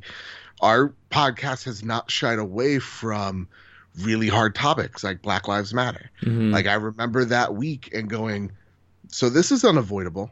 our 0.62 0.94
podcast 1.10 1.64
has 1.66 1.84
not 1.84 2.12
shied 2.12 2.38
away 2.40 2.78
from 2.80 3.48
really 4.02 4.28
hard 4.28 4.54
topics 4.54 5.04
like 5.04 5.22
black 5.22 5.48
lives 5.48 5.74
matter. 5.74 6.10
Mhm. 6.22 6.52
like 6.52 6.68
i 6.68 6.74
remember 6.74 7.24
that 7.26 7.56
week 7.56 7.90
and 7.94 8.10
going 8.10 8.52
so 9.08 9.30
this 9.30 9.52
is 9.52 9.64
unavoidable. 9.64 10.32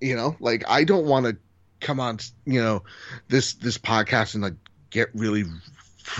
You 0.00 0.16
know 0.16 0.36
like 0.40 0.64
i 0.68 0.84
don't 0.84 1.06
want 1.06 1.26
to 1.26 1.36
come 1.80 2.00
on 2.00 2.18
you 2.46 2.62
know 2.62 2.82
this 3.28 3.54
this 3.54 3.76
podcast 3.78 4.34
and 4.34 4.42
like 4.42 4.54
get 4.90 5.08
really 5.14 5.44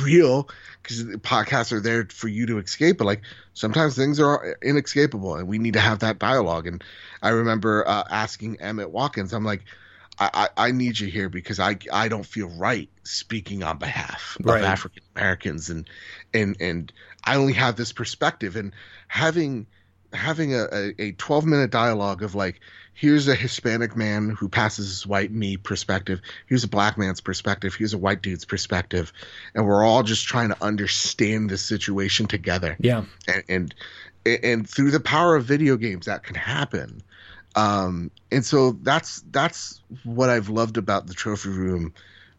real 0.03 0.49
because 0.83 1.03
podcasts 1.19 1.73
are 1.73 1.81
there 1.81 2.07
for 2.11 2.29
you 2.29 2.47
to 2.47 2.59
escape, 2.59 2.99
but 2.99 3.05
like 3.05 3.23
sometimes 3.55 3.97
things 3.97 4.21
are 4.21 4.57
inescapable 4.63 5.37
and 5.37 5.49
we 5.49 5.59
need 5.59 5.75
to 5.75 5.81
have 5.81 6.01
that 6.01 6.19
dialogue. 6.19 6.67
And 6.67 6.83
I 7.23 7.31
remember 7.31 7.87
uh, 7.87 8.05
asking 8.11 8.61
Emmett 8.61 8.91
Watkins, 8.91 9.33
I'm 9.33 9.45
like, 9.45 9.65
I, 10.19 10.49
I, 10.57 10.69
I, 10.69 10.71
need 10.71 11.01
you 11.01 11.09
here 11.09 11.29
because 11.29 11.59
I 11.59 11.77
I 11.93 12.07
don't 12.07 12.27
feel 12.27 12.49
right 12.49 12.89
speaking 13.03 13.65
on 13.65 13.79
behalf 13.79 14.37
right. 14.41 14.61
of 14.61 14.65
African 14.65 15.03
Americans 15.17 15.71
and 15.71 15.89
and 16.33 16.57
and 16.61 16.93
I 17.25 17.35
only 17.37 17.55
have 17.55 17.75
this 17.75 17.93
perspective 17.93 18.55
and 18.55 18.73
having 19.09 19.67
having 20.13 20.55
a, 20.55 20.67
a, 20.73 21.03
a 21.03 21.13
12 21.13 21.47
minute 21.47 21.71
dialogue 21.71 22.23
of 22.23 22.35
like 22.35 22.61
here's 22.95 23.29
a 23.29 23.35
Hispanic 23.35 23.97
man 23.97 24.31
who 24.31 24.49
passes 24.49 24.91
as 24.91 25.07
white 25.07 25.33
me 25.33 25.57
perspective. 25.57 26.23
Here's 26.47 26.65
a 26.65 26.69
black 26.69 26.97
man's 26.97 27.21
perspective. 27.21 27.75
Here's 27.75 27.93
a 27.93 27.99
white 27.99 28.23
dude's 28.23 28.45
perspective, 28.45 29.13
and 29.55 29.67
we're 29.67 29.85
all 29.85 30.03
just 30.03 30.27
trying 30.27 30.49
to 30.49 30.65
understand 30.65 31.51
this 31.51 31.63
situation 31.63 32.27
together. 32.27 32.77
Yeah, 32.79 33.05
and 33.27 33.45
and, 33.49 33.75
and 34.45 34.69
through 34.69 34.93
the 34.93 35.01
power 35.01 35.35
of 35.37 35.45
video 35.45 35.77
games, 35.77 36.07
that 36.07 36.23
can 36.23 36.37
happen. 36.37 37.03
Um, 37.57 38.11
and 38.31 38.45
so 38.45 38.73
that's 38.73 39.23
that's 39.31 39.83
what 40.05 40.31
I've 40.31 40.49
loved 40.49 40.79
about 40.79 41.07
the 41.07 41.15
trophy 41.15 41.51
room 41.51 41.93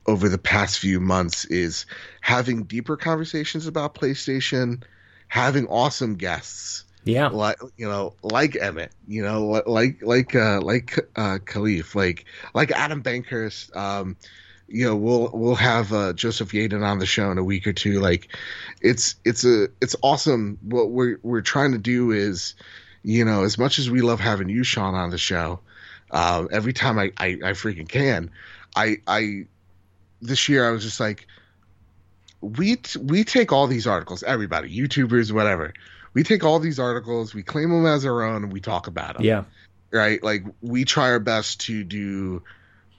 over 0.07 0.29
the 0.29 0.37
past 0.37 0.79
few 0.79 0.99
months 0.99 1.45
is 1.45 1.85
having 2.21 2.63
deeper 2.63 2.95
conversations 2.95 3.65
about 3.67 3.95
PlayStation, 3.95 4.83
having 5.27 5.67
awesome 5.67 6.15
guests 6.15 6.84
yeah, 7.05 7.27
like 7.27 7.57
you 7.77 7.87
know, 7.87 8.15
like 8.23 8.55
Emmett, 8.55 8.91
you 9.07 9.23
know, 9.23 9.61
like 9.67 10.01
like 10.01 10.35
uh, 10.35 10.59
like 10.59 10.97
uh, 11.15 11.37
Kahlief, 11.37 11.93
like 11.93 12.25
like 12.55 12.71
Adam 12.71 13.03
Bankhurst. 13.03 13.75
Um, 13.75 14.17
you 14.67 14.85
know, 14.85 14.95
we'll 14.95 15.29
we'll 15.31 15.55
have 15.55 15.93
uh, 15.93 16.13
Joseph 16.13 16.51
Yaden 16.51 16.83
on 16.83 16.97
the 16.97 17.05
show 17.05 17.29
in 17.29 17.37
a 17.37 17.43
week 17.43 17.67
or 17.67 17.73
two. 17.73 17.99
Like, 17.99 18.35
it's 18.81 19.15
it's 19.23 19.45
a 19.45 19.67
it's 19.81 19.95
awesome. 20.01 20.57
What 20.63 20.89
we're 20.89 21.19
we're 21.21 21.41
trying 21.41 21.73
to 21.73 21.77
do 21.77 22.09
is, 22.09 22.55
you 23.03 23.23
know, 23.23 23.43
as 23.43 23.59
much 23.59 23.77
as 23.77 23.87
we 23.87 24.01
love 24.01 24.19
having 24.19 24.49
you, 24.49 24.63
Sean, 24.63 24.95
on 24.95 25.11
the 25.11 25.19
show, 25.19 25.59
uh, 26.09 26.47
every 26.51 26.73
time 26.73 26.97
I, 26.97 27.11
I 27.17 27.27
I 27.27 27.51
freaking 27.51 27.87
can, 27.87 28.31
I 28.75 28.97
I 29.05 29.45
this 30.23 30.49
year 30.49 30.67
I 30.67 30.71
was 30.71 30.83
just 30.83 30.99
like, 30.99 31.27
we 32.41 32.77
t- 32.77 32.99
we 32.99 33.23
take 33.23 33.51
all 33.51 33.67
these 33.67 33.85
articles, 33.85 34.23
everybody, 34.23 34.75
YouTubers, 34.75 35.31
whatever 35.31 35.71
we 36.15 36.23
take 36.23 36.43
all 36.43 36.59
these 36.59 36.79
articles, 36.79 37.35
we 37.35 37.43
claim 37.43 37.69
them 37.69 37.85
as 37.85 38.05
our 38.05 38.23
own, 38.23 38.43
and 38.43 38.51
we 38.51 38.61
talk 38.61 38.87
about 38.87 39.17
them. 39.17 39.25
Yeah. 39.25 39.43
Right. 39.91 40.23
Like 40.23 40.45
we 40.61 40.85
try 40.85 41.11
our 41.11 41.19
best 41.19 41.61
to 41.61 41.83
do, 41.83 42.41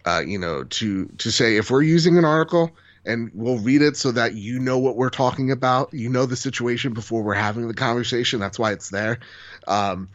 uh, 0.05 0.23
you 0.25 0.39
know, 0.39 0.65
to 0.65 1.07
to 1.07 1.33
say 1.33 1.57
if 1.57 1.71
we're 1.71 1.83
using 1.83 2.17
an 2.17 2.25
article 2.25 2.71
and 3.05 3.31
we'll 3.35 3.59
read 3.59 3.83
it 3.83 3.97
so 3.97 4.13
that 4.13 4.35
you 4.35 4.59
know 4.59 4.79
what 4.79 4.97
we're 4.97 5.11
talking 5.11 5.51
about, 5.51 5.93
you 5.93 6.09
know 6.09 6.27
the 6.27 6.37
situation 6.37 6.93
before 6.93 7.23
we're 7.23 7.35
having 7.35 7.67
the 7.67 7.75
conversation. 7.75 8.39
That's 8.39 8.59
why 8.59 8.73
it's 8.73 8.91
there. 8.91 9.19
Um, 9.67 10.09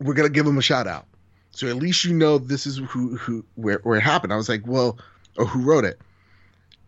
we're 0.00 0.14
gonna 0.14 0.28
give 0.28 0.44
them 0.44 0.58
a 0.58 0.62
shout 0.62 0.86
out, 0.86 1.06
so 1.52 1.68
at 1.68 1.76
least 1.76 2.04
you 2.04 2.14
know 2.14 2.38
this 2.38 2.66
is 2.66 2.78
who 2.78 3.16
who 3.16 3.44
where 3.54 3.80
where 3.82 3.98
it 3.98 4.02
happened. 4.02 4.32
I 4.32 4.36
was 4.36 4.48
like, 4.48 4.66
well, 4.66 4.98
or 5.36 5.46
who 5.46 5.62
wrote 5.62 5.84
it. 5.84 5.98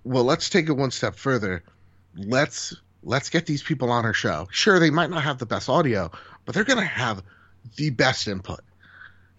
Well, 0.05 0.24
let's 0.24 0.49
take 0.51 0.68
it 0.68 0.72
one 0.72 0.91
step 0.91 1.16
further. 1.16 1.62
Let's 2.14 2.74
let's 3.03 3.31
get 3.31 3.47
these 3.47 3.63
people 3.63 3.91
on 3.91 4.05
our 4.05 4.13
show. 4.15 4.49
Sure, 4.51 4.79
they 4.79 4.91
might 4.91 5.11
not 5.11 5.23
have 5.23 5.39
the 5.39 5.47
best 5.47 5.69
audio, 5.69 6.11
but 6.45 6.55
they're 6.55 6.65
going 6.65 6.79
to 6.79 6.85
have 6.85 7.23
the 7.77 7.91
best 7.91 8.29
input 8.29 8.61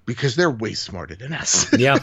because 0.06 0.36
they're 0.36 0.50
way 0.50 0.74
smarter 0.74 1.16
than 1.16 1.34
us. 1.34 1.72
Yeah. 1.78 2.00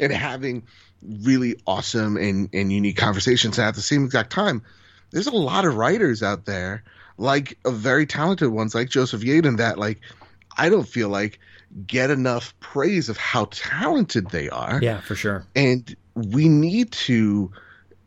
and 0.00 0.12
having 0.12 0.66
really 1.02 1.56
awesome 1.66 2.16
and, 2.16 2.48
and 2.54 2.72
unique 2.72 2.96
conversations 2.96 3.58
and 3.58 3.66
at 3.66 3.74
the 3.74 3.82
same 3.82 4.04
exact 4.04 4.32
time, 4.32 4.62
there's 5.10 5.26
a 5.26 5.36
lot 5.36 5.64
of 5.66 5.76
writers 5.76 6.22
out 6.22 6.46
there, 6.46 6.84
like 7.18 7.58
very 7.66 8.06
talented 8.06 8.48
ones 8.48 8.74
like 8.74 8.88
Joseph 8.88 9.20
Yaden, 9.20 9.58
that 9.58 9.78
like 9.78 10.00
I 10.56 10.70
don't 10.70 10.88
feel 10.88 11.08
like 11.08 11.38
get 11.86 12.10
enough 12.10 12.58
praise 12.60 13.08
of 13.08 13.16
how 13.16 13.46
talented 13.50 14.30
they 14.30 14.48
are. 14.48 14.80
Yeah, 14.82 15.00
for 15.00 15.14
sure. 15.14 15.46
And 15.54 15.94
we 16.14 16.48
need 16.48 16.92
to 16.92 17.52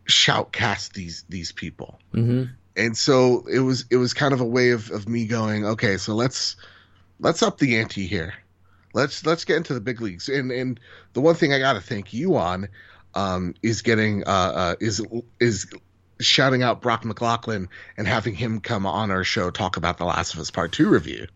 shoutcast 0.08 0.94
these 0.94 1.24
these 1.30 1.52
people. 1.52 2.00
Mm-hmm. 2.14 2.52
And 2.78 2.98
so 2.98 3.46
it 3.52 3.60
was 3.60 3.86
it 3.90 3.98
was 3.98 4.14
kind 4.14 4.34
of 4.34 4.42
a 4.42 4.46
way 4.46 4.72
of, 4.72 4.92
of 4.92 5.08
me 5.08 5.26
going, 5.26 5.66
okay, 5.66 5.98
so 5.98 6.14
let's 6.14 6.56
let's 7.20 7.42
up 7.42 7.58
the 7.58 7.78
ante 7.78 8.06
here. 8.06 8.34
Let's 8.94 9.26
let's 9.26 9.46
get 9.46 9.58
into 9.58 9.74
the 9.74 9.82
big 9.82 10.02
leagues. 10.02 10.30
And 10.30 10.52
and 10.52 10.80
the 11.14 11.22
one 11.22 11.36
thing 11.36 11.54
I 11.54 11.60
got 11.60 11.74
to 11.74 11.82
thank 11.82 12.14
you 12.14 12.36
on 12.36 12.68
um, 13.14 13.56
is 13.62 13.82
getting 13.82 14.24
uh, 14.26 14.30
uh, 14.30 14.76
is 14.80 15.06
is 15.40 15.68
shouting 16.20 16.64
out 16.64 16.82
Brock 16.82 17.04
McLaughlin 17.04 17.68
and 17.98 18.08
having 18.08 18.36
him 18.36 18.60
come 18.60 18.86
on 18.86 19.12
our 19.12 19.24
show 19.24 19.52
talk 19.52 19.78
about 19.78 19.98
the 19.98 20.06
Last 20.06 20.34
of 20.34 20.40
Us 20.40 20.52
Part 20.52 20.72
Two 20.72 20.90
review. 20.90 21.28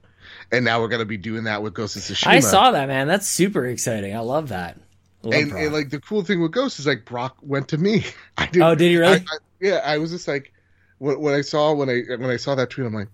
And 0.51 0.65
now 0.65 0.79
we're 0.81 0.87
going 0.87 0.99
to 0.99 1.05
be 1.05 1.17
doing 1.17 1.43
that 1.43 1.61
with 1.61 1.73
Ghost 1.73 1.95
of 1.95 2.01
Tsushima. 2.01 2.27
I 2.27 2.39
saw 2.39 2.71
that, 2.71 2.87
man. 2.87 3.07
That's 3.07 3.27
super 3.27 3.65
exciting. 3.65 4.15
I 4.15 4.19
love 4.19 4.49
that. 4.49 4.77
And, 5.23 5.51
and, 5.51 5.73
like 5.73 5.89
the 5.89 5.99
cool 5.99 6.23
thing 6.23 6.41
with 6.41 6.51
Ghost 6.51 6.79
is 6.79 6.87
like 6.87 7.03
Brock 7.03 7.37
went 7.41 7.67
to 7.69 7.77
me. 7.77 8.05
I 8.37 8.45
did. 8.45 8.61
Oh, 8.61 8.73
did 8.75 8.89
he 8.89 8.97
really? 8.97 9.13
I, 9.13 9.17
I, 9.17 9.37
yeah, 9.59 9.81
I 9.83 9.97
was 9.97 10.11
just 10.11 10.27
like 10.27 10.53
when, 10.99 11.19
when 11.19 11.33
I 11.33 11.41
saw 11.41 11.73
when 11.73 11.89
I 11.89 12.03
when 12.15 12.29
I 12.29 12.37
saw 12.37 12.55
that 12.55 12.69
tweet, 12.69 12.87
I'm 12.87 12.93
like, 12.93 13.09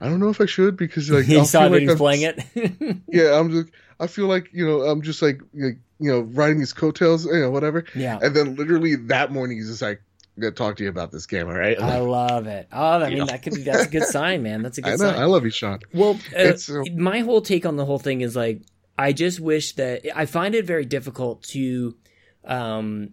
I 0.00 0.08
don't 0.08 0.20
know 0.20 0.30
if 0.30 0.40
I 0.40 0.46
should 0.46 0.76
because 0.76 1.10
like 1.10 1.24
he 1.26 1.44
saw 1.44 1.62
that 1.62 1.72
like 1.72 1.80
he 1.82 1.86
was 1.86 1.96
playing 1.96 2.22
it. 2.22 3.00
yeah, 3.08 3.38
I'm 3.38 3.50
just 3.50 3.68
I 4.00 4.06
feel 4.06 4.26
like 4.26 4.50
you 4.52 4.66
know 4.66 4.82
I'm 4.82 5.02
just 5.02 5.22
like, 5.22 5.40
like 5.52 5.78
you 6.00 6.10
know 6.10 6.20
riding 6.20 6.58
his 6.58 6.72
coattails, 6.72 7.26
you 7.26 7.40
know 7.40 7.50
whatever. 7.50 7.84
Yeah. 7.94 8.18
And 8.20 8.34
then 8.34 8.56
literally 8.56 8.96
that 8.96 9.30
morning 9.30 9.58
he's 9.58 9.68
just 9.68 9.82
like, 9.82 10.02
I'm 10.36 10.42
gonna 10.42 10.52
talk 10.52 10.76
to 10.76 10.82
you 10.82 10.88
about 10.88 11.12
this 11.12 11.26
game, 11.26 11.46
all 11.46 11.54
right? 11.54 11.80
I 11.80 11.98
love 11.98 12.48
it. 12.48 12.68
Oh, 12.72 13.00
I 13.00 13.10
mean, 13.10 13.26
that 13.26 13.42
could 13.42 13.54
be 13.54 13.62
that's 13.62 13.84
a 13.84 13.88
good 13.88 14.04
sign, 14.04 14.42
man. 14.42 14.62
That's 14.62 14.78
a 14.78 14.82
good 14.82 14.94
I 14.94 14.96
know, 14.96 15.12
sign. 15.12 15.22
I 15.22 15.24
love 15.26 15.44
you, 15.44 15.50
Sean. 15.50 15.78
Well, 15.92 16.18
uh, 16.36 16.54
uh, 16.68 16.84
my 16.96 17.20
whole 17.20 17.40
take 17.40 17.64
on 17.64 17.76
the 17.76 17.84
whole 17.84 18.00
thing 18.00 18.20
is 18.20 18.34
like, 18.34 18.62
I 18.96 19.12
just 19.12 19.40
wish 19.40 19.74
that 19.74 20.02
I 20.14 20.26
find 20.26 20.54
it 20.54 20.64
very 20.64 20.84
difficult 20.84 21.42
to 21.44 21.96
um, 22.44 23.10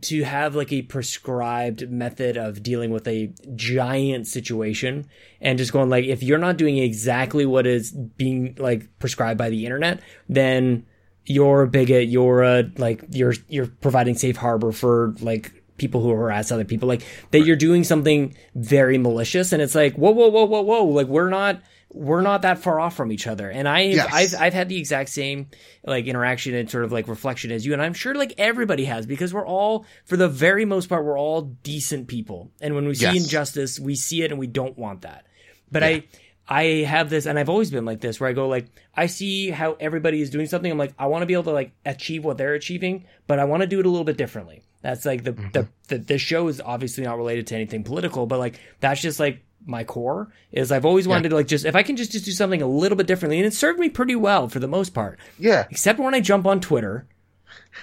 to 0.00 0.22
have 0.24 0.54
like 0.54 0.72
a 0.72 0.82
prescribed 0.82 1.90
method 1.90 2.36
of 2.36 2.62
dealing 2.62 2.90
with 2.90 3.06
a 3.06 3.32
giant 3.54 4.26
situation 4.26 5.08
and 5.40 5.58
just 5.58 5.72
going 5.72 5.88
like 5.90 6.04
if 6.04 6.22
you're 6.22 6.38
not 6.38 6.56
doing 6.56 6.78
exactly 6.78 7.46
what 7.46 7.66
is 7.66 7.92
being 7.92 8.56
like 8.58 8.98
prescribed 8.98 9.38
by 9.38 9.50
the 9.50 9.64
internet 9.64 10.00
then 10.28 10.84
you're 11.26 11.62
a 11.62 11.68
bigot 11.68 12.08
you're 12.08 12.42
a 12.42 12.64
like 12.76 13.04
you're 13.10 13.34
you're 13.48 13.66
providing 13.66 14.14
safe 14.14 14.36
harbor 14.36 14.72
for 14.72 15.14
like 15.20 15.52
people 15.76 16.00
who 16.00 16.10
harass 16.10 16.50
other 16.50 16.64
people 16.64 16.88
like 16.88 17.02
that 17.30 17.40
you're 17.40 17.56
doing 17.56 17.84
something 17.84 18.36
very 18.54 18.98
malicious 18.98 19.52
and 19.52 19.62
it's 19.62 19.74
like 19.74 19.94
whoa 19.94 20.10
whoa 20.10 20.28
whoa 20.28 20.44
whoa 20.44 20.62
whoa 20.62 20.84
like 20.84 21.06
we're 21.06 21.30
not 21.30 21.60
we're 21.94 22.22
not 22.22 22.42
that 22.42 22.58
far 22.58 22.80
off 22.80 22.96
from 22.96 23.12
each 23.12 23.28
other. 23.28 23.48
And 23.48 23.68
I, 23.68 23.82
yes. 23.82 24.08
I've, 24.12 24.42
I've 24.42 24.52
had 24.52 24.68
the 24.68 24.76
exact 24.76 25.10
same 25.10 25.46
like 25.84 26.06
interaction 26.06 26.52
and 26.52 26.68
sort 26.68 26.84
of 26.84 26.90
like 26.90 27.06
reflection 27.06 27.52
as 27.52 27.64
you. 27.64 27.72
And 27.72 27.80
I'm 27.80 27.94
sure 27.94 28.16
like 28.16 28.34
everybody 28.36 28.84
has 28.86 29.06
because 29.06 29.32
we're 29.32 29.46
all, 29.46 29.86
for 30.04 30.16
the 30.16 30.28
very 30.28 30.64
most 30.64 30.88
part, 30.88 31.04
we're 31.04 31.18
all 31.18 31.42
decent 31.42 32.08
people. 32.08 32.50
And 32.60 32.74
when 32.74 32.88
we 32.88 32.96
see 32.96 33.04
yes. 33.04 33.22
injustice, 33.22 33.78
we 33.78 33.94
see 33.94 34.22
it 34.22 34.32
and 34.32 34.40
we 34.40 34.48
don't 34.48 34.76
want 34.76 35.02
that. 35.02 35.24
But 35.70 35.82
yeah. 35.82 35.88
I, 35.88 36.04
I 36.46 36.62
have 36.84 37.10
this, 37.10 37.26
and 37.26 37.38
I've 37.38 37.48
always 37.48 37.70
been 37.70 37.84
like 37.84 38.00
this, 38.00 38.18
where 38.18 38.28
I 38.28 38.32
go 38.32 38.48
like, 38.48 38.66
I 38.94 39.06
see 39.06 39.50
how 39.50 39.76
everybody 39.78 40.20
is 40.20 40.30
doing 40.30 40.46
something. 40.46 40.70
I'm 40.70 40.76
like, 40.76 40.94
I 40.98 41.06
want 41.06 41.22
to 41.22 41.26
be 41.26 41.34
able 41.34 41.44
to 41.44 41.52
like 41.52 41.72
achieve 41.86 42.24
what 42.24 42.38
they're 42.38 42.54
achieving, 42.54 43.06
but 43.28 43.38
I 43.38 43.44
want 43.44 43.62
to 43.62 43.66
do 43.68 43.78
it 43.78 43.86
a 43.86 43.88
little 43.88 44.04
bit 44.04 44.18
differently. 44.18 44.62
That's 44.82 45.06
like 45.06 45.22
the, 45.22 45.32
mm-hmm. 45.32 45.50
the, 45.52 45.68
the, 45.88 45.98
the 45.98 46.18
show 46.18 46.48
is 46.48 46.60
obviously 46.60 47.04
not 47.04 47.16
related 47.16 47.46
to 47.46 47.54
anything 47.54 47.84
political, 47.84 48.26
but 48.26 48.40
like, 48.40 48.60
that's 48.80 49.00
just 49.00 49.18
like 49.20 49.42
my 49.66 49.84
core 49.84 50.32
is 50.52 50.70
I've 50.70 50.84
always 50.84 51.08
wanted 51.08 51.24
yeah. 51.24 51.30
to 51.30 51.34
like 51.36 51.46
just 51.46 51.64
if 51.64 51.74
I 51.74 51.82
can 51.82 51.96
just, 51.96 52.12
just 52.12 52.24
do 52.24 52.32
something 52.32 52.62
a 52.62 52.66
little 52.66 52.96
bit 52.96 53.06
differently 53.06 53.38
and 53.38 53.46
it 53.46 53.54
served 53.54 53.78
me 53.78 53.88
pretty 53.88 54.16
well 54.16 54.48
for 54.48 54.58
the 54.58 54.68
most 54.68 54.90
part. 54.90 55.18
Yeah. 55.38 55.66
Except 55.70 55.98
when 55.98 56.14
I 56.14 56.20
jump 56.20 56.46
on 56.46 56.60
Twitter 56.60 57.06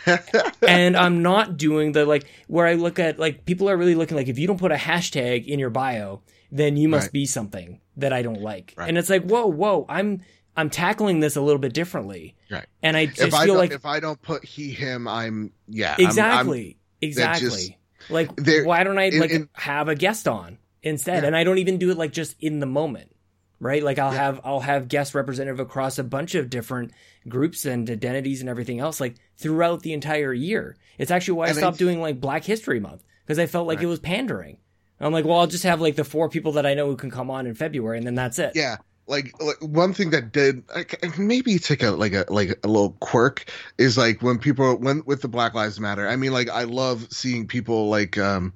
and 0.68 0.96
I'm 0.96 1.22
not 1.22 1.58
doing 1.58 1.92
the 1.92 2.06
like 2.06 2.26
where 2.48 2.68
I 2.68 2.74
look 2.74 3.00
at 3.00 3.20
like 3.20 3.46
people 3.46 3.70
are 3.70 3.78
really 3.78 3.96
looking 3.96 4.18
like 4.18 4.28
if 4.28 4.40
you 4.40 4.48
don't 4.48 4.60
put 4.60 4.72
a 4.72 4.76
hashtag 4.76 5.46
in 5.46 5.60
your 5.60 5.70
bio, 5.70 6.22
then 6.52 6.78
you 6.78 6.90
must 6.90 7.08
right. 7.08 7.14
be 7.14 7.26
something 7.26 7.82
that 7.98 8.14
I 8.14 8.22
don't 8.22 8.42
like. 8.42 8.74
Right. 8.78 8.90
And 8.90 8.98
it's 8.98 9.10
like, 9.10 9.24
whoa, 9.24 9.48
whoa, 9.48 9.86
I'm 9.90 10.22
I'm 10.56 10.70
tackling 10.70 11.20
this 11.20 11.36
a 11.36 11.42
little 11.42 11.60
bit 11.60 11.74
differently. 11.74 12.36
Right. 12.50 12.66
And 12.84 12.98
I 12.98 13.06
just 13.06 13.38
feel 13.44 13.56
like 13.56 13.72
if 13.72 13.86
I 13.86 14.00
don't 14.00 14.22
put 14.22 14.44
he 14.44 14.72
him, 14.72 15.08
I'm 15.08 15.54
yeah. 15.68 15.96
Exactly. 15.98 16.62
I'm, 16.62 16.66
I'm, 16.68 16.76
exactly. 17.10 17.50
Just, 17.50 17.72
like 18.10 18.32
why 18.66 18.84
don't 18.84 18.98
I 18.98 19.10
like 19.10 19.32
in, 19.32 19.50
have 19.54 19.88
a 19.88 19.96
guest 19.96 20.28
on? 20.28 20.58
Instead. 20.84 21.24
Yeah. 21.24 21.28
And 21.28 21.36
I 21.36 21.44
don't 21.44 21.58
even 21.58 21.78
do 21.78 21.92
it 21.92 21.98
like 21.98 22.12
just 22.12 22.36
in 22.40 22.60
the 22.60 22.66
moment, 22.66 23.16
right? 23.60 23.84
Like 23.84 24.00
I'll 24.00 24.14
yeah. 24.14 24.20
have, 24.20 24.42
I'll 24.44 24.60
have 24.60 24.88
guest 24.88 25.16
representative 25.16 25.60
across 25.60 25.98
a 26.00 26.04
bunch 26.04 26.36
of 26.36 26.50
different 26.50 26.92
groups 27.28 27.66
and 27.66 27.90
identities 27.90 28.42
and 28.42 28.50
everything 28.50 28.80
else, 28.80 29.00
like 29.00 29.16
throughout 29.38 29.82
the 29.82 29.94
entire 29.94 30.34
year. 30.34 30.78
It's 30.98 31.12
actually 31.12 31.36
why 31.36 31.48
and 31.48 31.58
I 31.58 31.62
stopped 31.62 31.78
doing 31.78 32.02
like 32.02 32.20
Black 32.20 32.44
History 32.44 32.80
Month 32.80 33.04
because 33.26 33.40
I 33.40 33.46
felt 33.46 33.68
like 33.68 33.78
right. 33.78 33.86
it 33.86 33.88
was 33.88 34.00
pandering. 34.00 34.58
I'm 35.00 35.14
like, 35.14 35.26
well, 35.26 35.40
I'll 35.40 35.48
just 35.48 35.64
have 35.64 35.82
like 35.82 35.96
the 35.96 36.04
four 36.04 36.30
people 36.30 36.54
that 36.54 36.66
I 36.66 36.76
know 36.76 36.86
who 36.86 36.96
can 36.96 37.10
come 37.10 37.32
on 37.32 37.48
in 37.48 37.56
February, 37.56 37.98
and 37.98 38.06
then 38.06 38.14
that's 38.14 38.38
it. 38.38 38.52
Yeah, 38.54 38.78
like, 39.08 39.34
like 39.42 39.58
one 39.60 39.94
thing 39.94 40.12
that 40.12 40.32
did 40.32 40.64
like, 40.74 41.18
maybe 41.18 41.54
it's 41.54 41.70
like 41.70 41.84
a 41.84 41.92
like 41.92 42.14
a 42.14 42.26
like 42.30 42.60
a 42.64 42.68
little 42.68 42.92
quirk 43.00 43.46
is 43.78 43.98
like 43.98 44.22
when 44.22 44.38
people 44.38 44.76
when 44.78 45.04
with 45.06 45.22
the 45.22 45.28
Black 45.28 45.54
Lives 45.54 45.80
Matter. 45.80 46.08
I 46.08 46.16
mean, 46.16 46.32
like 46.32 46.50
I 46.50 46.64
love 46.64 47.08
seeing 47.12 47.48
people 47.48 47.90
like 47.90 48.18
um 48.18 48.54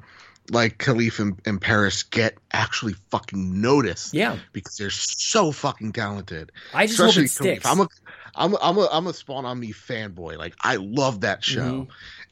like 0.51 0.77
Kahlief 0.77 1.19
and, 1.19 1.39
and 1.45 1.59
Paris 1.59 2.03
get 2.03 2.37
actually 2.51 2.93
fucking 3.09 3.61
noticed. 3.61 4.13
Yeah. 4.13 4.37
Because 4.53 4.77
they're 4.77 4.89
so 4.89 5.51
fucking 5.51 5.93
talented. 5.93 6.51
I 6.73 6.87
just 6.87 6.99
hope 6.99 7.17
it 7.17 7.29
sticks. 7.29 7.65
I'm 7.65 7.79
a 7.81 7.87
I'm 8.35 8.53
a, 8.53 8.57
I'm 8.61 8.77
a 8.77 8.89
I'm 8.91 9.07
a 9.07 9.13
Spawn 9.13 9.45
on 9.45 9.59
Me 9.59 9.71
fanboy. 9.73 10.37
Like 10.37 10.55
I 10.61 10.75
love 10.75 11.21
that 11.21 11.43
show. 11.43 11.61
Mhm. 11.61 11.87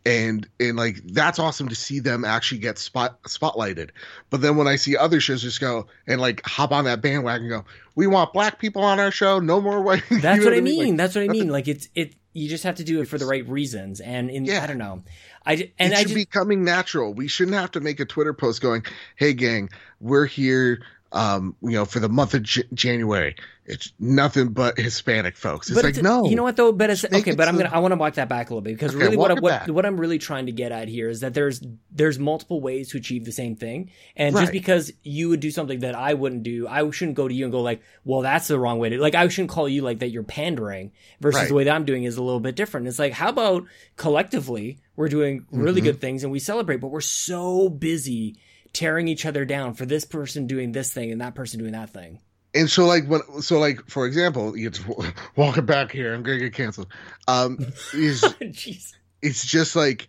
And 0.05 0.47
and 0.59 0.75
like 0.75 0.97
that's 1.05 1.39
awesome 1.39 1.69
to 1.69 1.75
see 1.75 1.99
them 1.99 2.25
actually 2.25 2.59
get 2.59 2.77
spot 2.77 3.21
spotlighted. 3.23 3.91
But 4.29 4.41
then 4.41 4.57
when 4.57 4.67
I 4.67 4.75
see 4.75 4.97
other 4.97 5.21
shows 5.21 5.41
just 5.41 5.61
go 5.61 5.87
and 6.05 6.19
like 6.19 6.45
hop 6.45 6.71
on 6.73 6.83
that 6.85 7.01
bandwagon 7.01 7.51
and 7.51 7.63
go, 7.63 7.69
we 7.95 8.07
want 8.07 8.33
black 8.33 8.59
people 8.59 8.83
on 8.83 8.99
our 8.99 9.11
show, 9.11 9.39
no 9.39 9.61
more 9.61 9.81
white. 9.81 10.03
That's 10.11 10.43
what 10.43 10.51
I 10.53 10.57
Like, 10.57 10.63
mean. 10.63 10.97
That's 10.97 11.15
what 11.15 11.23
I 11.23 11.27
mean. 11.29 11.47
Like 11.49 11.67
it's 11.69 11.87
it. 11.95 12.15
You 12.35 12.49
just 12.49 12.63
have 12.63 12.75
to 12.75 12.83
do 12.83 12.99
it 12.99 13.07
for 13.07 13.19
the 13.19 13.27
right 13.27 13.47
reasons, 13.47 13.99
and 14.01 14.29
in 14.29 14.43
Yeah. 14.43 14.63
I 14.63 14.67
don't 14.67 14.79
know. 14.79 15.03
I 15.45 15.71
and 15.79 15.93
it 15.93 15.95
I 15.95 15.99
should 15.99 16.07
just 16.09 16.15
be 16.15 16.25
coming 16.25 16.63
natural. 16.63 17.13
We 17.13 17.27
shouldn't 17.27 17.57
have 17.57 17.71
to 17.71 17.79
make 17.79 17.99
a 17.99 18.05
Twitter 18.05 18.33
post 18.33 18.61
going, 18.61 18.85
"Hey, 19.15 19.33
gang, 19.33 19.69
we're 19.99 20.25
here." 20.25 20.81
Um, 21.11 21.55
you 21.61 21.71
know, 21.73 21.85
for 21.85 21.99
the 21.99 22.09
month 22.09 22.33
of 22.33 22.41
J- 22.41 22.63
January, 22.73 23.35
it's 23.65 23.93
nothing 23.99 24.47
but 24.49 24.79
Hispanic 24.79 25.37
folks. 25.37 25.69
It's 25.69 25.75
but 25.79 25.85
like 25.85 26.01
no, 26.01 26.25
you 26.25 26.35
know 26.35 26.41
what 26.41 26.55
though? 26.55 26.71
But 26.71 26.89
it's 26.89 27.05
okay. 27.05 27.31
it 27.31 27.37
But 27.37 27.47
I'm 27.47 27.55
gonna 27.55 27.69
I 27.71 27.77
want 27.79 27.91
to 27.91 27.97
walk 27.97 28.15
that 28.15 28.27
back 28.27 28.49
a 28.49 28.53
little 28.53 28.61
bit 28.61 28.73
because 28.73 28.95
Okay, 28.95 29.03
really 29.05 29.17
what 29.17 29.29
I, 29.29 29.35
what, 29.35 29.69
what 29.69 29.85
I'm 29.85 29.99
really 29.99 30.17
trying 30.17 30.47
to 30.47 30.51
get 30.51 30.71
at 30.71 30.87
here 30.87 31.09
is 31.09 31.19
that 31.19 31.35
there's 31.35 31.61
there's 31.91 32.17
multiple 32.17 32.61
ways 32.61 32.89
to 32.89 32.97
achieve 32.97 33.25
the 33.25 33.31
same 33.31 33.55
thing, 33.55 33.91
and 34.15 34.35
just 34.35 34.51
because 34.51 34.91
you 35.03 35.29
would 35.29 35.39
do 35.39 35.51
something 35.51 35.81
that 35.81 35.93
I 35.93 36.15
wouldn't 36.15 36.41
do, 36.41 36.67
I 36.67 36.89
shouldn't 36.89 37.15
go 37.15 37.27
to 37.27 37.33
you 37.33 37.45
and 37.45 37.51
go 37.51 37.61
like, 37.61 37.83
well, 38.03 38.21
that's 38.21 38.47
the 38.47 38.57
wrong 38.57 38.79
way 38.79 38.89
to 38.89 38.99
like. 38.99 39.13
I 39.13 39.27
shouldn't 39.27 39.51
call 39.51 39.69
you 39.69 39.83
like 39.83 39.99
that. 39.99 40.09
You're 40.09 40.23
pandering 40.23 40.93
versus 41.21 41.41
Right. 41.41 41.47
the 41.47 41.53
way 41.53 41.63
that 41.65 41.75
I'm 41.75 41.85
doing 41.85 42.05
is 42.05 42.17
a 42.17 42.23
little 42.23 42.39
bit 42.39 42.55
different. 42.55 42.87
It's 42.87 42.97
like 42.97 43.13
how 43.13 43.29
about 43.29 43.65
collectively 43.97 44.79
we're 44.95 45.09
doing 45.09 45.45
really 45.51 45.81
Mhm. 45.81 45.85
good 45.85 46.01
things 46.01 46.23
and 46.23 46.31
we 46.31 46.39
celebrate, 46.39 46.77
but 46.77 46.89
we're 46.89 47.01
so 47.01 47.69
busy 47.69 48.35
tearing 48.73 49.07
each 49.07 49.25
other 49.25 49.45
down 49.45 49.73
for 49.73 49.85
this 49.85 50.05
person 50.05 50.47
doing 50.47 50.71
this 50.71 50.91
thing 50.93 51.11
and 51.11 51.21
that 51.21 51.35
person 51.35 51.59
doing 51.59 51.73
that 51.73 51.91
thing. 51.91 52.19
and 52.55 52.69
so 52.69 52.85
like 52.85 53.07
when 53.07 53.21
so 53.41 53.57
like 53.59 53.79
for 53.89 54.05
example, 54.05 54.55
you 54.57 54.69
just 54.69 54.87
walk 55.35 55.57
it 55.57 55.65
back 55.65 55.91
here. 55.91 56.13
I'm 56.13 56.21
gonna 56.23 56.37
get 56.39 56.53
canceled. 56.53 56.87
Um, 57.27 57.57
is 57.93 58.21
Jeez. 58.41 58.93
it's 59.23 59.45
just 59.45 59.75
like 59.75 60.07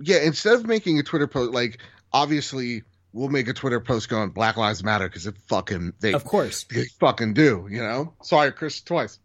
yeah 0.00 0.18
instead 0.22 0.54
of 0.54 0.66
making 0.66 0.98
a 0.98 1.02
twitter 1.02 1.26
post 1.26 1.52
like 1.52 1.78
obviously 2.14 2.82
we'll 3.12 3.28
make 3.28 3.46
a 3.46 3.52
twitter 3.52 3.78
post 3.78 4.08
going 4.08 4.30
black 4.30 4.56
lives 4.56 4.82
matter 4.82 5.06
because 5.06 5.26
it 5.26 5.34
fucking 5.48 5.92
they, 6.00 6.14
Of 6.14 6.24
course. 6.24 6.64
they 6.64 6.84
fucking 6.98 7.34
do 7.34 7.68
you 7.70 7.78
know 7.80 8.14
sorry 8.22 8.52
chris 8.52 8.80
twice 8.80 9.18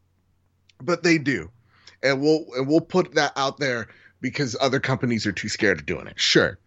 but 0.81 1.03
they 1.03 1.17
do 1.17 1.49
and 2.03 2.21
we'll 2.21 2.45
and 2.57 2.67
we'll 2.67 2.81
put 2.81 3.15
that 3.15 3.31
out 3.37 3.57
there 3.59 3.87
because 4.22 4.55
other 4.59 4.80
companies 4.80 5.26
are 5.26 5.32
too 5.32 5.49
scared 5.49 5.80
of 5.80 5.86
doing 5.86 6.07
it 6.07 6.20
sure 6.20 6.57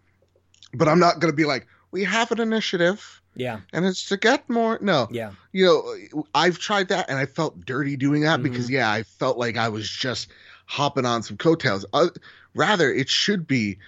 but 0.74 0.88
i'm 0.88 0.98
not 0.98 1.20
going 1.20 1.32
to 1.32 1.36
be 1.36 1.44
like 1.44 1.66
we 1.92 2.04
have 2.04 2.30
an 2.30 2.40
initiative 2.40 3.20
Yeah. 3.34 3.60
and 3.72 3.84
it's 3.84 4.06
to 4.10 4.16
get 4.16 4.48
more 4.48 4.78
no 4.80 5.08
Yeah. 5.10 5.32
you 5.52 5.66
know, 5.66 6.22
I've 6.34 6.58
tried 6.58 6.88
that 6.88 7.08
and 7.10 7.18
I 7.18 7.26
felt 7.26 7.64
dirty 7.64 7.96
doing 7.96 8.22
that 8.22 8.40
Mhm. 8.40 8.44
because 8.44 8.70
yeah, 8.70 8.90
I 8.90 9.02
felt 9.02 9.38
like 9.38 9.56
I 9.56 9.68
was 9.68 9.88
just 9.88 10.28
hopping 10.66 11.04
on 11.06 11.22
some 11.24 11.36
coattails. 11.36 11.84
Uh, 11.92 12.08
rather, 12.54 12.92
it 12.92 13.08
should 13.08 13.46
be, 13.48 13.78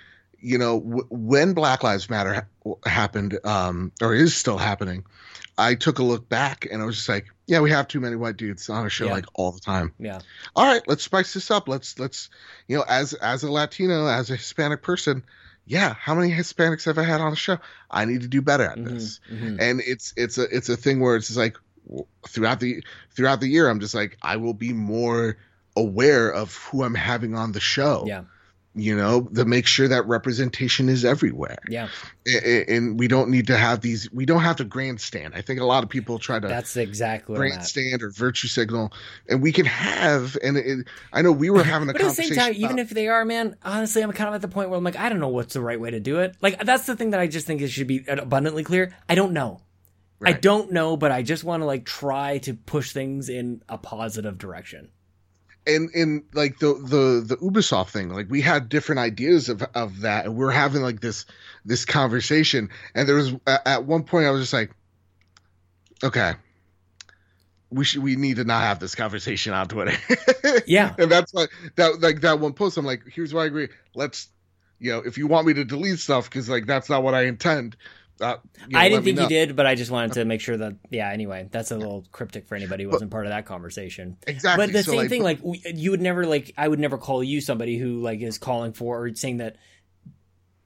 you 0.41 0.59
know, 0.59 0.81
w- 0.81 1.07
when 1.11 1.55
Black 1.55 1.85
Lives 1.85 2.11
Matter 2.11 2.35
ha- 2.65 2.75
happened, 2.91 3.39
um, 3.45 3.93
or 4.01 4.15
is 4.15 4.35
still 4.37 4.59
happening. 4.59 5.05
I 5.59 5.75
took 5.75 5.99
a 5.99 6.03
look 6.03 6.29
back 6.29 6.67
and 6.71 6.83
I 6.83 6.85
was 6.87 6.97
just 6.97 7.09
like, 7.09 7.27
yeah, 7.47 7.61
we 7.61 7.71
have 7.71 7.87
too 7.89 8.01
many 8.01 8.17
white 8.17 8.37
dudes 8.37 8.69
on 8.71 8.79
our 8.83 8.91
show 8.91 9.07
Yeah. 9.07 9.13
like 9.13 9.27
all 9.35 9.53
the 9.53 9.61
time. 9.61 9.93
Yeah. 9.99 10.21
All 10.57 10.65
right, 10.67 10.83
let's 10.89 11.03
spice 11.03 11.35
this 11.35 11.51
up. 11.51 11.69
Let's 11.69 11.99
let's, 11.99 12.31
you 12.69 12.77
know, 12.77 12.85
as 12.89 13.13
as 13.15 13.43
a 13.43 13.51
Latino, 13.51 14.07
as 14.07 14.31
a 14.31 14.37
Hispanic 14.37 14.83
person, 14.83 15.23
yeah, 15.67 15.95
how 15.95 16.15
many 16.15 16.33
Hispanics 16.33 16.85
have 16.87 16.97
I 16.99 17.03
had 17.05 17.21
on 17.21 17.31
the 17.31 17.37
show? 17.37 17.59
I 17.91 18.05
need 18.07 18.23
to 18.23 18.29
do 18.29 18.41
better 18.43 18.65
at 18.65 18.79
Mhm, 18.79 18.89
this 18.89 19.21
mhm. 19.31 19.61
and 19.61 19.81
it's 19.83 20.15
it's 20.17 20.39
a 20.39 20.45
it's 20.55 20.69
a 20.69 20.77
thing 20.77 21.01
where 21.01 21.17
it's 21.17 21.27
just 21.29 21.39
like 21.39 21.59
throughout 22.27 22.61
the 22.61 22.83
throughout 23.11 23.41
the 23.41 23.49
year 23.49 23.69
i'm 23.69 23.81
just 23.81 23.93
like 23.95 24.17
i 24.23 24.37
will 24.37 24.55
be 24.55 24.73
more 24.73 25.37
aware 25.77 26.31
of 26.33 26.55
who 26.55 26.85
i'm 26.85 26.95
having 26.95 27.35
on 27.35 27.51
the 27.51 27.59
show 27.61 28.05
Yeah. 28.07 28.23
You 28.75 28.97
know 28.97 29.23
to 29.35 29.45
make 29.45 29.67
sure 29.67 29.87
that 29.87 30.07
representation 30.07 30.89
is 30.89 31.05
everywhere 31.05 31.59
Yeah. 31.69 31.89
And 32.69 32.99
we 32.99 33.09
don't 33.09 33.29
need 33.29 33.47
to 33.49 33.57
have 33.57 33.81
these 33.81 34.11
we 34.13 34.25
don't 34.25 34.41
have 34.41 34.57
to 34.57 34.65
grandstand 34.65 35.35
i 35.35 35.43
think 35.43 35.61
a 35.61 35.65
lot 35.65 35.83
of 35.85 35.91
people 35.91 36.19
try 36.19 36.39
to 36.39 36.49
That's 36.49 36.77
exactly 36.77 37.35
what 37.35 37.41
I'm 37.41 37.49
at. 37.49 37.55
grandstand 37.57 38.03
or 38.03 38.11
virtue 38.11 38.49
signal 38.49 38.93
and 39.29 39.43
we 39.43 39.53
can 39.53 39.67
have 39.67 40.39
and 40.43 40.57
it, 40.57 40.87
i 41.13 41.21
know 41.21 41.33
we 41.33 41.51
were 41.51 41.65
having 41.65 41.91
a 41.91 41.93
But 42.03 42.03
at 42.03 42.09
the 42.17 42.23
same 42.23 42.35
time, 42.35 42.55
even 42.57 42.79
if 42.79 42.91
they 42.91 43.09
are, 43.09 43.25
man, 43.25 43.57
honestly, 43.63 44.03
I'm 44.03 44.13
kind 44.13 44.29
of 44.29 44.35
at 44.35 44.41
the 44.41 44.49
point 44.49 44.71
where 44.71 44.79
I'm 44.79 44.85
like, 44.85 44.97
I 44.99 45.09
don't 45.09 45.21
know 45.21 45.29
what's 45.29 45.53
the 45.55 45.61
right 45.61 45.79
way 45.79 45.91
to 45.91 46.01
do 46.01 46.21
it. 46.21 46.37
Like, 46.41 46.65
that's 46.65 46.87
the 46.87 46.97
thing 46.97 47.11
that 47.11 47.21
I 47.21 47.27
just 47.27 47.47
think 47.47 47.61
it 47.61 47.69
should 47.69 47.87
be 47.87 48.05
abundantly 48.09 48.65
clear. 48.65 48.95
I 49.09 49.15
don't 49.15 49.33
know. 49.33 49.61
I 50.25 50.33
don't 50.33 50.71
know, 50.73 50.97
but 50.97 51.11
I 51.11 51.23
just 51.23 51.43
want 51.45 51.63
to 51.63 51.67
like 51.67 51.85
try 51.85 52.39
to 52.39 52.55
push 52.55 52.93
things 52.93 53.29
in 53.29 53.63
a 53.69 53.77
positive 53.77 54.39
direction. 54.39 54.91
And 55.67 55.91
and 55.95 56.23
like 56.35 56.59
the 56.59 56.75
the 56.75 57.25
the 57.27 57.37
Ubisoft 57.37 57.91
thing, 57.91 58.09
like 58.11 58.31
we 58.31 58.41
had 58.41 58.69
different 58.69 58.99
ideas 59.01 59.49
of 59.49 59.63
of 59.75 60.01
that, 60.01 60.27
and 60.27 60.37
we 60.37 60.45
are 60.45 60.51
having 60.51 60.83
like 60.83 61.01
this 61.01 61.27
this 61.65 61.85
conversation, 61.85 62.71
and 62.95 63.09
there 63.09 63.17
was 63.17 63.33
at 63.47 63.67
at 63.67 63.85
one 63.85 64.05
point 64.05 64.27
I 64.27 64.31
was 64.31 64.43
just 64.43 64.53
like, 64.53 64.73
okay, 66.03 66.35
we 67.71 67.85
should 67.85 68.03
we 68.03 68.17
need 68.17 68.37
to 68.37 68.45
not 68.45 68.63
have 68.63 68.79
this 68.81 68.95
conversation 68.95 69.53
on 69.53 69.69
Twitter. 69.69 69.97
Yeah. 70.67 70.95
and 70.99 71.11
that's 71.11 71.33
why 71.33 71.47
that 71.77 72.01
like 72.03 72.21
that 72.21 72.39
one 72.39 72.53
post, 72.53 72.77
I'm 72.77 72.85
like, 72.85 73.03
here's 73.07 73.33
why 73.33 73.45
I 73.45 73.47
agree. 73.47 73.69
Let's, 73.95 74.29
you 74.79 74.93
know, 74.93 74.99
if 74.99 75.17
you 75.17 75.27
want 75.27 75.47
me 75.47 75.55
to 75.55 75.65
delete 75.65 75.99
stuff 75.99 76.29
because 76.29 76.49
like 76.49 76.67
that's 76.67 76.91
not 76.91 77.03
what 77.03 77.15
I 77.15 77.23
intend. 77.23 77.77
Uh, 78.21 78.37
you 78.69 78.75
know, 78.75 78.79
I 78.79 78.89
didn't 78.89 79.05
think 79.05 79.19
you 79.21 79.29
did, 79.29 79.57
but 79.57 79.67
I 79.67 79.75
just 79.75 79.91
wanted 79.91 80.13
to 80.13 80.25
make 80.27 80.41
sure 80.41 80.57
that, 80.57 80.75
yeah, 80.91 81.11
anyway, 81.11 81.49
that's 81.51 81.71
a 81.71 81.77
little 81.77 82.05
cryptic 82.13 82.47
for 82.47 82.55
anybody 82.55 82.85
who 82.85 82.91
wasn't 82.91 83.11
part 83.11 83.27
of 83.27 83.31
that 83.31 83.47
conversation. 83.47 84.17
exactly. 84.27 84.67
But 84.67 84.73
the 84.73 84.83
So, 84.83 84.93
same 84.93 85.09
thing, 85.09 85.23
like 85.23 85.41
we, 85.43 85.63
you 85.75 85.91
would 85.91 86.01
never 86.03 86.25
like 86.27 86.53
I 86.57 86.69
would 86.69 86.79
never 86.79 86.99
call 86.99 87.23
you 87.25 87.41
somebody 87.41 87.79
who 87.79 88.01
like 88.01 88.21
is 88.21 88.39
calling 88.39 88.73
for 88.73 89.03
or 89.03 89.15
saying 89.15 89.39
that 89.39 89.57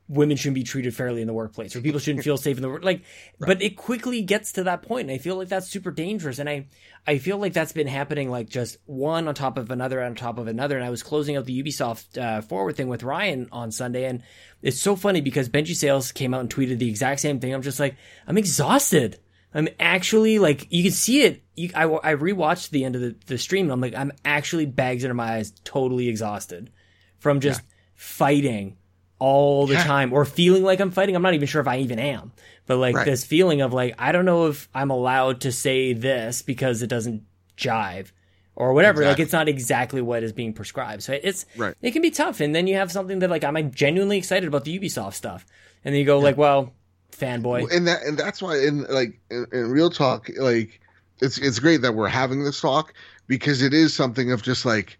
women 0.08 0.36
shouldn't 0.36 0.54
be 0.54 0.62
treated 0.62 0.94
fairly 0.94 1.20
in 1.20 1.26
the 1.26 1.32
workplace 1.32 1.74
or 1.74 1.80
people 1.80 1.98
shouldn't 1.98 2.24
feel 2.24 2.36
safe 2.36 2.56
in 2.56 2.62
the 2.62 2.68
work. 2.68 2.84
Like, 2.84 3.02
but 3.38 3.60
it 3.60 3.76
quickly 3.76 4.22
gets 4.22 4.52
to 4.52 4.64
that 4.64 4.82
point, 4.82 5.08
and 5.08 5.10
I 5.10 5.18
feel 5.18 5.36
like 5.36 5.48
that's 5.48 5.68
super 5.68 5.90
dangerous. 5.90 6.38
And 6.38 6.48
I 6.48 6.66
I 7.06 7.18
feel 7.18 7.38
like 7.38 7.52
that's 7.52 7.72
been 7.72 7.86
happening 7.86 8.30
like 8.30 8.48
just 8.48 8.78
one 8.86 9.28
on 9.28 9.34
top 9.34 9.58
of 9.58 9.70
another 9.70 10.02
on 10.02 10.14
top 10.14 10.38
of 10.38 10.46
another. 10.46 10.76
And 10.76 10.84
I 10.84 10.90
was 10.90 11.02
closing 11.02 11.36
out 11.36 11.44
the 11.44 11.62
Ubisoft 11.62 12.18
uh, 12.18 12.40
forward 12.42 12.76
thing 12.76 12.88
with 12.88 13.02
Ryan 13.02 13.48
on 13.52 13.70
Sunday, 13.70 14.04
and 14.04 14.22
it's 14.62 14.80
so 14.80 14.96
funny 14.96 15.20
because 15.20 15.48
Benji 15.48 15.74
Sales 15.74 16.12
came 16.12 16.34
out 16.34 16.40
and 16.40 16.50
tweeted 16.50 16.78
the 16.78 16.88
exact 16.88 17.20
same 17.20 17.40
thing. 17.40 17.54
I'm 17.54 17.62
just 17.62 17.80
like, 17.80 17.96
I'm 18.26 18.38
exhausted. 18.38 19.18
I'm 19.54 19.68
actually 19.80 20.38
like, 20.38 20.66
you 20.70 20.82
can 20.82 20.92
see 20.92 21.22
it. 21.22 21.42
You, 21.54 21.70
I, 21.74 21.84
I 21.84 22.14
rewatched 22.14 22.70
the 22.70 22.84
end 22.84 22.94
of 22.94 23.00
the, 23.00 23.16
the 23.26 23.38
stream 23.38 23.66
and 23.66 23.72
I'm 23.72 23.80
like, 23.80 23.94
I'm 23.94 24.12
actually 24.22 24.66
bags 24.66 25.02
under 25.02 25.14
my 25.14 25.36
eyes, 25.36 25.52
totally 25.64 26.08
exhausted 26.08 26.70
from 27.18 27.40
just 27.40 27.62
fighting 27.94 28.76
all 29.18 29.66
the 29.66 29.74
Yeah. 29.74 29.84
time 29.84 30.12
or 30.12 30.24
feeling 30.24 30.62
like 30.62 30.80
I'm 30.80 30.90
fighting. 30.90 31.16
I'm 31.16 31.22
not 31.22 31.34
even 31.34 31.46
sure 31.48 31.60
if 31.60 31.68
I 31.68 31.78
even 31.78 31.98
am, 31.98 32.32
but 32.66 32.76
like 32.76 32.94
Right. 32.96 33.04
this 33.04 33.24
feeling 33.24 33.60
of 33.62 33.72
like, 33.72 33.94
I 33.98 34.12
don't 34.12 34.24
know 34.24 34.46
if 34.46 34.68
I'm 34.74 34.90
allowed 34.90 35.40
to 35.42 35.52
say 35.52 35.92
this 35.94 36.42
because 36.42 36.82
it 36.82 36.88
doesn't 36.88 37.22
jive 37.56 38.12
or 38.54 38.72
whatever. 38.74 39.04
Like 39.04 39.18
it's 39.18 39.32
not 39.32 39.48
exactly 39.48 40.02
what 40.02 40.22
is 40.22 40.32
being 40.32 40.52
prescribed. 40.52 41.02
So 41.02 41.18
it's, 41.22 41.46
Right. 41.56 41.74
it 41.80 41.92
can 41.92 42.02
be 42.02 42.10
tough. 42.10 42.40
And 42.40 42.54
then 42.54 42.66
you 42.66 42.74
have 42.76 42.92
something 42.92 43.20
that 43.20 43.30
like, 43.30 43.44
I'm 43.44 43.70
genuinely 43.70 44.18
excited 44.18 44.46
about 44.48 44.64
the 44.64 44.78
Ubisoft 44.78 45.14
stuff. 45.14 45.46
And 45.84 45.94
then 45.94 46.00
you 46.00 46.06
go 46.06 46.18
like, 46.18 46.36
well, 46.36 46.72
fanboy. 47.16 47.70
and 47.72 47.86
that 47.88 48.02
and 48.02 48.18
that's 48.18 48.42
why 48.42 48.58
in 48.58 48.82
like 48.84 49.18
in, 49.30 49.46
in 49.52 49.70
real 49.70 49.88
talk 49.88 50.28
like 50.38 50.80
it's 51.22 51.38
it's 51.38 51.58
great 51.58 51.80
that 51.80 51.94
we're 51.94 52.08
having 52.08 52.44
this 52.44 52.60
talk 52.60 52.92
because 53.26 53.62
it 53.62 53.72
is 53.72 53.94
something 53.94 54.32
of 54.32 54.42
just 54.42 54.66
like 54.66 54.98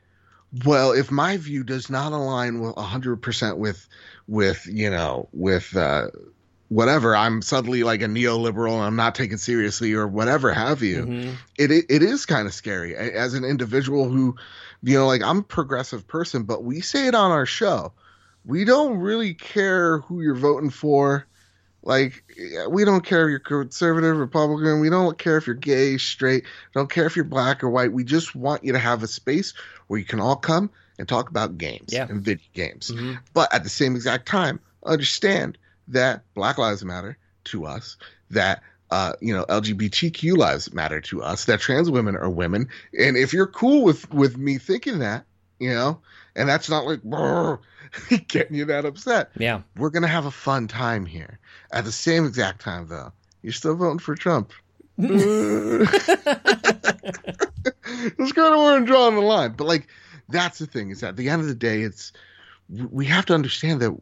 well 0.65 0.93
if 0.93 1.11
my 1.11 1.37
view 1.37 1.65
does 1.65 1.91
not 1.91 2.13
align 2.13 2.61
with 2.61 2.75
100% 2.77 3.57
with 3.59 3.89
with 4.29 4.67
you 4.71 4.91
know 4.91 5.29
with 5.33 5.77
uh 5.77 6.07
whatever 6.69 7.15
i'm 7.15 7.43
suddenly 7.43 7.83
like 7.85 8.03
a 8.03 8.07
neoliberal 8.07 8.75
and 8.75 8.83
i'm 8.83 8.97
not 8.97 9.15
taken 9.15 9.39
seriously 9.39 9.93
or 9.93 10.07
whatever 10.07 10.53
have 10.53 10.83
you 10.83 11.07
Mhm. 11.07 11.37
it 11.59 11.71
it, 11.71 11.85
it 11.89 12.03
is 12.03 12.27
kind 12.27 12.47
of 12.47 12.55
scary 12.55 12.97
as 12.97 13.35
an 13.35 13.45
individual 13.45 14.09
who 14.09 14.35
you 14.83 14.99
know 14.99 15.07
like 15.07 15.23
i'm 15.23 15.39
a 15.39 15.43
progressive 15.43 16.07
person 16.07 16.43
but 16.45 16.65
we 16.65 16.81
say 16.81 17.07
it 17.07 17.15
on 17.15 17.31
our 17.31 17.47
show. 17.47 17.93
We 18.45 18.65
don't 18.65 18.99
really 18.99 19.35
care 19.35 19.99
who 19.99 20.23
you're 20.23 20.37
voting 20.37 20.71
for. 20.71 21.27
Like 21.83 22.23
we 22.69 22.85
don't 22.85 23.05
care 23.05 23.25
if 23.27 23.31
you're 23.31 23.39
conservative 23.39 24.17
republican. 24.17 24.81
We 24.81 24.91
don't 24.91 25.17
care 25.19 25.37
if 25.37 25.47
you're 25.47 25.57
gay 25.57 25.99
straight. 25.99 26.45
Don't 26.75 26.91
care 26.91 27.07
if 27.07 27.17
you're 27.17 27.25
black 27.25 27.63
or 27.65 27.71
white. 27.71 27.93
We 27.93 28.05
just 28.05 28.35
want 28.35 28.65
you 28.65 28.73
to 28.73 28.79
have 28.79 29.03
a 29.03 29.07
space 29.07 29.55
where 29.87 29.99
you 29.99 30.05
can 30.07 30.21
all 30.21 30.37
come 30.37 30.71
and 30.99 31.09
talk 31.09 31.29
about 31.31 31.59
games 31.59 31.93
Yeah. 31.93 32.07
and 32.09 32.23
video 32.23 32.45
games. 32.55 32.91
Mhm. 32.91 33.19
but 33.35 33.53
at 33.55 33.63
the 33.65 33.71
same 33.71 33.95
exact 33.97 34.27
time 34.27 34.61
understand 34.85 35.59
that 35.89 36.23
black 36.35 36.59
lives 36.59 36.85
matter 36.85 37.19
to 37.45 37.67
us 37.67 37.97
that 38.31 38.63
uh, 38.91 39.13
you 39.21 39.35
know 39.35 39.45
lgbtq 39.47 40.37
lives 40.37 40.73
matter 40.73 41.01
to 41.01 41.23
us 41.23 41.47
that 41.47 41.61
trans 41.61 41.91
women 41.91 42.17
are 42.17 42.31
women. 42.31 42.69
And 42.99 43.17
if 43.17 43.33
you're 43.33 43.47
cool 43.49 43.83
with 43.83 44.09
with 44.13 44.37
me 44.37 44.59
thinking 44.59 45.01
that 45.01 45.25
you 45.59 45.71
know, 45.71 46.01
and 46.35 46.49
that's 46.49 46.69
not 46.69 46.87
like 46.87 47.03
getting 48.29 48.57
you 48.57 48.67
that 48.67 48.85
upset. 48.85 49.31
Yeah. 49.39 49.63
We're 49.77 49.91
gonna 49.91 50.09
have 50.09 50.27
a 50.27 50.31
fun 50.31 50.69
time 50.69 51.07
here. 51.07 51.39
At 51.71 51.85
the 51.85 51.93
same 51.93 52.27
exact 52.27 52.61
time, 52.61 52.89
though, 52.89 53.13
you're 53.43 53.53
still 53.53 53.75
voting 53.75 53.99
for 53.99 54.15
Trump. 54.15 54.53
It's 58.19 58.33
kind 58.33 58.55
of 58.55 58.61
where 58.61 58.77
I'm 58.77 58.85
drawing 58.85 59.15
the 59.15 59.21
line. 59.21 59.55
But 59.57 59.67
like, 59.67 59.89
that's 60.29 60.59
the 60.59 60.67
thing 60.67 60.91
is 60.91 61.01
that 61.01 61.11
at 61.11 61.17
the 61.17 61.29
end 61.29 61.43
of 61.43 61.49
the 61.49 61.55
day, 61.55 61.83
it's 61.83 62.13
we 62.69 63.07
have 63.07 63.27
to 63.27 63.35
understand 63.35 63.81
that 63.81 63.97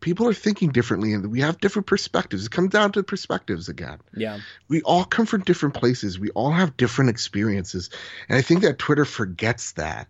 people 0.00 0.28
are 0.28 0.34
thinking 0.34 0.70
differently 0.70 1.12
and 1.12 1.30
we 1.30 1.40
have 1.40 1.60
different 1.60 1.86
perspectives. 1.86 2.46
It 2.46 2.50
comes 2.50 2.70
down 2.70 2.92
to 2.92 3.02
perspectives 3.02 3.68
again. 3.68 3.98
Yeah. 4.14 4.40
We 4.68 4.82
all 4.82 5.04
come 5.04 5.26
from 5.26 5.42
different 5.42 5.74
places. 5.74 6.18
We 6.18 6.30
all 6.30 6.50
have 6.50 6.76
different 6.76 7.10
experiences. 7.10 7.90
And 8.28 8.38
I 8.38 8.42
think 8.42 8.62
that 8.62 8.78
Twitter 8.78 9.04
forgets 9.04 9.72
that. 9.72 10.08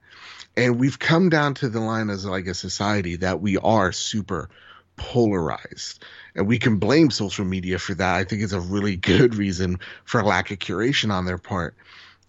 And 0.56 0.78
we've 0.78 0.98
come 0.98 1.28
down 1.28 1.54
to 1.54 1.68
the 1.68 1.80
line 1.80 2.10
as 2.10 2.24
like 2.24 2.46
a 2.46 2.54
society 2.54 3.16
that 3.16 3.40
we 3.40 3.58
are 3.58 3.92
super 3.92 4.48
polarized. 4.96 6.04
And 6.34 6.46
we 6.46 6.58
can 6.58 6.78
blame 6.78 7.10
social 7.10 7.44
media 7.44 7.78
for 7.78 7.94
that. 7.94 8.16
I 8.16 8.24
think 8.24 8.42
it's 8.42 8.52
a 8.52 8.60
really 8.60 8.96
good 8.96 9.34
reason 9.34 9.78
for 10.04 10.22
lack 10.22 10.50
of 10.50 10.58
curation 10.58 11.12
on 11.12 11.26
their 11.26 11.38
part 11.38 11.76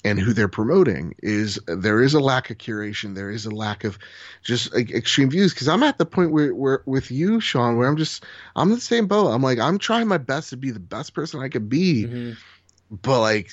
and 0.04 0.20
who 0.20 0.34
they're 0.34 0.48
promoting 0.48 1.16
is 1.24 1.60
there 1.68 2.02
is 2.02 2.14
a 2.14 2.20
lack 2.20 2.50
of 2.50 2.58
curation. 2.58 3.16
There 3.16 3.32
is 3.32 3.46
a 3.46 3.52
lack 3.52 3.84
of 3.84 3.98
just 4.44 4.74
like 4.74 4.92
extreme 4.92 5.30
views. 5.30 5.54
Because 5.54 5.68
i'm 5.68 5.84
at 5.84 5.98
the 5.98 6.06
point 6.06 6.32
where, 6.32 6.54
where 6.54 6.84
with 6.86 7.12
you 7.12 7.40
sean 7.40 7.78
where 7.78 7.88
i'm 7.88 7.98
just 7.98 8.24
i'm 8.56 8.70
the 8.70 8.80
same 8.80 9.08
boat. 9.08 9.30
I'm 9.30 9.42
like 9.42 9.60
i'm 9.60 9.78
trying 9.78 10.08
my 10.08 10.18
best 10.18 10.52
to 10.52 10.58
be 10.58 10.72
the 10.72 10.80
best 10.80 11.14
person 11.14 11.42
i 11.42 11.50
could 11.50 11.70
be. 11.70 12.06
Mm-hmm. 12.06 12.96
but 13.02 13.22
like 13.22 13.50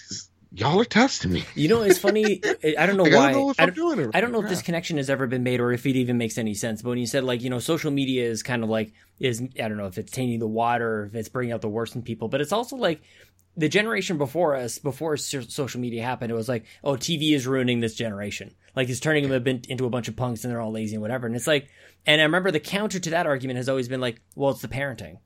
y'all 0.55 0.81
are 0.81 0.85
testing 0.85 1.33
me 1.33 1.45
You 1.55 1.69
know, 1.69 1.83
it's 1.83 1.99
funny. 1.99 2.41
I 2.79 2.87
don't 2.87 2.97
know 2.97 3.03
Like, 3.05 3.13
why. 3.13 3.29
i 3.29 3.33
don't 3.33 3.41
know 3.43 3.51
if 3.51 3.61
I 3.61 3.67
don't- 3.67 3.75
doing 3.75 3.99
it 4.01 4.11
I 4.15 4.21
don't 4.21 4.33
know 4.33 4.39
if 4.39 4.45
right. 4.45 4.51
this 4.51 4.63
connection 4.63 4.97
has 4.99 5.11
ever 5.11 5.27
been 5.27 5.43
made 5.43 5.61
or 5.61 5.73
if 5.73 5.85
it 5.87 5.97
even 5.97 6.17
makes 6.19 6.39
any 6.39 6.55
sense. 6.55 6.83
But 6.83 6.91
when 6.91 6.99
you 6.99 7.07
said 7.07 7.25
like, 7.25 7.43
you 7.43 7.51
know, 7.51 7.59
social 7.59 7.91
media 7.91 8.25
is 8.25 8.43
kind 8.43 8.63
of 8.63 8.69
like 8.71 8.93
is 9.21 9.43
I 9.43 9.69
don't 9.69 9.77
know 9.77 9.87
if 9.87 9.99
it's 9.99 10.13
tainting 10.13 10.39
the 10.41 10.47
water, 10.47 11.01
or 11.03 11.07
if 11.07 11.15
it's 11.15 11.29
bringing 11.29 11.53
out 11.53 11.61
the 11.61 11.69
worst 11.69 11.95
in 11.97 12.03
people, 12.03 12.29
but 12.29 12.41
it's 12.41 12.53
also 12.53 12.77
like 12.77 13.03
the 13.57 13.69
generation 13.69 14.19
before 14.19 14.57
us, 14.57 14.79
before 14.79 15.17
social 15.17 15.81
media 15.81 16.03
happened, 16.03 16.31
it 16.33 16.35
was 16.35 16.49
like, 16.49 16.65
oh, 16.83 16.95
TV 16.95 17.35
is 17.35 17.47
ruining 17.47 17.79
this 17.81 17.95
generation. 17.95 18.53
Like 18.75 18.89
it's 18.89 18.99
turning 18.99 19.29
them 19.29 19.47
into 19.69 19.87
a 19.87 19.91
bunch 19.91 20.09
of 20.09 20.17
punks 20.17 20.43
and 20.43 20.53
they're 20.53 20.61
all 20.61 20.73
lazy 20.73 20.95
and 20.97 21.03
whatever. 21.03 21.29
And 21.29 21.37
it's 21.37 21.47
like, 21.47 21.69
and 22.07 22.21
I 22.21 22.25
remember 22.25 22.51
the 22.51 22.59
counter 22.59 22.99
to 22.99 23.11
that 23.11 23.27
argument 23.27 23.59
has 23.59 23.69
always 23.69 23.87
been 23.87 24.01
like, 24.01 24.21
well, 24.35 24.51
it's 24.51 24.63
the 24.63 24.67
parenting. 24.69 25.19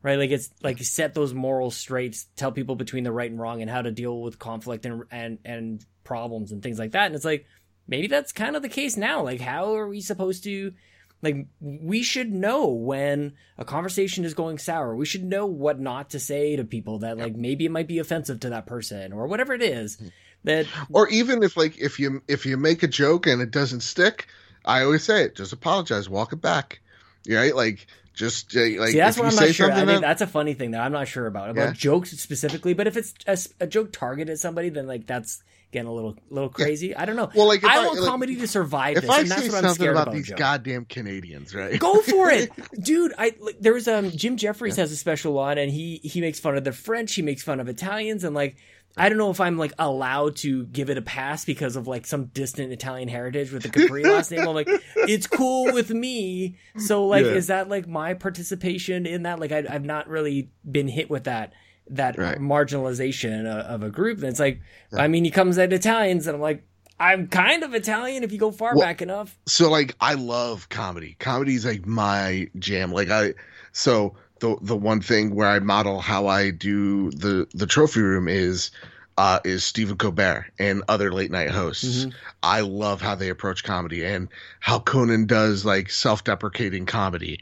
Right, 0.00 0.18
like 0.18 0.30
it's 0.30 0.50
like 0.62 0.78
set 0.78 1.14
those 1.14 1.34
morals 1.34 1.76
straight, 1.76 2.24
tell 2.36 2.52
people 2.52 2.76
between 2.76 3.02
the 3.02 3.10
right 3.10 3.30
and 3.30 3.40
wrong, 3.40 3.62
and 3.62 3.70
how 3.70 3.82
to 3.82 3.90
deal 3.90 4.20
with 4.20 4.38
conflict 4.38 4.86
and 4.86 5.02
and 5.10 5.38
and 5.44 5.84
problems 6.04 6.52
and 6.52 6.62
things 6.62 6.78
like 6.78 6.92
that. 6.92 7.06
And 7.06 7.16
it's 7.16 7.24
like 7.24 7.46
maybe 7.88 8.06
that's 8.06 8.32
kind 8.32 8.54
of 8.54 8.62
the 8.62 8.68
case 8.68 8.96
now. 8.96 9.22
Like, 9.22 9.40
how 9.40 9.74
are 9.74 9.88
we 9.88 10.00
supposed 10.00 10.44
to? 10.44 10.72
Like, 11.20 11.46
we 11.60 12.04
should 12.04 12.32
know 12.32 12.68
when 12.68 13.32
a 13.58 13.64
conversation 13.64 14.24
is 14.24 14.34
going 14.34 14.58
sour. 14.58 14.94
We 14.94 15.04
should 15.04 15.24
know 15.24 15.46
what 15.46 15.80
not 15.80 16.10
to 16.10 16.20
say 16.20 16.54
to 16.54 16.62
people 16.62 17.00
that 17.00 17.18
like 17.18 17.34
maybe 17.34 17.64
it 17.64 17.72
might 17.72 17.88
be 17.88 17.98
offensive 17.98 18.38
to 18.40 18.50
that 18.50 18.66
person 18.66 19.12
or 19.12 19.26
whatever 19.26 19.52
it 19.52 19.62
is. 19.62 19.96
Hmm. 19.96 20.08
That 20.44 20.66
or 20.92 21.08
even 21.08 21.42
if 21.42 21.56
like 21.56 21.76
if 21.78 21.98
you 21.98 22.22
if 22.28 22.46
you 22.46 22.56
make 22.56 22.84
a 22.84 22.88
joke 22.88 23.26
and 23.26 23.42
it 23.42 23.50
doesn't 23.50 23.80
stick 23.80 24.28
i 24.64 24.82
always 24.82 25.02
say 25.02 25.24
it 25.24 25.34
just 25.34 25.52
apologize 25.52 26.08
walk 26.08 26.32
it 26.32 26.40
back 26.40 26.80
right 27.28 27.56
like 27.56 27.88
just 28.18 28.54
uh, 28.56 28.60
like 28.60 28.90
See, 28.90 28.98
that's 28.98 29.16
if 29.16 29.22
what 29.22 29.32
you 29.32 29.38
I'm 29.38 29.46
not 29.46 29.54
sure. 29.54 29.70
I 29.72 29.74
think 29.76 29.86
that- 29.88 30.00
that's 30.02 30.22
a 30.22 30.26
funny 30.26 30.54
thing 30.54 30.72
that 30.72 30.80
I'm 30.82 30.92
not 30.92 31.08
sure 31.08 31.26
about 31.26 31.50
about 31.50 31.68
Yeah. 31.68 31.72
jokes 31.72 32.10
specifically. 32.10 32.74
But 32.74 32.86
if 32.86 32.96
it's 32.96 33.14
a 33.60 33.66
joke 33.66 33.92
targeted 33.92 34.32
at 34.32 34.38
somebody, 34.38 34.68
then 34.68 34.86
like 34.86 35.06
that's 35.06 35.42
getting 35.70 35.86
a 35.88 35.92
little 35.92 36.16
little 36.30 36.48
crazy. 36.48 36.96
I 36.96 37.04
don't 37.04 37.16
know. 37.16 37.30
Well, 37.34 37.46
like, 37.46 37.62
I, 37.62 37.82
I- 37.82 37.86
want 37.86 38.00
like, 38.00 38.08
comedy 38.08 38.36
to 38.36 38.48
survive 38.48 38.96
if 38.96 39.02
this, 39.02 39.10
i 39.10 39.20
and 39.20 39.30
that's 39.30 39.42
say 39.42 39.48
what 39.48 39.56
I'm 39.56 39.62
something 39.64 39.74
scared 39.74 39.90
about 39.96 40.02
about. 40.08 40.14
these 40.16 40.26
Joe. 40.28 40.36
goddamn 40.36 40.84
canadians 40.86 41.54
right 41.54 41.78
Go 41.78 42.00
for 42.00 42.30
it, 42.30 42.50
dude! 42.80 43.12
I 43.18 43.34
like, 43.40 43.60
there 43.60 43.74
was 43.74 43.86
um 43.88 44.10
Jim 44.10 44.36
Jefferies 44.36 44.76
has 44.76 44.90
a 44.92 44.96
special 44.96 45.38
on, 45.38 45.58
and 45.58 45.70
he 45.70 46.00
he 46.02 46.20
makes 46.20 46.40
fun 46.40 46.56
of 46.56 46.64
the 46.64 46.72
French, 46.72 47.14
he 47.14 47.22
makes 47.22 47.42
fun 47.42 47.60
of 47.60 47.68
Italians, 47.68 48.24
and 48.24 48.34
like 48.34 48.56
I 48.98 49.08
don't 49.08 49.18
know 49.18 49.30
if 49.30 49.40
I'm 49.40 49.56
like 49.56 49.72
allowed 49.78 50.36
to 50.36 50.66
give 50.66 50.90
it 50.90 50.98
a 50.98 51.02
pass 51.02 51.44
because 51.44 51.76
of 51.76 51.86
like 51.86 52.06
some 52.06 52.26
distant 52.26 52.72
Italian 52.72 53.08
heritage 53.08 53.52
with 53.52 53.62
the 53.62 53.68
Capri 53.70 54.02
last 54.14 54.30
name. 54.30 54.40
I'm 54.46 54.54
like, 54.54 54.68
it's 54.96 55.26
cool 55.26 55.72
with 55.72 55.90
me. 55.90 56.56
So 56.76 57.06
like, 57.06 57.24
Yeah. 57.24 57.32
is 57.32 57.46
that 57.48 57.68
like 57.68 57.86
my 57.88 58.14
participation 58.14 59.06
in 59.06 59.22
that? 59.22 59.38
Like, 59.40 59.52
I, 59.52 59.64
I've 59.68 59.84
not 59.84 60.08
really 60.08 60.50
been 60.70 60.88
hit 60.88 61.08
with 61.10 61.24
that 61.24 61.52
that 61.90 62.18
Right. 62.18 62.38
marginalization 62.38 63.46
of, 63.46 63.64
of 63.66 63.82
a 63.82 63.90
group. 63.90 64.18
And 64.18 64.28
it's 64.28 64.40
like, 64.40 64.60
I 64.92 65.08
mean, 65.08 65.24
he 65.24 65.30
comes 65.30 65.58
at 65.58 65.72
Italians, 65.72 66.26
and 66.26 66.34
I'm 66.36 66.40
like. 66.42 66.64
I'm 67.00 67.28
kind 67.28 67.62
of 67.62 67.74
Italian 67.74 68.24
if 68.24 68.32
you 68.32 68.38
go 68.38 68.50
far 68.50 68.74
Well, 68.74 68.84
back 68.84 69.00
enough. 69.00 69.38
so 69.46 69.70
like 69.70 69.94
I 70.00 70.14
love 70.14 70.68
comedy. 70.68 71.14
Comedy 71.20 71.54
is 71.54 71.64
like 71.64 71.86
my 71.86 72.50
jam. 72.58 72.90
Like 72.90 73.08
I 73.08 73.34
so 73.70 74.16
the 74.40 74.56
the 74.60 74.76
one 74.76 75.00
thing 75.00 75.34
where 75.34 75.48
I 75.48 75.58
model 75.58 76.00
how 76.00 76.26
I 76.26 76.50
do 76.50 77.10
the 77.10 77.46
the 77.54 77.66
trophy 77.66 78.00
room 78.00 78.28
is 78.28 78.70
uh 79.16 79.40
is 79.44 79.64
Stephen 79.64 79.96
Colbert 79.96 80.46
and 80.58 80.82
other 80.88 81.12
late 81.12 81.30
night 81.30 81.50
hosts. 81.50 82.04
Mhm. 82.04 82.14
I 82.42 82.60
love 82.60 83.00
how 83.00 83.14
they 83.14 83.28
approach 83.30 83.64
comedy 83.64 84.04
and 84.04 84.28
how 84.60 84.78
Conan 84.78 85.26
does 85.26 85.64
like 85.64 85.90
self-deprecating 85.90 86.86
comedy. 86.86 87.40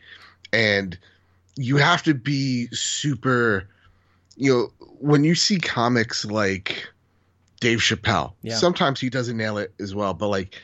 And 0.53 0.99
you 1.57 1.77
have 1.77 2.03
to 2.05 2.15
be 2.15 2.69
super 2.73 3.69
you 4.37 4.53
know 4.53 4.87
when 5.01 5.25
you 5.25 5.35
see 5.35 5.59
comics 5.59 6.25
like 6.25 6.89
Dave 7.61 7.79
Chappelle, 7.81 8.33
Yeah. 8.43 8.57
sometimes 8.57 9.01
he 9.01 9.09
doesn't 9.11 9.37
nail 9.37 9.57
it 9.59 9.73
as 9.81 9.95
well, 9.95 10.13
but 10.15 10.29
like 10.29 10.61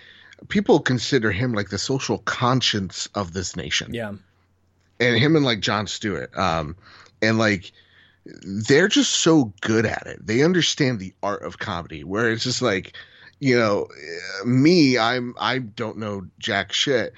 people 0.49 0.81
consider 0.81 1.31
him 1.31 1.53
like 1.53 1.71
the 1.71 1.79
social 1.79 2.19
conscience 2.19 3.09
of 3.15 3.33
this 3.33 3.55
nation 3.57 3.93
Yeah. 3.95 4.13
And 5.01 5.19
him 5.19 5.37
and 5.37 5.45
like 5.45 5.61
Jon 5.61 5.87
Stewart. 5.87 6.37
Um, 6.37 6.77
and 7.21 7.39
like 7.39 7.73
they're 8.25 8.89
just 8.89 9.13
so 9.13 9.53
good 9.61 9.87
at 9.87 10.07
it. 10.07 10.27
They 10.27 10.43
understand 10.43 11.01
the 11.01 11.15
art 11.23 11.43
of 11.43 11.59
comedy 11.59 12.05
where 12.05 12.31
it's 12.31 12.45
just 12.45 12.63
like, 12.63 12.97
you 13.41 13.59
know, 13.59 13.89
me, 14.45 14.99
I'm 14.99 15.35
I 15.39 15.59
don't 15.59 15.99
know 15.99 16.27
jack 16.39 16.73
shit. 16.73 17.15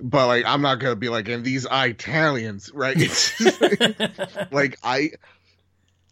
But 0.00 0.26
like 0.26 0.44
I'm 0.46 0.62
not 0.62 0.76
gonna 0.76 0.96
be 0.96 1.08
like, 1.08 1.28
and 1.28 1.44
these 1.44 1.66
Italians, 1.70 2.70
right? 2.72 2.96
Like, 3.60 4.52
like 4.52 4.78
I 4.82 5.10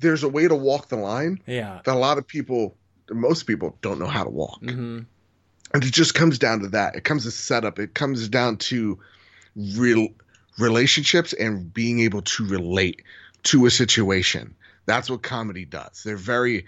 there's 0.00 0.22
a 0.22 0.28
way 0.28 0.48
to 0.48 0.54
walk 0.54 0.88
the 0.88 0.96
line 0.96 1.40
yeah. 1.46 1.80
that 1.84 1.94
a 1.94 1.98
lot 1.98 2.18
of 2.18 2.26
people 2.26 2.76
most 3.10 3.44
people 3.44 3.76
don't 3.80 3.98
know 3.98 4.06
how 4.06 4.24
to 4.24 4.30
walk. 4.30 4.58
hmm 4.60 5.00
And 5.72 5.84
it 5.84 5.92
just 5.92 6.14
comes 6.14 6.38
down 6.38 6.60
to 6.60 6.68
that. 6.68 6.94
It 6.96 7.04
comes 7.04 7.24
to 7.24 7.30
setup. 7.30 7.78
It 7.78 7.94
comes 7.94 8.28
down 8.28 8.56
to 8.58 8.98
real 9.56 10.08
relationships 10.58 11.32
and 11.32 11.72
being 11.72 12.00
able 12.00 12.22
to 12.22 12.46
relate 12.46 13.02
to 13.44 13.66
a 13.66 13.70
situation. 13.70 14.54
That's 14.86 15.08
what 15.10 15.22
comedy 15.22 15.64
does. 15.64 16.02
They're 16.04 16.16
very 16.16 16.66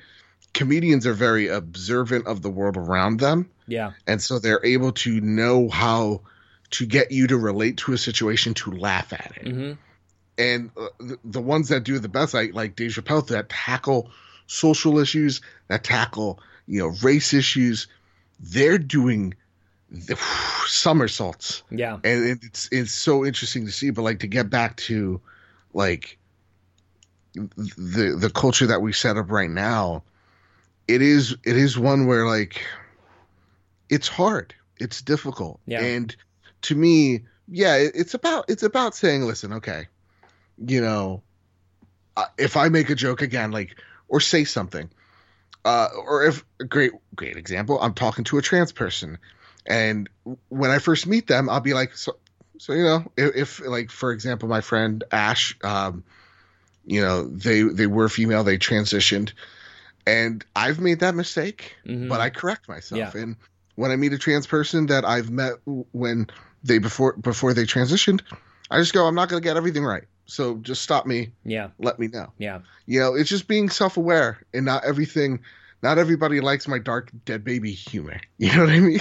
comedians 0.54 1.06
are 1.06 1.12
very 1.12 1.48
observant 1.48 2.26
of 2.26 2.40
the 2.42 2.48
world 2.50 2.76
around 2.78 3.20
them, 3.20 3.50
Yeah. 3.66 3.92
and 4.06 4.22
so 4.22 4.38
they're 4.38 4.64
able 4.64 4.92
to 4.92 5.20
know 5.20 5.68
how 5.68 6.22
to 6.70 6.86
get 6.86 7.12
you 7.12 7.26
to 7.26 7.36
relate 7.36 7.76
to 7.78 7.92
a 7.92 7.98
situation 7.98 8.54
to 8.54 8.72
laugh 8.72 9.12
at 9.12 9.32
it 9.36 9.48
hmm 9.48 9.72
and 10.38 10.70
uh, 10.76 10.88
the, 10.98 11.18
the 11.24 11.40
ones 11.40 11.70
that 11.70 11.82
do 11.84 11.98
the 11.98 12.08
best, 12.10 12.34
like 12.34 12.52
like 12.54 12.76
Dave 12.76 12.90
Chappelle, 12.90 13.26
that 13.28 13.48
tackle 13.48 14.10
social 14.46 14.98
issues, 14.98 15.40
that 15.68 15.82
tackle 15.82 16.40
you 16.66 16.80
know 16.80 16.92
race 17.02 17.32
issues, 17.32 17.86
they're 18.38 18.76
doing 18.78 19.34
the 19.90 20.16
somersaults, 20.66 21.62
Yeah. 21.70 21.94
and 22.04 22.40
it's 22.42 22.68
it's 22.72 22.92
so 22.92 23.24
interesting 23.24 23.66
to 23.66 23.72
see. 23.72 23.90
But 23.90 24.02
like 24.02 24.20
to 24.20 24.26
get 24.26 24.50
back 24.50 24.76
to 24.88 25.20
like 25.72 26.18
the 27.34 28.16
the 28.18 28.30
culture 28.34 28.66
that 28.66 28.80
we 28.80 28.92
set 28.92 29.16
up 29.16 29.30
right 29.30 29.50
now, 29.50 30.02
it 30.88 31.02
is 31.02 31.36
it 31.44 31.56
is 31.56 31.78
one 31.78 32.06
where 32.06 32.26
like 32.26 32.64
it's 33.88 34.08
hard, 34.08 34.54
it's 34.78 35.02
difficult, 35.02 35.60
Yeah. 35.66 35.80
and 35.82 36.14
to 36.62 36.74
me, 36.74 37.20
yeah, 37.48 37.76
it, 37.76 37.92
it's 37.94 38.14
about 38.14 38.46
it's 38.48 38.62
about 38.62 38.94
saying, 38.94 39.22
listen, 39.22 39.52
okay 39.54 39.86
you 40.58 40.80
know, 40.80 41.22
uh, 42.16 42.24
if 42.38 42.56
I 42.56 42.70
make 42.70 42.88
a 42.88 42.94
joke 42.94 43.20
again, 43.20 43.50
like, 43.50 43.76
or 44.08 44.20
say 44.20 44.44
something, 44.44 44.88
uh, 45.66 45.88
or 46.06 46.24
if 46.24 46.44
a 46.60 46.64
great, 46.64 46.92
great 47.14 47.36
example, 47.36 47.78
I'm 47.80 47.92
talking 47.92 48.24
to 48.24 48.38
a 48.38 48.42
trans 48.42 48.72
person, 48.72 49.18
and 49.66 50.08
when 50.48 50.70
I 50.70 50.78
first 50.78 51.06
meet 51.06 51.26
them, 51.26 51.48
I'll 51.48 51.60
be 51.60 51.74
like, 51.74 51.96
so, 51.96 52.16
so 52.58 52.72
you 52.72 52.84
know, 52.84 53.10
if, 53.16 53.36
if 53.60 53.66
like, 53.66 53.90
for 53.90 54.12
example, 54.12 54.48
my 54.48 54.60
friend 54.60 55.04
Ash, 55.12 55.56
um, 55.62 56.04
you 56.86 57.00
know, 57.00 57.26
they 57.28 57.62
they 57.62 57.86
were 57.86 58.08
female, 58.08 58.44
they 58.44 58.58
transitioned, 58.58 59.32
and 60.06 60.44
I've 60.54 60.80
made 60.80 61.00
that 61.00 61.14
mistake, 61.14 61.76
Mhm. 61.86 62.08
but 62.08 62.20
I 62.20 62.30
correct 62.30 62.68
myself, 62.68 63.14
Yeah. 63.14 63.20
and 63.20 63.36
when 63.74 63.90
I 63.90 63.96
meet 63.96 64.12
a 64.12 64.18
trans 64.18 64.46
person 64.46 64.86
that 64.86 65.04
I've 65.04 65.30
met 65.30 65.54
when 65.92 66.28
they 66.64 66.78
before 66.78 67.12
before 67.14 67.52
they 67.54 67.64
transitioned, 67.64 68.22
I 68.70 68.78
just 68.78 68.94
go, 68.94 69.06
I'm 69.06 69.14
not 69.14 69.28
going 69.28 69.42
to 69.42 69.46
get 69.46 69.56
everything 69.56 69.84
right. 69.84 70.04
So 70.26 70.56
just 70.56 70.82
stop 70.82 71.06
me, 71.06 71.32
Yeah. 71.44 71.68
let 71.78 71.98
me 71.98 72.08
know. 72.08 72.32
Yeah. 72.38 72.60
You 72.86 73.00
know, 73.00 73.14
it's 73.14 73.28
just 73.28 73.46
being 73.46 73.68
self 73.68 73.96
aware 73.96 74.38
and 74.54 74.64
not 74.64 74.84
everything, 74.84 75.40
not 75.82 75.98
everybody 75.98 76.40
likes 76.40 76.66
my 76.66 76.78
dark 76.78 77.10
dead 77.24 77.44
baby 77.44 77.72
humor. 77.72 78.20
You 78.38 78.54
know 78.54 78.64
what 78.64 78.70
I 78.70 78.80
mean? 78.80 79.00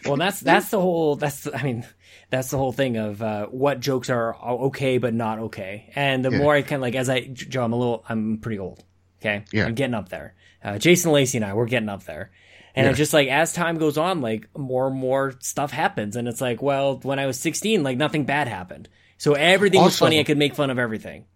well, 0.04 0.16
that's 0.16 0.40
that's 0.40 0.70
the 0.70 0.80
whole. 0.80 1.16
That's 1.16 1.46
I 1.52 1.62
mean, 1.62 1.86
that's 2.30 2.50
the 2.50 2.58
whole 2.58 2.72
thing 2.72 2.96
of 2.96 3.22
uh, 3.22 3.46
what 3.46 3.80
jokes 3.80 4.10
are 4.10 4.34
okay 4.36 4.98
but 4.98 5.14
not 5.14 5.38
okay. 5.38 5.90
And 5.94 6.24
the 6.24 6.30
yeah. 6.30 6.38
more 6.38 6.54
I 6.54 6.62
can 6.62 6.80
like, 6.80 6.94
as 6.94 7.08
I 7.08 7.20
Joe, 7.20 7.64
I'm 7.64 7.72
a 7.72 7.76
little, 7.76 8.04
I'm 8.08 8.38
pretty 8.38 8.58
old. 8.58 8.84
Okay, 9.20 9.44
yeah, 9.52 9.66
I'm 9.66 9.74
getting 9.74 9.94
up 9.94 10.08
there. 10.08 10.34
Uh, 10.64 10.78
Jason 10.78 11.12
Lacey 11.12 11.38
and 11.38 11.44
I, 11.44 11.54
we're 11.54 11.66
getting 11.66 11.88
up 11.88 12.04
there. 12.04 12.32
And 12.74 12.84
yeah. 12.84 12.90
it's 12.90 12.98
just 12.98 13.12
like 13.12 13.28
as 13.28 13.52
time 13.52 13.76
goes 13.76 13.98
on, 13.98 14.20
like 14.20 14.48
more 14.56 14.88
and 14.88 14.96
more 14.96 15.34
stuff 15.40 15.70
happens, 15.70 16.16
and 16.16 16.26
it's 16.26 16.40
like, 16.40 16.62
well, 16.62 16.98
when 17.02 17.18
I 17.18 17.26
was 17.26 17.38
16, 17.38 17.82
like 17.82 17.98
nothing 17.98 18.24
bad 18.24 18.48
happened, 18.48 18.88
so 19.18 19.34
everything 19.34 19.78
also, 19.78 19.88
was 19.88 19.98
funny. 19.98 20.18
I 20.18 20.24
could 20.24 20.38
make 20.38 20.54
fun 20.54 20.70
of 20.70 20.78
everything. 20.78 21.26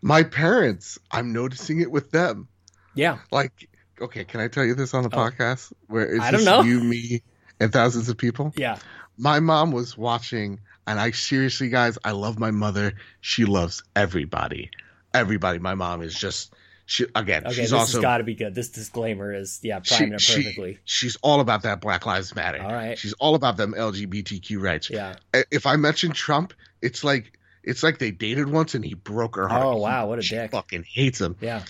My 0.00 0.22
parents, 0.22 0.98
I'm 1.10 1.32
noticing 1.32 1.80
it 1.80 1.90
with 1.90 2.10
them. 2.12 2.48
Yeah, 2.94 3.18
like 3.30 3.68
okay, 4.02 4.24
can 4.24 4.40
I 4.40 4.48
tell 4.48 4.64
you 4.64 4.74
this 4.74 4.94
on 4.94 5.04
the 5.04 5.10
oh. 5.12 5.18
podcast? 5.18 5.72
Where 5.88 6.14
it's 6.14 6.24
I 6.24 6.30
don't 6.30 6.44
know. 6.44 6.62
you, 6.62 6.80
me, 6.80 7.22
and 7.60 7.72
thousands 7.72 8.08
of 8.08 8.18
people? 8.18 8.52
Yeah. 8.56 8.78
My 9.16 9.40
mom 9.40 9.72
was 9.72 9.96
watching, 9.96 10.60
and 10.86 10.98
I 10.98 11.12
seriously, 11.12 11.68
guys, 11.68 11.98
I 12.04 12.12
love 12.12 12.38
my 12.38 12.50
mother. 12.50 12.94
She 13.20 13.44
loves 13.44 13.82
everybody. 13.94 14.70
Everybody. 15.14 15.58
My 15.58 15.74
mom 15.74 16.02
is 16.02 16.14
just 16.14 16.54
she 16.86 17.06
again. 17.14 17.44
Okay, 17.46 17.54
she's 17.54 17.70
this 17.70 17.72
also 17.72 17.98
has 17.98 18.02
got 18.02 18.18
to 18.18 18.24
be 18.24 18.34
good. 18.34 18.54
This 18.54 18.70
disclaimer 18.70 19.32
is 19.32 19.60
yeah, 19.62 19.80
priming 19.80 20.18
she, 20.18 20.32
it 20.32 20.44
perfectly. 20.44 20.78
She, 20.84 21.06
she's 21.06 21.16
all 21.16 21.40
about 21.40 21.62
that 21.62 21.80
Black 21.80 22.06
Lives 22.06 22.34
Matter. 22.34 22.62
All 22.62 22.72
right. 22.72 22.98
She's 22.98 23.12
all 23.14 23.34
about 23.34 23.56
them 23.56 23.74
LGBTQ 23.76 24.60
rights. 24.60 24.90
Yeah. 24.90 25.16
If 25.50 25.66
I 25.66 25.76
mention 25.76 26.12
Trump, 26.12 26.54
it's 26.80 27.04
like 27.04 27.38
it's 27.62 27.82
like 27.82 27.98
they 27.98 28.10
dated 28.10 28.48
once 28.48 28.74
and 28.74 28.84
he 28.84 28.94
broke 28.94 29.36
her 29.36 29.48
heart. 29.48 29.62
Oh 29.64 29.76
wow, 29.76 30.08
what 30.08 30.18
a 30.18 30.22
she 30.22 30.34
dick! 30.34 30.50
Fucking 30.50 30.84
hates 30.84 31.20
him. 31.20 31.36
Yeah. 31.40 31.62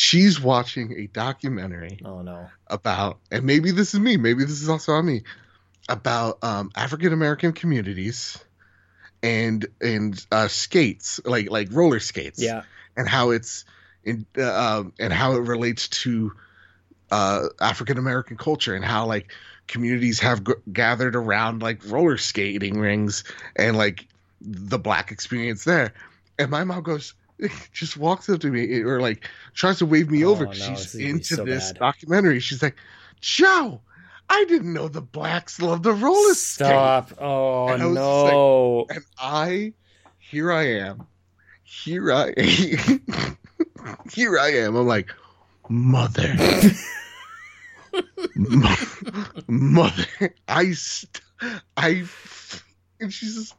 She's 0.00 0.40
watching 0.40 0.98
a 0.98 1.08
documentary. 1.08 1.98
Oh 2.02 2.22
no. 2.22 2.48
About 2.68 3.18
and 3.30 3.44
maybe 3.44 3.70
this 3.70 3.92
is 3.92 4.00
me. 4.00 4.16
Maybe 4.16 4.44
this 4.44 4.62
is 4.62 4.70
also 4.70 4.92
on 4.92 5.04
me 5.04 5.24
about 5.90 6.38
um, 6.42 6.70
African 6.74 7.12
American 7.12 7.52
communities 7.52 8.42
and 9.22 9.66
and 9.78 10.26
uh, 10.32 10.48
skates 10.48 11.20
like 11.26 11.50
like 11.50 11.68
roller 11.70 12.00
skates. 12.00 12.40
Yeah. 12.40 12.62
And 12.96 13.06
how 13.06 13.32
it's 13.32 13.66
in 14.02 14.24
uh, 14.38 14.78
um, 14.78 14.94
and 14.98 15.12
how 15.12 15.34
it 15.34 15.40
relates 15.40 15.88
to 15.88 16.32
uh, 17.10 17.48
African 17.60 17.98
American 17.98 18.38
culture 18.38 18.74
and 18.74 18.82
how 18.82 19.04
like 19.04 19.34
communities 19.66 20.20
have 20.20 20.42
g- 20.42 20.54
gathered 20.72 21.14
around 21.14 21.60
like 21.60 21.82
roller 21.84 22.16
skating 22.16 22.80
rings 22.80 23.24
and 23.54 23.76
like 23.76 24.06
the 24.40 24.78
black 24.78 25.12
experience 25.12 25.64
there. 25.64 25.92
And 26.38 26.50
my 26.50 26.64
mom 26.64 26.84
goes, 26.84 27.12
just 27.72 27.96
walks 27.96 28.28
up 28.28 28.40
to 28.40 28.48
me 28.50 28.80
or 28.80 29.00
like 29.00 29.28
tries 29.54 29.78
to 29.78 29.86
wave 29.86 30.10
me 30.10 30.24
oh, 30.24 30.30
over 30.30 30.46
because 30.46 30.68
no, 30.68 30.74
she's 30.74 30.94
into 30.94 31.36
so 31.36 31.44
this 31.44 31.72
bad. 31.72 31.78
documentary. 31.78 32.40
She's 32.40 32.62
like, 32.62 32.76
Joe, 33.20 33.80
I 34.28 34.44
didn't 34.44 34.72
know 34.72 34.88
the 34.88 35.00
blacks 35.00 35.60
love 35.60 35.82
the 35.82 35.92
roller 35.92 36.34
Stop. 36.34 37.06
skate. 37.08 37.16
Stop. 37.16 37.22
Oh 37.22 37.76
no. 37.76 38.86
Like, 38.88 38.96
and 38.96 39.04
I 39.18 39.72
here 40.30 40.52
I 40.52 40.62
am. 40.62 41.06
Here 41.64 42.12
I 42.12 42.28
am. 42.36 43.36
here 44.12 44.38
I 44.38 44.50
am. 44.50 44.76
I'm 44.76 44.86
like, 44.86 45.12
mother. 45.68 46.34
mother. 49.48 50.04
I, 50.46 50.70
st- 50.72 51.20
I, 51.76 52.04
and 53.00 53.12
she's 53.12 53.34
just, 53.34 53.54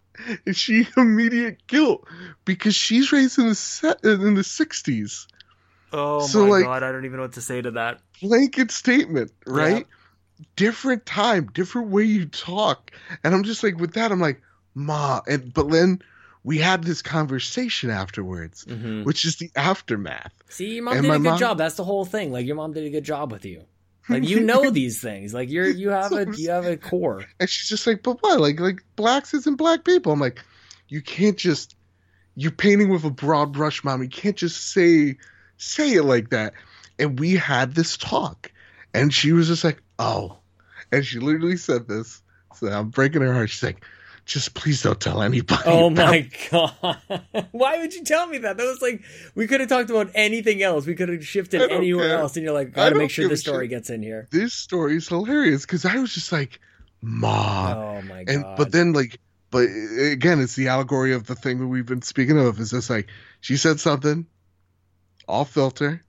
and 0.46 0.56
she 0.56 0.88
immediate 0.98 1.66
guilt 1.68 2.08
because 2.46 2.76
she's 2.76 3.12
raised 3.12 3.40
in 3.40 3.48
the 3.50 3.56
set 3.56 4.04
in 4.04 4.36
the 4.36 4.42
60s. 4.42 5.28
Oh 5.94 6.26
so, 6.26 6.46
my 6.46 6.50
like, 6.50 6.66
god, 6.66 6.84
I 6.84 6.92
don't 6.92 7.06
even 7.06 7.18
know 7.18 7.24
what 7.24 7.34
to 7.34 7.42
say 7.42 7.62
to 7.62 7.72
that. 7.72 8.00
Blanket 8.22 8.72
statement, 8.72 9.32
right? 9.46 9.88
Yeah. 9.88 10.46
Different 10.56 11.06
time, 11.06 11.50
different 11.54 11.90
way 11.90 12.04
you 12.04 12.26
talk. 12.26 12.92
And 13.24 13.36
I'm 13.36 13.44
just 13.44 13.64
like, 13.64 13.78
with 13.78 13.94
that, 13.94 14.12
I'm 14.12 14.20
like, 14.20 14.42
Ma. 14.74 15.22
And, 15.28 15.54
but 15.54 15.70
then 15.70 16.02
we 16.44 16.58
had 16.58 16.84
this 16.84 17.02
conversation 17.02 17.90
afterwards, 17.90 18.66
mm-hmm. 18.66 19.04
which 19.04 19.26
is 19.26 19.36
the 19.36 19.52
aftermath. 19.56 20.34
See, 20.50 20.76
your 20.76 20.84
mom 20.84 20.98
and 20.98 21.04
did 21.04 21.12
a 21.12 21.18
good 21.18 21.24
mom... 21.24 21.40
job. 21.40 21.58
That's 21.58 21.76
the 21.76 21.84
whole 21.84 22.06
thing. 22.06 22.32
Like 22.32 22.46
your 22.46 22.56
mom 22.56 22.74
did 22.74 22.86
a 22.86 22.90
good 22.90 23.04
job 23.04 23.32
with 23.32 23.46
you. 23.46 23.64
Like 24.12 24.28
you 24.28 24.42
know 24.42 24.70
these 24.70 25.02
things. 25.02 25.34
Like 25.34 25.50
you're 25.50 25.70
you 25.70 25.90
have 25.90 26.12
a 26.12 26.26
you 26.36 26.50
have 26.50 26.66
a 26.66 26.78
core. 26.90 27.26
And 27.40 27.50
she's 27.50 27.70
just 27.70 27.88
like, 27.88 28.04
but 28.04 28.22
what? 28.22 28.40
Like 28.40 28.60
like 28.60 28.84
blacks 28.96 29.34
isn't 29.34 29.58
black 29.58 29.84
people. 29.84 30.12
I'm 30.12 30.20
like, 30.20 30.42
you 30.88 31.02
can't 31.02 31.38
just 31.38 31.76
you're 32.36 32.52
painting 32.52 32.90
with 32.90 33.04
a 33.04 33.12
broad 33.12 33.54
brush, 33.54 33.84
mom. 33.84 34.02
You 34.02 34.10
can't 34.10 34.38
just 34.38 34.72
say 34.72 35.18
say 35.58 35.94
it 35.94 36.04
like 36.04 36.30
that. 36.30 36.54
And 37.00 37.20
we 37.20 37.36
had 37.36 37.74
this 37.74 37.98
talk, 37.98 38.52
and 38.94 39.14
she 39.14 39.32
was 39.32 39.48
just 39.48 39.64
like, 39.64 39.82
oh, 39.98 40.38
and 40.92 41.06
she 41.06 41.20
literally 41.20 41.58
said 41.58 41.88
this. 41.88 42.22
So 42.56 42.68
I'm 42.68 42.90
breaking 42.90 43.22
her 43.22 43.34
heart. 43.34 43.50
She's 43.50 43.64
like, 43.64 43.84
just 44.26 44.54
please 44.54 44.84
don't 44.84 45.00
tell 45.00 45.22
anybody. 45.22 45.64
Oh 45.66 45.90
my 45.90 46.30
god! 46.50 46.98
Why 47.52 47.80
would 47.80 47.94
you 47.94 48.04
tell 48.04 48.28
me 48.28 48.40
that? 48.40 48.58
That 48.58 48.66
was 48.66 48.82
like 48.82 49.02
we 49.36 49.48
could 49.48 49.60
have 49.60 49.70
talked 49.70 49.90
about 49.90 50.10
anything 50.16 50.62
else. 50.62 50.86
We 50.86 50.96
could 50.96 51.10
have 51.10 51.26
shifted 51.26 51.70
anywhere 51.72 52.10
care. 52.10 52.18
else, 52.20 52.36
and 52.36 52.44
you're 52.44 52.54
like, 52.54 52.74
gotta 52.74 52.96
make 52.96 53.10
sure 53.10 53.28
this 53.28 53.42
story 53.42 53.68
gets 53.68 53.90
in 53.90 54.02
here. 54.02 54.28
This 54.32 54.54
story 54.54 54.96
is 54.96 55.08
hilarious 55.08 55.66
because 55.66 55.86
I 55.86 55.98
was 55.98 56.14
just 56.14 56.32
like, 56.32 56.60
"Ma." 57.02 57.74
Oh 57.76 58.02
my 58.04 58.24
god! 58.24 58.34
And 58.34 58.58
but 58.58 58.72
then 58.72 58.94
like, 58.94 59.20
but 59.50 59.68
eh, 59.68 60.12
again, 60.12 60.40
it's 60.40 60.56
the 60.56 60.68
allegory 60.68 61.14
of 61.14 61.26
the 61.26 61.36
thing 61.36 61.60
that 61.60 61.68
we've 61.68 61.86
been 61.86 62.02
speaking 62.02 62.40
of. 62.40 62.60
Is 62.60 62.72
just 62.72 62.90
like 62.90 63.08
she 63.42 63.58
said 63.58 63.80
something, 63.80 64.26
off 65.28 65.52
filter, 65.52 66.04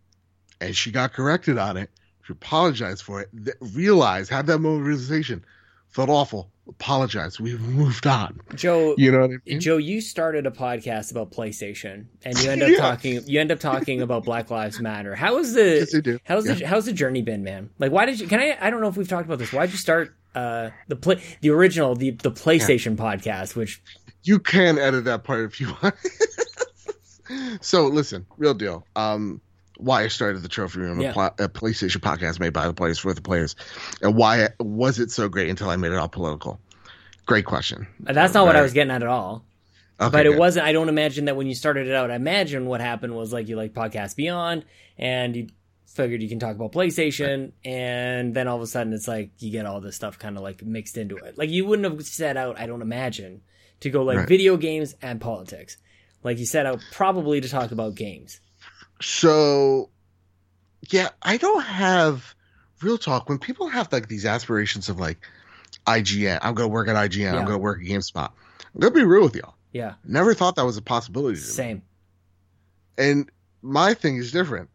and 0.61 0.77
she 0.77 0.91
got 0.93 1.13
corrected 1.13 1.59
on 1.59 1.77
it. 1.77 1.91
She 2.25 2.35
apologized 2.35 3.03
for 3.03 3.23
it. 3.23 3.31
Realize, 3.61 4.29
have 4.29 4.47
that 4.47 4.59
moment 4.59 4.83
of 4.83 4.87
realization. 4.87 5.45
Felt 5.93 6.11
awful 6.11 6.53
apologize. 6.69 7.41
We've 7.41 7.61
moved 7.61 8.07
on. 8.07 8.41
Joe, 8.55 8.95
you 8.97 9.11
know 9.11 9.21
what 9.21 9.31
I 9.31 9.37
mean? 9.47 9.61
Joe, 9.61 9.77
you 9.77 10.01
started 10.01 10.47
a 10.47 10.51
podcast 10.51 11.11
about 11.11 11.31
PlayStation 11.31 12.07
and 12.25 12.39
you 12.43 12.51
end 12.51 12.63
up 12.63 12.69
yeah. 12.71 12.77
talking 12.77 13.21
you 13.27 13.41
end 13.41 13.51
up 13.51 13.61
talking 13.61 14.03
about 14.03 14.25
Black 14.25 14.51
Lives 14.51 14.81
Matter. 14.81 15.15
How 15.15 15.39
is 15.39 15.55
the 15.55 15.87
yes, 16.05 16.21
how's 16.25 16.47
yeah. 16.47 16.55
the 16.55 16.67
how's 16.67 16.87
the 16.87 16.93
journey 16.93 17.23
been, 17.23 17.43
man? 17.43 17.71
Like 17.79 17.93
why 17.93 18.07
did 18.07 18.21
you 18.21 18.27
can 18.27 18.41
I 18.41 18.57
I 18.61 18.71
don't 18.71 18.81
know 18.81 18.89
if 18.89 18.97
we've 18.97 19.09
talked 19.09 19.27
about 19.27 19.39
this. 19.39 19.53
Why 19.53 19.67
did 19.67 19.73
you 19.73 19.79
start 19.79 20.15
uh 20.35 20.71
the 20.89 20.97
play 20.97 21.21
the 21.41 21.51
original 21.51 21.95
the 21.95 22.11
the 22.11 22.33
PlayStation 22.33 22.97
yeah. 22.97 23.05
podcast 23.05 23.55
which 23.57 23.83
you 24.23 24.39
can 24.39 24.79
edit 24.79 25.05
that 25.05 25.25
part 25.25 25.45
if 25.45 25.61
you 25.61 25.75
want. 25.83 25.95
so 27.61 27.87
listen, 27.87 28.27
real 28.39 28.55
deal. 28.55 28.87
Um 28.97 29.41
why 29.83 30.03
I 30.03 30.09
started 30.09 30.43
the 30.43 30.49
Trophy 30.49 30.81
Room, 30.81 31.01
yeah. 31.01 31.11
a, 31.11 31.13
pl- 31.13 31.45
a, 31.45 31.49
PlayStation 31.49 31.99
podcast 31.99 32.41
made 32.41 32.53
by 32.53 32.67
the 32.67 32.75
players 32.75 32.99
for 32.99 33.13
the 33.13 33.21
players, 33.21 33.57
and 34.01 34.15
why 34.17 34.49
was 34.59 34.99
it 34.99 35.11
so 35.11 35.29
great 35.29 35.51
until 35.51 35.71
I 35.71 35.77
made 35.77 35.93
it 35.93 35.99
all 35.99 36.09
political? 36.09 36.61
Great 37.27 37.45
question. 37.45 37.87
That's 38.01 38.35
not 38.35 38.47
what 38.47 38.57
I 38.57 38.63
was 38.63 38.73
getting 38.73 38.91
at 38.91 39.03
at 39.03 39.09
all. 39.09 39.45
Okay, 40.01 40.11
but 40.11 40.27
it 40.27 40.31
good. 40.31 40.39
wasn't. 40.39 40.67
I 40.67 40.73
don't 40.73 40.89
imagine 40.89 41.27
that 41.27 41.37
when 41.37 41.47
you 41.47 41.55
started 41.55 41.87
it 41.87 41.95
out. 41.95 42.11
I 42.11 42.17
imagine 42.17 42.67
what 42.67 42.81
happened 42.81 43.15
was 43.15 43.33
like 43.33 43.49
you 43.49 43.57
like 43.57 43.75
podcast 43.75 44.17
Beyond, 44.17 44.65
and 44.99 45.37
you 45.37 45.47
figured 45.87 46.23
you 46.23 46.29
can 46.29 46.39
talk 46.39 46.57
about 46.57 46.73
PlayStation, 46.73 47.41
right. 47.43 47.73
and 47.73 48.35
then 48.35 48.49
all 48.49 48.57
of 48.57 48.63
a 48.63 48.67
sudden 48.67 48.93
it's 48.93 49.07
like 49.07 49.31
you 49.39 49.51
get 49.51 49.67
all 49.67 49.81
this 49.81 49.95
stuff 49.95 50.19
kind 50.19 50.37
of 50.37 50.43
like 50.43 50.63
mixed 50.63 50.97
into 50.97 51.17
it. 51.17 51.39
Like 51.39 51.51
you 51.51 51.65
wouldn't 51.67 51.91
have 51.91 52.05
set 52.07 52.37
out. 52.37 52.59
I 52.59 52.67
don't 52.67 52.83
imagine 52.83 53.43
to 53.81 53.91
go 53.91 54.03
like 54.03 54.19
right. 54.19 54.29
video 54.29 54.57
games 54.57 54.95
and 55.03 55.21
politics. 55.21 55.77
Like 56.25 56.39
you 56.39 56.47
set 56.47 56.67
out 56.67 56.81
probably 56.93 57.41
to 57.41 57.49
talk 57.49 57.73
about 57.73 57.95
games. 57.95 58.41
So, 59.03 59.91
yeah, 60.91 61.11
I 61.23 61.37
don't 61.37 61.63
have 61.63 62.35
real 62.81 62.99
talk 62.99 63.29
when 63.29 63.39
people 63.39 63.69
have 63.69 63.93
like 63.93 64.09
these 64.09 64.27
aspirations 64.27 64.89
of 64.89 64.99
like 64.99 65.19
IGN. 65.87 66.39
I'm 66.43 66.55
going 66.55 66.69
to 66.69 66.73
work 66.73 66.89
at 66.89 66.97
IGN. 66.97 67.19
Yeah. 67.19 67.31
I'm 67.31 67.45
going 67.45 67.53
to 67.53 67.59
work 67.59 67.81
at 67.81 67.87
GameSpot. 67.87 68.31
I'm 68.75 68.81
going 68.81 68.93
to 68.93 68.99
be 68.99 69.05
real 69.05 69.25
with 69.25 69.37
y'all. 69.37 69.55
Yeah. 69.73 69.95
Never 70.05 70.35
thought 70.35 70.57
that 70.57 70.65
was 70.65 70.77
a 70.77 70.83
possibility. 70.83 71.37
Same. 71.37 71.79
Me. 71.79 71.83
And 72.99 73.31
my 73.63 73.95
thing 73.95 74.17
is 74.17 74.33
different. 74.33 74.71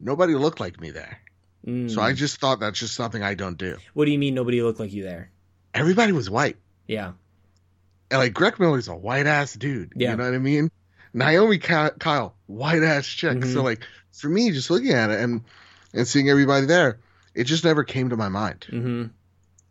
Nobody 0.00 0.34
looked 0.34 0.58
like 0.60 0.80
me 0.80 0.90
there. 0.90 1.18
Mm. 1.66 1.90
So 1.90 2.00
I 2.00 2.12
just 2.12 2.40
thought 2.40 2.60
that's 2.60 2.78
just 2.78 2.94
something 2.94 3.22
I 3.22 3.34
don't 3.34 3.56
do. 3.56 3.76
What 3.94 4.06
do 4.06 4.10
you 4.10 4.18
mean 4.18 4.34
nobody 4.34 4.62
looked 4.62 4.80
like 4.80 4.92
you 4.92 5.04
there? 5.04 5.30
Everybody 5.74 6.12
was 6.12 6.28
white. 6.28 6.56
Yeah. 6.88 7.12
And 8.10 8.18
like 8.18 8.34
Greg 8.34 8.58
Miller's 8.58 8.88
a 8.88 8.96
white 8.96 9.26
ass 9.26 9.54
dude. 9.54 9.92
Yeah. 9.94 10.10
You 10.10 10.16
know 10.16 10.24
what 10.24 10.34
I 10.34 10.38
mean? 10.38 10.70
Naomi 11.14 11.58
Kyle, 11.58 12.34
white 12.46 12.82
ass 12.82 13.06
chick. 13.06 13.38
Mm-hmm. 13.38 13.52
So 13.52 13.62
like 13.62 13.82
for 14.12 14.28
me, 14.28 14.50
just 14.50 14.70
looking 14.70 14.92
at 14.92 15.10
it 15.10 15.20
and 15.20 15.42
and 15.92 16.06
seeing 16.06 16.30
everybody 16.30 16.66
there, 16.66 16.98
it 17.34 17.44
just 17.44 17.64
never 17.64 17.84
came 17.84 18.10
to 18.10 18.16
my 18.16 18.28
mind. 18.28 18.66
Mm-hmm. 18.68 19.04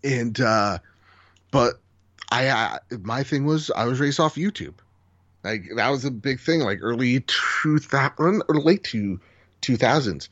And 0.03 0.41
uh, 0.41 0.79
but 1.51 1.75
I, 2.31 2.49
I 2.49 2.79
my 3.01 3.23
thing 3.23 3.45
was 3.45 3.71
I 3.75 3.85
was 3.85 3.99
raised 3.99 4.19
off 4.19 4.35
YouTube. 4.35 4.75
Like 5.43 5.63
that 5.75 5.89
was 5.89 6.05
a 6.05 6.11
big 6.11 6.39
thing, 6.39 6.61
like 6.61 6.79
early 6.81 7.21
two 7.21 7.79
thousand 7.79 8.43
or 8.47 8.59
late 8.59 8.83
two 8.83 9.19
two 9.61 9.77
thousands, 9.77 10.29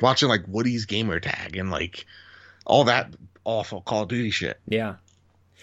watching 0.00 0.28
like 0.28 0.44
Woody's 0.46 0.86
gamer 0.86 1.20
tag 1.20 1.56
and 1.56 1.70
like 1.70 2.06
all 2.64 2.84
that 2.84 3.14
awful 3.44 3.80
Call 3.80 4.02
of 4.02 4.08
Duty 4.08 4.30
shit. 4.30 4.60
Yeah. 4.68 4.96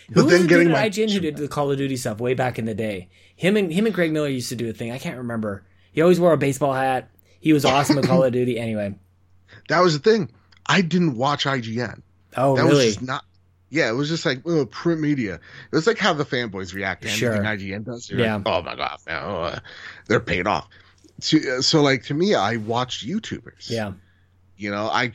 But 0.09 0.23
who 0.23 0.29
then 0.29 0.47
getting 0.47 0.71
my 0.71 0.89
IGN 0.89 1.11
who 1.11 1.19
did 1.19 1.37
the 1.37 1.47
Call 1.47 1.71
of 1.71 1.77
Duty 1.77 1.95
stuff 1.95 2.19
way 2.19 2.33
back 2.33 2.57
in 2.59 2.65
the 2.65 2.73
day? 2.73 3.09
Him 3.39 3.55
and 3.55 3.71
him 3.71 3.85
and 3.85 3.95
Greg 3.95 4.11
Miller 4.11 4.27
used 4.27 4.49
to 4.49 4.57
do 4.57 4.69
a 4.69 4.73
thing. 4.73 4.91
I 4.91 4.97
can't 4.97 5.15
remember. 5.17 5.63
He 5.93 6.01
always 6.01 6.19
wore 6.19 6.33
a 6.33 6.37
baseball 6.37 6.73
hat. 6.73 7.09
He 7.39 7.53
was 7.53 7.63
awesome 7.63 7.97
at 7.97 8.03
Call 8.03 8.21
of 8.21 8.33
Duty. 8.33 8.59
Anyway, 8.59 8.95
that 9.69 9.79
was 9.79 9.93
the 9.97 10.11
thing. 10.11 10.29
I 10.65 10.81
didn't 10.81 11.15
watch 11.15 11.45
IGN. 11.45 12.01
Oh, 12.35 12.57
that 12.57 12.63
really? 12.63 12.87
was 12.87 12.95
just 12.95 13.01
not. 13.01 13.23
Yeah, 13.69 13.87
it 13.87 13.93
was 13.93 14.09
just 14.09 14.25
like 14.25 14.41
oh, 14.45 14.65
print 14.65 14.99
media. 14.99 15.35
It 15.35 15.75
was 15.75 15.87
like 15.87 15.97
how 15.97 16.11
the 16.11 16.25
fanboys 16.25 16.73
react 16.73 17.03
to 17.03 17.07
Sure. 17.07 17.31
anything 17.33 17.79
IGN 17.79 17.85
does. 17.85 18.09
You're 18.09 18.19
Yeah. 18.19 18.35
like, 18.35 18.43
oh 18.45 18.61
my 18.61 18.75
god, 18.75 18.97
man, 19.07 19.23
oh, 19.23 19.41
uh, 19.43 19.59
they're 20.07 20.19
paid 20.19 20.45
off. 20.45 20.67
So, 21.21 21.61
so, 21.61 21.81
like 21.81 22.03
to 22.07 22.13
me, 22.13 22.35
I 22.35 22.57
watched 22.57 23.07
YouTubers. 23.07 23.69
yeah. 23.69 23.93
You 24.57 24.69
know, 24.71 24.87
I 24.89 25.13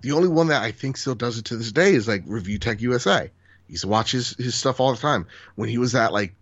the 0.00 0.10
only 0.10 0.28
one 0.28 0.48
that 0.48 0.62
I 0.62 0.72
think 0.72 0.96
still 0.96 1.14
does 1.14 1.38
it 1.38 1.44
to 1.44 1.56
this 1.56 1.70
day 1.70 1.94
is 1.94 2.08
like 2.08 2.24
Review 2.26 2.58
Tech 2.58 2.80
USA. 2.80 3.30
Used 3.68 3.82
to 3.82 3.88
watch 3.88 4.10
his, 4.10 4.34
his 4.36 4.56
stuff 4.56 4.80
all 4.80 4.92
the 4.92 5.00
time 5.00 5.26
when 5.54 5.68
he 5.68 5.78
was 5.78 5.94
at 5.94 6.12
like 6.12 6.34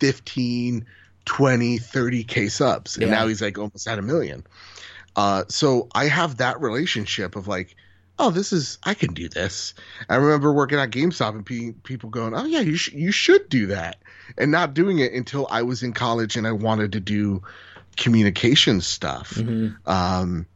15, 0.00 0.86
20, 1.24 1.78
30 1.78 2.24
K 2.24 2.48
subs. 2.48 2.96
And 2.96 3.04
Yeah. 3.06 3.10
now 3.10 3.26
he's 3.28 3.42
like 3.42 3.58
almost 3.58 3.86
at 3.88 3.98
a 3.98 4.02
million. 4.02 4.44
Uh, 5.16 5.44
so 5.48 5.88
I 5.94 6.06
have 6.06 6.36
that 6.38 6.60
relationship 6.60 7.36
of 7.36 7.48
like, 7.48 7.76
oh, 8.18 8.30
this 8.30 8.52
is, 8.52 8.78
I 8.82 8.94
can 8.94 9.14
do 9.14 9.28
this. 9.28 9.74
I 10.08 10.16
remember 10.16 10.52
working 10.52 10.78
at 10.78 10.90
GameStop 10.90 11.30
and 11.30 11.46
pe- 11.46 11.72
people 11.84 12.10
going, 12.10 12.34
oh, 12.34 12.44
yeah, 12.44 12.60
you, 12.60 12.76
sh- 12.76 12.92
you 12.92 13.12
should 13.12 13.48
do 13.48 13.66
that. 13.68 13.96
And 14.38 14.50
not 14.50 14.74
doing 14.74 14.98
it 14.98 15.12
until 15.12 15.46
I 15.50 15.62
was 15.62 15.82
in 15.82 15.92
college 15.92 16.36
and 16.36 16.46
I 16.46 16.52
wanted 16.52 16.92
to 16.92 17.00
do 17.00 17.42
communication 17.96 18.80
stuff 18.80 19.32
hmm 19.36 19.68
um, 19.86 20.46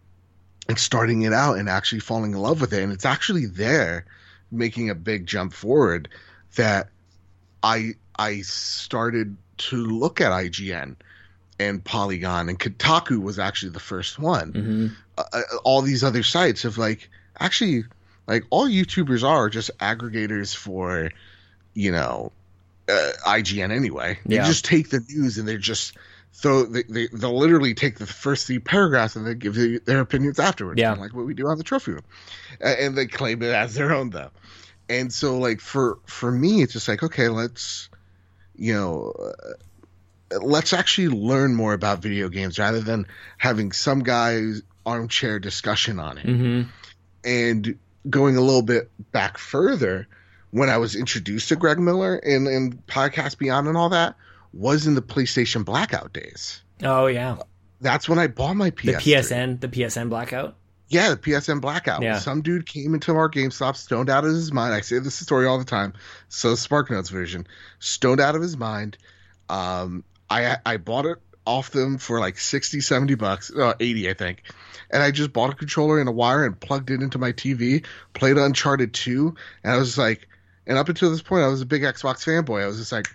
and 0.69 0.79
starting 0.79 1.23
it 1.23 1.33
out 1.33 1.59
and 1.59 1.69
actually 1.69 2.01
falling 2.01 2.33
in 2.33 2.39
love 2.39 2.61
with 2.61 2.73
it. 2.73 2.83
And 2.83 2.93
it's 2.93 3.05
actually 3.05 3.47
there 3.47 4.07
making 4.51 4.89
a 4.91 4.95
big 4.95 5.27
jump 5.27 5.53
forward 5.53 6.09
that 6.57 6.89
I 7.63 7.95
I 8.19 8.41
started 8.43 9.37
to 9.57 9.77
look 9.77 10.21
at 10.21 10.33
IGN 10.33 10.97
and 11.59 11.85
Polygon 11.85 12.49
and 12.49 12.59
Kotaku 12.59 13.23
was 13.23 13.39
actually 13.39 13.71
the 13.71 13.81
first 13.81 14.19
one. 14.19 14.53
hmm 14.53 14.87
Uh, 15.17 15.23
uh, 15.33 15.43
all 15.63 15.81
these 15.83 16.03
other 16.03 16.25
sites 16.25 16.63
have 16.63 16.77
like 16.77 17.09
actually 17.39 17.85
like 18.27 18.45
all 18.51 18.69
YouTubers 18.69 19.23
are 19.23 19.49
just 19.49 19.71
aggregators 19.79 20.55
for 20.55 21.11
you 21.75 21.93
know 21.93 22.33
uh, 22.89 23.13
IGN 23.27 23.71
anyway. 23.71 24.19
Yeah. 24.27 24.41
You 24.41 24.47
just 24.47 24.65
take 24.65 24.91
the 24.91 25.01
news 25.09 25.39
and 25.39 25.47
they're 25.47 25.59
just 25.59 25.97
throw 26.33 26.65
they, 26.65 26.83
they 26.83 27.07
they'll 27.13 27.39
literally 27.39 27.75
take 27.75 27.99
the 27.99 28.07
first 28.07 28.47
three 28.47 28.59
paragraphs 28.59 29.15
and 29.17 29.25
they 29.27 29.35
give 29.35 29.57
you 29.57 29.79
their 29.81 30.01
opinions 30.01 30.39
afterwards. 30.41 30.81
Yeah. 30.81 30.95
like 30.95 31.15
what 31.15 31.27
we 31.27 31.35
do 31.35 31.47
on 31.47 31.59
the 31.59 31.65
trophy 31.65 31.93
room, 31.93 32.03
uh, 32.63 32.75
and 32.79 32.97
they 32.97 33.07
claim 33.07 33.43
it 33.43 33.55
as 33.55 33.75
their 33.75 33.93
own 33.95 34.11
though. 34.11 34.31
And 34.89 35.13
so 35.13 35.39
like 35.39 35.61
for 35.61 35.99
for 36.07 36.31
me, 36.31 36.63
it's 36.63 36.73
just 36.73 36.89
like 36.89 37.03
okay, 37.03 37.29
let's 37.29 37.89
you 38.57 38.75
know. 38.75 39.13
Uh, 39.19 39.55
let's 40.41 40.73
actually 40.73 41.09
learn 41.09 41.55
more 41.55 41.75
about 41.75 42.01
video 42.01 42.29
games 42.29 42.59
rather 42.59 42.81
than 42.81 43.07
having 43.37 43.71
some 43.71 44.03
guy's 44.03 44.63
armchair 44.85 45.39
discussion 45.39 46.01
on 46.01 46.19
it 46.19 46.27
hmm 46.27 46.63
and 47.25 47.79
going 48.09 48.37
a 48.37 48.41
little 48.41 48.63
bit 48.63 48.91
back 49.13 49.39
further, 49.39 50.07
when 50.51 50.69
I 50.69 50.77
was 50.79 50.95
introduced 50.95 51.49
to 51.49 51.57
Greg 51.57 51.79
Miller 51.79 52.17
and, 52.17 52.47
and 52.47 52.87
Podcast 52.87 53.39
Beyond 53.39 53.69
and 53.69 53.77
all 53.77 53.89
that, 53.89 54.17
was 54.53 54.87
in 54.87 54.95
the 54.95 55.03
PlayStation 55.03 55.65
Blackout 55.65 56.13
days. 56.13 56.63
Oh, 56.83 57.07
yeah. 57.07 57.39
That's 57.81 58.09
when 58.09 58.19
I 58.19 58.29
bought 58.29 58.55
my 58.55 58.71
PS3. 58.71 58.95
PSN, 58.97 59.61
the 59.61 59.69
PSN 59.69 60.09
blackout. 60.09 60.57
Yeah, 60.95 61.11
the 61.11 61.17
PSN 61.17 61.61
Blackout. 61.61 62.03
Yeah. 62.03 62.19
Some 62.19 62.41
dude 62.43 62.67
came 62.67 62.95
into 62.95 63.15
our 63.17 63.29
GameStop 63.29 63.77
stoned 63.77 64.09
out 64.09 64.25
of 64.25 64.31
his 64.31 64.53
mind. 64.53 64.73
I 64.73 64.81
say 64.81 64.99
this 65.01 65.15
story 65.17 65.47
all 65.47 65.59
the 65.59 65.65
time. 65.65 65.93
So 66.29 66.55
Spark 66.55 66.91
Notes 66.91 67.09
version, 67.11 67.47
stoned 67.81 68.21
out 68.21 68.35
of 68.37 68.43
his 68.43 68.57
mind. 68.57 68.97
Um, 69.49 70.05
I 70.31 70.57
I 70.65 70.77
bought 70.79 71.07
it 71.07 71.19
off 71.47 71.71
them 71.71 71.99
for 71.99 72.21
like 72.21 72.39
60, 72.39 72.81
70 72.81 73.17
bucks, 73.17 73.53
uh, 73.55 73.75
80 73.79 74.09
I 74.09 74.15
think. 74.15 74.43
And 74.91 75.03
I 75.03 75.11
just 75.11 75.33
bought 75.33 75.51
a 75.53 75.57
controller 75.57 75.99
and 76.01 76.09
a 76.09 76.13
wire 76.13 76.47
and 76.47 76.59
plugged 76.59 76.91
it 76.91 77.03
into 77.03 77.19
my 77.19 77.33
TV, 77.33 77.85
played 78.15 78.39
Uncharted 78.39 78.95
2, 78.95 79.35
and 79.65 79.73
I 79.73 79.77
was 79.77 79.99
like, 79.99 80.29
and 80.67 80.79
up 80.79 80.89
until 80.89 81.11
this 81.11 81.21
point, 81.21 81.43
I 81.43 81.49
was 81.49 81.61
a 81.61 81.67
big 81.67 81.83
Xbox 81.83 82.25
fanboy. 82.25 82.63
I 82.63 82.67
was 82.67 82.79
just 82.79 82.93
like, 82.93 83.09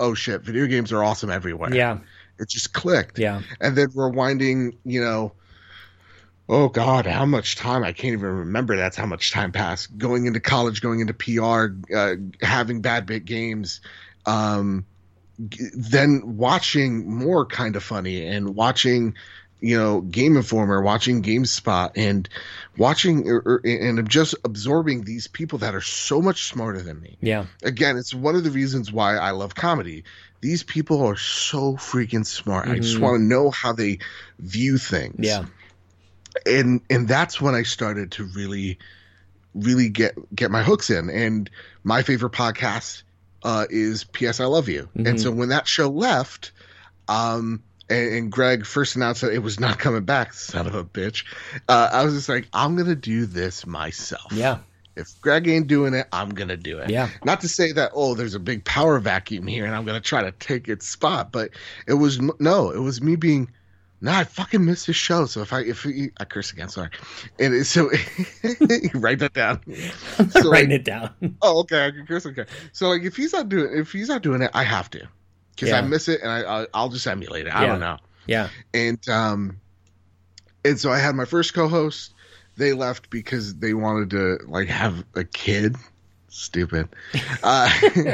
oh 0.00 0.14
shit, 0.14 0.42
video 0.42 0.66
games 0.66 0.92
are 0.92 1.02
awesome 1.04 1.28
everywhere. 1.30 1.74
Yeah. 1.74 1.98
It 2.38 2.48
just 2.48 2.72
clicked 2.72 3.18
Yeah. 3.18 3.42
and 3.60 3.76
then 3.76 3.88
rewinding, 3.88 4.76
you 4.84 5.00
know, 5.02 5.32
oh 6.48 6.68
God, 6.68 7.06
how 7.06 7.26
much 7.26 7.56
time? 7.56 7.84
I 7.84 7.92
can't 7.92 8.12
even 8.14 8.28
remember. 8.30 8.76
That's 8.76 8.96
how 8.96 9.06
much 9.06 9.32
time 9.32 9.52
passed. 9.52 9.96
Going 9.98 10.26
into 10.26 10.40
college, 10.40 10.80
going 10.80 11.00
into 11.00 11.12
PR, 11.14 11.74
uh, 11.94 12.14
having 12.40 12.82
Badbit 12.82 13.24
Games, 13.24 13.80
um, 14.26 14.84
then 15.38 16.36
watching 16.36 17.08
more 17.08 17.46
kind 17.46 17.76
of 17.76 17.82
funny 17.84 18.26
and 18.26 18.54
watching, 18.54 19.14
you 19.60 19.76
know, 19.78 20.00
Game 20.00 20.36
Informer, 20.36 20.80
watching 20.82 21.22
GameSpot, 21.22 21.90
and 21.96 22.28
watching 22.76 23.28
or, 23.28 23.40
or- 23.44 23.60
and 23.64 24.08
just 24.08 24.34
absorbing 24.44 25.02
these 25.04 25.26
people 25.28 25.58
that 25.58 25.74
are 25.74 25.80
so 25.80 26.20
much 26.20 26.44
smarter 26.44 26.80
than 26.82 27.00
me 27.00 27.18
Yeah. 27.20 27.46
again, 27.62 27.96
it's 27.96 28.12
one 28.14 28.34
of 28.36 28.42
the 28.44 28.50
reasons 28.50 28.90
why 28.92 29.16
I 29.16 29.30
love 29.32 29.54
comedy. 29.54 30.04
These 30.40 30.62
people 30.62 31.04
are 31.04 31.16
so 31.16 31.74
freaking 31.74 32.24
smart. 32.24 32.68
I 32.68 32.76
just 32.78 32.96
Mhm. 32.96 33.00
want 33.00 33.20
to 33.20 33.24
know 33.24 33.50
how 33.50 33.72
they 33.72 33.98
view 34.38 34.78
things. 34.78 35.16
Yeah. 35.18 35.44
And 36.46 36.80
and 36.90 37.08
that's 37.08 37.40
when 37.40 37.54
I 37.54 37.62
started 37.62 38.12
to 38.12 38.24
really 38.24 38.78
really 39.54 39.88
get 39.88 40.14
get 40.34 40.50
my 40.50 40.62
hooks 40.62 40.90
in. 40.90 41.10
And 41.10 41.50
my 41.84 42.02
favorite 42.02 42.32
podcast 42.32 43.02
uh 43.42 43.66
is 43.70 44.04
PS 44.04 44.40
I 44.40 44.44
Love 44.46 44.68
You. 44.68 44.88
Mhm. 44.96 45.08
And 45.08 45.20
so 45.20 45.30
when 45.30 45.48
that 45.50 45.66
show 45.66 45.88
left, 45.88 46.52
um 47.08 47.62
and, 47.90 48.12
and 48.14 48.32
Greg 48.32 48.66
first 48.66 48.96
announced 48.96 49.22
that 49.22 49.32
it 49.32 49.38
was 49.38 49.58
not 49.58 49.78
coming 49.78 50.04
back, 50.04 50.32
son 50.34 50.66
of 50.66 50.74
a 50.74 50.84
bitch. 50.84 51.24
Uh, 51.68 51.88
I 51.92 52.04
was 52.04 52.14
just 52.14 52.28
like, 52.28 52.46
I'm 52.52 52.76
gonna 52.76 52.94
do 52.94 53.26
this 53.26 53.66
myself. 53.66 54.32
Yeah. 54.32 54.58
If 54.96 55.20
Greg 55.20 55.46
ain't 55.46 55.68
doing 55.68 55.94
it, 55.94 56.08
I'm 56.12 56.30
gonna 56.30 56.56
do 56.56 56.78
it. 56.78 56.90
Yeah. 56.90 57.08
Not 57.24 57.40
to 57.42 57.48
say 57.48 57.72
that 57.72 57.92
oh, 57.94 58.14
there's 58.14 58.34
a 58.34 58.40
big 58.40 58.64
power 58.64 58.98
vacuum 58.98 59.46
here, 59.46 59.64
and 59.64 59.74
I'm 59.74 59.84
gonna 59.84 60.00
try 60.00 60.22
to 60.22 60.32
take 60.32 60.68
its 60.68 60.86
spot, 60.86 61.30
but 61.32 61.50
it 61.86 61.94
was 61.94 62.20
no, 62.20 62.70
it 62.70 62.80
was 62.80 63.00
me 63.00 63.16
being. 63.16 63.50
Nah, 64.00 64.18
I 64.20 64.24
fucking 64.24 64.64
missed 64.64 64.86
his 64.86 64.96
show. 64.96 65.26
So 65.26 65.42
if 65.42 65.52
I 65.52 65.60
if 65.62 65.82
he, 65.82 66.10
I 66.18 66.24
curse 66.24 66.52
again, 66.52 66.68
sorry, 66.68 66.90
and 67.40 67.66
so 67.66 67.84
write 68.94 69.18
that 69.18 69.32
down. 69.34 69.60
So 70.30 70.50
Writing 70.50 70.70
like, 70.70 70.80
it 70.80 70.84
down. 70.84 71.10
oh, 71.42 71.60
okay, 71.60 71.86
I 71.86 71.90
can 71.90 72.06
curse. 72.06 72.24
Okay, 72.26 72.44
so 72.72 72.88
like 72.90 73.02
if 73.02 73.16
he's 73.16 73.32
not 73.32 73.48
doing 73.48 73.76
if 73.76 73.90
he's 73.92 74.08
not 74.08 74.22
doing 74.22 74.42
it, 74.42 74.50
I 74.54 74.62
have 74.62 74.88
to 74.90 75.08
because 75.54 75.70
Yeah. 75.70 75.78
I 75.78 75.82
miss 75.82 76.08
it, 76.08 76.20
and 76.22 76.30
I, 76.30 76.62
I 76.62 76.66
I'll 76.74 76.88
just 76.88 77.06
emulate 77.06 77.46
it. 77.46 77.54
I 77.54 77.62
Yeah. 77.62 77.66
don't 77.66 77.80
know 77.80 77.98
Yeah. 78.26 78.48
and 78.74 79.08
um 79.08 79.60
and 80.64 80.78
so 80.78 80.90
i 80.90 80.98
had 80.98 81.14
my 81.14 81.24
first 81.24 81.54
co-host 81.54 82.12
they 82.56 82.72
left 82.72 83.10
because 83.10 83.54
they 83.56 83.74
wanted 83.74 84.10
to 84.10 84.38
like 84.46 84.68
have 84.68 85.04
a 85.14 85.24
kid 85.24 85.76
stupid 86.28 86.88
uh 87.42 87.68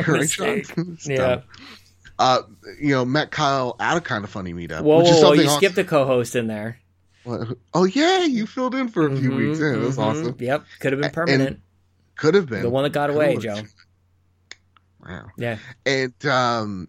right, 0.09 0.31
Sean? 0.31 0.63
Yeah. 1.05 1.41
Uh 2.19 2.43
you 2.81 2.91
know 2.91 3.05
met 3.05 3.31
kyle 3.31 3.77
at 3.81 3.97
a 3.97 4.01
kind 4.01 4.23
of 4.25 4.31
funny 4.31 4.53
meetup 4.55 4.83
Whoa, 4.83 4.99
which 4.99 5.07
whoa, 5.07 5.11
is 5.11 5.17
whoa. 5.17 5.21
something 5.23 5.41
You 5.41 5.47
else- 5.49 5.57
skipped 5.57 5.75
the 5.77 5.85
co 5.85 6.05
host 6.05 6.37
in 6.37 6.47
there. 6.47 6.79
What- 7.25 7.57
oh 7.73 7.85
yeah 7.85 8.25
you 8.25 8.47
filled 8.47 8.75
in 8.75 8.89
for 8.89 9.07
a 9.07 9.17
few 9.17 9.31
Mhm, 9.31 9.37
weeks 9.37 9.59
yeah, 9.61 9.73
that's 9.83 9.97
mhm. 9.97 10.03
awesome 10.03 10.37
Yep. 10.39 10.65
Could 10.81 10.93
have 10.93 10.99
been 11.01 11.05
And- 11.07 11.15
permanent. 11.15 11.61
could 12.17 12.35
have 12.35 12.47
been 12.49 12.63
the 12.63 12.71
one 12.71 12.85
that 12.85 12.91
got 12.93 13.11
away, 13.11 13.37
Joe. 13.37 13.63
wow 15.05 15.27
Yeah. 15.37 15.59
and 15.87 16.27
um 16.27 16.89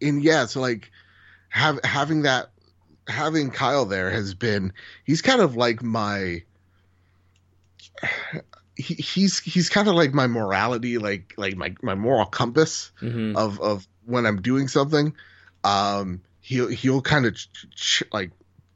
and 0.00 0.22
yeah 0.22 0.46
so 0.46 0.60
like 0.60 0.90
have 1.48 1.80
having 1.82 2.22
that 2.22 2.50
having 3.08 3.50
kyle 3.50 3.86
there 3.86 4.10
has 4.10 4.34
been 4.34 4.72
he's 5.04 5.22
kind 5.22 5.40
of 5.40 5.56
like 5.56 5.82
my 5.82 6.42
he, 8.78 8.94
he's 8.94 9.40
he's 9.40 9.68
kind 9.68 9.88
of 9.88 9.94
like 9.94 10.14
my 10.14 10.26
morality 10.26 10.96
like 10.98 11.34
like 11.36 11.56
my 11.56 11.74
my 11.82 11.94
moral 11.94 12.24
compass 12.24 12.90
hmm 13.00 13.36
of 13.36 13.60
of 13.60 13.86
when 14.06 14.24
i'm 14.24 14.40
doing 14.40 14.68
something 14.68 15.12
um 15.64 16.22
he'll 16.40 16.68
he'll 16.68 17.02
kind 17.02 17.26
of 17.26 17.34
ch- 17.34 17.50
ch- 17.74 18.02
like 18.12 18.30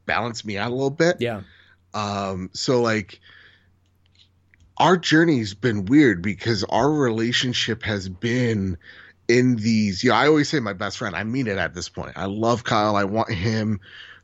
balance 0.04 0.44
me 0.44 0.58
out 0.58 0.70
a 0.70 0.74
little 0.74 0.90
bit 0.90 1.16
Yeah. 1.20 1.42
um, 1.94 2.50
so 2.52 2.82
like 2.82 3.20
our 4.76 4.96
journey's 4.96 5.54
been 5.54 5.84
weird 5.84 6.20
because 6.22 6.64
our 6.64 6.90
relationship 6.90 7.82
has 7.84 8.08
been 8.08 8.78
in 9.28 9.56
these, 9.56 10.02
you 10.02 10.10
know, 10.10 10.16
I 10.16 10.26
always 10.26 10.48
say 10.48 10.58
my 10.60 10.72
best 10.72 10.98
friend, 10.98 11.14
I 11.14 11.22
mean 11.24 11.46
it 11.46 11.58
at 11.58 11.74
this 11.74 11.88
point. 11.88 12.12
I 12.16 12.24
love 12.24 12.64
Kyle. 12.64 12.96
I 12.96 13.04
want 13.04 13.30
him 13.30 13.80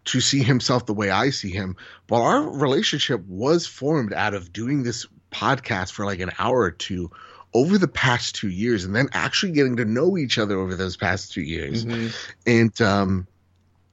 to 0.07 0.21
see 0.21 0.43
himself 0.43 0.87
the 0.87 0.95
way 0.95 1.11
I 1.11 1.31
see 1.31 1.51
him. 1.51 1.77
But 2.09 2.23
our 2.23 2.43
relationship 2.51 3.25
was 3.27 3.67
formed 3.67 4.13
out 4.13 4.35
of 4.35 4.53
doing 4.53 4.83
this 4.83 5.07
podcast 5.31 5.93
for 5.93 6.05
like 6.05 6.21
an 6.21 6.31
hour 6.39 6.59
or 6.61 6.71
two 6.71 7.11
over 7.55 7.79
the 7.79 7.89
past 7.89 8.35
two 8.35 8.49
years 8.51 8.85
and 8.85 8.95
then 8.95 9.09
actually 9.13 9.53
getting 9.53 9.77
to 9.77 9.85
know 9.85 10.17
each 10.19 10.39
other 10.39 10.59
over 10.59 10.75
those 10.75 10.97
past 10.97 11.33
two 11.33 11.41
years 11.43 11.85
Mhm. 11.85 12.15
and 12.47 12.81
um 12.83 13.27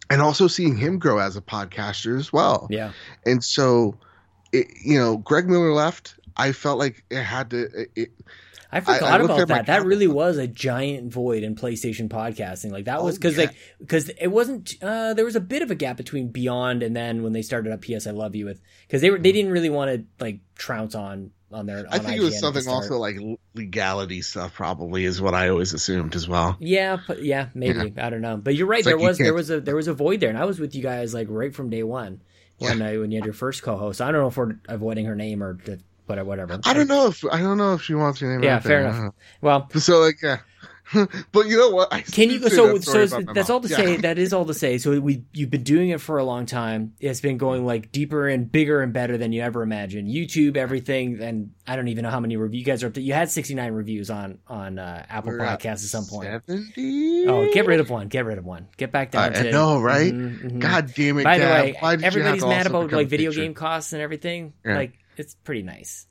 and 0.09 0.21
also 0.21 0.47
seeing 0.47 0.75
him 0.77 0.99
grow 0.99 1.17
as 1.19 1.35
a 1.35 1.41
podcaster 1.41 2.17
as 2.19 2.31
well 2.33 2.67
Yeah. 2.69 2.91
and 3.25 3.43
so 3.43 3.97
it, 4.51 4.67
you 4.83 4.97
know 4.99 5.17
greg 5.17 5.49
miller 5.49 5.73
left 5.73 6.15
I 6.37 6.51
felt 6.51 6.79
like 6.79 7.03
it 7.09 7.23
had 7.23 7.49
to. 7.51 7.87
It, 7.95 8.11
I 8.71 8.79
forgot 8.81 9.21
about 9.21 9.47
that. 9.47 9.65
That 9.67 9.85
really 9.85 10.07
was 10.07 10.37
a 10.37 10.47
giant 10.47 11.11
void 11.11 11.43
in 11.43 11.55
PlayStation 11.55 12.09
podcasting. 12.09 12.71
Like 12.71 12.85
that 12.85 13.03
was 13.03 13.15
because 13.17 13.37
oh, 13.37 13.43
yeah. 13.43 13.47
like 13.47 13.57
because 13.79 14.09
it 14.09 14.27
wasn't. 14.27 14.75
Uh, 14.81 15.13
there 15.13 15.25
was 15.25 15.35
a 15.35 15.41
bit 15.41 15.61
of 15.61 15.71
a 15.71 15.75
gap 15.75 15.97
between 15.97 16.29
Beyond 16.29 16.83
and 16.83 16.95
then 16.95 17.23
when 17.23 17.33
they 17.33 17.41
started 17.41 17.71
up 17.71 17.81
PS 17.81 18.07
I 18.07 18.11
Love 18.11 18.35
You 18.35 18.45
with 18.45 18.61
because 18.87 19.01
they 19.01 19.09
were 19.09 19.17
they 19.17 19.31
didn't 19.31 19.51
really 19.51 19.69
want 19.69 19.91
to 19.91 20.23
like 20.23 20.39
trounce 20.55 20.95
on 20.95 21.31
on 21.51 21.65
their. 21.65 21.79
On 21.79 21.87
I 21.89 21.99
think 21.99 22.15
IGN 22.15 22.17
it 22.17 22.23
was 22.23 22.39
something 22.39 22.67
also 22.67 22.97
like 22.97 23.17
legality 23.53 24.21
stuff. 24.21 24.53
Probably 24.53 25.05
is 25.05 25.21
what 25.21 25.33
I 25.33 25.49
always 25.49 25.73
assumed 25.73 26.15
as 26.15 26.27
well. 26.27 26.57
Yeah, 26.59 26.97
yeah, 27.19 27.49
maybe 27.53 27.93
yeah. 27.95 28.05
I 28.05 28.09
don't 28.09 28.21
know. 28.21 28.37
But 28.37 28.55
you're 28.55 28.67
right. 28.67 28.79
It's 28.79 28.87
there 28.87 28.97
like 28.97 29.07
was 29.07 29.17
there 29.17 29.33
was 29.33 29.49
a 29.49 29.61
there 29.61 29.75
was 29.75 29.87
a 29.87 29.93
void 29.93 30.19
there, 30.19 30.29
and 30.29 30.37
I 30.37 30.45
was 30.45 30.59
with 30.59 30.75
you 30.75 30.83
guys 30.83 31.13
like 31.13 31.27
right 31.29 31.53
from 31.53 31.69
day 31.69 31.83
one 31.83 32.21
when 32.57 32.79
yeah. 32.79 32.87
I, 32.87 32.97
when 32.97 33.11
you 33.11 33.17
had 33.17 33.25
your 33.25 33.33
first 33.33 33.63
co-host. 33.63 34.01
I 34.01 34.11
don't 34.11 34.21
know 34.21 34.27
if 34.27 34.37
we're 34.37 34.55
avoiding 34.67 35.05
her 35.05 35.15
name 35.15 35.43
or 35.43 35.57
but 36.07 36.23
whatever. 36.26 36.60
I 36.65 36.73
don't 36.73 36.88
know 36.88 37.07
if 37.07 37.23
I 37.32 37.40
don't 37.40 37.57
know 37.57 37.73
if 37.73 37.82
she 37.82 37.94
wants 37.94 38.22
your 38.22 38.32
name. 38.32 38.44
Yeah, 38.44 38.60
fair 38.60 38.84
there. 38.84 38.91
enough. 38.91 39.14
Well, 39.41 39.69
so 39.76 39.99
like 39.99 40.22
yeah. 40.22 40.38
but 41.32 41.48
you 41.48 41.57
know 41.57 41.69
what? 41.69 41.91
I 41.91 42.02
Can 42.02 42.30
you? 42.30 42.40
So, 42.48 42.77
so 42.77 43.06
that's 43.07 43.49
all 43.49 43.60
to 43.60 43.68
yeah. 43.68 43.76
say. 43.76 43.98
That 44.06 44.19
is 44.19 44.34
all 44.34 44.45
to 44.45 44.53
say. 44.53 44.77
So 44.77 44.99
we, 44.99 45.23
you've 45.34 45.49
been 45.49 45.64
doing 45.64 45.90
it 45.90 45.99
for 45.99 46.19
a 46.19 46.23
long 46.23 46.45
time. 46.45 46.94
It's 46.99 47.22
been 47.22 47.38
going 47.38 47.65
like 47.65 47.91
deeper 47.91 48.27
and 48.27 48.52
bigger 48.52 48.82
and 48.82 48.94
better 48.94 49.18
than 49.18 49.32
you 49.32 49.41
ever 49.41 49.64
imagined. 49.64 50.10
YouTube, 50.10 50.57
everything, 50.57 51.22
and 51.22 51.52
I 51.65 51.76
don't 51.76 51.88
even 51.88 52.03
know 52.03 52.11
how 52.11 52.19
many 52.19 52.38
reviews 52.38 52.60
you 52.60 52.65
guys 52.65 52.84
are 52.84 52.88
up 52.88 52.94
to. 52.95 53.02
You 53.02 53.14
had 53.14 53.32
sixty 53.32 53.56
nine 53.56 53.73
reviews 53.73 54.11
on 54.11 54.38
on 54.48 54.77
uh, 54.77 55.06
Apple 55.10 55.32
We're 55.32 55.40
Podcasts 55.40 55.84
at 55.84 55.90
some 55.90 56.06
point. 56.06 56.30
70? 56.48 57.27
Oh, 57.27 57.52
get 57.52 57.65
rid 57.65 57.80
of 57.80 57.90
one. 57.90 58.07
Get 58.07 58.26
rid 58.26 58.38
of 58.38 58.45
one. 58.45 58.68
Get 58.77 58.91
back 58.91 59.11
down. 59.11 59.23
I, 59.23 59.30
to, 59.30 59.48
I 59.48 59.52
know, 59.52 59.80
right? 59.82 60.14
Mm-hmm, 60.14 60.48
mm-hmm. 60.48 60.60
God 60.60 60.94
damn 60.94 61.18
it! 61.18 61.23
By 61.23 61.40
the 61.40 61.45
way, 61.45 61.76
everybody's 62.03 62.45
mad 62.45 62.68
about 62.68 62.91
like 62.91 63.07
video 63.07 63.32
game 63.32 63.56
costs 63.56 63.94
and 63.94 64.02
everything. 64.02 64.53
Yeah. 64.64 64.76
Like 64.76 64.99
it's 65.19 65.35
pretty 65.35 65.63
nice. 65.63 66.07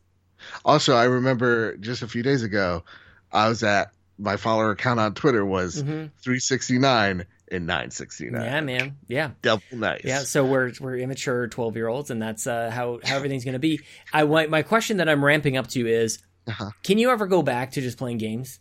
Also, 0.64 0.94
I 0.94 1.04
remember 1.04 1.76
just 1.76 2.02
a 2.02 2.08
few 2.08 2.22
days 2.22 2.42
ago, 2.42 2.84
I 3.32 3.48
was 3.48 3.62
at 3.62 3.92
my 4.18 4.36
follower 4.36 4.74
count 4.74 5.00
on 5.00 5.14
Twitter 5.14 5.44
was 5.44 5.82
mm-hmm. 5.82 6.06
369 6.22 7.26
and 7.50 7.66
969. 7.66 8.42
Yeah, 8.42 8.60
man. 8.60 8.96
Yeah. 9.08 9.30
Double 9.42 9.62
nice. 9.72 10.02
Yeah, 10.04 10.20
so 10.20 10.44
we're 10.44 10.72
we're 10.80 10.98
immature 10.98 11.48
12-year-olds 11.48 12.10
and 12.10 12.20
that's 12.20 12.46
uh, 12.46 12.70
how 12.70 13.00
how 13.04 13.16
everything's 13.16 13.44
going 13.44 13.54
to 13.54 13.58
be. 13.58 13.80
I 14.12 14.24
want 14.24 14.50
my 14.50 14.62
question 14.62 14.98
that 14.98 15.08
I'm 15.08 15.24
ramping 15.24 15.56
up 15.56 15.68
to 15.68 15.86
is 15.86 16.18
uh-huh. 16.46 16.70
can 16.82 16.98
you 16.98 17.10
ever 17.10 17.26
go 17.26 17.42
back 17.42 17.72
to 17.72 17.80
just 17.80 17.98
playing 17.98 18.18
games? 18.18 18.60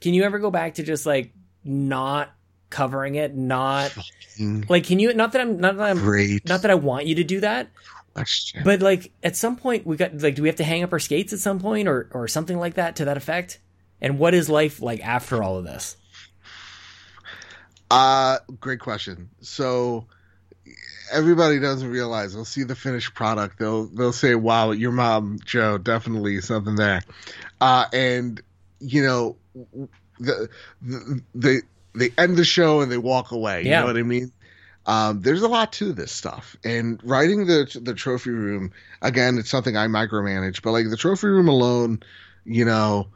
Can 0.00 0.14
you 0.14 0.22
ever 0.24 0.38
go 0.38 0.50
back 0.50 0.74
to 0.74 0.82
just 0.82 1.06
like 1.06 1.32
not 1.64 2.30
covering 2.70 3.14
it, 3.14 3.34
not 3.34 3.96
like 4.68 4.84
can 4.84 4.98
you 4.98 5.12
not 5.14 5.32
that 5.32 5.40
I'm 5.40 5.58
not 5.58 5.76
that 5.76 5.90
I'm 5.90 5.98
Great. 5.98 6.48
not 6.48 6.62
that 6.62 6.70
I 6.70 6.74
want 6.74 7.06
you 7.06 7.16
to 7.16 7.24
do 7.24 7.40
that, 7.40 7.70
question. 8.18 8.62
But 8.64 8.80
like 8.80 9.12
at 9.22 9.36
some 9.36 9.56
point 9.56 9.86
we 9.86 9.96
got 9.96 10.16
like 10.20 10.34
do 10.34 10.42
we 10.42 10.48
have 10.48 10.56
to 10.56 10.64
hang 10.64 10.82
up 10.82 10.92
our 10.92 10.98
skates 10.98 11.32
at 11.32 11.38
some 11.38 11.58
point 11.58 11.88
or 11.88 12.08
or 12.12 12.28
something 12.28 12.58
like 12.58 12.74
that 12.74 12.96
to 12.96 13.04
that 13.06 13.16
effect? 13.16 13.60
And 14.00 14.18
what 14.18 14.34
is 14.34 14.48
life 14.48 14.80
like 14.80 15.04
after 15.04 15.42
all 15.42 15.58
of 15.58 15.64
this? 15.64 15.96
Uh 17.90 18.38
great 18.60 18.80
question. 18.80 19.30
So 19.40 20.06
everybody 21.12 21.58
doesn't 21.58 21.88
realize 21.88 22.34
they'll 22.34 22.44
see 22.44 22.64
the 22.64 22.76
finished 22.76 23.14
product. 23.14 23.58
They'll 23.58 23.86
they'll 23.86 24.12
say, 24.12 24.34
"Wow, 24.34 24.72
your 24.72 24.92
mom, 24.92 25.38
Joe, 25.44 25.78
definitely 25.78 26.40
something 26.40 26.76
there." 26.76 27.02
Uh 27.60 27.86
and 27.92 28.40
you 28.80 29.02
know 29.02 29.36
the, 30.20 30.48
the 30.82 31.22
they 31.34 31.60
they 31.94 32.10
end 32.16 32.36
the 32.36 32.44
show 32.44 32.80
and 32.80 32.90
they 32.90 32.98
walk 32.98 33.32
away. 33.32 33.62
You 33.62 33.70
yeah. 33.70 33.80
know 33.80 33.86
what 33.86 33.96
I 33.96 34.02
mean? 34.02 34.32
Um, 34.88 35.20
there's 35.20 35.42
a 35.42 35.48
lot 35.48 35.74
to 35.74 35.92
this 35.92 36.10
stuff, 36.10 36.56
and 36.64 36.98
writing 37.04 37.44
the 37.46 37.78
the 37.82 37.92
trophy 37.92 38.30
room 38.30 38.72
again, 39.02 39.36
it's 39.36 39.50
something 39.50 39.76
I 39.76 39.86
micromanage. 39.86 40.62
But 40.62 40.72
like 40.72 40.88
the 40.88 40.96
trophy 40.96 41.26
room 41.26 41.46
alone, 41.46 42.02
you 42.46 42.64
know, 42.64 43.08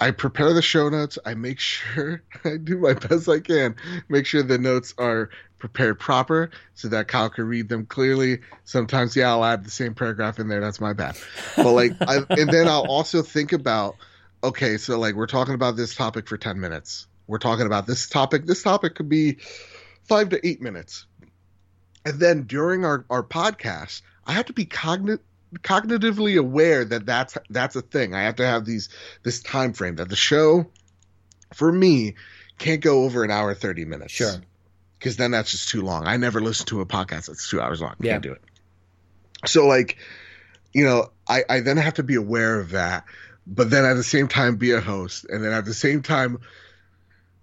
I 0.00 0.10
prepare 0.10 0.52
the 0.52 0.60
show 0.60 0.88
notes. 0.88 1.20
I 1.24 1.34
make 1.34 1.60
sure 1.60 2.24
I 2.44 2.56
do 2.56 2.78
my 2.78 2.94
best 2.94 3.28
I 3.28 3.38
can, 3.38 3.76
make 4.08 4.26
sure 4.26 4.42
the 4.42 4.58
notes 4.58 4.92
are 4.98 5.30
prepared 5.58 6.00
proper 6.00 6.50
so 6.74 6.88
that 6.88 7.06
Kyle 7.06 7.30
can 7.30 7.46
read 7.46 7.68
them 7.68 7.86
clearly. 7.86 8.40
Sometimes, 8.64 9.14
yeah, 9.14 9.28
I'll 9.28 9.44
add 9.44 9.64
the 9.64 9.70
same 9.70 9.94
paragraph 9.94 10.40
in 10.40 10.48
there. 10.48 10.60
That's 10.60 10.80
my 10.80 10.94
bad. 10.94 11.16
But 11.54 11.70
like, 11.70 11.92
I, 12.00 12.24
and 12.30 12.50
then 12.50 12.66
I'll 12.66 12.88
also 12.88 13.22
think 13.22 13.52
about, 13.52 13.94
okay, 14.42 14.78
so 14.78 14.98
like 14.98 15.14
we're 15.14 15.28
talking 15.28 15.54
about 15.54 15.76
this 15.76 15.94
topic 15.94 16.26
for 16.26 16.38
10 16.38 16.58
minutes. 16.58 17.06
We're 17.28 17.38
talking 17.38 17.66
about 17.66 17.86
this 17.86 18.08
topic. 18.08 18.46
This 18.46 18.64
topic 18.64 18.96
could 18.96 19.08
be 19.08 19.36
five 20.08 20.30
to 20.30 20.44
eight 20.44 20.60
minutes 20.60 21.06
and 22.04 22.18
then 22.18 22.44
during 22.44 22.84
our, 22.84 23.04
our 23.10 23.22
podcast, 23.22 24.02
I 24.26 24.32
have 24.32 24.46
to 24.46 24.52
be 24.52 24.64
cognitive 24.64 25.20
cognitively 25.58 26.38
aware 26.38 26.84
that 26.84 27.04
that's 27.04 27.36
that's 27.50 27.74
a 27.74 27.82
thing. 27.82 28.14
I 28.14 28.22
have 28.22 28.36
to 28.36 28.46
have 28.46 28.64
these 28.64 28.88
this 29.22 29.42
time 29.42 29.72
frame 29.72 29.96
that 29.96 30.08
the 30.08 30.16
show 30.16 30.66
for 31.54 31.70
me 31.70 32.14
can't 32.58 32.80
go 32.80 33.02
over 33.02 33.24
an 33.24 33.30
hour 33.30 33.52
30 33.54 33.84
minutes. 33.84 34.12
Sure. 34.12 34.34
Cuz 35.00 35.16
then 35.16 35.32
that's 35.32 35.50
just 35.50 35.68
too 35.68 35.82
long. 35.82 36.06
I 36.06 36.18
never 36.18 36.40
listen 36.40 36.66
to 36.66 36.80
a 36.80 36.86
podcast 36.86 37.26
that's 37.26 37.48
2 37.48 37.60
hours 37.60 37.80
long. 37.80 37.96
Yeah. 38.00 38.12
Can't 38.12 38.22
do 38.22 38.32
it. 38.32 38.42
So 39.46 39.66
like 39.66 39.98
you 40.72 40.84
know, 40.84 41.10
I 41.26 41.44
I 41.48 41.60
then 41.60 41.78
have 41.78 41.94
to 41.94 42.04
be 42.04 42.14
aware 42.14 42.60
of 42.60 42.70
that, 42.70 43.04
but 43.46 43.70
then 43.70 43.84
at 43.84 43.94
the 43.94 44.04
same 44.04 44.28
time 44.28 44.56
be 44.56 44.70
a 44.70 44.80
host 44.80 45.26
and 45.28 45.44
then 45.44 45.52
at 45.52 45.64
the 45.64 45.74
same 45.74 46.02
time 46.02 46.38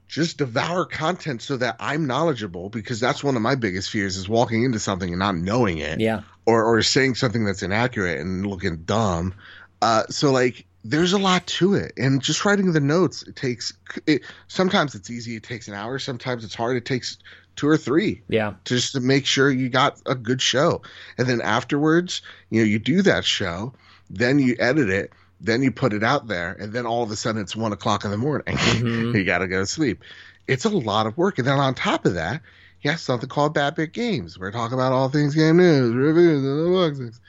just 0.07 0.37
devour 0.37 0.85
content 0.85 1.41
so 1.41 1.57
that 1.57 1.75
I'm 1.79 2.07
knowledgeable 2.07 2.69
because 2.69 2.99
that's 2.99 3.23
one 3.23 3.35
of 3.35 3.41
my 3.41 3.55
biggest 3.55 3.89
fears 3.89 4.15
is 4.15 4.29
walking 4.29 4.63
into 4.63 4.79
something 4.79 5.09
and 5.09 5.19
not 5.19 5.35
knowing 5.35 5.79
it. 5.79 5.99
Yeah. 5.99 6.21
Or 6.45 6.63
or 6.63 6.81
saying 6.81 7.15
something 7.15 7.45
that's 7.45 7.61
inaccurate 7.61 8.19
and 8.19 8.45
looking 8.45 8.77
dumb. 8.77 9.33
Uh, 9.81 10.03
so 10.09 10.31
like 10.31 10.65
there's 10.83 11.13
a 11.13 11.17
lot 11.17 11.45
to 11.47 11.73
it 11.73 11.91
and 11.97 12.21
just 12.21 12.45
writing 12.45 12.71
the 12.71 12.79
notes 12.79 13.21
it 13.23 13.35
takes 13.35 13.73
it 14.05 14.21
sometimes 14.47 14.95
it's 14.95 15.09
easy 15.09 15.35
it 15.35 15.43
takes 15.43 15.67
an 15.67 15.73
hour 15.73 15.99
sometimes 15.99 16.45
it's 16.45 16.55
hard 16.55 16.77
it 16.77 16.85
takes 16.85 17.17
two 17.55 17.67
or 17.67 17.77
three 17.77 18.21
yeah 18.29 18.53
just 18.63 18.93
to 18.93 19.01
make 19.01 19.25
sure 19.25 19.51
you 19.51 19.67
got 19.67 20.01
a 20.05 20.15
good 20.15 20.41
show 20.41 20.81
and 21.17 21.27
then 21.27 21.41
afterwards 21.41 22.21
you 22.49 22.61
know 22.61 22.65
you 22.65 22.79
do 22.79 23.01
that 23.01 23.25
show 23.25 23.73
then 24.09 24.39
you 24.39 24.55
edit 24.59 24.89
it 24.89 25.11
then 25.39 25.61
you 25.61 25.71
put 25.71 25.93
it 25.93 26.03
out 26.03 26.27
there, 26.27 26.53
and 26.53 26.73
then 26.73 26.85
all 26.85 27.03
of 27.03 27.11
a 27.11 27.15
sudden 27.15 27.41
it's 27.41 27.55
one 27.55 27.73
o'clock 27.73 28.05
in 28.05 28.11
the 28.11 28.17
morning. 28.17 28.57
Mm-hmm. 28.77 29.15
you 29.15 29.23
got 29.23 29.39
to 29.39 29.47
go 29.47 29.59
to 29.59 29.65
sleep. 29.65 30.03
It's 30.47 30.65
a 30.65 30.69
lot 30.69 31.07
of 31.07 31.17
work. 31.17 31.39
And 31.39 31.47
then 31.47 31.59
on 31.59 31.73
top 31.73 32.05
of 32.05 32.13
that, 32.13 32.41
you 32.81 32.91
have 32.91 32.99
something 32.99 33.27
called 33.27 33.55
Badbit 33.55 33.91
Games. 33.91 34.37
We're 34.37 34.51
talking 34.51 34.75
about 34.75 34.93
all 34.93 35.09
things 35.09 35.35
game 35.35 35.57
news, 35.57 35.93
reviews, 35.93 36.43
and 36.43 36.67
unboxings. 36.67 37.19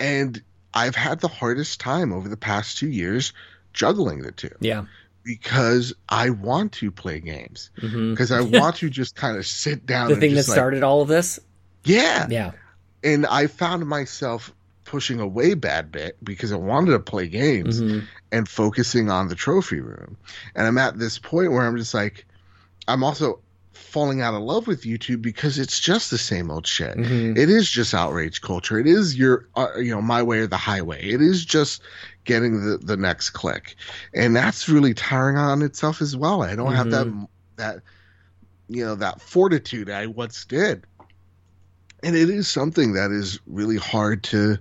And 0.00 0.42
I've 0.74 0.96
had 0.96 1.20
the 1.20 1.28
hardest 1.28 1.80
time 1.80 2.12
over 2.12 2.28
the 2.28 2.36
past 2.36 2.78
two 2.78 2.88
years 2.88 3.32
juggling 3.72 4.22
the 4.22 4.32
two. 4.32 4.50
Yeah. 4.60 4.84
Because 5.22 5.92
I 6.08 6.30
want 6.30 6.72
to 6.74 6.90
play 6.90 7.20
games. 7.20 7.70
Because 7.74 8.30
mm-hmm. 8.30 8.54
I 8.54 8.58
want 8.60 8.76
to 8.76 8.90
just 8.90 9.14
kind 9.14 9.36
of 9.36 9.46
sit 9.46 9.86
down. 9.86 10.08
the 10.08 10.16
thing 10.16 10.34
that 10.34 10.48
like, 10.48 10.56
started 10.56 10.82
all 10.82 11.02
of 11.02 11.08
this. 11.08 11.38
Yeah. 11.84 12.26
Yeah. 12.28 12.52
And 13.04 13.26
I 13.26 13.46
found 13.46 13.86
myself 13.86 14.52
pushing 14.90 15.20
away 15.20 15.54
Badbit 15.54 16.14
because 16.20 16.50
I 16.50 16.56
wanted 16.56 16.90
to 16.90 16.98
play 16.98 17.28
games 17.28 17.80
mm-hmm. 17.80 18.06
and 18.32 18.48
focusing 18.48 19.08
on 19.08 19.28
the 19.28 19.36
trophy 19.36 19.78
room. 19.78 20.16
And 20.56 20.66
I'm 20.66 20.78
at 20.78 20.98
this 20.98 21.16
point 21.16 21.52
where 21.52 21.64
I'm 21.64 21.76
just 21.76 21.94
like, 21.94 22.26
I'm 22.88 23.04
also 23.04 23.38
falling 23.72 24.20
out 24.20 24.34
of 24.34 24.42
love 24.42 24.66
with 24.66 24.82
YouTube 24.82 25.22
because 25.22 25.60
it's 25.60 25.78
just 25.78 26.10
the 26.10 26.18
same 26.18 26.50
old 26.50 26.66
shit. 26.66 26.96
Mm-hmm. 26.96 27.36
It 27.36 27.48
is 27.48 27.70
just 27.70 27.94
outrage 27.94 28.40
culture. 28.40 28.80
It 28.80 28.88
is 28.88 29.16
your, 29.16 29.48
uh, 29.54 29.76
you 29.76 29.92
know, 29.92 30.02
my 30.02 30.24
way 30.24 30.40
or 30.40 30.48
the 30.48 30.56
highway. 30.56 31.08
It 31.08 31.22
is 31.22 31.44
just 31.44 31.82
getting 32.24 32.64
the, 32.64 32.78
the 32.78 32.96
next 32.96 33.30
click. 33.30 33.76
And 34.12 34.34
that's 34.34 34.68
really 34.68 34.92
tiring 34.92 35.36
on 35.36 35.62
itself 35.62 36.02
as 36.02 36.16
well. 36.16 36.42
I 36.42 36.56
don't 36.56 36.66
mm-hmm. 36.66 36.74
have 36.74 36.90
that, 36.90 37.06
mm-hmm. 37.06 37.24
that, 37.58 37.82
you 38.68 38.84
know, 38.84 38.96
that 38.96 39.20
fortitude 39.20 39.88
I 39.88 40.06
once 40.06 40.44
did 40.46 40.84
and 42.02 42.16
it 42.16 42.30
is 42.30 42.48
something 42.48 42.94
that 42.94 43.10
is 43.10 43.40
really 43.46 43.76
hard 43.76 44.22
to 44.24 44.58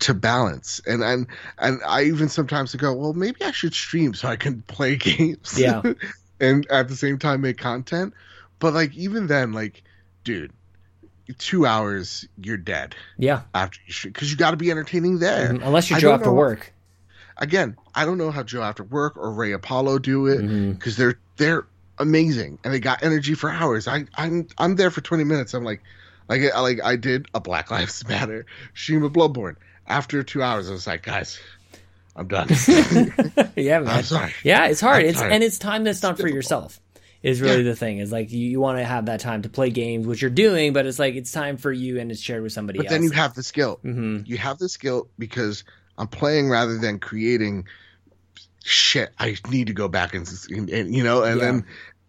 to 0.00 0.14
balance. 0.14 0.80
And 0.86 1.02
and 1.02 1.26
and 1.58 1.80
i 1.86 2.04
even 2.04 2.28
sometimes 2.28 2.74
go 2.74 2.92
well 2.94 3.14
maybe 3.14 3.42
i 3.42 3.50
should 3.50 3.74
stream 3.74 4.14
so 4.14 4.28
i 4.28 4.36
can 4.36 4.62
play 4.62 4.96
games. 4.96 5.58
Yeah. 5.58 5.82
And 6.38 6.66
at 6.70 6.88
the 6.88 6.96
same 6.96 7.18
time 7.18 7.40
make 7.40 7.56
content. 7.56 8.12
But 8.58 8.74
like 8.74 8.94
even 8.94 9.26
then 9.26 9.54
like 9.54 9.82
dude 10.22 10.52
two 11.38 11.64
hours 11.64 12.28
you're 12.36 12.58
dead. 12.58 12.94
Yeah. 13.16 13.42
After 13.54 13.80
you 13.86 14.10
because 14.10 14.30
you 14.30 14.36
got 14.36 14.50
to 14.50 14.58
be 14.58 14.70
entertaining 14.70 15.18
there. 15.18 15.54
Mm-hmm. 15.54 15.62
unless 15.62 15.88
you're 15.88 15.98
joe 15.98 16.12
after 16.12 16.30
work. 16.30 16.74
again 17.38 17.74
i 17.94 18.04
don't 18.04 18.18
know 18.18 18.30
how 18.30 18.42
joe 18.42 18.62
after 18.62 18.82
work 18.82 19.16
or 19.16 19.32
ray 19.32 19.52
apollo 19.52 19.98
do 19.98 20.26
it 20.26 20.42
because 20.42 20.94
mm-hmm. 20.94 21.02
they're 21.02 21.18
they're 21.36 21.66
amazing. 21.98 22.58
And 22.64 22.72
they 22.72 22.80
got 22.80 23.02
energy 23.02 23.34
for 23.34 23.50
hours. 23.50 23.88
I 23.88 24.04
i'm 24.14 24.48
i'm 24.58 24.76
there 24.76 24.90
for 24.90 25.00
20 25.00 25.24
minutes. 25.24 25.54
I'm 25.54 25.64
like 25.64 25.82
like, 26.28 26.42
like 26.54 26.82
I 26.82 26.96
did 26.96 27.26
a 27.34 27.40
Black 27.40 27.70
Lives 27.70 28.06
Matter 28.08 28.46
Shima 28.74 29.10
Bloodborne. 29.10 29.56
After 29.86 30.22
two 30.22 30.42
hours, 30.42 30.68
I 30.68 30.72
was 30.72 30.86
like, 30.86 31.02
guys, 31.02 31.38
I'm 32.16 32.26
done. 32.28 32.48
yeah, 33.56 33.80
man. 33.80 33.88
I'm 33.88 34.02
sorry. 34.02 34.32
Yeah, 34.42 34.66
it's 34.66 34.80
hard. 34.80 35.04
I'm 35.04 35.10
it's 35.10 35.20
and 35.22 35.42
it's 35.44 35.58
time 35.58 35.84
that's 35.84 36.02
not 36.02 36.12
it's 36.12 36.20
for 36.20 36.26
difficult. 36.26 36.34
yourself. 36.36 36.80
Is 37.22 37.40
really 37.40 37.58
yeah. 37.58 37.70
the 37.70 37.76
thing. 37.76 37.98
Is 37.98 38.12
like 38.12 38.30
you, 38.30 38.38
you 38.46 38.60
want 38.60 38.78
to 38.78 38.84
have 38.84 39.06
that 39.06 39.20
time 39.20 39.42
to 39.42 39.48
play 39.48 39.70
games, 39.70 40.06
which 40.06 40.22
you're 40.22 40.30
doing, 40.30 40.72
but 40.72 40.86
it's 40.86 40.98
like 40.98 41.14
it's 41.14 41.32
time 41.32 41.56
for 41.56 41.72
you 41.72 41.98
and 41.98 42.10
it's 42.12 42.20
shared 42.20 42.42
with 42.42 42.52
somebody 42.52 42.78
but 42.78 42.86
else. 42.86 42.92
then 42.92 43.02
you 43.02 43.10
have 43.10 43.34
the 43.34 43.42
skill. 43.42 43.80
Mm-hmm. 43.84 44.20
You 44.26 44.38
have 44.38 44.58
the 44.58 44.68
skill 44.68 45.08
because 45.18 45.64
I'm 45.98 46.06
playing 46.08 46.50
rather 46.50 46.78
than 46.78 46.98
creating 47.00 47.66
shit. 48.64 49.10
I 49.18 49.36
need 49.50 49.68
to 49.68 49.72
go 49.72 49.88
back 49.88 50.14
and, 50.14 50.28
and, 50.50 50.70
and 50.70 50.94
you 50.94 51.02
know, 51.02 51.22
and 51.22 51.40
Yeah. 51.40 51.46
then 51.46 51.64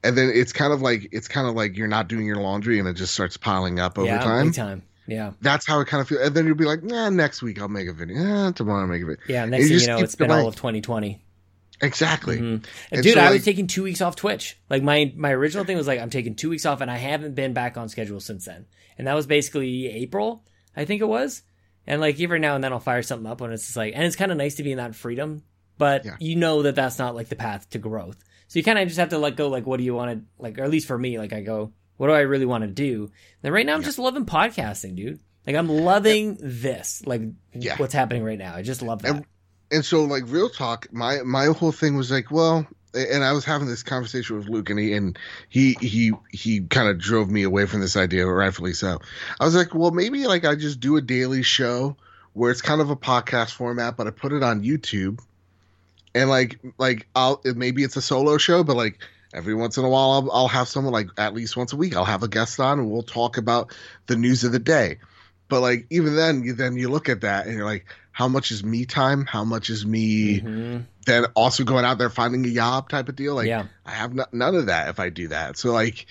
and 0.08 0.18
then 0.18 0.32
it's 0.34 0.54
kind 0.54 0.74
of 0.74 0.82
like 0.82 1.10
it's 1.12 1.28
kind 1.28 1.48
of 1.48 1.56
like 1.56 1.78
you're 1.78 1.88
not 1.88 2.08
doing 2.08 2.26
your 2.26 2.38
laundry 2.38 2.80
and 2.80 2.88
it 2.88 2.94
just 2.94 3.14
starts 3.14 3.38
piling 3.38 3.80
up 3.80 3.98
over 3.98 4.08
yeah, 4.08 4.20
time. 4.20 4.52
time. 4.52 4.84
Yeah, 5.10 5.32
That's 5.40 5.66
how 5.66 5.80
it 5.80 5.88
kind 5.88 6.02
of 6.02 6.10
feels. 6.10 6.20
And 6.22 6.36
then 6.36 6.46
you'll 6.48 6.56
be 6.58 6.66
like, 6.66 6.84
nah, 6.84 7.10
next 7.10 7.42
week 7.42 7.62
I'll 7.62 7.70
make 7.70 7.88
a 7.88 7.94
video. 7.94 8.18
Yeah, 8.22 8.52
tomorrow 8.52 8.82
I'll 8.82 8.88
make 8.88 9.02
a 9.04 9.06
video. 9.06 9.24
yeah. 9.30 9.46
Next 9.46 9.68
thing 9.70 9.80
you 9.80 9.88
know, 9.88 10.00
it's 10.00 10.16
been 10.16 10.32
all 10.32 10.48
of 10.50 10.56
2020. 10.58 11.22
Exactly. 11.80 12.38
Mhm. 12.40 12.66
And 12.92 13.04
Dude, 13.04 13.14
so, 13.14 13.20
I 13.20 13.26
like- 13.26 13.34
was 13.34 13.46
taking 13.46 13.68
two 13.68 13.84
weeks 13.84 14.02
off 14.02 14.16
Twitch. 14.16 14.58
Like 14.70 14.84
my 14.84 15.14
my 15.16 15.32
original 15.32 15.64
thing 15.64 15.78
was 15.78 15.88
like 15.88 16.00
I'm 16.02 16.10
taking 16.10 16.36
two 16.36 16.50
weeks 16.50 16.66
off, 16.66 16.82
and 16.82 16.90
I 16.90 16.98
haven't 16.98 17.36
been 17.36 17.54
back 17.54 17.78
on 17.78 17.88
schedule 17.88 18.20
since 18.20 18.46
then. 18.46 18.66
And 18.98 19.08
that 19.08 19.14
was 19.14 19.28
basically 19.28 19.88
April, 19.88 20.44
I 20.76 20.86
think 20.86 21.02
it 21.02 21.08
was. 21.08 21.44
And 21.86 22.02
like 22.02 22.20
every 22.20 22.40
now 22.40 22.56
and 22.56 22.64
then 22.64 22.74
I'll 22.74 22.80
fire 22.80 23.04
something 23.04 23.30
up 23.32 23.40
when 23.42 23.52
it's 23.54 23.66
just 23.66 23.78
like, 23.78 23.94
and 23.96 24.04
it's 24.04 24.16
kind 24.16 24.32
of 24.32 24.38
nice 24.38 24.56
to 24.56 24.64
be 24.64 24.72
in 24.72 24.78
that 24.78 24.96
freedom, 24.96 25.44
but 25.78 26.04
Yeah. 26.04 26.16
you 26.20 26.36
know 26.36 26.64
that 26.64 26.76
that's 26.76 26.98
not 27.00 27.16
like 27.16 27.30
the 27.30 27.36
path 27.36 27.70
to 27.70 27.78
growth. 27.80 28.18
So 28.48 28.60
you 28.60 28.64
kind 28.64 28.80
of 28.80 28.88
just 28.88 28.99
have 28.99 29.10
to 29.10 29.18
let 29.18 29.36
go. 29.36 29.49
Like, 29.49 29.65
what 29.65 29.78
do 29.78 29.84
you 29.84 29.94
want 29.94 30.11
to 30.19 30.26
like? 30.41 30.57
Or 30.57 30.64
at 30.64 30.69
least 30.69 30.88
for 30.88 30.98
me, 30.98 31.18
like 31.19 31.34
I 31.34 31.41
go, 31.41 31.72
what 31.98 32.07
do 32.07 32.14
I 32.14 32.22
really 32.22 32.45
want 32.45 32.64
to 32.64 32.69
do? 32.69 33.11
And 33.44 33.53
right 33.53 33.65
now 33.65 33.76
I'm 33.76 33.84
just 33.84 33.99
loving 33.99 34.26
podcasting, 34.26 34.95
dude. 34.95 35.19
Like 35.45 35.56
I'm 35.56 35.69
loving 35.69 36.38
this, 36.41 37.03
like 37.06 37.22
Yeah. 37.53 37.76
what's 37.78 37.94
happening 37.94 38.24
right 38.24 38.38
now. 38.38 38.56
I 38.56 38.61
just 38.61 38.82
love 38.82 39.02
that. 39.03 39.15
And- 39.15 39.26
and 39.69 39.84
so 39.84 40.06
like 40.06 40.24
real 40.28 40.48
talk 40.49 40.88
my 40.94 41.24
my 41.24 41.48
whole 41.48 41.74
thing 41.74 41.98
was 41.98 42.10
like 42.10 42.32
well 42.32 42.65
and 42.94 43.22
i 43.22 43.34
was 43.34 43.44
having 43.44 43.68
this 43.68 43.84
conversation 43.84 44.38
with 44.38 44.48
luke 44.48 44.69
and 44.69 44.80
he 44.80 44.94
and 44.94 45.19
he 45.49 45.74
he 45.82 46.14
he 46.32 46.61
kind 46.61 46.88
of 46.88 46.98
drove 46.98 47.30
me 47.30 47.44
away 47.44 47.65
from 47.65 47.82
this 47.82 47.98
idea 47.98 48.26
rightfully 48.26 48.72
so 48.72 48.98
i 49.41 49.44
was 49.44 49.56
like 49.56 49.76
well 49.76 49.91
maybe 49.91 50.26
like 50.26 50.45
i 50.45 50.56
just 50.56 50.80
do 50.80 50.95
a 50.95 51.02
daily 51.02 51.44
show 51.44 51.98
where 52.32 52.49
it's 52.49 52.61
kind 52.61 52.80
of 52.80 52.90
a 52.91 52.95
podcast 52.95 53.52
format 53.52 53.98
but 53.98 54.07
i 54.07 54.10
put 54.10 54.32
it 54.32 54.41
on 54.41 54.64
youtube 54.64 55.19
and 56.18 56.30
like 56.30 56.60
like 56.77 57.07
i'll 57.15 57.41
maybe 57.56 57.84
it's 57.84 57.95
a 57.95 58.02
solo 58.02 58.38
show 58.38 58.64
but 58.64 58.76
like 58.76 58.99
every 59.34 59.53
once 59.53 59.77
in 59.77 59.84
a 59.84 59.89
while 59.89 60.11
I'll, 60.11 60.31
I'll 60.31 60.48
have 60.48 60.68
someone 60.68 60.94
like 60.94 61.07
at 61.18 61.34
least 61.34 61.56
once 61.57 61.73
a 61.73 61.77
week 61.77 61.95
i'll 61.95 62.06
have 62.06 62.23
a 62.23 62.27
guest 62.27 62.60
on 62.60 62.80
and 62.80 62.89
we'll 62.91 63.03
talk 63.03 63.38
about 63.38 63.73
the 64.07 64.15
news 64.15 64.44
of 64.44 64.52
the 64.52 64.60
day 64.60 64.98
but 65.49 65.61
like 65.61 65.85
even 65.89 66.15
then 66.15 66.44
you 66.44 66.53
then 66.53 66.76
you 66.77 66.89
look 66.89 67.10
at 67.10 67.22
that 67.22 67.45
and 67.45 67.56
you're 67.56 67.65
like 67.65 67.85
how 68.11 68.27
much 68.27 68.52
is 68.52 68.64
me 68.64 68.85
time 68.85 69.26
how 69.26 69.44
much 69.44 69.69
is 69.69 69.85
me 69.85 70.41
Mhm. 70.41 70.85
then 71.06 71.26
also 71.35 71.64
going 71.64 71.85
out 71.85 71.98
there 71.98 72.10
finding 72.10 72.45
a 72.45 72.52
job 72.52 72.89
type 72.89 73.07
of 73.10 73.15
deal 73.15 73.35
like 73.35 73.48
Yeah. 73.48 73.65
i 73.85 73.91
have 73.91 74.14
no, 74.14 74.26
none 74.31 74.56
of 74.56 74.65
that 74.68 74.89
if 74.89 74.99
i 74.99 75.10
do 75.10 75.27
that 75.30 75.57
so 75.57 75.72
like 75.72 76.06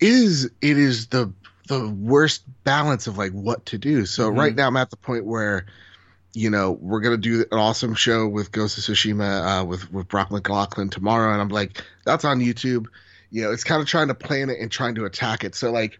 it 0.00 0.08
is 0.12 0.44
it 0.60 0.78
is 0.78 1.08
the 1.08 1.32
the 1.68 1.88
worst 1.88 2.42
balance 2.64 3.06
of 3.06 3.18
like 3.18 3.32
what 3.32 3.66
to 3.66 3.78
do 3.78 4.06
so 4.06 4.30
Mhm. 4.30 4.36
right 4.36 4.54
now 4.54 4.66
i'm 4.66 4.76
at 4.76 4.90
the 4.90 4.96
point 4.96 5.24
where 5.26 5.66
you 6.38 6.50
know 6.50 6.70
we're 6.70 7.00
gonna 7.00 7.16
do 7.16 7.44
an 7.50 7.58
awesome 7.58 7.94
show 7.94 8.28
with 8.28 8.52
ghost 8.52 8.78
of 8.78 8.84
tsushima 8.84 9.60
uh, 9.60 9.64
with 9.64 9.92
with 9.92 10.06
brock 10.06 10.30
mclaughlin 10.30 10.88
tomorrow. 10.88 11.32
And 11.32 11.40
i'm 11.40 11.48
like 11.48 11.82
that's 12.04 12.24
on 12.24 12.38
youtube. 12.38 12.86
You 13.30 13.42
know 13.42 13.50
it's 13.50 13.64
kind 13.64 13.82
of 13.82 13.88
trying 13.88 14.08
to 14.08 14.14
plan 14.14 14.48
it 14.48 14.60
and 14.60 14.70
trying 14.70 14.94
to 14.94 15.04
attack 15.04 15.42
it. 15.42 15.56
So 15.56 15.72
like 15.72 15.98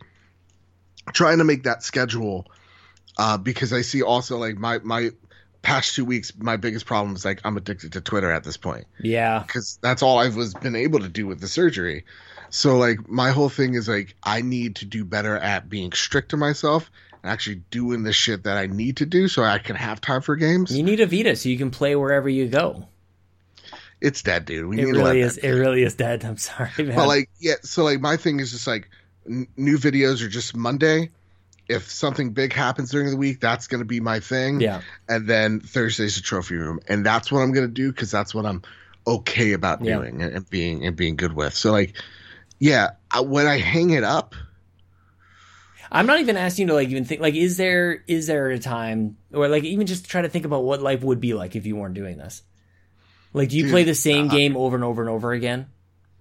trying 1.13 1.39
to 1.39 1.45
make 1.45 1.65
that 1.65 1.83
schedule 1.83 2.47
uh 3.19 3.37
because 3.37 3.73
i 3.73 3.81
see 3.81 4.03
also 4.03 4.39
like 4.39 4.57
my 4.57 4.79
my 4.79 5.11
past 5.63 5.97
two 5.97 6.05
weeks 6.05 6.33
my 6.39 6.57
biggest 6.57 6.87
problem 6.87 7.17
is 7.17 7.25
like 7.25 7.41
i'm 7.45 7.57
addicted 7.57 7.95
to 7.95 8.01
twitter 8.01 8.31
at 8.31 8.45
this 8.45 8.57
point. 8.57 8.87
Yeah. 9.01 9.43
because 9.45 9.79
that's 9.83 10.03
all 10.03 10.19
i 10.21 10.29
was 10.29 10.55
been 10.55 10.77
able 10.77 11.01
to 11.01 11.09
do 11.09 11.27
with 11.27 11.41
the 11.41 11.49
surgery. 11.49 12.05
So 12.51 12.79
like 12.79 13.09
my 13.09 13.31
whole 13.31 13.49
thing 13.49 13.75
is 13.75 13.89
like 13.89 14.15
i 14.23 14.41
need 14.41 14.77
to 14.77 14.85
do 14.85 15.05
better 15.05 15.37
at 15.37 15.69
being 15.69 15.91
strict 15.93 16.31
to 16.31 16.37
myself 16.37 16.91
and 17.23 17.31
actually 17.33 17.63
doing 17.71 18.03
the 18.03 18.13
shit 18.13 18.45
that 18.45 18.57
i 18.57 18.67
need 18.67 18.97
to 18.99 19.07
do 19.07 19.29
so 19.29 19.43
i 19.43 19.59
can 19.59 19.77
have 19.77 20.01
time 20.01 20.21
for 20.23 20.37
games 20.37 20.77
You 20.77 20.83
need 20.83 21.01
a 21.01 21.07
Vita 21.07 21.35
so 21.37 21.49
you 21.49 21.59
can 21.59 21.71
play 21.71 21.95
wherever 21.97 22.29
you 22.29 22.49
go. 22.49 22.87
it's 24.01 24.23
dead 24.23 24.45
dude 24.45 24.67
we 24.67 24.81
It 24.81 24.85
really 24.87 25.21
is. 25.21 25.37
It 25.39 25.51
really 25.51 25.83
is 25.83 25.95
dead. 25.95 26.25
I'm 26.25 26.37
sorry, 26.37 26.71
man. 26.79 26.95
But 26.97 27.09
like, 27.09 27.31
yeah. 27.41 27.55
So 27.63 27.83
like, 27.85 28.01
my 28.01 28.17
thing 28.17 28.39
is 28.41 28.53
just 28.53 28.67
like, 28.67 28.89
n- 29.29 29.49
new 29.57 29.77
videos 29.79 30.23
are 30.25 30.29
just 30.29 30.55
Monday. 30.57 31.11
If 31.69 31.91
something 31.91 32.31
big 32.31 32.53
happens 32.53 32.91
during 32.93 33.11
the 33.11 33.17
week, 33.17 33.41
that's 33.41 33.67
going 33.67 33.81
to 33.81 33.85
be 33.85 34.01
my 34.01 34.21
thing. 34.21 34.61
yeah, 34.61 34.81
And 35.09 35.27
then 35.29 35.61
Thursday's 35.61 36.15
the 36.15 36.23
trophy 36.23 36.55
room, 36.55 36.81
and 36.89 37.05
that's 37.05 37.31
what 37.31 37.41
I'm 37.41 37.53
going 37.53 37.67
to 37.67 37.73
do 37.73 37.91
because 37.93 38.11
that's 38.11 38.35
what 38.35 38.47
I'm 38.47 38.63
okay 39.07 39.53
about 39.53 39.85
Yeah. 39.85 39.97
doing 39.97 40.23
and, 40.23 40.33
and 40.33 40.49
being 40.51 40.87
and 40.87 40.97
being 40.97 41.17
good 41.17 41.33
with. 41.35 41.53
So 41.55 41.73
like, 41.73 41.95
yeah, 42.61 42.91
I, 43.11 43.21
when 43.21 43.47
I 43.47 43.59
hang 43.59 43.91
it 43.91 44.05
up, 44.05 44.35
I'm 45.91 46.07
not 46.07 46.21
even 46.21 46.37
asking 46.37 46.65
you 46.65 46.69
to 46.69 46.75
like 46.75 46.89
even 46.89 47.05
think 47.05 47.21
like 47.21 47.35
is 47.35 47.57
there 47.57 48.05
is 48.07 48.27
there 48.27 48.49
a 48.51 48.59
time 48.59 49.17
or 49.33 49.49
like 49.49 49.65
even 49.65 49.87
just 49.87 50.09
try 50.09 50.23
to 50.23 50.29
think 50.29 50.45
about 50.45 50.65
what 50.65 50.83
life 50.83 51.03
would 51.03 51.21
be 51.21 51.35
like 51.35 51.57
if 51.57 51.67
you 51.67 51.77
weren't 51.77 51.95
doing 51.95 52.19
this. 52.19 52.43
Like, 53.33 53.51
do 53.51 53.57
you 53.57 53.65
Dude, 53.65 53.71
play 53.71 53.85
the 53.85 53.95
same 53.95 54.27
uh, 54.27 54.29
game 54.29 54.57
over 54.57 54.75
and 54.77 54.85
over 54.85 55.03
and 55.03 55.11
over 55.11 55.33
again? 55.33 55.69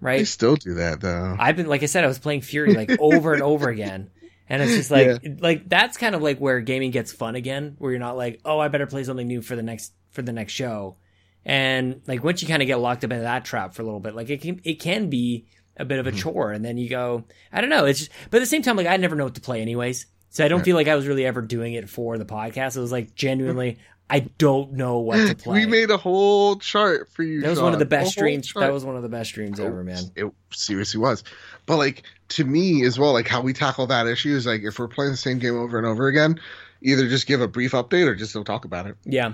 Right. 0.00 0.24
still 0.24 0.56
do 0.56 0.74
that 0.74 1.00
though. 1.00 1.36
I've 1.38 1.56
been 1.56 1.66
like 1.66 1.82
I 1.82 1.86
said, 1.86 2.04
I 2.04 2.08
was 2.08 2.18
playing 2.18 2.42
Furi 2.42 2.74
like 2.74 2.94
over 2.98 3.32
and 3.34 3.42
over 3.42 3.68
again. 3.68 4.10
And 4.48 4.62
it's 4.62 4.74
just 4.74 4.90
like 4.90 5.20
like 5.40 5.68
that's 5.68 5.96
kind 5.96 6.14
of 6.14 6.22
like 6.22 6.38
where 6.38 6.60
gaming 6.60 6.90
gets 6.90 7.12
fun 7.12 7.34
again, 7.34 7.74
where 7.78 7.90
you're 7.90 8.00
not 8.00 8.16
like, 8.16 8.40
oh, 8.44 8.58
I 8.58 8.68
better 8.68 8.86
play 8.86 9.04
something 9.04 9.26
new 9.26 9.42
for 9.42 9.56
the 9.56 9.62
next 9.62 9.92
for 10.10 10.22
the 10.22 10.32
next 10.32 10.52
show. 10.52 10.96
And 11.44 12.02
like 12.06 12.24
once 12.24 12.42
you 12.42 12.48
kind 12.48 12.62
of 12.62 12.66
get 12.66 12.76
locked 12.76 13.04
up 13.04 13.10
into 13.12 13.22
that 13.22 13.44
trap 13.44 13.74
for 13.74 13.82
a 13.82 13.84
little 13.84 14.00
bit, 14.00 14.14
like 14.14 14.30
it 14.30 14.40
can 14.40 14.60
it 14.64 14.80
can 14.80 15.10
be 15.10 15.46
a 15.78 15.84
bit 15.84 15.98
of 15.98 16.06
Mm-hmm. 16.06 16.16
a 16.16 16.20
chore, 16.20 16.52
and 16.52 16.64
then 16.64 16.76
you 16.78 16.88
go, 16.88 17.24
I 17.52 17.60
don't 17.60 17.70
know. 17.70 17.84
It's 17.84 18.00
just, 18.00 18.10
but 18.30 18.38
at 18.38 18.40
the 18.40 18.46
same 18.46 18.62
time, 18.62 18.76
like 18.76 18.86
I 18.86 18.96
never 18.96 19.16
know 19.16 19.24
what 19.24 19.34
to 19.36 19.40
play 19.40 19.60
anyways, 19.62 20.06
so 20.30 20.44
I 20.44 20.48
don't 20.48 20.58
Right. 20.58 20.64
feel 20.64 20.76
like 20.76 20.88
I 20.88 20.96
was 20.96 21.06
really 21.06 21.24
ever 21.26 21.40
doing 21.42 21.74
it 21.74 21.88
for 21.88 22.18
the 22.18 22.24
podcast. 22.26 22.76
It 22.76 22.80
was 22.80 22.92
like 22.92 23.14
genuinely, 23.14 23.78
I 24.10 24.20
don't 24.20 24.72
know 24.72 24.98
what 24.98 25.16
to 25.28 25.34
play. 25.42 25.60
we 25.60 25.66
made 25.66 25.90
a 25.90 25.96
whole 25.98 26.56
chart 26.56 27.10
for 27.12 27.22
you. 27.22 27.42
that 27.42 27.50
was 27.50 27.60
one 27.60 27.72
of 27.74 27.78
the 27.78 27.84
best 27.84 28.12
streams. 28.12 28.46
chart. 28.48 28.62
That 28.64 28.72
was 28.72 28.84
one 28.84 28.96
of 28.96 29.02
the 29.02 29.08
best 29.08 29.30
streams 29.30 29.60
ever, 29.60 29.84
man. 29.84 30.04
It 30.16 30.26
seriously 30.50 30.98
was. 31.00 31.22
But 31.66 31.76
like 31.76 32.02
to 32.30 32.44
me 32.44 32.84
as 32.84 32.98
well, 32.98 33.12
like 33.12 33.28
how 33.28 33.40
we 33.42 33.52
tackle 33.52 33.86
that 33.88 34.06
issue 34.06 34.34
is 34.34 34.46
like 34.46 34.62
if 34.62 34.78
we're 34.78 34.88
playing 34.88 35.10
the 35.10 35.16
same 35.18 35.38
game 35.38 35.56
over 35.56 35.76
and 35.78 35.86
over 35.86 36.08
again, 36.08 36.40
either 36.82 37.06
just 37.08 37.26
give 37.26 37.40
a 37.42 37.48
brief 37.48 37.72
update 37.72 38.06
or 38.06 38.14
just 38.14 38.32
don't 38.34 38.44
talk 38.44 38.64
about 38.64 38.86
it. 38.86 38.96
Yeah. 39.04 39.32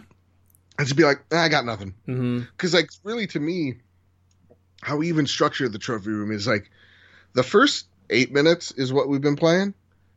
And 0.76 0.88
just 0.88 0.96
be 0.96 1.04
like, 1.04 1.22
"Ah, 1.32 1.42
I 1.44 1.48
got 1.48 1.64
nothing. 1.64 1.94
Because 2.56 2.74
like 2.74 2.90
really 3.04 3.28
to 3.28 3.38
me, 3.38 3.74
how 4.84 4.96
we 4.96 5.08
even 5.08 5.26
structure 5.26 5.68
the 5.68 5.78
trophy 5.78 6.10
room 6.10 6.30
is 6.30 6.46
like 6.46 6.70
the 7.32 7.42
first 7.42 7.86
eight 8.10 8.32
minutes 8.32 8.70
is 8.72 8.92
what 8.92 9.08
we've 9.08 9.20
been 9.20 9.36
playing. 9.36 9.74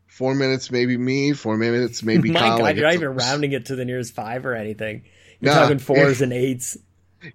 Four 0.08 0.36
minutes 0.36 0.72
maybe 0.72 0.98
me, 0.98 1.34
four 1.34 1.58
minutes 1.58 2.04
maybe 2.04 2.32
My 2.32 2.40
Kyle. 2.40 2.58
God, 2.58 2.64
like, 2.64 2.76
you're 2.76 2.86
not 2.86 2.94
even 2.96 3.16
rounding 3.16 3.52
it 3.54 3.68
to 3.68 3.76
the 3.76 3.86
nearest 3.86 4.14
five 4.14 4.46
or 4.46 4.54
anything. 4.54 5.04
You're 5.40 5.54
Nah, 5.54 5.62
talking 5.62 5.80
fours 5.80 6.22
and 6.22 6.34
eights. 6.34 6.78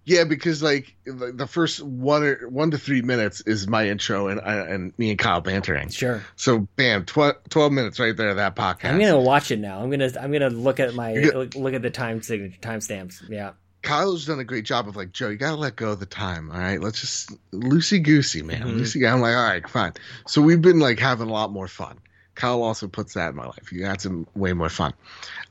Yeah, 0.04 0.24
because 0.24 0.62
like 0.62 0.94
the 1.04 1.46
first 1.46 1.82
one 1.82 2.22
or 2.22 2.48
one 2.48 2.70
to 2.70 2.78
three 2.78 3.02
minutes 3.02 3.40
is 3.42 3.66
my 3.66 3.88
intro 3.88 4.28
and 4.28 4.40
uh, 4.40 4.64
and 4.68 4.92
me 4.96 5.10
and 5.10 5.18
Kyle 5.18 5.40
bantering. 5.40 5.88
Sure. 5.88 6.22
So 6.36 6.68
bam, 6.76 7.04
tw- 7.04 7.34
twelve 7.50 7.72
minutes 7.72 7.98
right 7.98 8.16
there. 8.16 8.32
That 8.34 8.54
podcast. 8.54 8.90
I'm 8.92 9.00
gonna 9.00 9.18
watch 9.20 9.50
it 9.50 9.58
now. 9.58 9.80
I'm 9.82 9.90
gonna 9.90 10.10
I'm 10.20 10.30
gonna 10.30 10.50
look 10.50 10.78
at 10.78 10.94
my 10.94 11.14
look 11.14 11.74
at 11.74 11.82
the 11.82 11.90
time 11.90 12.22
signature 12.22 12.60
timestamps. 12.60 13.28
Yeah. 13.28 13.52
Kyle's 13.82 14.26
done 14.26 14.38
a 14.38 14.44
great 14.44 14.64
job 14.64 14.88
of 14.88 14.96
like 14.96 15.12
Joe. 15.12 15.28
You 15.28 15.36
gotta 15.36 15.56
let 15.56 15.76
go 15.76 15.90
of 15.90 16.00
the 16.00 16.06
time. 16.06 16.50
All 16.50 16.58
right, 16.58 16.80
let's 16.80 17.00
just 17.00 17.30
loosey 17.52 18.02
goosey, 18.02 18.42
man. 18.42 18.62
Mhm. 18.62 18.80
Loosey. 18.80 19.10
I'm 19.12 19.20
like, 19.20 19.34
all 19.34 19.42
right, 19.42 19.68
fine. 19.68 19.92
So 20.26 20.40
we've 20.40 20.62
been 20.62 20.78
like 20.78 20.98
having 20.98 21.28
a 21.28 21.32
lot 21.32 21.50
more 21.52 21.68
fun. 21.68 21.98
Kyle 22.34 22.62
also 22.62 22.88
puts 22.88 23.14
that 23.14 23.30
in 23.30 23.36
my 23.36 23.44
life. 23.46 23.72
You 23.72 23.84
had 23.84 24.00
some 24.00 24.26
way 24.34 24.52
more 24.52 24.70
fun. 24.70 24.94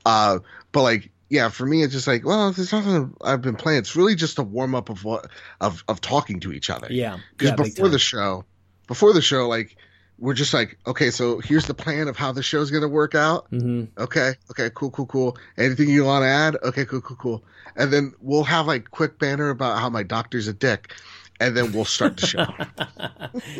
Uh, 0.04 0.40
but 0.72 0.82
like, 0.82 1.10
yeah, 1.28 1.48
for 1.48 1.64
me, 1.64 1.82
it's 1.82 1.92
just 1.92 2.06
like, 2.06 2.24
well, 2.24 2.52
there's 2.52 2.72
nothing 2.72 3.14
I've 3.22 3.40
been 3.42 3.54
playing. 3.54 3.78
It's 3.78 3.94
really 3.96 4.14
just 4.14 4.38
a 4.38 4.42
warm 4.42 4.74
up 4.74 4.88
of 4.88 5.04
what 5.04 5.28
of 5.60 5.84
of 5.88 6.00
talking 6.00 6.40
to 6.40 6.52
each 6.52 6.70
other. 6.70 6.88
Yeah. 6.90 7.18
because 7.36 7.50
yeah, 7.50 7.56
before 7.56 7.88
the 7.88 7.98
show, 7.98 8.44
before 8.88 9.12
the 9.12 9.22
show, 9.22 9.48
like 9.48 9.76
we're 10.22 10.34
just 10.34 10.54
like, 10.54 10.78
okay, 10.86 11.10
so 11.10 11.40
here's 11.40 11.66
the 11.66 11.74
plan 11.74 12.06
of 12.06 12.16
how 12.16 12.30
the 12.30 12.44
show's 12.44 12.70
gonna 12.70 12.86
work 12.86 13.16
out. 13.16 13.50
Mhm. 13.50 13.88
Okay, 13.98 14.34
okay, 14.52 14.70
cool, 14.72 14.92
cool, 14.92 15.06
cool. 15.06 15.36
Anything 15.58 15.88
you 15.88 16.04
want 16.04 16.22
to 16.22 16.28
add? 16.28 16.56
Okay, 16.62 16.84
cool, 16.84 17.00
cool, 17.00 17.16
cool. 17.16 17.44
And 17.74 17.92
then 17.92 18.14
we'll 18.20 18.44
have 18.44 18.68
like 18.68 18.92
quick 18.92 19.18
banner 19.18 19.50
about 19.50 19.80
how 19.80 19.90
my 19.90 20.04
doctor's 20.04 20.46
a 20.46 20.52
dick, 20.52 20.92
and 21.40 21.56
then 21.56 21.72
we'll 21.72 21.84
start 21.84 22.18
the 22.18 22.26
show. 22.28 22.46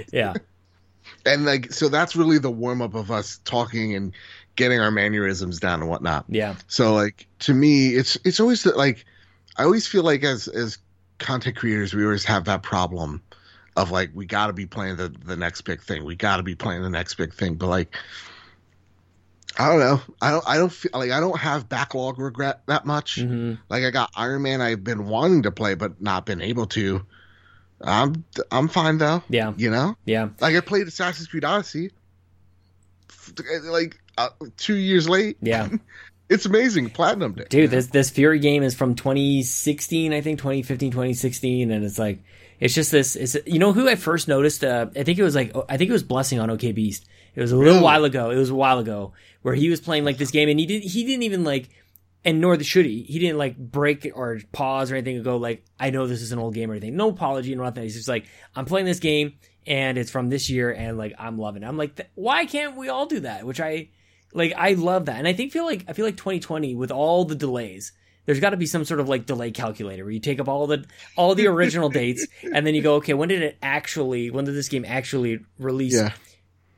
yeah. 0.12 0.34
and 1.26 1.44
like, 1.44 1.72
so 1.72 1.88
that's 1.88 2.14
really 2.14 2.38
the 2.38 2.50
warm 2.50 2.80
up 2.80 2.94
of 2.94 3.10
us 3.10 3.40
talking 3.44 3.96
and 3.96 4.12
getting 4.54 4.78
our 4.78 4.92
mannerisms 4.92 5.58
down 5.58 5.80
and 5.80 5.90
whatnot. 5.90 6.26
Yeah. 6.28 6.54
So 6.68 6.94
like 6.94 7.26
to 7.40 7.54
me, 7.54 7.88
it's 7.88 8.16
it's 8.24 8.38
always 8.38 8.62
the, 8.62 8.76
like 8.76 9.04
I 9.56 9.64
always 9.64 9.88
feel 9.88 10.04
like 10.04 10.22
as 10.22 10.46
as 10.46 10.78
content 11.18 11.56
creators, 11.56 11.92
we 11.92 12.04
always 12.04 12.24
have 12.26 12.44
that 12.44 12.62
problem 12.62 13.20
of 13.76 13.90
like 13.90 14.10
we 14.14 14.26
got 14.26 14.48
to 14.48 14.52
be 14.52 14.66
playing 14.66 14.96
the 14.96 15.08
the 15.24 15.36
next 15.36 15.62
big 15.62 15.82
thing. 15.82 16.04
We 16.04 16.14
got 16.16 16.36
to 16.38 16.42
be 16.42 16.54
playing 16.54 16.82
the 16.82 16.90
next 16.90 17.14
big 17.14 17.32
thing. 17.34 17.54
But 17.54 17.68
like 17.68 17.94
I 19.58 19.68
don't 19.68 19.80
know. 19.80 20.00
I 20.20 20.30
don't 20.30 20.44
I 20.48 20.56
don't 20.56 20.72
feel 20.72 20.90
like 20.94 21.10
I 21.10 21.20
don't 21.20 21.38
have 21.38 21.68
backlog 21.68 22.18
regret 22.18 22.62
that 22.66 22.86
much. 22.86 23.16
hmm 23.20 23.54
Like 23.68 23.84
I 23.84 23.90
got 23.90 24.10
Iron 24.16 24.42
Man 24.42 24.60
I've 24.60 24.82
been 24.84 25.06
wanting 25.06 25.42
to 25.42 25.50
play 25.50 25.74
but 25.74 26.00
not 26.00 26.26
been 26.26 26.40
able 26.42 26.66
to. 26.68 27.04
I'm 27.84 28.24
I'm 28.50 28.68
fine 28.68 28.98
though. 28.98 29.22
Yeah. 29.28 29.52
You 29.56 29.70
know? 29.70 29.96
Yeah. 30.04 30.28
Like 30.40 30.54
I 30.56 30.60
played 30.60 30.86
Assassin's 30.86 31.28
Creed 31.28 31.44
Odyssey. 31.44 31.90
Like 33.64 33.98
uh, 34.18 34.28
2 34.58 34.74
years 34.74 35.08
late 35.08 35.36
Yeah. 35.40 35.68
It's 36.28 36.46
amazing. 36.46 36.88
Platinum 36.88 37.32
day. 37.34 37.44
dude 37.50 37.70
this 37.70 37.88
this 37.88 38.10
Furi 38.10 38.40
game 38.40 38.62
is 38.62 38.74
from 38.74 38.94
2016 38.94 40.14
i 40.14 40.22
think 40.22 40.38
2015 40.38 40.90
2016 40.90 41.70
and 41.70 41.84
it's 41.84 41.98
like 41.98 42.22
it's 42.62 42.74
just 42.74 42.90
this 42.92 43.16
it's 43.16 43.36
you 43.46 43.58
know 43.58 43.72
who 43.72 43.88
i 43.88 43.94
first 43.96 44.28
noticed 44.28 44.62
uh, 44.64 44.86
i 44.96 45.02
think 45.02 45.18
it 45.18 45.22
was 45.22 45.34
like 45.34 45.54
i 45.68 45.76
think 45.76 45.90
it 45.90 45.92
was 45.92 46.02
blessing 46.02 46.38
on 46.40 46.48
ok 46.50 46.72
beast. 46.72 47.06
It 47.34 47.40
was 47.40 47.50
a 47.50 47.56
little 47.56 47.72
Really? 47.74 47.84
while 47.84 48.04
ago 48.04 48.30
it 48.30 48.36
was 48.36 48.50
a 48.50 48.54
while 48.54 48.78
ago 48.78 49.12
where 49.42 49.54
he 49.54 49.68
was 49.68 49.80
playing 49.80 50.04
like 50.04 50.18
this 50.18 50.30
game 50.30 50.48
and 50.48 50.60
he 50.60 50.66
did 50.66 50.82
he 50.82 51.04
didn't 51.04 51.24
even 51.24 51.44
like 51.44 51.68
and 52.24 52.40
nor 52.40 52.58
should 52.62 52.86
he. 52.86 53.02
He 53.02 53.18
didn't 53.18 53.38
like 53.38 53.56
break 53.56 54.08
or 54.14 54.38
pause 54.52 54.92
or 54.92 54.94
anything 54.94 55.16
and 55.16 55.24
go 55.24 55.36
like 55.38 55.64
i 55.80 55.90
know 55.90 56.06
this 56.06 56.22
is 56.22 56.30
an 56.32 56.38
old 56.38 56.54
game 56.54 56.70
or 56.70 56.74
anything. 56.74 56.96
No 56.96 57.08
apology 57.08 57.52
and 57.52 57.60
nothing. 57.60 57.82
He's 57.82 57.96
just 57.96 58.08
like 58.08 58.26
i'm 58.54 58.64
playing 58.64 58.86
this 58.86 59.00
game 59.00 59.34
and 59.66 59.98
it's 59.98 60.10
from 60.10 60.28
this 60.28 60.48
year 60.50 60.70
and 60.70 60.98
like 60.98 61.14
i'm 61.18 61.38
loving 61.38 61.62
it. 61.62 61.66
I'm 61.66 61.76
like 61.76 61.96
th- 61.96 62.08
why 62.14 62.46
can't 62.46 62.76
we 62.76 62.88
all 62.88 63.06
do 63.06 63.20
that? 63.20 63.44
Which 63.46 63.60
i 63.60 63.88
like 64.34 64.52
I 64.56 64.74
love 64.74 65.06
that, 65.06 65.16
and 65.16 65.28
I 65.28 65.34
think 65.34 65.52
feel 65.52 65.66
like 65.66 65.84
I 65.88 65.92
feel 65.92 66.06
like 66.06 66.16
2020 66.16 66.74
with 66.74 66.90
all 66.90 67.24
the 67.26 67.34
delays. 67.34 67.92
There's 68.24 68.40
got 68.40 68.50
to 68.50 68.56
be 68.56 68.66
some 68.66 68.84
sort 68.84 69.00
of 69.00 69.08
like 69.08 69.26
delay 69.26 69.50
calculator 69.50 70.04
where 70.04 70.12
you 70.12 70.20
take 70.20 70.40
up 70.40 70.48
all 70.48 70.66
the 70.66 70.84
all 71.16 71.34
the 71.34 71.46
original 71.48 71.88
dates, 71.90 72.26
and 72.42 72.66
then 72.66 72.74
you 72.74 72.82
go, 72.82 72.96
okay, 72.96 73.14
when 73.14 73.28
did 73.28 73.42
it 73.42 73.58
actually? 73.62 74.30
When 74.30 74.44
did 74.44 74.54
this 74.54 74.68
game 74.68 74.84
actually 74.86 75.40
release? 75.58 75.94
Yeah. 75.94 76.12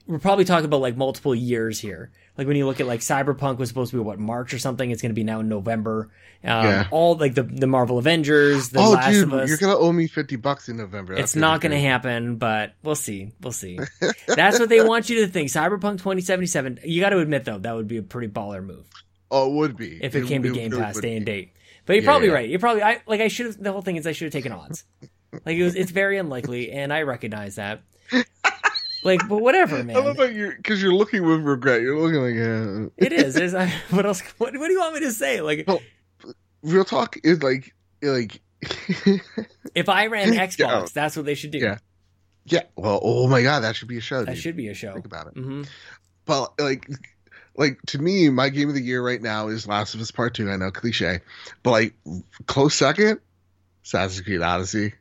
We're 0.06 0.18
probably 0.18 0.44
talking 0.44 0.66
about 0.66 0.80
like 0.80 0.96
multiple 0.96 1.34
years 1.34 1.80
here. 1.80 2.10
Like 2.36 2.46
when 2.46 2.56
you 2.56 2.66
look 2.66 2.80
at 2.80 2.86
like 2.86 3.00
Cyberpunk 3.00 3.58
was 3.58 3.68
supposed 3.68 3.92
to 3.92 3.96
be 3.96 4.02
what 4.02 4.18
March 4.18 4.52
or 4.52 4.58
something. 4.58 4.90
It's 4.90 5.00
going 5.00 5.10
to 5.10 5.14
be 5.14 5.22
now 5.22 5.40
in 5.40 5.48
November. 5.48 6.10
Um, 6.42 6.64
Yeah. 6.64 6.88
All 6.90 7.14
like 7.16 7.34
the 7.34 7.42
the 7.42 7.66
Marvel 7.66 7.96
Avengers, 7.98 8.70
the 8.70 8.80
oh, 8.80 8.90
Last 8.90 9.12
dude, 9.12 9.24
of 9.24 9.32
Us. 9.34 9.48
you're 9.48 9.58
gonna 9.58 9.78
owe 9.78 9.92
me 9.92 10.08
fifty 10.08 10.36
bucks 10.36 10.68
in 10.68 10.76
November. 10.76 11.14
It's 11.14 11.36
not 11.36 11.60
going 11.60 11.72
to 11.72 11.80
happen, 11.80 12.36
but 12.36 12.74
we'll 12.82 12.96
see. 12.96 13.32
We'll 13.40 13.52
see. 13.52 13.78
That's 14.26 14.58
what 14.58 14.68
they 14.68 14.82
want 14.82 15.08
you 15.08 15.24
to 15.24 15.28
think. 15.30 15.48
Cyberpunk 15.48 15.98
2077. 15.98 16.80
You 16.84 17.00
got 17.00 17.10
to 17.10 17.18
admit 17.18 17.44
though, 17.44 17.58
that 17.58 17.74
would 17.74 17.88
be 17.88 17.98
a 17.98 18.02
pretty 18.02 18.28
baller 18.28 18.62
move 18.64 18.86
Oh, 19.36 19.50
it 19.50 19.54
would 19.54 19.76
be 19.76 19.98
if 20.02 20.14
it, 20.14 20.26
came 20.26 20.42
to 20.44 20.50
Game 20.52 20.70
Pass 20.70 20.98
day 21.00 21.16
and 21.16 21.26
date. 21.26 21.52
But 21.86 21.94
you're 21.94 22.02
Yeah, 22.02 22.08
probably 22.10 22.28
yeah. 22.28 22.34
right. 22.34 22.48
You're 22.48 22.60
probably 22.60 22.82
I 22.82 23.02
like 23.06 23.20
I 23.20 23.28
should 23.28 23.46
have. 23.46 23.62
The 23.62 23.72
whole 23.72 23.82
thing 23.82 23.96
is 23.96 24.06
I 24.06 24.12
should 24.12 24.26
have 24.26 24.32
taken 24.32 24.52
odds. 24.52 24.84
Like 25.44 25.56
it 25.56 25.64
was. 25.64 25.74
It's 25.74 25.90
very 25.90 26.16
unlikely, 26.16 26.70
and 26.70 26.92
I 26.92 27.02
recognize 27.02 27.56
that. 27.56 27.82
Like, 29.02 29.20
but 29.28 29.38
whatever, 29.42 29.82
man. 29.84 29.96
I 29.96 29.98
love 29.98 30.16
how 30.16 30.22
you're 30.24 30.54
because 30.56 30.80
you're 30.80 30.94
looking 30.94 31.26
with 31.26 31.40
regret. 31.40 31.82
You're 31.82 31.98
looking 31.98 32.20
like, 32.22 32.88
uh, 32.88 32.90
It 32.96 33.12
is. 33.12 33.54
I, 33.54 33.66
what 33.90 34.06
else? 34.06 34.20
What, 34.38 34.56
what 34.56 34.66
do 34.68 34.72
you 34.72 34.78
want 34.78 34.94
me 34.94 35.00
to 35.00 35.12
say? 35.12 35.40
Like, 35.42 35.68
real 36.62 36.84
talk 36.84 37.16
is 37.22 37.42
like, 37.42 37.74
like, 38.00 38.40
if 39.74 39.88
I 39.88 40.06
ran 40.06 40.28
Xbox, 40.32 40.58
Yeah. 40.58 40.86
that's 40.94 41.16
what 41.16 41.26
they 41.26 41.34
should 41.34 41.50
do. 41.50 41.58
Yeah. 41.58 41.78
yeah. 42.46 42.62
Well, 42.76 43.00
oh 43.02 43.28
my 43.28 43.42
god, 43.42 43.60
that 43.60 43.76
should 43.76 43.88
be 43.88 43.98
a 43.98 44.00
show. 44.00 44.20
That 44.24 44.34
dude. 44.34 44.38
should 44.42 44.56
be 44.56 44.68
a 44.68 44.74
show. 44.74 44.94
think 44.94 45.04
about 45.06 45.26
it. 45.26 45.34
Mm-hmm. 45.34 45.62
But 46.24 46.58
like, 46.58 46.88
like 47.56 47.78
to 47.86 47.98
me, 47.98 48.28
my 48.30 48.48
game 48.48 48.68
of 48.68 48.74
the 48.74 48.82
year 48.82 49.04
right 49.04 49.20
now 49.20 49.48
is 49.48 49.66
Last 49.66 49.94
of 49.94 50.00
Us 50.00 50.10
Part 50.10 50.34
Two. 50.34 50.50
I 50.50 50.56
know 50.56 50.70
cliche, 50.70 51.20
but 51.62 51.70
like 51.70 51.94
close 52.46 52.74
second, 52.74 53.20
Assassin's 53.84 54.20
Creed 54.22 54.42
Odyssey. 54.42 54.94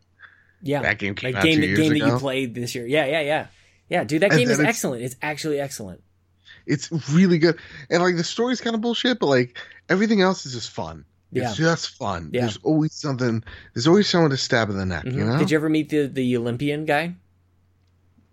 Yeah. 0.62 0.82
That 0.84 0.98
game 1.00 1.16
came 1.16 1.32
like 1.34 1.40
out 1.40 1.44
game, 1.44 1.60
two 1.60 1.68
years 1.68 1.80
game 1.80 1.90
that 1.92 1.98
you 1.98 2.18
played 2.20 2.56
this 2.56 2.74
year. 2.76 2.86
Yeah, 2.86 3.06
yeah, 3.06 3.22
yeah. 3.22 3.48
Yeah, 3.90 4.04
dude, 4.06 4.22
that 4.22 4.32
game 4.32 4.50
is 4.50 4.60
it's- 4.60 4.68
excellent. 4.68 5.04
It's 5.04 5.16
actually 5.22 5.60
excellent. 5.60 6.02
It's 6.66 6.90
really 7.12 7.40
good, 7.40 7.60
and 7.90 8.02
like 8.02 8.16
the 8.16 8.24
story's 8.24 8.62
kind 8.62 8.74
of 8.74 8.82
bullshit, 8.82 9.20
but 9.20 9.26
like 9.26 9.58
everything 9.90 10.22
else 10.22 10.46
is 10.46 10.54
just 10.54 10.70
fun. 10.72 11.04
Yeah. 11.32 11.50
It's 11.50 11.58
just 11.58 11.90
fun. 11.90 12.30
Yeah. 12.32 12.42
There's 12.42 12.58
always 12.64 12.94
something. 12.94 13.44
There's 13.74 13.88
always 13.88 14.08
someone 14.08 14.30
to 14.30 14.38
stab 14.38 14.70
in 14.70 14.78
the 14.78 14.86
neck. 14.86 15.04
Mhm. 15.04 15.14
You 15.16 15.26
know. 15.26 15.38
Did 15.40 15.52
you 15.52 15.58
ever 15.58 15.68
meet 15.68 15.90
the 15.90 16.08
the 16.08 16.38
Olympian 16.38 16.86
guy? 16.86 17.16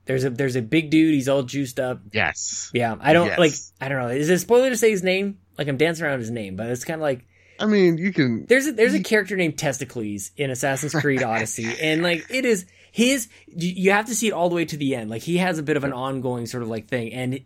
There's 0.07 0.25
a 0.25 0.31
there's 0.31 0.57
a 0.57 0.63
big 0.63 0.91
dude. 0.91 1.15
He's 1.15 1.29
all 1.29 1.43
juiced 1.43 1.79
up. 1.79 2.01
yes. 2.13 2.71
Yeah, 2.75 2.97
I 3.01 3.13
don't 3.13 3.27
Yes. 3.29 3.39
like. 3.39 3.53
I 3.81 3.89
don't 3.89 3.99
know. 3.99 4.09
Is 4.09 4.29
it 4.31 4.35
a 4.35 4.39
spoiler 4.39 4.71
to 4.71 4.77
say 4.77 4.91
his 4.91 5.03
name? 5.03 5.39
Like 5.59 5.69
I'm 5.69 5.77
dancing 5.77 6.05
around 6.05 6.21
his 6.21 6.31
name, 6.31 6.57
but 6.57 6.67
it's 6.69 6.85
kind 6.85 6.97
of 7.01 7.03
like 7.03 7.27
I 7.61 7.67
mean, 7.67 7.99
you 7.99 8.13
can. 8.13 8.47
there's 8.47 8.67
a, 8.67 8.73
there's 8.73 8.95
a 8.95 9.03
character 9.03 9.37
named 9.37 9.57
Testikles 9.59 10.31
in 10.37 10.51
Assassin's 10.51 10.95
Creed 11.01 11.23
Odyssey, 11.23 11.69
and 11.81 12.03
like 12.03 12.25
it 12.31 12.45
is 12.47 12.65
his. 12.91 13.29
You 13.47 13.93
have 13.93 14.07
to 14.07 14.15
see 14.15 14.29
it 14.29 14.33
all 14.33 14.49
the 14.49 14.55
way 14.55 14.65
to 14.65 14.77
the 14.77 14.95
end. 14.97 15.11
Like 15.11 15.23
he 15.23 15.37
has 15.37 15.59
a 15.59 15.63
bit 15.63 15.77
of 15.77 15.85
an 15.85 15.93
ongoing 15.93 16.47
sort 16.47 16.63
of 16.63 16.71
like 16.71 16.89
thing, 16.89 17.13
and 17.13 17.41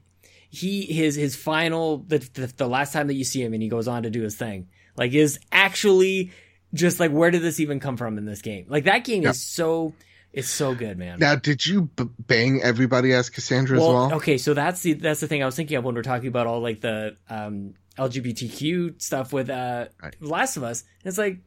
he 0.48 0.82
his 0.86 1.16
his 1.16 1.35
final 1.35 1.98
the 1.98 2.18
the, 2.35 2.47
the 2.56 2.68
last 2.68 2.93
time 2.93 3.09
that 3.09 3.14
you 3.14 3.24
see 3.24 3.43
him, 3.43 3.52
and 3.52 3.62
he 3.62 3.68
goes 3.68 3.89
on 3.89 4.05
to 4.05 4.10
do 4.10 4.22
his 4.22 4.36
thing, 4.36 4.68
like 4.97 5.12
is 5.12 5.40
actually 5.51 6.31
just 6.72 7.01
like 7.01 7.10
where 7.10 7.32
did 7.32 7.43
this 7.43 7.59
even 7.59 7.81
come 7.81 7.97
from 7.97 8.16
in 8.16 8.24
this 8.24 8.40
game? 8.43 8.66
Like 8.68 8.85
that 8.85 9.02
game 9.05 9.24
Yeah. 9.24 9.31
is 9.31 9.43
so 9.44 9.94
it's 10.35 10.48
so 10.48 10.74
good, 10.74 10.98
man. 10.98 11.19
Now, 11.20 11.36
did 11.36 11.65
you 11.65 11.82
b- 11.82 12.09
bang 12.19 12.61
everybody 12.62 13.12
as 13.12 13.31
Cassandra 13.31 13.78
well, 13.78 13.89
as 13.89 14.11
well? 14.11 14.16
okay, 14.19 14.36
so 14.36 14.52
that's 14.52 14.82
the 14.82 14.93
that's 14.94 15.20
the 15.20 15.28
thing 15.28 15.43
I 15.43 15.47
was 15.47 15.56
thinking 15.56 15.77
of 15.77 15.85
when 15.85 15.94
we're 15.94 16.02
talking 16.02 16.28
about 16.28 16.47
all 16.47 16.61
like 16.61 16.81
the 16.81 17.16
um, 17.31 17.74
LGBTQ 17.98 19.01
stuff 19.01 19.32
with 19.32 19.48
uh, 19.51 19.86
Right. 20.02 20.15
Last 20.20 20.56
of 20.56 20.65
Us. 20.65 20.82
And 21.02 21.09
it's 21.09 21.19
like, 21.19 21.39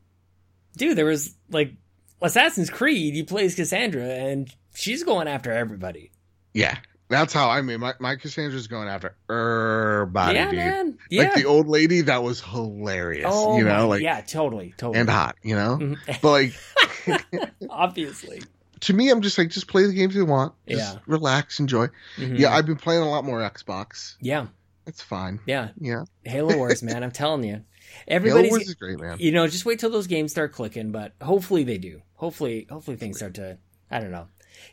dude, 0.78 0.98
there 0.98 1.06
was 1.06 1.36
like 1.50 1.74
Assassin's 2.22 2.70
Creed. 2.70 3.14
He 3.14 3.24
plays 3.24 3.56
Cassandra, 3.56 4.04
and 4.06 4.50
she's 4.74 5.04
going 5.04 5.28
after 5.28 5.52
everybody. 5.52 6.12
Yeah, 6.54 6.78
that's 7.10 7.34
how 7.34 7.50
I 7.50 7.62
mean. 7.62 7.80
My, 7.82 7.94
my 8.00 8.16
Cassandra's 8.16 8.68
going 8.68 8.88
after 8.88 9.16
everybody, 9.30 10.36
yeah, 10.36 10.46
dude. 10.46 10.56
man. 10.56 10.98
Yeah. 11.10 11.24
Like 11.24 11.36
the 11.36 11.46
old 11.46 11.68
lady, 11.68 12.02
that 12.02 12.24
was 12.24 12.42
hilarious. 12.42 13.26
oh, 13.28 13.58
you 13.58 13.64
know, 13.66 13.88
like 13.90 14.02
yeah, 14.02 14.22
totally, 14.22 14.74
totally. 14.78 15.00
and 15.02 15.10
hot. 15.10 15.36
You 15.44 15.56
know, 15.56 15.78
Mhm. 15.80 16.22
but 16.22 16.32
like 16.32 17.52
Obviously. 17.70 18.42
To 18.82 18.94
me, 18.94 19.10
I'm 19.10 19.22
just 19.22 19.38
like, 19.38 19.50
just 19.50 19.68
play 19.68 19.86
the 19.86 19.94
games 19.94 20.16
you 20.16 20.26
want. 20.26 20.54
Just 20.68 20.94
Yeah. 20.96 21.00
relax, 21.08 21.60
enjoy. 21.60 21.88
Mhm. 22.18 22.38
Yeah, 22.40 22.54
I've 22.54 22.66
been 22.66 22.76
playing 22.78 23.02
a 23.02 23.10
lot 23.10 23.26
more 23.26 23.40
Xbox. 23.40 24.16
yeah, 24.22 24.48
It's 24.86 25.02
fine. 25.02 25.40
yeah. 25.46 25.70
Yeah, 25.80 26.04
Halo 26.26 26.56
Wars, 26.58 26.82
man. 26.84 27.04
I'm 27.04 27.12
telling 27.12 27.44
you, 27.44 27.56
Halo 27.56 27.64
everybody's. 28.08 28.52
Wars 28.52 28.68
is 28.68 28.76
great, 28.76 29.00
man. 29.00 29.18
you 29.20 29.32
know, 29.32 29.48
just 29.48 29.66
wait 29.66 29.80
till 29.80 29.90
those 29.90 30.08
games 30.08 30.32
start 30.32 30.52
clicking, 30.54 30.92
but 30.92 31.14
hopefully 31.22 31.64
they 31.64 31.78
do. 31.78 32.02
Hopefully, 32.16 32.68
hopefully 32.70 32.98
things 32.98 33.18
start 33.18 33.34
to. 33.36 33.58
I 33.92 34.00
don't 34.00 34.12
know. 34.12 34.28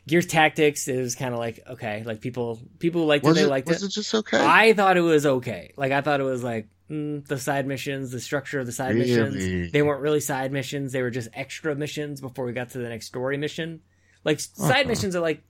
Gears 0.07 0.25
Tactics 0.25 0.87
it 0.87 0.97
was 0.99 1.13
kind 1.15 1.31
of 1.33 1.39
like 1.39 1.59
okay, 1.69 2.03
like 2.05 2.19
people 2.19 2.59
people 2.79 3.05
liked 3.05 3.23
Was 3.23 3.37
it, 3.37 3.41
they 3.41 3.45
it 3.45 3.49
liked 3.49 3.67
was 3.67 3.83
it. 3.83 3.87
it 3.87 3.89
just 3.89 4.13
okay? 4.15 4.43
I 4.43 4.73
thought 4.73 4.97
it 4.97 5.01
was 5.01 5.25
okay. 5.27 5.73
Like 5.77 5.91
I 5.91 6.01
thought 6.01 6.19
it 6.19 6.23
was 6.23 6.43
like 6.43 6.67
mm, 6.89 7.23
the 7.27 7.37
side 7.37 7.67
missions, 7.67 8.09
the 8.11 8.19
structure 8.19 8.59
of 8.59 8.65
the 8.65 8.71
side 8.71 8.95
missions. 8.95 9.71
They 9.71 9.81
weren't 9.83 10.01
really 10.01 10.21
side 10.21 10.51
missions; 10.51 10.91
they 10.91 11.03
were 11.03 11.11
just 11.11 11.29
extra 11.33 11.75
missions 11.75 12.19
before 12.19 12.45
we 12.45 12.53
got 12.53 12.71
to 12.71 12.79
the 12.79 12.89
next 12.89 13.05
story 13.05 13.37
mission. 13.37 13.81
Like 14.25 14.39
side 14.41 14.81
Uh-huh. 14.81 14.87
missions 14.89 15.15
are 15.15 15.21
like 15.21 15.41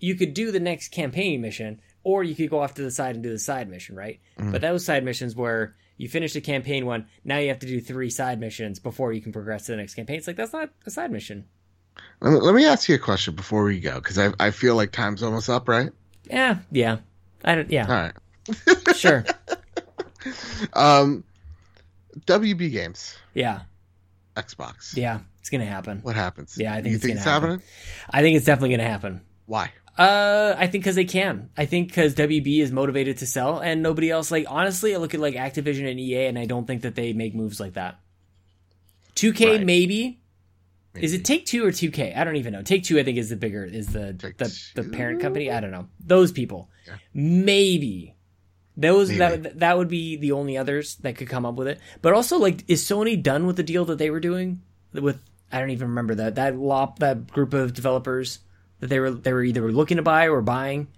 you 0.00 0.16
could 0.16 0.34
do 0.34 0.50
the 0.50 0.58
next 0.58 0.88
campaign 0.88 1.40
mission, 1.40 1.80
or 2.02 2.24
you 2.24 2.34
could 2.34 2.50
go 2.50 2.58
off 2.60 2.74
to 2.74 2.82
the 2.82 2.90
side 2.90 3.14
and 3.14 3.22
do 3.22 3.30
the 3.30 3.38
side 3.38 3.68
mission, 3.68 3.94
right? 3.94 4.18
Mhm. 4.38 4.50
But 4.50 4.60
those 4.62 4.84
side 4.84 5.04
missions 5.04 5.36
where 5.36 5.76
you 5.96 6.08
finish 6.08 6.32
the 6.32 6.40
campaign 6.40 6.84
one, 6.86 7.06
now 7.22 7.38
you 7.38 7.48
have 7.48 7.60
to 7.60 7.66
do 7.68 7.80
three 7.80 8.10
side 8.10 8.40
missions 8.40 8.80
before 8.80 9.12
you 9.12 9.20
can 9.20 9.30
progress 9.30 9.66
to 9.66 9.72
the 9.72 9.76
next 9.76 9.94
campaign. 9.94 10.16
It's 10.16 10.26
like 10.26 10.34
that's 10.36 10.52
not 10.52 10.70
a 10.86 10.90
side 10.90 11.12
mission. 11.12 11.44
let, 12.20 12.54
me, 12.54 12.64
ask 12.64 12.88
you 12.88 12.94
a 12.94 12.98
question 12.98 13.34
before 13.36 13.64
we 13.64 13.78
go, 13.78 13.94
because 13.96 14.18
I 14.18 14.32
I 14.40 14.50
feel 14.50 14.74
like 14.74 14.90
time's 14.92 15.22
almost 15.22 15.48
up, 15.50 15.68
right? 15.68 15.90
Yeah, 16.24 16.58
yeah. 16.72 16.98
I 17.44 17.54
don't. 17.54 17.70
Yeah, 17.70 17.86
right. 17.86 18.96
sure. 18.96 19.24
Um, 20.72 21.24
WB 22.26 22.70
games, 22.70 23.16
Yeah, 23.34 23.60
Xbox. 24.36 24.96
yeah. 24.96 25.20
It's 25.42 25.50
gonna 25.50 25.66
happen. 25.66 25.98
What 26.02 26.14
happens? 26.16 26.56
Yeah, 26.56 26.72
I 26.72 26.76
think 26.76 26.86
you 26.86 26.94
it's 26.94 27.04
think 27.04 27.16
it's 27.16 27.24
happen. 27.24 27.50
happening. 27.50 27.66
I 28.08 28.22
think 28.22 28.36
it's 28.36 28.46
definitely 28.46 28.76
gonna 28.76 28.88
happen. 28.88 29.20
Why? 29.46 29.72
Uh, 29.98 30.54
I 30.56 30.68
think 30.68 30.84
because 30.84 30.94
they 30.96 31.04
can. 31.04 31.50
I 31.56 31.66
think 31.66 31.88
because 31.88 32.14
WB 32.14 32.60
is 32.60 32.72
motivated 32.72 33.18
to 33.18 33.26
sell, 33.26 33.58
and 33.58 33.82
nobody 33.82 34.10
else. 34.10 34.30
Like 34.30 34.46
honestly, 34.48 34.94
I 34.94 34.98
look 34.98 35.12
at 35.14 35.20
like 35.20 35.34
Activision 35.34 35.90
and 35.90 36.00
EA, 36.00 36.26
and 36.26 36.38
I 36.38 36.46
don't 36.46 36.66
think 36.66 36.82
that 36.82 36.94
they 36.94 37.12
make 37.12 37.34
moves 37.34 37.60
like 37.60 37.74
that. 37.74 37.98
2K 39.16 39.46
Right. 39.58 39.66
maybe. 39.66 40.20
Is 40.94 41.12
it 41.14 41.24
Take 41.24 41.44
Two 41.46 41.64
or 41.66 41.70
2K? 41.72 42.16
I 42.16 42.22
don't 42.24 42.36
even 42.36 42.52
know. 42.52 42.62
Take 42.62 42.84
Two, 42.84 42.98
I 42.98 43.02
think, 43.02 43.18
is 43.18 43.28
the 43.30 43.36
bigger 43.36 43.64
is 43.64 43.88
the 43.88 44.12
the, 44.12 44.32
the 44.38 44.48
Take-Two? 44.82 44.90
parent 44.92 45.20
company. 45.20 45.50
I 45.50 45.60
don't 45.60 45.70
know 45.72 45.88
those 46.00 46.32
people. 46.32 46.68
Yeah. 46.86 46.94
Maybe 47.14 48.14
those 48.76 49.08
Maybe. 49.10 49.18
that 49.42 49.58
that 49.60 49.76
would 49.78 49.88
be 49.88 50.16
the 50.16 50.32
only 50.32 50.56
others 50.56 50.96
that 50.96 51.16
could 51.16 51.28
come 51.28 51.44
up 51.46 51.54
with 51.56 51.66
it. 51.68 51.80
But 52.00 52.12
also, 52.12 52.38
like, 52.38 52.64
is 52.68 52.82
Sony 52.84 53.20
done 53.22 53.46
with 53.46 53.56
the 53.56 53.62
deal 53.62 53.84
that 53.86 53.98
they 53.98 54.10
were 54.10 54.20
doing 54.20 54.62
with? 54.92 55.20
I 55.52 55.60
don't 55.60 55.70
even 55.70 55.88
remember 55.88 56.14
that 56.16 56.36
that 56.36 56.56
lop 56.56 56.98
that 57.00 57.26
group 57.30 57.52
of 57.54 57.74
developers 57.74 58.38
that 58.80 58.88
they 58.88 58.98
were 59.00 59.10
they 59.10 59.32
were 59.32 59.44
either 59.44 59.70
looking 59.70 59.98
to 59.98 60.02
buy 60.02 60.28
or 60.28 60.40
buying. 60.42 60.88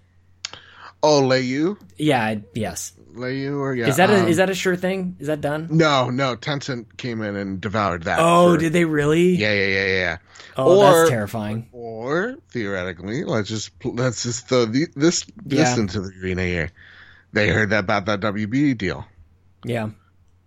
Oh, 1.03 1.21
Leyou, 1.21 1.77
Yeah. 1.97 2.35
Yes. 2.55 2.93
Leyou, 3.13 3.59
or 3.59 3.75
yeah? 3.75 3.87
is 3.87 3.97
that 3.97 4.09
a 4.09 4.21
um, 4.21 4.27
is 4.27 4.37
that 4.37 4.49
a 4.49 4.55
sure 4.55 4.75
thing? 4.75 5.15
Is 5.19 5.27
that 5.27 5.39
done? 5.39 5.67
No, 5.71 6.09
no. 6.09 6.35
Tencent 6.35 6.97
came 6.97 7.21
in 7.21 7.35
and 7.35 7.61
devoured 7.61 8.03
that. 8.03 8.19
Oh, 8.19 8.53
for- 8.53 8.57
did 8.59 8.73
they 8.73 8.85
really? 8.85 9.35
Yeah, 9.35 9.53
yeah, 9.53 9.67
yeah, 9.67 9.85
yeah. 9.87 10.17
Oh, 10.57 10.79
Or- 10.79 10.83
that's 10.97 11.09
terrifying. 11.11 11.69
Or 11.71 12.35
theoretically, 12.51 13.23
let's 13.23 13.47
just 13.49 13.71
let's 13.85 14.23
just 14.23 14.47
throw 14.49 14.65
the, 14.65 14.87
this 14.95 15.25
this 15.45 15.59
Yeah. 15.75 15.79
into 15.79 16.01
the 16.01 16.11
arena 16.21 16.43
here. 16.43 16.71
They 17.33 17.49
heard 17.49 17.69
that 17.69 17.79
about 17.81 18.05
that 18.07 18.21
WB 18.21 18.77
deal, 18.77 19.05
Yeah. 19.63 19.89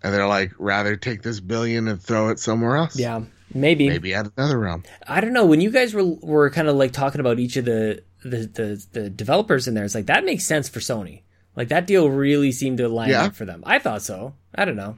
and 0.03 0.15
they're 0.15 0.27
like, 0.27 0.53
rather 0.59 0.97
take 0.97 1.23
this 1.23 1.39
billion 1.41 1.87
and 1.89 2.03
throw 2.03 2.29
it 2.31 2.39
somewhere 2.39 2.77
else. 2.77 2.99
Yeah. 2.99 3.23
Maybe. 3.55 3.89
maybe 3.89 4.15
at 4.15 4.31
another 4.37 4.59
realm. 4.59 4.85
I 5.07 5.21
don't 5.21 5.33
know. 5.33 5.47
When 5.47 5.61
you 5.61 5.71
guys 5.71 5.95
were 5.95 6.05
were 6.05 6.51
kind 6.51 6.69
of 6.69 6.77
like 6.77 6.93
talking 6.93 7.21
about 7.21 7.39
each 7.39 7.57
of 7.57 7.65
the 7.65 8.03
the 8.23 8.39
the, 8.47 8.87
the 8.93 9.11
developers 9.11 9.67
in 9.69 9.75
there, 9.75 9.85
it's 9.85 9.95
like 9.95 10.07
that 10.07 10.25
makes 10.25 10.45
sense 10.45 10.69
for 10.69 10.81
Sony. 10.81 11.23
Like 11.57 11.69
that 11.69 11.87
deal 11.87 12.09
really 12.11 12.53
seemed 12.53 12.79
to 12.79 12.89
line 12.89 13.11
Yeah. 13.11 13.25
up 13.25 13.35
for 13.35 13.45
them. 13.45 13.63
I 13.67 13.79
thought 13.79 14.03
so. 14.03 14.35
I 14.55 14.65
don't 14.65 14.77
know. 14.77 14.97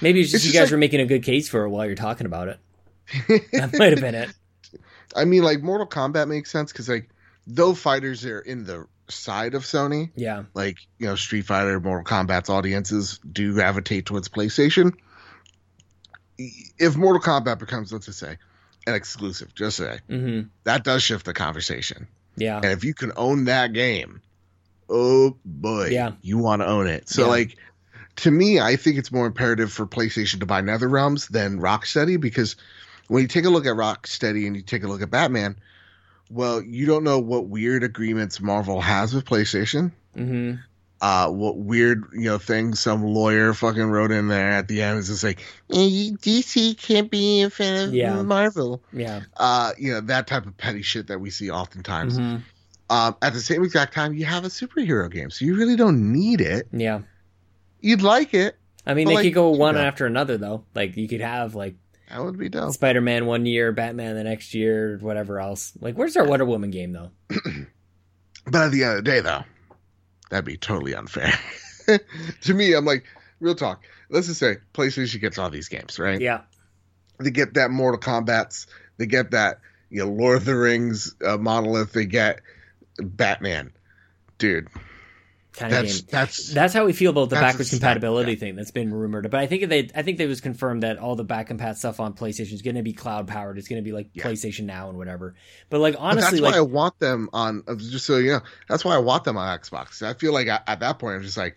Maybe 0.00 0.20
it's 0.20 0.30
just 0.30 0.44
It's 0.44 0.46
you 0.46 0.52
just 0.52 0.60
guys 0.62 0.66
like- 0.68 0.72
were 0.72 0.78
making 0.78 1.00
a 1.00 1.06
good 1.06 1.22
case 1.22 1.48
for 1.48 1.64
it 1.64 1.68
while 1.70 1.86
you're 1.86 1.94
talking 1.94 2.26
about 2.26 2.48
it. 2.48 2.58
That 3.52 3.76
might 3.78 3.90
have 3.92 4.00
been 4.00 4.14
it. 4.14 4.30
I 5.14 5.24
mean, 5.24 5.42
like 5.42 5.62
Mortal 5.62 5.86
Kombat 5.86 6.28
makes 6.28 6.50
sense 6.50 6.72
because 6.72 6.88
like 6.88 7.08
though 7.46 7.74
fighters 7.74 8.24
are 8.24 8.40
in 8.40 8.64
the 8.64 8.86
side 9.08 9.54
of 9.54 9.64
Sony, 9.64 10.10
Yeah. 10.16 10.44
like 10.54 10.78
you 10.98 11.06
know 11.06 11.14
Street 11.16 11.44
Fighter, 11.46 11.78
Mortal 11.80 12.04
Kombat's 12.04 12.48
audiences 12.48 13.20
do 13.30 13.52
gravitate 13.52 14.06
towards 14.06 14.28
PlayStation. 14.28 14.94
If 16.38 16.96
Mortal 16.96 17.22
Kombat 17.22 17.58
becomes, 17.58 17.92
let's 17.92 18.06
just 18.06 18.18
say, 18.18 18.36
an 18.86 18.94
exclusive, 18.94 19.54
just 19.54 19.76
say 19.76 20.00
hmm 20.08 20.42
that 20.64 20.84
does 20.84 21.02
shift 21.02 21.26
the 21.26 21.34
conversation. 21.34 22.06
Yeah. 22.36 22.56
And 22.56 22.66
if 22.66 22.84
you 22.84 22.94
can 22.94 23.12
own 23.16 23.44
that 23.44 23.72
game, 23.72 24.20
oh 24.88 25.36
boy, 25.44 25.88
Yeah. 25.88 26.12
you 26.22 26.38
want 26.38 26.62
to 26.62 26.66
own 26.66 26.86
it. 26.86 27.08
So 27.08 27.22
Yeah. 27.22 27.28
like 27.28 27.56
to 28.16 28.30
me, 28.30 28.60
I 28.60 28.76
think 28.76 28.96
it's 28.96 29.10
more 29.10 29.26
imperative 29.26 29.72
for 29.72 29.86
PlayStation 29.86 30.40
to 30.40 30.46
buy 30.46 30.60
Nether 30.60 30.88
Realms 30.88 31.28
than 31.28 31.58
Rocksteady 31.60 32.20
because 32.20 32.56
when 33.08 33.22
you 33.22 33.28
take 33.28 33.44
a 33.44 33.50
look 33.50 33.66
at 33.66 33.74
Rocksteady 33.74 34.46
and 34.46 34.54
you 34.56 34.62
take 34.62 34.84
a 34.84 34.88
look 34.88 35.02
at 35.02 35.10
Batman, 35.10 35.56
well, 36.30 36.62
you 36.62 36.86
don't 36.86 37.04
know 37.04 37.18
what 37.18 37.48
weird 37.48 37.82
agreements 37.82 38.40
Marvel 38.40 38.80
has 38.80 39.14
with 39.14 39.24
PlayStation. 39.24 39.92
hmm 40.14 40.54
Uh, 41.04 41.28
what 41.28 41.58
weird, 41.58 42.02
you 42.14 42.22
know, 42.22 42.38
thing 42.38 42.74
some 42.74 43.04
lawyer 43.04 43.52
fucking 43.52 43.90
wrote 43.90 44.10
in 44.10 44.28
there 44.28 44.52
at 44.52 44.68
the 44.68 44.80
end 44.80 44.98
is 44.98 45.08
just 45.08 45.22
like, 45.22 45.40
"Eh, 45.70 46.16
DC 46.22 46.78
can't 46.78 47.10
be 47.10 47.40
in 47.40 47.50
front 47.50 47.88
of 47.88 47.94
Yeah. 47.94 48.22
Marvel. 48.22 48.82
Yeah. 48.90 49.20
Uh, 49.36 49.72
you 49.76 49.92
know, 49.92 50.00
that 50.00 50.26
type 50.26 50.46
of 50.46 50.56
petty 50.56 50.80
shit 50.80 51.08
that 51.08 51.20
we 51.20 51.28
see 51.28 51.50
oftentimes. 51.50 52.16
hmm 52.16 52.36
Um, 52.88 53.16
at 53.20 53.34
the 53.34 53.40
same 53.40 53.62
exact 53.64 53.92
time, 53.92 54.14
you 54.14 54.24
have 54.24 54.46
a 54.46 54.48
superhero 54.48 55.10
game, 55.10 55.28
so 55.28 55.44
you 55.44 55.56
really 55.56 55.76
don't 55.76 56.10
need 56.10 56.40
it. 56.40 56.68
Yeah. 56.72 57.00
You'd 57.82 58.00
like 58.00 58.32
it. 58.32 58.56
I 58.86 58.94
mean, 58.94 59.06
they 59.06 59.14
like, 59.16 59.24
could 59.24 59.34
go 59.34 59.50
one 59.50 59.76
after 59.76 60.06
another 60.06 60.38
though. 60.38 60.64
Like 60.74 60.96
you 60.96 61.06
could 61.06 61.20
have 61.20 61.54
like 61.54 61.74
That 62.08 62.24
would 62.24 62.38
be 62.38 62.48
dope. 62.48 62.72
Spider 62.72 63.02
Man 63.02 63.26
one 63.26 63.44
year, 63.44 63.72
Batman 63.72 64.14
the 64.14 64.24
next 64.24 64.54
year, 64.54 64.96
whatever 65.02 65.38
else. 65.38 65.74
Like, 65.82 65.98
where's 65.98 66.16
our 66.16 66.26
Wonder 66.26 66.46
Woman 66.46 66.70
game 66.70 66.92
though? 66.92 67.10
But 68.46 68.62
at 68.66 68.72
the 68.72 68.84
end 68.84 68.98
of 68.98 69.04
the 69.04 69.10
day, 69.10 69.20
though, 69.20 69.42
that'd 70.30 70.44
be 70.44 70.56
totally 70.56 70.94
unfair. 70.94 71.32
to 72.42 72.54
me, 72.54 72.72
I'm 72.74 72.84
like, 72.84 73.04
real 73.40 73.54
talk. 73.54 73.84
Let's 74.10 74.26
just 74.26 74.40
say 74.40 74.56
PlayStation 74.72 75.20
gets 75.20 75.38
all 75.38 75.50
these 75.50 75.68
games, 75.68 75.98
right? 75.98 76.20
Yeah. 76.20 76.42
They 77.18 77.30
get 77.30 77.54
that 77.54 77.70
Mortal 77.70 78.00
Kombat's. 78.00 78.66
They 78.96 79.06
get 79.06 79.32
that, 79.32 79.60
you 79.90 80.04
know, 80.04 80.10
Lord 80.10 80.38
of 80.38 80.44
the 80.44 80.56
Rings 80.56 81.14
uh, 81.24 81.36
monolith. 81.36 81.92
They 81.92 82.06
get 82.06 82.40
Batman. 82.98 83.72
Dude, 84.38 84.68
Kind 85.56 85.72
of 85.72 85.82
that's 85.82 86.00
game. 86.00 86.08
that's 86.10 86.52
That's 86.52 86.74
how 86.74 86.84
we 86.84 86.92
feel 86.92 87.10
about 87.10 87.30
the 87.30 87.36
backwards 87.36 87.70
compatibility 87.70 88.32
yeah. 88.32 88.38
thing 88.38 88.56
that's 88.56 88.72
been 88.72 88.92
rumored. 88.92 89.30
But 89.30 89.38
I 89.38 89.46
think 89.46 89.68
they, 89.68 89.88
I 89.94 90.02
think 90.02 90.18
it 90.18 90.26
was 90.26 90.40
confirmed 90.40 90.82
that 90.82 90.98
all 90.98 91.14
the 91.14 91.22
back 91.22 91.48
compat 91.48 91.76
stuff 91.76 92.00
on 92.00 92.14
PlayStation 92.14 92.52
is 92.54 92.62
going 92.62 92.74
to 92.74 92.82
be 92.82 92.92
cloud 92.92 93.28
powered. 93.28 93.56
It's 93.56 93.68
going 93.68 93.80
to 93.80 93.84
be 93.88 93.92
like 93.92 94.08
Yeah. 94.14 94.24
PlayStation 94.24 94.64
Now 94.64 94.88
and 94.88 94.98
whatever. 94.98 95.36
But 95.70 95.78
like 95.80 95.94
But 95.94 96.00
honestly, 96.00 96.40
that's 96.40 96.42
like 96.42 96.52
why 96.54 96.58
I 96.58 96.62
want 96.62 96.98
them 96.98 97.30
on. 97.32 97.62
uh, 97.68 97.76
Just 97.76 98.04
so 98.04 98.16
you 98.18 98.32
know, 98.32 98.40
that's 98.68 98.84
why 98.84 98.94
I 98.96 98.98
want 98.98 99.22
them 99.22 99.36
on 99.36 99.56
Xbox. 99.58 100.02
I 100.02 100.14
feel 100.14 100.32
like 100.32 100.48
at, 100.48 100.64
at 100.66 100.80
that 100.80 100.98
point, 100.98 101.16
I'm 101.16 101.22
just 101.22 101.36
like, 101.36 101.56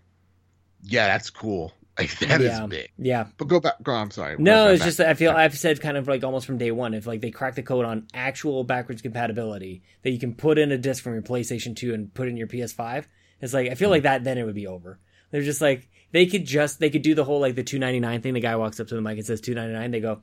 yeah, 0.84 1.08
that's 1.08 1.30
cool. 1.32 1.74
Like 2.00 2.16
that 2.20 2.42
is 2.42 2.52
yeah, 2.52 2.68
big. 2.68 2.92
yeah. 3.00 3.26
But 3.40 3.48
go 3.48 3.60
back. 3.60 3.82
Go. 3.82 3.92
I'm 3.92 4.12
sorry. 4.12 4.36
No, 4.38 4.68
it's 4.68 4.82
back. 4.82 4.86
just 4.86 4.98
that 5.00 5.10
I 5.10 5.16
feel 5.16 5.32
I've 5.32 5.58
said 5.58 5.82
kind 5.82 5.98
of 5.98 6.08
like 6.08 6.24
almost 6.24 6.46
from 6.46 6.60
day 6.60 6.70
one. 6.70 6.94
If 6.94 7.08
like 7.08 7.22
they 7.22 7.32
crack 7.32 7.56
the 7.56 7.64
code 7.64 7.86
on 7.86 8.06
actual 8.14 8.64
backwards 8.64 9.02
compatibility 9.02 9.82
that 10.04 10.12
you 10.12 10.20
can 10.20 10.36
put 10.36 10.60
in 10.60 10.72
a 10.72 10.78
disc 10.78 11.02
from 11.04 11.14
your 11.14 11.24
PlayStation 11.24 11.76
2 11.76 11.96
and 11.96 12.14
put 12.14 12.28
in 12.28 12.38
your 12.38 12.46
PS5, 12.46 13.06
it's 13.42 13.54
like 13.54 13.70
I 13.72 13.76
feel 13.76 13.90
like 13.90 14.04
that 14.04 14.24
then 14.24 14.38
it 14.38 14.44
would 14.44 14.56
be 14.56 14.68
over. 14.68 15.00
They're 15.32 15.42
just 15.44 15.62
like 15.62 15.90
they 16.12 16.26
could 16.26 16.46
just 16.46 16.80
they 16.80 16.90
could 16.90 17.02
do 17.02 17.14
the 17.16 17.24
whole 17.24 17.40
like 17.42 17.56
the 17.56 17.64
299 17.64 18.22
thing. 18.22 18.34
The 18.34 18.40
guy 18.40 18.56
walks 18.56 18.80
up 18.80 18.88
to 18.88 18.96
the 18.96 19.02
mic 19.02 19.18
and 19.18 19.26
says 19.26 19.42
299. 19.42 19.92
They 19.92 20.00
go, 20.00 20.22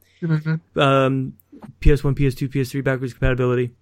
um, 0.80 1.34
PS1, 1.80 2.14
PS2, 2.14 2.48
PS3 2.48 2.82
backwards 2.82 3.12
compatibility. 3.12 3.72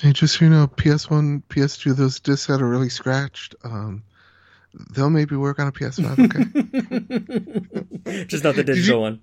Hey, 0.00 0.12
just 0.12 0.38
so 0.38 0.44
you 0.44 0.50
know, 0.50 0.66
PS1, 0.68 1.42
PS2, 1.48 1.96
those 1.96 2.20
discs 2.20 2.46
that 2.46 2.62
are 2.62 2.68
really 2.68 2.88
scratched, 2.88 3.54
um, 3.64 4.04
they'll 4.94 5.10
maybe 5.10 5.34
work 5.36 5.58
on 5.58 5.66
a 5.68 5.72
PS5. 5.72 6.18
Okay, 8.04 8.24
just 8.26 8.44
not 8.44 8.54
the 8.54 8.60
you- 8.60 8.64
digital 8.74 9.00
one. 9.02 9.20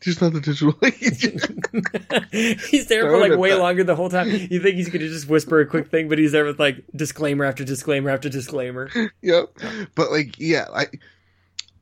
Just 0.00 0.20
not 0.20 0.32
the 0.32 0.40
digital. 0.40 0.72
he's 2.70 2.86
there 2.86 3.02
for 3.10 3.18
like 3.18 3.38
way 3.38 3.50
back. 3.50 3.58
longer 3.58 3.84
the 3.84 3.96
whole 3.96 4.08
time. 4.08 4.28
You 4.28 4.60
think 4.60 4.76
he's 4.76 4.88
gonna 4.88 5.08
just 5.08 5.28
whisper 5.28 5.60
a 5.60 5.66
quick 5.66 5.88
thing, 5.88 6.08
but 6.08 6.18
he's 6.18 6.32
there 6.32 6.44
with 6.44 6.58
like 6.58 6.84
disclaimer 6.94 7.44
after 7.44 7.64
disclaimer 7.64 8.10
after 8.10 8.28
disclaimer. 8.28 8.90
yep. 9.22 9.48
But 9.94 10.10
like, 10.10 10.38
yeah, 10.38 10.66
like 10.72 11.00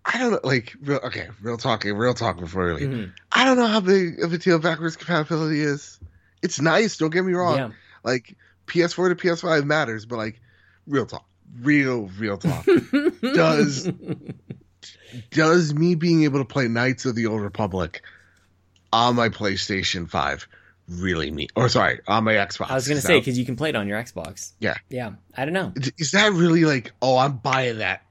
I 0.05 0.19
don't 0.19 0.33
know. 0.33 0.41
Like, 0.45 0.75
real, 0.83 1.01
okay, 1.05 1.29
real 1.41 1.57
talking, 1.57 1.95
real 1.95 2.15
talk 2.15 2.39
before 2.39 2.67
we 2.67 2.73
leave. 2.75 2.89
Mhm. 2.89 3.13
I 3.33 3.45
don't 3.45 3.57
know 3.57 3.67
how 3.67 3.81
big 3.81 4.23
of 4.23 4.33
a 4.33 4.39
deal 4.39 4.59
backwards 4.59 4.97
compatibility 4.97 5.61
is. 5.63 5.99
It's 6.43 6.61
nice. 6.61 6.97
Don't 6.99 7.11
get 7.11 7.25
me 7.25 7.33
wrong. 7.33 7.57
Yeah. 7.57 7.71
Like 8.03 8.37
PS4 8.67 9.09
to 9.11 9.15
PS5 9.15 9.65
matters, 9.65 10.05
but 10.05 10.17
like, 10.17 10.41
real 10.87 11.07
talk, 11.07 11.27
real, 11.61 12.11
real 12.19 12.37
talk. 12.37 12.67
Does 13.23 13.91
does 15.31 15.75
me 15.75 15.95
being 15.95 16.25
able 16.25 16.39
to 16.41 16.45
play 16.45 16.69
Knights 16.69 17.05
of 17.05 17.15
the 17.15 17.27
Old 17.27 17.41
Republic 17.41 18.03
on 18.93 19.17
my 19.17 19.29
PlayStation 19.29 20.09
5 20.09 20.47
really 20.89 21.31
mean 21.31 21.49
or 21.57 21.69
sorry, 21.69 22.01
on 22.07 22.25
my 22.25 22.35
Xbox? 22.35 22.71
I 22.71 22.75
was 22.75 22.89
gonna 22.89 23.01
say 23.01 23.19
because 23.19 23.39
you 23.39 23.45
can 23.45 23.57
play 23.57 23.71
it 23.71 23.77
on 23.77 23.89
your 23.89 24.01
Xbox. 24.01 24.53
Yeah. 24.61 24.75
yeah. 24.89 25.13
I 25.37 25.45
don't 25.45 25.55
know. 25.55 25.73
is 25.99 26.13
that 26.13 26.33
really 26.33 26.65
like, 26.65 26.93
oh, 27.01 27.17
I'm 27.17 27.39
buying 27.39 27.79
that 27.79 28.03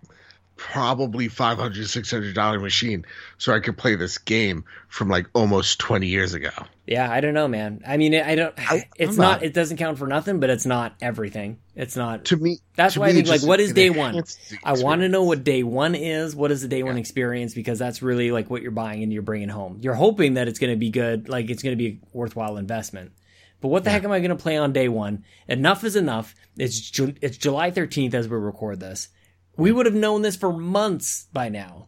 probably 0.56 1.28
500 1.28 1.88
600 1.88 2.34
dollar 2.36 2.60
machine 2.60 3.06
so 3.38 3.54
I 3.54 3.60
could 3.60 3.78
play 3.78 3.96
this 3.96 4.18
game 4.18 4.66
from 4.88 5.10
like 5.10 5.28
almost 5.34 5.80
20 5.80 6.08
years 6.08 6.34
ago. 6.34 6.52
Yeah, 6.86 7.10
I 7.10 7.22
don't 7.22 7.34
know, 7.34 7.48
man. 7.48 7.82
I 7.88 7.98
mean, 7.98 8.14
I 8.14 8.36
don't. 8.36 8.54
I- 8.58 8.90
it's 8.98 9.18
not, 9.18 9.42
not. 9.42 9.44
It 9.44 9.54
doesn't 9.54 9.78
count 9.78 9.98
for 9.98 10.08
nothing, 10.08 10.40
but 10.40 10.50
it's 10.50 10.66
not 10.66 10.96
everything. 11.02 11.60
It's 11.76 11.96
not. 11.96 12.26
To 12.26 12.38
me, 12.38 12.60
That's 12.76 12.96
to 12.96 13.00
why 13.00 13.08
me, 13.08 13.12
I 13.12 13.16
think 13.16 13.28
like, 13.30 13.44
what 13.44 13.60
is 13.60 13.72
day 13.74 13.90
one? 13.90 14.22
I 14.64 14.74
want 14.74 15.02
to 15.02 15.10
know 15.10 15.24
what 15.24 15.44
day 15.44 15.64
one 15.64 15.96
is. 15.96 16.36
What 16.36 16.52
is 16.52 16.62
the 16.62 16.68
day 16.68 16.84
one 16.84 16.98
experience? 16.98 17.54
Because 17.54 17.80
that's 17.80 18.02
really 18.02 18.32
like 18.32 18.50
what 18.50 18.62
you're 18.62 18.72
buying 18.72 19.02
and 19.02 19.14
you're 19.14 19.22
bringing 19.22 19.50
home. 19.50 19.80
You're 19.82 19.94
hoping 19.94 20.34
that 20.34 20.48
it's 20.50 20.60
going 20.60 20.74
to 20.74 20.78
be 20.78 20.90
good, 20.90 21.30
like 21.30 21.50
it's 21.50 21.64
going 21.64 21.78
to 21.78 21.82
be 21.82 21.88
a 21.88 22.18
worthwhile 22.18 22.58
investment. 22.58 23.14
But 23.62 23.70
what 23.70 23.86
the 23.86 23.90
heck 23.90 24.04
am 24.04 24.12
I 24.12 24.20
going 24.20 24.30
to 24.30 24.36
play 24.36 24.58
on 24.58 24.74
day 24.74 24.90
one? 24.90 25.24
Enough 25.48 25.86
is 25.86 25.96
enough. 25.96 26.36
It's 26.58 26.78
Ju- 26.92 27.16
it's 27.22 27.38
July 27.38 27.72
13th 27.72 28.14
as 28.14 28.28
we 28.28 28.36
record 28.36 28.82
this. 28.82 29.08
We 29.56 29.72
would 29.72 29.86
have 29.86 29.96
known 29.96 30.22
this 30.22 30.36
for 30.36 30.52
months 30.52 31.28
by 31.32 31.50
now. 31.50 31.88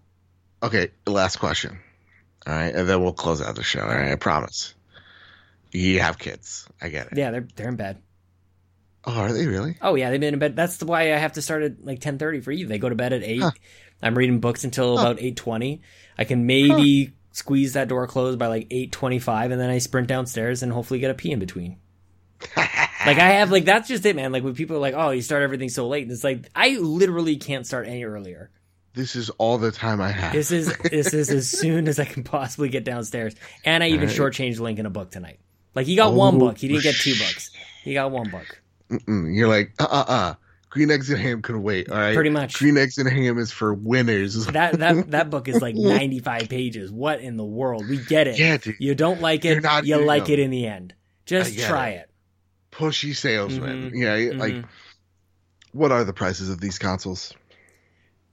Okay, 0.61 0.89
last 1.05 1.37
question. 1.37 1.79
All 2.47 2.53
right, 2.53 2.73
and 2.73 2.87
then 2.87 3.01
we'll 3.01 3.13
close 3.13 3.41
out 3.41 3.55
the 3.55 3.63
show. 3.63 3.81
All 3.81 3.87
right, 3.87 4.11
I 4.11 4.15
promise. 4.15 4.75
You 5.71 5.99
have 5.99 6.19
kids. 6.19 6.67
I 6.81 6.89
get 6.89 7.07
it. 7.07 7.17
Yeah, 7.17 7.31
they're 7.31 7.47
they're 7.55 7.69
in 7.69 7.75
bed. 7.75 8.01
Oh, 9.03 9.19
are 9.19 9.33
they 9.33 9.45
really? 9.47 9.77
Oh 9.81 9.95
yeah, 9.95 10.09
they've 10.09 10.19
been 10.19 10.33
in 10.33 10.39
bed. 10.39 10.55
That's 10.55 10.81
why 10.81 11.13
I 11.13 11.17
have 11.17 11.33
to 11.33 11.41
start 11.41 11.63
at 11.63 11.83
like 11.83 11.99
ten 11.99 12.17
thirty 12.17 12.39
for 12.39 12.51
you. 12.51 12.67
They 12.67 12.77
go 12.77 12.89
to 12.89 12.95
bed 12.95 13.13
at 13.13 13.23
eight. 13.23 13.41
Huh. 13.41 13.51
I'm 14.01 14.17
reading 14.17 14.39
books 14.39 14.63
until 14.63 14.97
about 14.97 15.19
eight 15.19 15.35
twenty. 15.35 15.81
I 16.17 16.23
can 16.23 16.45
maybe 16.45 17.13
squeeze 17.31 17.73
that 17.73 17.87
door 17.87 18.07
closed 18.07 18.39
by 18.39 18.47
like 18.47 18.67
eight 18.71 18.91
twenty 18.91 19.19
five, 19.19 19.51
and 19.51 19.59
then 19.59 19.69
I 19.69 19.79
sprint 19.79 20.07
downstairs 20.07 20.63
and 20.63 20.71
hopefully 20.71 20.99
get 20.99 21.11
a 21.11 21.15
pee 21.15 21.31
in 21.31 21.39
between. 21.39 21.77
like 23.05 23.17
I 23.17 23.29
have 23.31 23.51
like 23.51 23.65
that's 23.65 23.87
just 23.87 24.05
it, 24.05 24.15
man. 24.15 24.31
Like 24.31 24.43
when 24.43 24.55
people 24.55 24.75
are 24.77 24.79
like, 24.79 24.93
"Oh, 24.95 25.11
you 25.11 25.21
start 25.21 25.43
everything 25.43 25.69
so 25.69 25.87
late," 25.87 26.03
and 26.03 26.11
it's 26.11 26.23
like 26.23 26.49
I 26.55 26.77
literally 26.77 27.37
can't 27.37 27.65
start 27.65 27.87
any 27.87 28.03
earlier. 28.03 28.51
This 28.93 29.15
is 29.15 29.29
all 29.31 29.57
the 29.57 29.71
time 29.71 29.99
I 30.01 30.11
have. 30.11 30.33
This 30.33 30.51
is 30.51 30.75
this 30.83 31.13
is 31.13 31.29
as 31.29 31.49
soon 31.49 31.87
as 31.87 31.99
I 31.99 32.05
can 32.05 32.23
possibly 32.23 32.69
get 32.69 32.83
downstairs, 32.85 33.35
and 33.63 33.83
I 33.83 33.89
even 33.89 34.07
Right. 34.07 34.17
shortchanged 34.17 34.79
in 34.79 34.85
a 34.85 34.89
book 34.89 35.11
tonight. 35.11 35.39
Like 35.73 35.85
he 35.87 35.95
got 35.95 36.13
one 36.13 36.35
Oh, 36.35 36.39
book, 36.39 36.57
he 36.57 36.67
didn't 36.69 36.83
get 36.83 36.95
two 36.95 37.15
books. 37.15 37.51
He 37.83 37.93
got 37.93 38.11
one 38.11 38.29
book. 38.29 38.61
Mm-mm. 38.89 39.35
You're 39.35 39.49
like, 39.49 39.73
uh, 39.79 39.87
uh, 39.89 40.05
uh. 40.07 40.33
Green 40.69 40.91
eggs 40.91 41.09
and 41.09 41.17
ham 41.21 41.41
can 41.41 41.63
wait. 41.63 41.89
All 41.89 41.97
right, 41.97 42.13
Pretty 42.13 42.29
much. 42.29 42.55
Green 42.55 42.77
eggs 42.77 42.97
and 42.97 43.09
ham 43.09 43.37
is 43.37 43.49
for 43.49 43.73
winners. 43.73 44.45
that 44.47 44.77
that 44.79 45.11
that 45.11 45.29
book 45.29 45.47
is 45.47 45.61
like 45.61 45.73
95 45.75 46.49
pages. 46.49 46.91
What 46.91 47.21
in 47.21 47.37
the 47.37 47.45
world? 47.45 47.87
We 47.87 47.97
get 47.97 48.27
it. 48.27 48.37
Yeah, 48.37 48.57
dude. 48.57 48.75
You 48.79 48.93
don't 48.93 49.21
like 49.21 49.45
it. 49.45 49.63
you 49.85 49.97
like 50.05 50.29
it 50.29 50.39
in 50.39 50.49
the 50.51 50.67
end. 50.67 50.93
Just 51.25 51.57
try 51.59 51.89
it. 51.91 51.95
it. 52.01 52.09
Pushy 52.77 53.15
salesman. 53.15 53.91
Mhm, 53.91 54.31
Yeah, 54.31 54.37
like 54.37 54.53
mhm. 54.53 54.65
what 55.71 55.91
are 55.91 56.03
the 56.03 56.13
prices 56.13 56.49
of 56.49 56.59
these 56.59 56.77
consoles? 56.77 57.33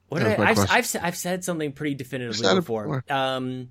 What 0.09 0.21
That 0.21 0.37
did 0.37 0.39
was 0.39 0.59
I, 0.59 0.63
my 0.63 0.77
I've. 0.77 0.85
I've, 0.95 1.03
I've 1.05 1.17
said 1.17 1.43
something 1.43 1.71
pretty 1.71 1.95
definitively 1.95 2.47
it 2.47 2.55
before. 2.55 3.03
Um, 3.09 3.69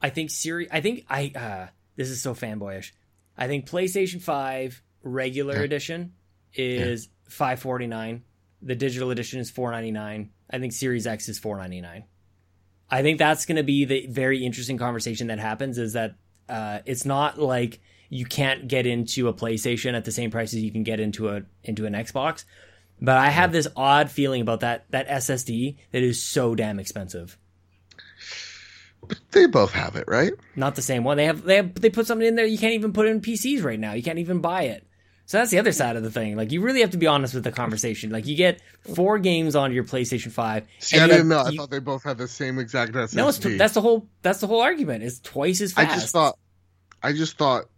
I 0.00 0.10
think 0.10 0.30
Siri. 0.30 0.68
I 0.70 0.80
think 0.80 1.04
I. 1.08 1.32
Uh, 1.34 1.66
this 1.96 2.08
is 2.10 2.22
so 2.22 2.34
fanboyish. 2.34 2.92
I 3.36 3.48
think 3.48 3.68
PlayStation 3.68 4.22
Five 4.22 4.82
regular 5.02 5.56
Yeah. 5.56 5.62
edition 5.62 6.12
is 6.54 7.08
five 7.28 7.60
forty 7.60 7.86
nine. 7.86 8.22
The 8.62 8.74
digital 8.74 9.10
edition 9.10 9.40
is 9.40 9.50
four 9.50 9.70
ninety 9.72 9.90
nine. 9.90 10.30
I 10.48 10.58
think 10.58 10.72
Series 10.72 11.06
X 11.06 11.28
is 11.28 11.38
four 11.38 11.58
ninety 11.58 11.80
nine. 11.80 12.04
I 12.90 13.02
think 13.02 13.18
that's 13.18 13.44
going 13.44 13.56
to 13.56 13.62
be 13.62 13.84
the 13.84 14.06
very 14.06 14.44
interesting 14.44 14.78
conversation 14.78 15.26
that 15.26 15.38
happens. 15.38 15.78
Is 15.78 15.94
that 15.94 16.14
uh, 16.48 16.78
it's 16.86 17.04
not 17.04 17.38
like 17.38 17.80
you 18.08 18.24
can't 18.26 18.68
get 18.68 18.86
into 18.86 19.28
a 19.28 19.32
PlayStation 19.34 19.94
at 19.94 20.04
the 20.04 20.12
same 20.12 20.30
price 20.30 20.52
as 20.54 20.60
you 20.62 20.70
can 20.72 20.82
get 20.82 21.00
into 21.00 21.28
a 21.28 21.42
into 21.62 21.86
an 21.86 21.92
Xbox. 21.94 22.44
But 23.00 23.16
I 23.16 23.28
have 23.30 23.52
this 23.52 23.66
odd 23.76 24.10
feeling 24.10 24.40
about 24.40 24.60
that 24.60 24.84
that 24.90 25.08
SSD 25.08 25.76
that 25.92 26.02
is 26.02 26.22
so 26.22 26.54
damn 26.54 26.78
expensive. 26.78 27.36
But 29.06 29.18
They 29.32 29.46
both 29.46 29.72
have 29.72 29.96
it, 29.96 30.04
right? 30.08 30.32
Not 30.56 30.76
the 30.76 30.82
same 30.82 31.04
one. 31.04 31.16
They 31.16 31.26
have 31.26 31.42
they 31.42 31.56
have 31.56 31.74
they 31.74 31.90
put 31.90 32.06
something 32.06 32.26
in 32.26 32.36
there 32.36 32.46
you 32.46 32.58
can't 32.58 32.74
even 32.74 32.92
put 32.92 33.06
in 33.06 33.20
PCs 33.20 33.62
right 33.62 33.78
now. 33.78 33.92
You 33.92 34.02
can't 34.02 34.18
even 34.18 34.40
buy 34.40 34.62
it. 34.62 34.86
So 35.26 35.38
that's 35.38 35.50
the 35.50 35.58
other 35.58 35.72
side 35.72 35.96
of 35.96 36.02
the 36.02 36.10
thing. 36.10 36.36
Like 36.36 36.52
you 36.52 36.60
really 36.60 36.80
have 36.82 36.90
to 36.90 36.98
be 36.98 37.06
honest 37.06 37.34
with 37.34 37.44
the 37.44 37.52
conversation. 37.52 38.10
Like 38.10 38.26
you 38.26 38.36
get 38.36 38.60
four 38.94 39.18
games 39.18 39.56
on 39.56 39.72
your 39.72 39.84
PlayStation 39.84 40.30
Five. 40.30 40.66
See, 40.78 40.98
I 40.98 41.06
didn't 41.06 41.16
have- 41.18 41.26
know. 41.26 41.38
I 41.38 41.48
you- 41.50 41.58
thought 41.58 41.70
they 41.70 41.78
both 41.80 42.02
had 42.02 42.18
the 42.18 42.28
same 42.28 42.58
exact 42.58 42.92
SSD. 42.92 43.14
no, 43.16 43.28
it's, 43.28 43.38
that's 43.38 43.74
the 43.74 43.80
whole 43.80 44.06
that's 44.22 44.40
the 44.40 44.46
whole 44.46 44.60
argument. 44.60 45.02
It's 45.02 45.20
twice 45.20 45.60
as 45.60 45.72
fast. 45.72 45.90
I 45.90 45.94
just 45.94 46.12
thought, 46.12 46.38
I 47.02 47.12
just 47.12 47.36
thought 47.38 47.60
th- 47.60 47.68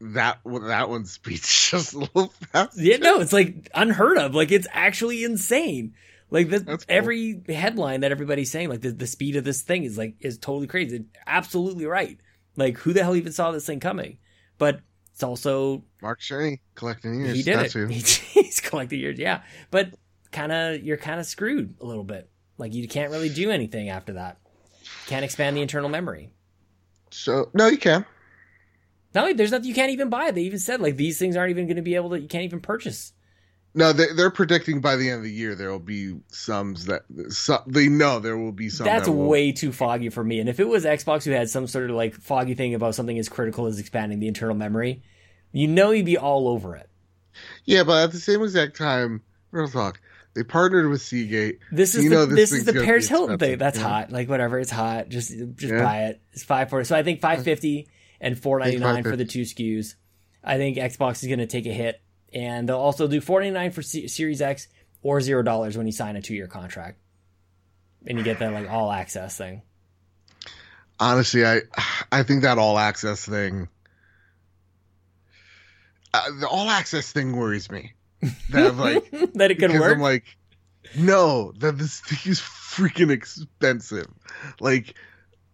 that 0.00 0.38
that 0.44 0.88
one 0.88 1.04
speeds 1.06 1.48
just 1.70 1.94
a 1.94 1.98
little 1.98 2.28
fast. 2.52 2.78
Yeah, 2.78 2.98
no, 2.98 3.20
it's 3.20 3.32
like 3.32 3.70
unheard 3.74 4.18
of. 4.18 4.34
Like 4.34 4.52
it's 4.52 4.66
actually 4.72 5.24
insane. 5.24 5.94
Like 6.30 6.50
the, 6.50 6.60
cool. 6.60 6.78
every 6.88 7.42
headline 7.48 8.00
that 8.00 8.10
everybody's 8.10 8.50
saying, 8.50 8.68
like 8.68 8.80
the, 8.80 8.90
the 8.90 9.06
speed 9.06 9.36
of 9.36 9.44
this 9.44 9.62
thing 9.62 9.84
is 9.84 9.96
like 9.96 10.16
is 10.20 10.38
totally 10.38 10.66
crazy. 10.66 11.04
Absolutely 11.26 11.86
right. 11.86 12.18
Like 12.56 12.78
who 12.78 12.92
the 12.92 13.02
hell 13.02 13.16
even 13.16 13.32
saw 13.32 13.50
this 13.50 13.66
thing 13.66 13.80
coming? 13.80 14.18
But 14.58 14.80
it's 15.12 15.22
also 15.22 15.84
Mark 16.02 16.20
Cerny 16.20 16.60
collecting 16.74 17.20
years. 17.20 17.36
he 17.36 17.42
did 17.42 17.58
That's 17.58 17.76
it. 17.76 17.90
He- 17.90 18.00
He's 18.42 18.60
collecting 18.60 19.00
years, 19.00 19.18
yeah. 19.18 19.42
But 19.70 19.94
kind 20.32 20.50
of 20.52 20.82
you're 20.82 20.96
kind 20.96 21.20
of 21.20 21.26
screwed 21.26 21.74
a 21.80 21.84
little 21.84 22.04
bit. 22.04 22.28
Like 22.58 22.74
you 22.74 22.86
can't 22.88 23.10
really 23.12 23.28
do 23.28 23.50
anything 23.50 23.88
after 23.88 24.14
that. 24.14 24.38
Can't 25.06 25.24
expand 25.24 25.56
the 25.56 25.62
internal 25.62 25.88
memory. 25.88 26.30
So 27.10 27.50
no, 27.54 27.68
you 27.68 27.78
can. 27.78 28.04
No, 29.14 29.32
there's 29.32 29.52
nothing 29.52 29.68
you 29.68 29.74
can't 29.74 29.92
even 29.92 30.10
buy. 30.10 30.30
They 30.30 30.42
even 30.42 30.58
said 30.58 30.80
like 30.80 30.96
these 30.96 31.18
things 31.18 31.36
aren't 31.36 31.50
even 31.50 31.66
going 31.66 31.76
to 31.76 31.82
be 31.82 31.94
able 31.94 32.10
to. 32.10 32.20
You 32.20 32.28
can't 32.28 32.44
even 32.44 32.60
purchase. 32.60 33.12
No, 33.76 33.92
they, 33.92 34.12
they're 34.12 34.30
predicting 34.30 34.80
by 34.80 34.94
the 34.96 35.10
end 35.10 35.18
of 35.18 35.24
the 35.24 35.32
year 35.32 35.56
there 35.56 35.70
will 35.70 35.80
be 35.80 36.20
sums 36.28 36.86
that 36.86 37.02
some, 37.30 37.58
they 37.66 37.88
know 37.88 38.20
there 38.20 38.38
will 38.38 38.52
be 38.52 38.68
some. 38.68 38.84
That's 38.86 39.06
that 39.06 39.12
will- 39.12 39.26
way 39.28 39.52
too 39.52 39.72
foggy 39.72 40.10
for 40.10 40.22
me. 40.22 40.38
And 40.40 40.48
if 40.48 40.60
it 40.60 40.68
was 40.68 40.84
Xbox 40.84 41.24
who 41.24 41.32
had 41.32 41.50
some 41.50 41.66
sort 41.66 41.90
of 41.90 41.96
like 41.96 42.14
foggy 42.14 42.54
thing 42.54 42.74
about 42.74 42.94
something 42.94 43.18
as 43.18 43.28
critical 43.28 43.66
as 43.66 43.78
expanding 43.78 44.20
the 44.20 44.28
internal 44.28 44.54
memory, 44.54 45.02
you 45.52 45.66
know 45.66 45.90
you'd 45.90 46.06
be 46.06 46.18
all 46.18 46.48
over 46.48 46.76
it. 46.76 46.88
Yeah, 47.64 47.82
but 47.82 48.04
at 48.04 48.12
the 48.12 48.20
same 48.20 48.42
exact 48.42 48.76
time, 48.76 49.22
real 49.50 49.68
talk. 49.68 50.00
They 50.34 50.42
partnered 50.42 50.88
with 50.88 51.00
Seagate. 51.00 51.60
This 51.70 51.94
is 51.94 52.04
You 52.04 52.10
the, 52.10 52.16
know 52.16 52.26
this 52.26 52.50
this 52.50 52.52
is 52.52 52.64
the 52.64 52.72
Paris 52.84 53.08
Hilton 53.08 53.38
thing. 53.38 53.58
That's 53.58 53.78
yeah. 53.78 53.88
hot. 53.88 54.10
Like 54.12 54.28
whatever, 54.28 54.58
it's 54.58 54.70
hot. 54.70 55.08
Just 55.08 55.30
just 55.30 55.72
Yeah. 55.72 55.82
buy 55.82 55.98
it. 56.06 56.20
It's 56.32 56.42
five 56.42 56.70
forty. 56.70 56.84
So 56.84 56.96
I 56.96 57.02
think 57.04 57.18
uh, 57.18 57.28
five 57.28 57.44
fifty 57.44 57.88
and 58.24 58.38
four 58.38 58.58
ninety 58.58 58.78
nine 58.78 59.04
for 59.04 59.16
the 59.16 59.24
two 59.26 59.42
SKUs. 59.42 59.94
I 60.42 60.56
think 60.56 60.78
Xbox 60.78 61.22
is 61.22 61.28
going 61.28 61.38
to 61.40 61.46
take 61.46 61.66
a 61.66 61.72
hit, 61.72 62.00
and 62.32 62.68
they'll 62.68 62.78
also 62.78 63.06
do 63.06 63.20
four 63.20 63.40
ninety 63.40 63.54
nine 63.54 63.70
for 63.70 63.82
C- 63.82 64.08
Series 64.08 64.40
X 64.40 64.66
or 65.02 65.20
zero 65.20 65.42
dollars 65.42 65.76
when 65.76 65.86
you 65.86 65.92
sign 65.92 66.16
a 66.16 66.22
two 66.22 66.34
year 66.34 66.48
contract, 66.48 66.98
and 68.06 68.18
you 68.18 68.24
get 68.24 68.38
that 68.38 68.52
like 68.52 68.68
all 68.68 68.90
access 68.90 69.36
thing. 69.36 69.62
Honestly, 70.98 71.44
I 71.44 71.60
I 72.10 72.22
think 72.22 72.42
that 72.42 72.56
all 72.56 72.78
access 72.78 73.26
thing, 73.26 73.68
uh, 76.14 76.22
the 76.40 76.48
all 76.48 76.70
access 76.70 77.12
thing 77.12 77.36
worries 77.36 77.70
me. 77.70 77.92
That 78.50 78.76
like 78.76 79.10
that 79.34 79.50
it 79.50 79.58
could 79.58 79.72
work. 79.72 79.94
I'm 79.94 80.00
like, 80.00 80.24
no, 80.96 81.52
that 81.58 81.76
this 81.76 82.00
thing 82.00 82.32
is 82.32 82.40
freaking 82.40 83.10
expensive. 83.10 84.08
Like, 84.60 84.94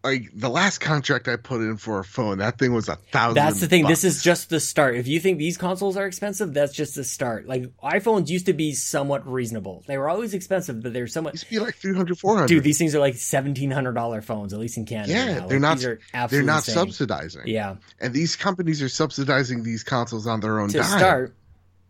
like 0.02 0.30
the 0.34 0.48
last 0.48 0.78
contract 0.78 1.28
I 1.28 1.36
put 1.36 1.60
in 1.60 1.76
for 1.76 1.98
a 1.98 2.04
phone, 2.04 2.38
that 2.38 2.58
thing 2.58 2.72
was 2.72 2.88
a 2.88 2.96
thousand. 2.96 3.34
That's 3.34 3.60
the 3.60 3.66
thing. 3.66 3.86
This 3.86 4.02
is 4.02 4.22
just 4.22 4.48
the 4.48 4.58
start. 4.58 4.96
If 4.96 5.06
you 5.06 5.20
think 5.20 5.38
these 5.38 5.58
consoles 5.58 5.96
are 5.96 6.06
expensive, 6.06 6.54
that's 6.54 6.72
just 6.72 6.94
the 6.94 7.04
start. 7.04 7.46
Like 7.46 7.64
iPhones 7.84 8.28
used 8.30 8.46
to 8.46 8.52
be 8.54 8.72
somewhat 8.72 9.26
reasonable. 9.30 9.84
They 9.86 9.98
were 9.98 10.08
always 10.08 10.32
expensive, 10.32 10.82
but 10.82 10.92
they're 10.94 11.06
somewhat. 11.06 11.34
used 11.34 11.44
to 11.44 11.50
be 11.50 11.58
like 11.58 11.74
300 11.74 12.18
400 12.18 12.46
Dude, 12.46 12.64
these 12.64 12.78
things 12.78 12.94
are 12.94 12.98
like 13.00 13.16
seventeen 13.16 13.70
hundred 13.70 13.92
dollar 13.92 14.22
phones, 14.22 14.52
at 14.54 14.58
least 14.58 14.78
in 14.78 14.86
Canada. 14.86 15.12
Yeah, 15.12 15.46
they're 15.46 15.58
not- 15.60 15.84
are 15.84 15.98
they're 16.28 16.42
not 16.42 16.58
insane. 16.66 16.74
subsidizing. 16.74 17.42
Yeah, 17.46 17.76
And 18.00 18.14
these 18.14 18.36
companies 18.36 18.80
are 18.82 18.88
subsidizing 18.88 19.62
these 19.64 19.82
consoles 19.82 20.26
on 20.26 20.40
their 20.40 20.60
own 20.60 20.70
to 20.70 20.78
dime. 20.78 20.98
start. 20.98 21.34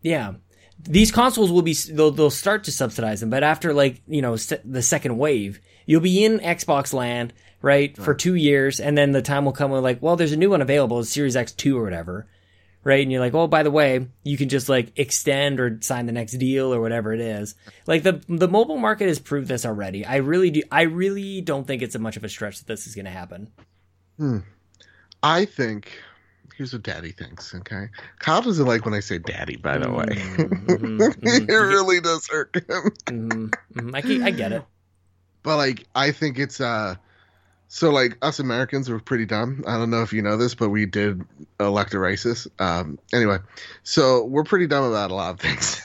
Yeah, 0.01 0.33
these 0.83 1.11
consoles 1.11 1.51
will 1.51 1.61
be 1.61 1.73
they'll, 1.91 2.11
they'll 2.11 2.29
start 2.29 2.63
to 2.65 2.71
subsidize 2.71 3.21
them, 3.21 3.29
but 3.29 3.43
after 3.43 3.73
like 3.73 4.01
you 4.07 4.21
know 4.21 4.35
se- 4.35 4.61
the 4.65 4.81
second 4.81 5.17
wave, 5.17 5.61
you'll 5.85 6.01
be 6.01 6.25
in 6.25 6.39
Xbox 6.39 6.91
land 6.93 7.33
right 7.61 7.95
for 7.97 8.13
two 8.13 8.35
years, 8.35 8.79
and 8.79 8.97
then 8.97 9.11
the 9.11 9.21
time 9.21 9.45
will 9.45 9.51
come 9.51 9.71
when 9.71 9.81
like, 9.83 10.01
well, 10.01 10.15
there's 10.15 10.31
a 10.31 10.37
new 10.37 10.49
one 10.49 10.61
available, 10.61 11.03
Series 11.03 11.35
X 11.35 11.51
two 11.51 11.77
or 11.77 11.83
whatever. 11.83 12.27
Right, 12.83 13.03
and 13.03 13.11
you're 13.11 13.21
like, 13.21 13.35
oh, 13.35 13.45
by 13.45 13.61
the 13.61 13.69
way, 13.69 14.07
you 14.23 14.37
can 14.37 14.49
just 14.49 14.67
like 14.67 14.91
extend 14.97 15.59
or 15.59 15.77
sign 15.81 16.07
the 16.07 16.11
next 16.11 16.31
deal 16.39 16.73
or 16.73 16.81
whatever 16.81 17.13
it 17.13 17.21
is. 17.21 17.53
Like 17.85 18.01
the 18.01 18.23
the 18.27 18.47
mobile 18.47 18.77
market 18.77 19.07
has 19.07 19.19
proved 19.19 19.47
this 19.47 19.67
already. 19.67 20.03
I 20.03 20.15
really 20.15 20.49
do. 20.49 20.63
I 20.71 20.81
really 20.83 21.41
don't 21.41 21.67
think 21.67 21.83
it's 21.83 21.93
a 21.93 21.99
much 21.99 22.17
of 22.17 22.23
a 22.23 22.29
stretch 22.29 22.57
that 22.57 22.65
this 22.65 22.87
is 22.87 22.95
going 22.95 23.05
to 23.05 23.11
happen. 23.11 23.51
Hmm. 24.17 24.39
I 25.21 25.45
think. 25.45 25.91
Here's 26.57 26.73
what 26.73 26.81
Daddy 26.81 27.11
thinks. 27.11 27.53
Okay, 27.53 27.87
Kyle 28.17 28.41
doesn't 28.41 28.65
like 28.65 28.83
when 28.83 28.95
I 28.95 28.99
say 28.99 29.19
Daddy. 29.19 29.57
By 29.57 29.77
the 29.77 29.91
way, 29.91 30.05
Mhm, 30.05 31.17
it 31.49 31.53
really 31.53 32.01
does 32.01 32.27
hurt 32.27 32.55
him. 32.55 32.91
mhm, 33.05 33.53
mhm. 33.75 34.21
I, 34.23 34.25
I 34.25 34.31
get 34.31 34.51
it. 34.53 34.63
But 35.43 35.57
like, 35.57 35.85
I 35.93 36.11
think 36.11 36.39
it's 36.39 36.59
uh. 36.59 36.95
So 37.73 37.89
like 37.89 38.17
us 38.21 38.37
Americans 38.39 38.89
were 38.89 38.99
pretty 38.99 39.25
dumb. 39.25 39.63
I 39.65 39.77
don't 39.77 39.89
know 39.89 40.01
if 40.01 40.11
you 40.11 40.21
know 40.21 40.35
this, 40.35 40.53
but 40.55 40.69
we 40.71 40.85
did 40.85 41.21
elect 41.57 41.93
a 41.93 41.97
racist. 41.97 42.47
Um. 42.59 42.99
Anyway, 43.13 43.37
so 43.83 44.25
we're 44.25 44.43
pretty 44.43 44.67
dumb 44.67 44.83
about 44.83 45.09
a 45.09 45.15
lot 45.15 45.35
of 45.35 45.39
things. 45.39 45.81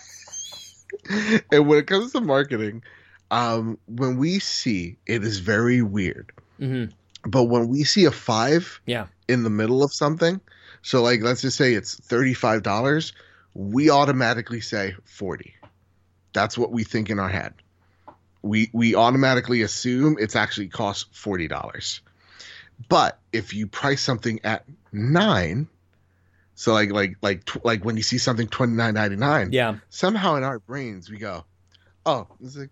and 1.52 1.68
when 1.68 1.78
it 1.78 1.86
comes 1.86 2.10
to 2.10 2.20
marketing, 2.20 2.82
um, 3.30 3.78
when 3.86 4.16
we 4.16 4.40
see 4.40 4.96
it 5.06 5.22
is 5.22 5.38
very 5.38 5.80
weird. 5.80 6.32
hmm 6.58 6.86
But 7.24 7.44
when 7.44 7.68
we 7.68 7.84
see 7.84 8.04
a 8.04 8.10
five 8.10 8.80
Yeah. 8.86 9.06
in 9.28 9.44
the 9.44 9.50
middle 9.50 9.84
of 9.84 9.92
something, 9.94 10.40
so 10.82 11.02
like 11.04 11.22
let's 11.22 11.42
just 11.42 11.56
say 11.56 11.74
it's 11.74 11.94
thirty-five 11.94 12.64
dollars, 12.64 13.12
we 13.54 13.90
automatically 13.90 14.60
say 14.60 14.96
forty. 15.04 15.54
That's 16.32 16.58
what 16.58 16.72
we 16.72 16.82
think 16.82 17.10
in 17.10 17.20
our 17.20 17.28
head. 17.28 17.54
We 18.46 18.70
we 18.72 18.94
automatically 18.94 19.62
assume 19.62 20.16
it's 20.18 20.36
actually 20.36 20.68
cost 20.68 21.14
forty 21.14 21.48
dollars. 21.48 22.00
But 22.88 23.18
if 23.32 23.54
you 23.54 23.66
price 23.66 24.02
something 24.02 24.40
at 24.44 24.64
nine, 24.92 25.66
so 26.54 26.72
like 26.72 26.90
like 26.90 27.16
like 27.22 27.44
tw- 27.44 27.64
like 27.64 27.84
when 27.84 27.96
you 27.96 28.02
see 28.02 28.18
something 28.18 28.48
twenty 28.48 28.74
nine 28.74 28.94
ninety 28.94 29.16
nine, 29.16 29.52
Yeah. 29.52 29.76
somehow 29.88 30.36
in 30.36 30.44
our 30.44 30.58
brains 30.58 31.10
we 31.10 31.18
go, 31.18 31.44
oh, 32.04 32.26
it's 32.42 32.56
like 32.56 32.70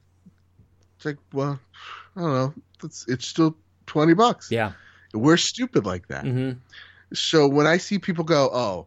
it's 0.96 1.04
like 1.06 1.16
well, 1.32 1.58
I 2.16 2.20
don't 2.20 2.32
know, 2.32 2.54
it's 2.82 3.06
it's 3.08 3.26
still 3.26 3.56
twenty 3.86 4.14
bucks. 4.14 4.50
Yeah. 4.50 4.72
We're 5.12 5.36
stupid 5.36 5.86
like 5.86 6.08
that. 6.08 6.24
hmm 6.24 6.52
So 7.12 7.46
when 7.48 7.66
I 7.66 7.78
see 7.78 7.98
people 7.98 8.24
go, 8.24 8.50
"Oh, 8.52 8.86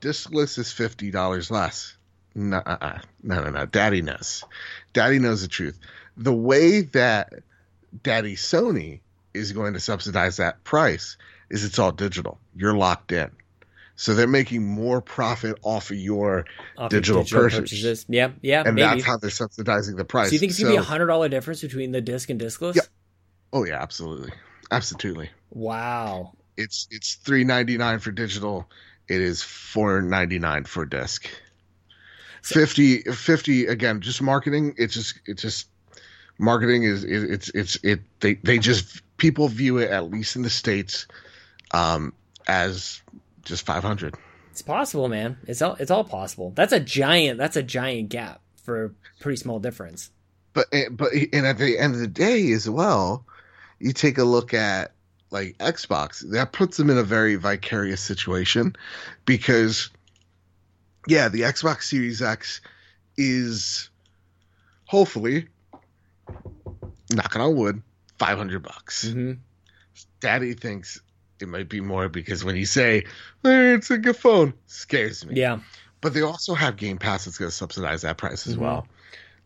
this 0.00 0.30
list 0.30 0.58
is 0.58 0.72
fifty 0.72 1.10
dollars 1.10 1.50
less," 1.50 1.96
no, 2.34 2.62
no, 3.22 3.40
no, 3.42 3.50
no. 3.50 3.66
Daddy 3.66 4.00
knows. 4.02 4.44
Daddy 4.92 5.18
knows 5.18 5.42
the 5.42 5.48
truth. 5.48 5.78
The 6.16 6.32
way 6.34 6.82
that 6.82 7.32
Daddy 8.02 8.36
Sony 8.36 9.00
is 9.32 9.52
going 9.52 9.74
to 9.74 9.80
subsidize 9.80 10.36
that 10.36 10.62
price 10.64 11.16
is 11.50 11.64
it's 11.64 11.78
all 11.78 11.92
digital. 11.92 12.38
You're 12.54 12.76
locked 12.76 13.12
in, 13.12 13.30
so 13.96 14.14
they're 14.14 14.26
making 14.26 14.64
more 14.64 15.00
profit 15.00 15.58
off 15.62 15.90
of 15.90 15.96
your, 15.96 16.46
Off 16.76 16.92
your 16.92 17.00
Digital 17.00 17.22
purchase. 17.24 17.58
purchases. 17.58 18.06
Yeah. 18.08 18.30
Yeah. 18.42 18.62
and 18.66 18.74
maybe. 18.74 18.86
that's 18.86 19.04
how 19.04 19.16
they're 19.18 19.30
subsidizing 19.30 19.96
the 19.96 20.04
price. 20.04 20.28
so 20.28 20.32
you 20.34 20.38
think 20.38 20.50
it's 20.50 20.58
gonna 20.60 20.72
be 20.72 20.76
a 20.78 20.82
hundred 20.82 21.06
dollar 21.06 21.28
difference 21.28 21.60
between 21.60 21.92
the 21.92 22.00
disc 22.00 22.30
and 22.30 22.40
discless? 22.40 22.76
Yeah. 22.76 22.82
Oh 23.52 23.64
yeah, 23.64 23.80
absolutely, 23.80 24.32
absolutely. 24.70 25.30
Wow. 25.50 26.32
It's 26.56 26.88
it's 26.90 27.14
three 27.14 27.44
ninety 27.44 27.76
nine 27.76 27.98
for 27.98 28.10
digital. 28.10 28.68
It 29.08 29.20
is 29.20 29.42
four 29.42 30.00
ninety 30.02 30.38
nine 30.38 30.64
for 30.64 30.84
disc. 30.86 31.28
50, 32.42 33.02
50 33.04 33.66
again, 33.66 34.02
just 34.02 34.20
marketing. 34.20 34.74
It's 34.76 34.92
just 34.92 35.18
it's 35.24 35.40
just 35.40 35.68
marketing 36.38 36.84
is 36.84 37.04
it, 37.04 37.30
it's 37.30 37.48
it's 37.50 37.76
it 37.82 38.00
they 38.20 38.34
they 38.34 38.58
just 38.58 39.02
people 39.16 39.48
view 39.48 39.78
it 39.78 39.90
at 39.90 40.10
least 40.10 40.36
in 40.36 40.42
the 40.42 40.50
states 40.50 41.06
um 41.72 42.12
as 42.46 43.02
just 43.42 43.64
five 43.66 43.82
hundred. 43.82 44.14
It's 44.50 44.62
possible, 44.62 45.08
man. 45.08 45.38
It's 45.46 45.62
all 45.62 45.76
it's 45.80 45.90
all 45.90 46.04
possible. 46.04 46.52
That's 46.54 46.72
a 46.72 46.80
giant. 46.80 47.38
That's 47.38 47.56
a 47.56 47.62
giant 47.62 48.08
gap 48.08 48.40
for 48.62 48.84
a 48.84 48.90
pretty 49.20 49.36
small 49.36 49.58
difference. 49.58 50.10
But 50.52 50.66
eh, 50.72 50.88
but 50.90 51.12
and 51.32 51.46
at 51.46 51.58
the 51.58 51.78
end 51.78 51.94
of 51.94 52.00
the 52.00 52.06
day 52.06 52.52
as 52.52 52.68
well, 52.68 53.26
you 53.78 53.92
take 53.92 54.18
a 54.18 54.24
look 54.24 54.54
at 54.54 54.92
like 55.34 55.58
Xbox, 55.58 56.20
that 56.30 56.52
puts 56.52 56.76
them 56.76 56.88
in 56.88 56.96
a 56.96 57.02
very 57.02 57.34
vicarious 57.34 58.00
situation 58.00 58.76
because 59.26 59.90
yeah, 61.06 61.28
the 61.28 61.40
Xbox 61.42 61.82
Series 61.82 62.22
X 62.22 62.60
is 63.16 63.90
hopefully 64.86 65.48
knocking 67.12 67.40
on 67.40 67.56
wood, 67.56 67.82
five 68.18 68.38
hundred 68.38 68.62
bucks. 68.62 69.08
hmm 69.10 69.32
Daddy 70.20 70.54
thinks 70.54 71.00
it 71.40 71.48
might 71.48 71.68
be 71.68 71.80
more 71.80 72.08
because 72.08 72.44
when 72.44 72.56
you 72.56 72.66
say 72.66 73.04
"Eh, 73.44 73.74
it's 73.74 73.90
a 73.90 73.98
good 73.98 74.16
phone, 74.16 74.54
scares 74.66 75.24
me. 75.26 75.36
Yeah. 75.36 75.60
But 76.00 76.14
they 76.14 76.22
also 76.22 76.54
have 76.54 76.76
Game 76.76 76.98
Pass 76.98 77.24
that's 77.24 77.38
going 77.38 77.50
to 77.50 77.54
subsidize 77.56 78.02
that 78.02 78.16
price 78.18 78.46
as 78.46 78.56
Mhm. 78.56 78.60
well. 78.60 78.86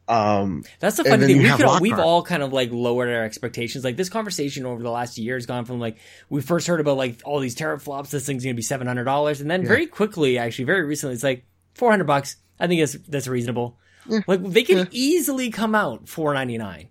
Um, 0.09 0.64
That's 0.80 0.96
the 0.96 1.05
funny 1.05 1.26
thing. 1.26 1.42
We 1.42 1.50
could 1.50 1.66
all, 1.66 1.80
we've 1.80 1.98
all 1.98 2.22
kind 2.22 2.42
of 2.42 2.50
like 2.52 2.70
lowered 2.72 3.10
our 3.10 3.24
expectations. 3.24 3.84
Like 3.84 3.96
this 3.96 4.09
conversation 4.09 4.64
over 4.64 4.82
the 4.82 4.90
last 4.90 5.18
year 5.18 5.34
has 5.34 5.44
gone 5.44 5.66
from 5.66 5.80
like 5.80 5.98
we 6.30 6.40
first 6.40 6.66
heard 6.66 6.80
about 6.80 6.96
like 6.96 7.20
all 7.24 7.40
these 7.40 7.55
teraflops. 7.55 8.09
This 8.10 8.24
thing's 8.24 8.42
gonna 8.42 8.55
be 8.55 8.62
seven 8.62 8.86
hundred 8.86 9.05
dollars, 9.05 9.42
and 9.42 9.50
then 9.50 9.66
very 9.66 9.86
quickly, 9.86 10.38
actually, 10.38 10.64
very 10.64 10.84
recently, 10.86 11.14
it's 11.14 11.22
like 11.22 11.44
four 11.74 11.90
hundred 11.90 12.06
bucks. 12.06 12.36
I 12.59 12.66
think 12.68 12.80
that's 12.80 12.94
that's 13.06 13.28
reasonable. 13.28 13.78
Like 14.26 14.43
they 14.43 14.62
could 14.64 14.76
Yeah. 14.78 14.85
easily 14.90 15.51
come 15.51 15.74
out 15.74 16.09
four 16.09 16.35
ninety 16.35 16.59
nine, 16.59 16.89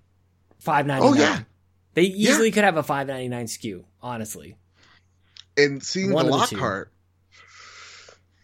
five 0.60 0.86
ninety 0.86 1.06
nine. 1.06 1.14
Oh, 1.16 1.20
yeah. 1.20 1.40
They 1.94 2.04
easily 2.04 2.52
could 2.52 2.64
have 2.64 2.78
a 2.78 2.84
five 2.84 3.08
ninety 3.08 3.28
nine 3.30 3.46
SKU. 3.48 3.84
Honestly, 4.02 4.56
and 5.58 5.82
seeing 5.84 6.12
One 6.14 6.28
the 6.28 6.34
of 6.34 6.50
the. 6.50 6.56
Lockhart, 6.56 6.92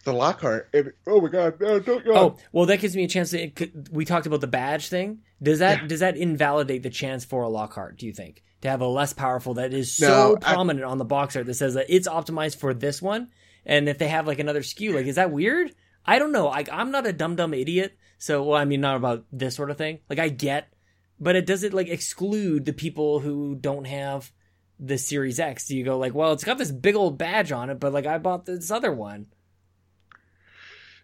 the 0.06 0.14
Lockhart. 0.14 0.70
And, 0.74 0.92
oh 1.08 1.22
my 1.22 1.30
god! 1.30 1.60
No, 1.60 1.80
don't 1.80 2.04
go. 2.04 2.14
Oh 2.16 2.38
well, 2.52 2.66
that 2.66 2.80
gives 2.80 2.96
me 2.96 3.04
a 3.04 3.08
chance 3.08 3.30
to. 3.32 3.40
it 3.40 3.90
We 3.92 4.06
talked 4.06 4.26
about 4.26 4.42
the 4.42 4.48
badge 4.48 4.90
thing. 4.90 5.20
Does 5.42 5.60
that 5.60 5.88
does 5.88 6.00
that 6.02 6.18
invalidate 6.18 6.84
the 6.84 6.90
chance 6.90 7.24
for 7.26 7.44
a 7.44 7.50
Lockhart? 7.50 7.98
Do 7.98 8.06
you 8.06 8.14
think 8.14 8.44
to 8.62 8.70
have 8.70 8.82
a 8.82 8.88
less 8.88 9.14
powerful 9.14 9.56
that 9.56 9.74
is 9.74 9.92
so 9.96 10.08
No, 10.08 10.38
I- 10.42 10.54
prominent 10.54 10.86
on 10.86 10.98
the 10.98 11.06
box 11.06 11.36
art 11.36 11.46
that 11.46 11.54
says 11.54 11.74
that 11.76 11.86
it's 11.90 12.08
optimized 12.08 12.58
for 12.58 12.74
this 12.74 13.02
one, 13.02 13.30
and 13.66 13.88
if 13.88 13.98
they 13.98 14.08
have 14.08 14.26
like 14.28 14.40
another 14.40 14.62
SKU, 14.62 14.94
like 14.96 15.06
is 15.06 15.16
that 15.16 15.32
weird? 15.32 15.74
I 16.06 16.20
don't 16.20 16.32
know. 16.32 16.48
Like 16.48 16.70
I'm 16.72 16.92
not 16.92 17.06
a 17.08 17.14
dumb 17.14 17.36
dumb 17.36 17.54
idiot, 17.54 17.96
so 18.24 18.42
well, 18.44 18.58
I 18.58 18.64
mean 18.64 18.80
not 18.80 18.96
about 18.96 19.26
this 19.34 19.54
sort 19.54 19.70
of 19.70 19.78
thing. 19.78 20.00
Like 20.10 20.18
I 20.20 20.30
get, 20.30 20.72
but 21.20 21.36
it 21.36 21.46
does 21.46 21.64
it 21.64 21.74
like 21.74 21.90
exclude 21.90 22.64
the 22.64 22.72
people 22.72 23.20
who 23.20 23.54
don't 23.54 23.86
have 23.86 24.32
the 24.80 24.98
Series 24.98 25.42
X? 25.42 25.68
Do 25.68 25.76
you 25.76 25.84
go 25.84 25.98
like, 25.98 26.14
well, 26.14 26.32
it's 26.32 26.46
got 26.46 26.58
this 26.58 26.72
big 26.72 26.96
old 26.96 27.18
badge 27.18 27.52
on 27.52 27.70
it, 27.70 27.82
but 27.82 27.92
like 27.92 28.06
I 28.06 28.18
bought 28.20 28.46
this 28.46 28.72
other 28.72 28.94
one. 28.94 29.26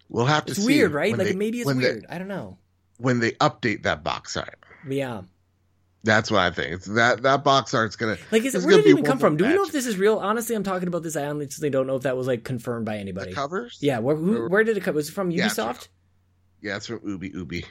we'll 0.07 0.25
have 0.27 0.45
to 0.45 0.55
see. 0.55 0.61
It's 0.61 0.67
see 0.67 0.77
weird, 0.79 0.93
right? 0.93 1.17
Like 1.17 1.27
they- 1.27 1.33
maybe 1.35 1.59
it's 1.59 1.73
weird. 1.73 2.03
They, 2.03 2.07
I 2.15 2.17
don't 2.19 2.29
know. 2.29 2.57
when 2.97 3.19
they 3.19 3.31
update 3.33 3.83
that 3.83 4.01
box 4.03 4.37
art. 4.37 4.57
Yeah. 4.87 5.23
That's 6.05 6.31
what 6.31 6.39
I 6.39 6.51
think. 6.51 6.71
It's 6.71 6.85
that 6.85 7.23
that 7.23 7.43
box 7.43 7.73
art's 7.73 7.97
gonna 7.97 8.17
Like, 8.31 8.45
is 8.45 8.65
where 8.65 8.77
did 8.77 8.85
it 8.85 8.89
even 8.91 9.03
come 9.03 9.19
from? 9.19 9.35
Do 9.35 9.45
we 9.45 9.53
know 9.53 9.63
if 9.65 9.73
this 9.73 9.85
is 9.85 9.97
real? 9.97 10.17
Honestly, 10.19 10.55
I'm 10.55 10.63
talking 10.63 10.87
about 10.87 11.03
this. 11.03 11.17
I 11.17 11.25
honestly 11.25 11.69
don't 11.69 11.87
know 11.87 11.97
if 11.97 12.03
that 12.03 12.15
was 12.15 12.27
like 12.27 12.45
confirmed 12.45 12.85
by 12.85 12.95
anybody. 12.97 13.31
the 13.31 13.35
covers. 13.35 13.77
Yeah, 13.81 13.99
where 13.99 14.15
who, 14.15 14.47
where 14.47 14.63
did 14.63 14.77
it 14.77 14.83
come? 14.83 14.95
Was 14.95 15.09
it 15.09 15.11
from 15.11 15.29
Yeah, 15.31 15.47
Ubisoft? 15.49 15.89
Yeah, 16.61 16.77
it's 16.77 16.87
from 16.87 17.01
Ubi 17.03 17.29
Ubi. 17.29 17.65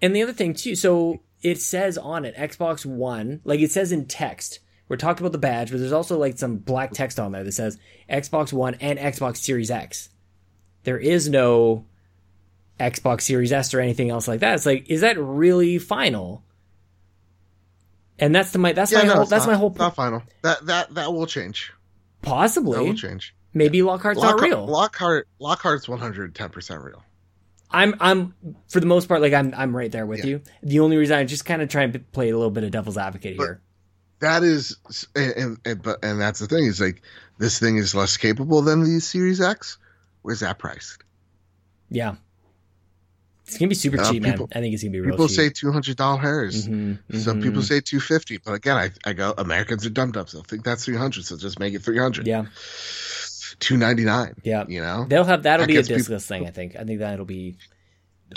And 0.00 0.14
the 0.14 0.22
other 0.22 0.32
thing 0.32 0.54
too, 0.54 0.74
so 0.74 1.20
it 1.42 1.60
says 1.60 1.98
on 1.98 2.24
it 2.24 2.36
Xbox 2.36 2.86
One, 2.86 3.40
like 3.44 3.60
it 3.60 3.70
says 3.70 3.92
in 3.92 4.06
text. 4.06 4.60
We're 4.88 4.96
talking 4.96 5.22
about 5.22 5.32
the 5.32 5.38
badge, 5.38 5.70
but 5.70 5.80
there's 5.80 5.92
also 5.92 6.16
like 6.18 6.38
some 6.38 6.56
black 6.56 6.92
text 6.92 7.20
on 7.20 7.32
there 7.32 7.44
that 7.44 7.52
says 7.52 7.78
Xbox 8.08 8.52
One 8.52 8.74
and 8.76 8.98
Xbox 8.98 9.36
Series 9.36 9.70
X. 9.70 10.08
There 10.84 10.98
is 10.98 11.28
no 11.28 11.84
Xbox 12.80 13.22
Series 13.22 13.52
S 13.52 13.74
or 13.74 13.80
anything 13.80 14.08
else 14.10 14.26
like 14.26 14.40
that. 14.40 14.54
It's 14.54 14.64
like, 14.66 14.88
is 14.88 15.02
that 15.02 15.18
really 15.18 15.78
final? 15.78 16.42
And 18.18 18.34
that's 18.34 18.50
the 18.52 18.58
my 18.58 18.72
that's 18.72 18.90
Yeah, 18.90 18.98
my 19.00 19.04
no, 19.04 19.14
whole 19.16 19.24
that's 19.26 19.46
not, 19.46 19.52
my 19.52 19.58
whole 19.58 19.70
it's 19.70 19.78
not 19.78 19.94
final. 19.94 20.22
That 20.42 20.64
that 20.66 20.94
that 20.94 21.12
will 21.12 21.26
change. 21.26 21.72
That 22.22 22.30
possibly 22.30 22.78
will 22.78 22.94
change. 22.94 23.34
maybe 23.52 23.82
Lockhart's 23.82 24.20
not 24.20 24.40
real. 24.40 24.66
Lockhart 24.66 25.28
Lockhart's 25.38 25.88
one 25.88 25.98
hundred 25.98 26.34
ten 26.34 26.48
percent 26.48 26.82
real. 26.82 27.02
I'm 27.70 27.94
I'm 28.00 28.34
for 28.68 28.80
the 28.80 28.86
most 28.86 29.08
part 29.08 29.20
like 29.20 29.32
I'm 29.34 29.52
I'm 29.56 29.76
right 29.76 29.90
there 29.92 30.06
with 30.06 30.20
Yeah. 30.20 30.26
you. 30.26 30.40
The 30.62 30.80
only 30.80 30.96
reason 30.96 31.16
I 31.18 31.24
just 31.24 31.44
kind 31.44 31.60
of 31.62 31.68
try 31.68 31.82
and 31.82 32.12
play 32.12 32.30
a 32.30 32.36
little 32.36 32.50
bit 32.50 32.64
of 32.64 32.70
devil's 32.70 32.96
advocate 32.98 33.36
But- 33.36 33.44
here. 33.44 33.60
That 34.20 34.42
is, 34.42 34.76
and, 35.14 35.32
and, 35.36 35.58
and 35.64 35.80
but 35.82 36.04
and 36.04 36.20
that's 36.20 36.40
the 36.40 36.48
thing 36.48 36.64
is 36.66 36.80
like 36.80 37.02
this 37.38 37.60
thing 37.60 37.76
is 37.76 37.94
less 37.94 38.16
capable 38.16 38.62
than 38.62 38.82
the 38.82 38.98
Series 38.98 39.40
X. 39.40 39.78
Where's 40.22 40.40
that 40.40 40.58
priced? 40.58 41.04
Yeah, 41.88 42.16
it's 43.46 43.56
gonna 43.58 43.68
be 43.68 43.76
super 43.76 44.00
Uh, 44.00 44.10
cheap, 44.10 44.24
people- 44.24 44.48
man. 44.52 44.58
I 44.58 44.60
think 44.60 44.74
it's 44.74 44.82
gonna 44.82 44.90
be 44.90 45.00
real 45.00 45.12
People 45.12 45.28
say 45.28 45.46
say 45.46 45.50
two 45.50 45.70
hundred 45.70 45.96
dollars. 45.98 46.66
Mhm, 46.66 46.98
Some 47.14 47.38
mhm. 47.38 47.44
people 47.44 47.62
say 47.62 47.80
two 47.80 48.00
fifty. 48.00 48.38
But 48.38 48.54
again, 48.54 48.76
I 48.76 48.90
I 49.04 49.12
go 49.12 49.32
Americans 49.38 49.86
are 49.86 49.90
dumb 49.90 50.10
dumb. 50.10 50.26
So 50.26 50.40
I 50.40 50.42
think 50.48 50.64
that's 50.64 50.84
three 50.84 50.96
hundred. 50.96 51.24
So 51.24 51.36
just 51.36 51.60
make 51.60 51.74
it 51.74 51.82
three 51.82 51.98
hundred. 51.98 52.26
yeah, 52.26 52.46
Two 53.60 53.76
ninety 53.76 54.04
nine. 54.04 54.34
yeah. 54.44 54.64
You 54.68 54.80
know. 54.80 55.04
They'll 55.08 55.24
have 55.24 55.42
that'll 55.42 55.64
That 55.64 55.68
be 55.68 55.76
a 55.76 55.82
gets 55.82 56.06
people- 56.06 56.18
thing. 56.20 56.46
I 56.46 56.50
think. 56.50 56.76
I 56.76 56.84
think 56.84 57.00
that'll 57.00 57.24
be. 57.24 57.56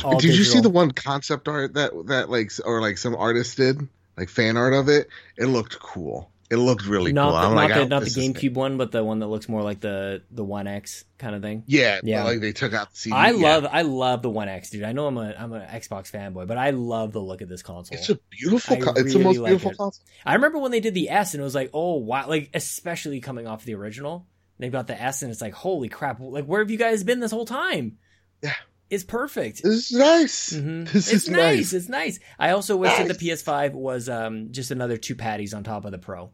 All 0.03 0.17
Did 0.19 0.35
you 0.37 0.43
see 0.45 0.61
the 0.61 0.69
one 0.69 0.91
concept 0.91 1.47
art 1.47 1.73
that 1.73 1.91
that 2.07 2.29
like 2.29 2.51
or 2.65 2.79
like 2.81 2.97
some 2.97 3.13
artist 3.15 3.57
did 3.57 3.87
like 4.17 4.29
fan 4.29 4.55
art 4.57 4.73
of 4.73 4.87
it? 4.89 5.07
It 5.37 5.45
looked 5.47 5.79
cool. 5.79 6.31
It 6.49 6.57
looked 6.57 6.85
really 6.85 7.13
not 7.13 7.29
cool. 7.29 7.31
the, 7.33 7.37
I'm 7.47 7.55
not 7.55 7.69
like, 7.69 7.73
the, 7.75 7.85
not 7.85 8.03
the 8.03 8.09
GameCube 8.09 8.55
one, 8.55 8.77
but 8.77 8.91
the 8.91 9.03
one 9.05 9.19
that 9.19 9.27
looks 9.27 9.47
more 9.47 9.61
like 9.63 9.79
the 9.79 10.21
the 10.31 10.43
One 10.43 10.67
X 10.67 11.05
kind 11.17 11.33
of 11.35 11.41
thing. 11.41 11.63
Yeah, 11.67 11.99
Yeah. 12.03 12.23
Like 12.23 12.39
they 12.41 12.51
took 12.51 12.73
out 12.73 12.91
the 12.91 12.97
CD. 12.97 13.15
I 13.15 13.31
yeah. 13.31 13.55
love 13.55 13.67
I 13.71 13.81
love 13.83 14.21
the 14.21 14.29
One 14.29 14.49
X, 14.49 14.69
dude. 14.69 14.83
I 14.83 14.91
know 14.93 15.07
I'm 15.07 15.17
a 15.17 15.33
I'm 15.37 15.53
an 15.53 15.61
Xbox 15.61 16.11
fanboy, 16.11 16.47
but 16.47 16.57
I 16.57 16.71
love 16.71 17.11
the 17.13 17.21
look 17.21 17.41
of 17.41 17.47
this 17.49 17.61
console. 17.61 17.97
It's 17.97 18.09
a 18.09 18.17
beautiful. 18.29 18.77
I 18.77 18.79
Con- 18.79 18.93
it's 18.97 19.13
the 19.13 19.19
most 19.19 19.37
like 19.37 19.49
beautiful 19.51 19.71
it. 19.71 19.77
console. 19.77 20.03
I 20.25 20.33
remember 20.35 20.57
when 20.59 20.71
they 20.71 20.79
did 20.81 20.93
the 20.93 21.09
S 21.09 21.33
and 21.33 21.41
it 21.41 21.43
was 21.43 21.55
like, 21.55 21.69
oh 21.73 21.95
wow, 21.95 22.27
like 22.29 22.49
especially 22.53 23.19
coming 23.21 23.45
off 23.47 23.63
the 23.65 23.75
original. 23.75 24.25
They 24.61 24.69
got 24.69 24.85
the 24.85 25.01
S 25.01 25.23
and 25.23 25.31
it's 25.31 25.41
like, 25.41 25.53
holy 25.53 25.89
crap, 25.89 26.19
like 26.21 26.45
where 26.45 26.61
have 26.61 26.69
you 26.69 26.77
guys 26.77 27.03
been 27.03 27.19
this 27.19 27.31
whole 27.31 27.45
time? 27.45 27.97
Yeah. 28.43 28.53
It's 28.91 29.03
perfect. 29.03 29.63
This 29.63 29.89
is 29.89 29.97
nice. 29.97 30.53
Mhm. 30.53 30.87
This 30.91 31.11
It's 31.11 31.23
is 31.23 31.29
nice. 31.29 31.39
nice. 31.39 31.73
It's 31.73 31.89
nice. 31.89 32.19
I 32.37 32.51
also 32.51 32.77
wish 32.77 32.95
that 32.95 33.07
the 33.07 33.15
PS5 33.15 33.71
was 33.73 34.07
um, 34.07 34.49
just 34.51 34.69
another 34.69 34.97
two 34.97 35.15
patties 35.15 35.53
on 35.55 35.63
top 35.63 35.85
of 35.85 35.91
the 35.91 35.97
Pro. 35.97 36.29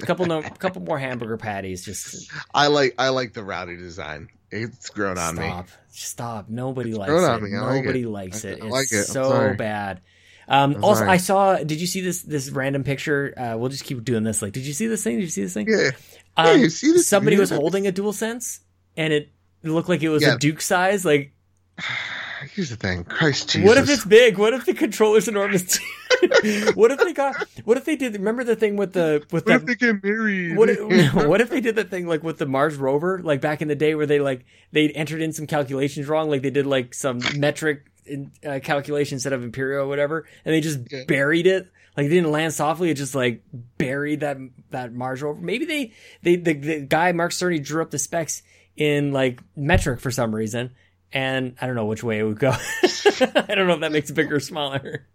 A 0.00 0.06
couple 0.06 0.24
no, 0.24 0.40
couple 0.58 0.80
more 0.82 0.98
hamburger 0.98 1.36
patties. 1.36 1.84
Just 1.84 2.30
I 2.54 2.68
like 2.68 2.94
I 2.98 3.08
like 3.10 3.34
the 3.34 3.42
rowdy 3.44 3.76
design. 3.76 4.28
It's 4.50 4.88
grown 4.90 5.18
on 5.18 5.36
me. 5.36 5.42
stop, 5.46 5.68
stop. 5.90 6.48
Nobody 6.48 6.94
likes 6.94 7.10
grown 7.10 7.44
it. 7.44 7.50
me. 7.50 7.58
Like 7.58 7.84
Nobody 7.84 8.02
it. 8.02 8.08
likes 8.08 8.44
it. 8.44 8.58
It's 8.58 8.64
like 8.64 8.90
it. 8.90 9.04
So 9.04 9.54
bad. 9.54 10.00
Um, 10.48 10.82
also, 10.82 11.00
sorry. 11.00 11.10
I 11.10 11.16
saw. 11.18 11.56
Did 11.58 11.80
you 11.80 11.86
see 11.86 12.00
this 12.00 12.22
this 12.22 12.50
random 12.50 12.82
picture? 12.84 13.34
Uh, 13.36 13.56
we'll 13.58 13.68
just 13.68 13.84
keep 13.84 14.02
doing 14.04 14.24
this. 14.24 14.42
Like, 14.42 14.52
did 14.52 14.64
you 14.64 14.72
see 14.72 14.86
this 14.86 15.04
thing? 15.04 15.16
Did 15.16 15.22
you 15.24 15.28
see 15.30 15.42
this 15.42 15.54
thing? 15.54 15.68
Yeah. 15.68 15.90
Um, 16.36 16.46
Yeah, 16.46 16.54
you 16.54 16.70
see 16.70 16.92
this- 16.92 17.06
somebody 17.08 17.38
was 17.38 17.50
holding 17.50 17.86
a 17.86 17.92
DualSense, 17.92 18.60
and 18.96 19.12
it 19.12 19.28
looked 19.62 19.88
like 19.88 20.02
it 20.02 20.08
was 20.08 20.22
Yeah. 20.22 20.34
a 20.34 20.38
Duke 20.38 20.60
size. 20.60 21.04
Like, 21.04 21.32
Here's 22.54 22.70
the 22.70 22.76
thing. 22.76 23.04
Christ 23.04 23.50
Jesus. 23.50 23.68
what 23.68 23.76
if 23.76 23.88
it's 23.90 24.04
big? 24.04 24.38
What 24.38 24.54
if 24.54 24.64
the 24.64 24.72
controller's 24.72 25.28
enormous? 25.28 25.78
what 26.74 26.90
if 26.90 26.98
they 26.98 27.12
got? 27.12 27.36
What 27.64 27.76
if 27.76 27.84
they 27.84 27.96
did? 27.96 28.14
Remember 28.14 28.44
the 28.44 28.56
thing 28.56 28.76
with 28.76 28.94
the 28.94 29.22
with 29.30 29.44
What 29.44 29.46
the 29.46 29.54
if 29.54 29.66
they 29.66 29.74
get 29.74 30.02
married? 30.02 30.56
what 30.56 30.70
if, 30.70 31.14
what 31.14 31.40
if 31.42 31.50
they 31.50 31.60
did 31.60 31.76
that 31.76 31.90
thing 31.90 32.06
like 32.06 32.22
with 32.22 32.38
the 32.38 32.46
Mars 32.46 32.76
rover, 32.76 33.20
like 33.22 33.42
back 33.42 33.60
in 33.60 33.68
the 33.68 33.74
day, 33.74 33.94
where 33.94 34.06
they 34.06 34.20
like 34.20 34.46
they 34.72 34.88
entered 34.90 35.20
in 35.20 35.32
some 35.34 35.46
calculations 35.46 36.08
wrong, 36.08 36.30
like 36.30 36.40
they 36.40 36.50
did 36.50 36.66
like 36.66 36.94
some 36.94 37.20
metric 37.36 37.82
in, 38.06 38.30
uh, 38.46 38.58
calculation 38.62 39.16
instead 39.16 39.34
of 39.34 39.42
imperial 39.42 39.84
or 39.84 39.88
whatever, 39.88 40.26
and 40.46 40.54
they 40.54 40.62
just 40.62 40.78
Yeah. 40.90 41.04
buried 41.06 41.46
it. 41.46 41.68
Like 41.96 42.06
it 42.06 42.10
didn't 42.10 42.30
land 42.30 42.54
softly; 42.54 42.90
it 42.90 42.94
just 42.94 43.14
like 43.14 43.42
buried 43.78 44.20
that 44.20 44.38
that 44.70 44.92
Mars 44.92 45.22
rover. 45.22 45.40
Maybe 45.40 45.64
they 45.64 45.92
they 46.22 46.36
the, 46.36 46.52
the 46.54 46.80
guy 46.80 47.12
Mark 47.12 47.32
Cerny 47.32 47.62
drew 47.62 47.82
up 47.82 47.90
the 47.90 47.98
specs 47.98 48.42
in 48.76 49.12
like 49.12 49.40
metric 49.56 50.00
for 50.00 50.10
some 50.10 50.34
reason, 50.34 50.70
and 51.12 51.56
I 51.60 51.66
don't 51.66 51.74
know 51.76 51.86
which 51.86 52.02
way 52.04 52.18
it 52.20 52.22
would 52.24 52.38
go. 52.38 52.50
I 52.82 53.54
don't 53.54 53.66
know 53.66 53.74
if 53.74 53.80
that 53.80 53.92
makes 53.92 54.10
it 54.10 54.14
bigger 54.14 54.36
or 54.36 54.40
smaller. 54.40 55.06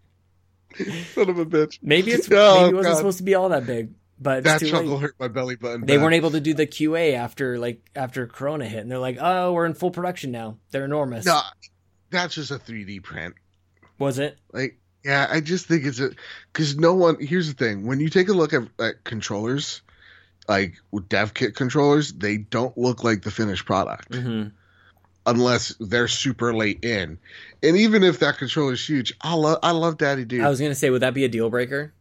Son 1.14 1.30
of 1.30 1.38
a 1.38 1.46
bitch. 1.46 1.78
Maybe 1.82 2.12
it's 2.12 2.28
Oh, 2.32 2.62
maybe 2.64 2.72
it 2.72 2.76
wasn't 2.76 2.92
God. 2.94 2.96
supposed 2.98 3.18
to 3.18 3.24
be 3.24 3.34
all 3.34 3.48
that 3.48 3.66
big, 3.66 3.94
but 4.20 4.44
That 4.44 4.60
chuckle 4.60 4.84
late 4.92 5.00
hurt 5.00 5.14
my 5.18 5.28
belly 5.28 5.56
button. 5.56 5.86
they 5.86 5.96
bad. 5.96 6.02
weren't 6.02 6.14
able 6.14 6.32
to 6.32 6.40
do 6.40 6.52
the 6.52 6.66
QA 6.66 7.14
after 7.14 7.58
like 7.58 7.80
after 7.96 8.26
Corona 8.26 8.66
hit, 8.68 8.80
and 8.80 8.90
they're 8.90 8.98
like, 8.98 9.16
"Oh, 9.20 9.52
we're 9.54 9.64
in 9.66 9.72
full 9.74 9.90
production 9.90 10.30
now." 10.32 10.58
They're 10.70 10.84
enormous. 10.84 11.24
No, 11.24 11.40
that's 12.10 12.34
just 12.34 12.50
a 12.50 12.58
3D 12.58 13.02
print. 13.02 13.34
Was 13.98 14.18
it? 14.18 14.36
Like, 14.52 14.78
yeah, 15.06 15.26
I 15.30 15.40
just 15.40 15.66
think 15.66 15.84
it's 15.84 16.00
a 16.00 16.10
because 16.52 16.76
no 16.76 16.94
one. 16.94 17.16
Here's 17.20 17.46
the 17.46 17.54
thing: 17.54 17.86
when 17.86 18.00
you 18.00 18.08
take 18.08 18.28
a 18.28 18.32
look 18.32 18.52
at, 18.52 18.62
at 18.80 19.04
controllers, 19.04 19.82
like 20.48 20.74
dev 21.08 21.32
kit 21.32 21.54
controllers, 21.54 22.12
they 22.12 22.38
don't 22.38 22.76
look 22.76 23.04
like 23.04 23.22
the 23.22 23.30
finished 23.30 23.64
product 23.64 24.14
hmm 24.14 24.48
unless 25.28 25.74
they're 25.80 26.06
super 26.06 26.54
late 26.54 26.84
in. 26.84 27.18
And 27.60 27.76
even 27.76 28.04
if 28.04 28.20
that 28.20 28.38
controller 28.38 28.74
is 28.74 28.88
huge, 28.88 29.12
I 29.20 29.34
love 29.34 29.58
I 29.62 29.72
love 29.72 29.98
Daddy 29.98 30.24
Dude. 30.24 30.40
I 30.42 30.48
was 30.48 30.60
gonna 30.60 30.74
say, 30.74 30.90
would 30.90 31.02
that 31.02 31.14
be 31.14 31.24
a 31.24 31.28
deal 31.28 31.50
breaker? 31.50 31.92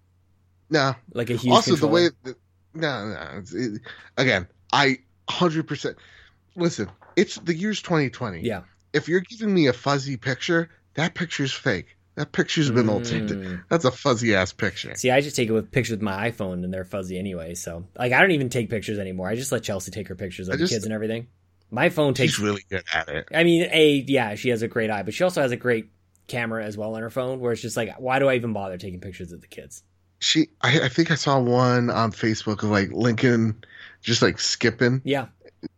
no, 0.69 0.95
Like 1.13 1.29
a 1.29 1.35
huge. 1.35 1.51
also 1.51 1.71
controller? 1.71 2.09
the 2.09 2.21
way 2.25 2.33
no 2.73 3.07
no 3.07 3.41
it, 3.53 3.81
again 4.17 4.47
i 4.73 4.97
100% 5.29 5.95
listen 6.55 6.89
it's 7.15 7.35
the 7.35 7.55
year's 7.55 7.81
2020 7.81 8.41
Yeah. 8.41 8.63
if 8.93 9.07
you're 9.07 9.21
giving 9.21 9.53
me 9.53 9.67
a 9.67 9.73
fuzzy 9.73 10.17
picture 10.17 10.69
that 10.95 11.13
picture's 11.13 11.53
fake 11.53 11.94
that 12.15 12.31
picture's 12.31 12.71
been 12.71 12.89
altered 12.89 13.27
Mm. 13.27 13.63
that's 13.69 13.85
a 13.85 13.91
fuzzy 13.91 14.35
ass 14.35 14.53
picture 14.53 14.95
See, 14.95 15.11
I 15.11 15.21
just 15.21 15.35
take 15.35 15.49
it 15.49 15.51
with 15.53 15.71
pictures 15.71 15.91
with 15.91 16.01
my 16.01 16.29
iPhone, 16.31 16.63
and 16.63 16.73
they're 16.73 16.85
fuzzy 16.85 17.17
anyway. 17.19 17.55
So, 17.55 17.85
like, 17.97 18.11
I 18.13 18.21
don't 18.21 18.31
even 18.31 18.49
take 18.49 18.69
pictures 18.69 18.97
anymore. 18.99 19.27
I 19.27 19.35
just 19.35 19.51
let 19.51 19.63
Chelsea 19.63 19.91
take 19.91 20.07
her 20.07 20.15
pictures 20.15 20.47
of 20.47 20.53
I 20.55 20.57
the 20.57 20.67
kids 20.67 20.85
and 20.85 20.93
everything. 20.93 21.27
My 21.71 21.89
phone 21.89 22.13
takes. 22.13 22.33
she's 22.33 22.43
really 22.43 22.63
good 22.69 22.83
at 22.93 23.09
it 23.09 23.27
I 23.33 23.43
mean, 23.43 23.67
a 23.71 24.05
yeah, 24.07 24.35
she 24.35 24.49
has 24.49 24.61
a 24.61 24.67
great 24.67 24.89
eye, 24.89 25.03
but 25.03 25.13
she 25.13 25.23
also 25.23 25.41
has 25.41 25.51
a 25.51 25.57
great 25.57 25.89
camera 26.27 26.63
as 26.63 26.77
well 26.77 26.95
on 26.95 27.01
her 27.01 27.09
phone. 27.09 27.39
Where 27.39 27.51
it's 27.51 27.61
just 27.61 27.75
like, 27.77 27.99
why 27.99 28.19
do 28.19 28.27
I 28.29 28.35
even 28.35 28.53
bother 28.53 28.77
taking 28.77 28.99
pictures 29.01 29.31
of 29.31 29.41
the 29.41 29.47
kids? 29.47 29.83
she 30.19 30.47
I, 30.61 30.79
I 30.85 30.87
think 30.87 31.11
i 31.11 31.15
saw 31.15 31.37
one 31.39 31.89
on 31.89 32.13
facebook 32.13 32.63
of 32.63 32.69
like 32.69 32.89
lincoln 32.93 33.61
just 34.01 34.21
like 34.21 34.39
skipping 34.39 35.01
Yeah, 35.03 35.27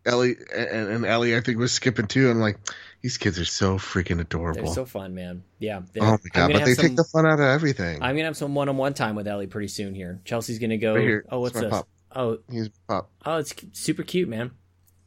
ellie 0.05 0.35
and, 0.55 0.89
and 0.89 1.05
ellie 1.07 1.35
i 1.35 1.41
think 1.41 1.57
was 1.57 1.71
skipping 1.71 2.05
too 2.05 2.29
and 2.29 2.39
like 2.39 2.59
These 3.01 3.17
kids 3.17 3.39
are 3.39 3.45
so 3.45 3.77
freaking 3.77 4.19
adorable. 4.19 4.63
They're 4.65 4.73
so 4.73 4.85
fun, 4.85 5.13
man. 5.13 5.43
Yeah. 5.59 5.81
oh 6.01 6.11
my 6.11 6.17
god! 6.33 6.51
But 6.53 6.65
they 6.65 6.73
some- 6.73 6.85
take 6.87 6.95
the 6.95 7.03
fun 7.03 7.25
out 7.25 7.33
of 7.39 7.45
everything. 7.45 8.01
I'm 8.01 8.15
gonna 8.15 8.25
have 8.25 8.37
some 8.37 8.55
one-on-one 8.55 8.93
time 8.95 9.15
with 9.15 9.27
Ellie 9.27 9.47
pretty 9.47 9.67
soon 9.67 9.93
here. 9.93 10.19
Chelsea's 10.25 10.59
gonna 10.59 10.77
go. 10.77 10.95
Right 10.95 11.03
here. 11.03 11.25
Oh, 11.29 11.39
what's 11.39 11.59
this? 11.59 11.69
pup. 11.69 11.87
Oh, 12.15 12.39
He's 12.49 12.69
pup. 12.87 13.09
oh, 13.25 13.37
it's 13.37 13.53
super 13.73 14.01
cute, 14.03 14.27
man. 14.27 14.51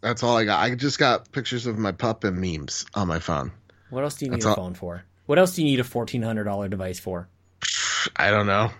That's 0.02 0.22
all 0.22 0.36
I 0.36 0.44
got. 0.44 0.60
I 0.60 0.74
just 0.76 0.98
got 0.98 1.30
pictures 1.32 1.66
of 1.66 1.76
my 1.78 1.92
pup 1.92 2.24
and 2.24 2.38
memes 2.40 2.86
on 2.94 3.08
my 3.08 3.18
phone. 3.18 3.50
What 3.90 4.04
else 4.04 4.14
do 4.14 4.24
you 4.26 4.30
need 4.30 4.36
That's 4.36 4.46
a 4.46 4.48
all- 4.50 4.54
phone 4.56 4.74
for? 4.74 5.02
What 5.26 5.38
else 5.38 5.54
do 5.56 5.62
you 5.62 5.68
need 5.70 5.80
a 5.80 5.84
fourteen 5.84 6.22
hundred 6.22 6.44
dollar 6.44 6.68
device 6.68 6.98
for? 7.00 7.28
I 8.16 8.30
don't 8.30 8.46
know. 8.46 8.70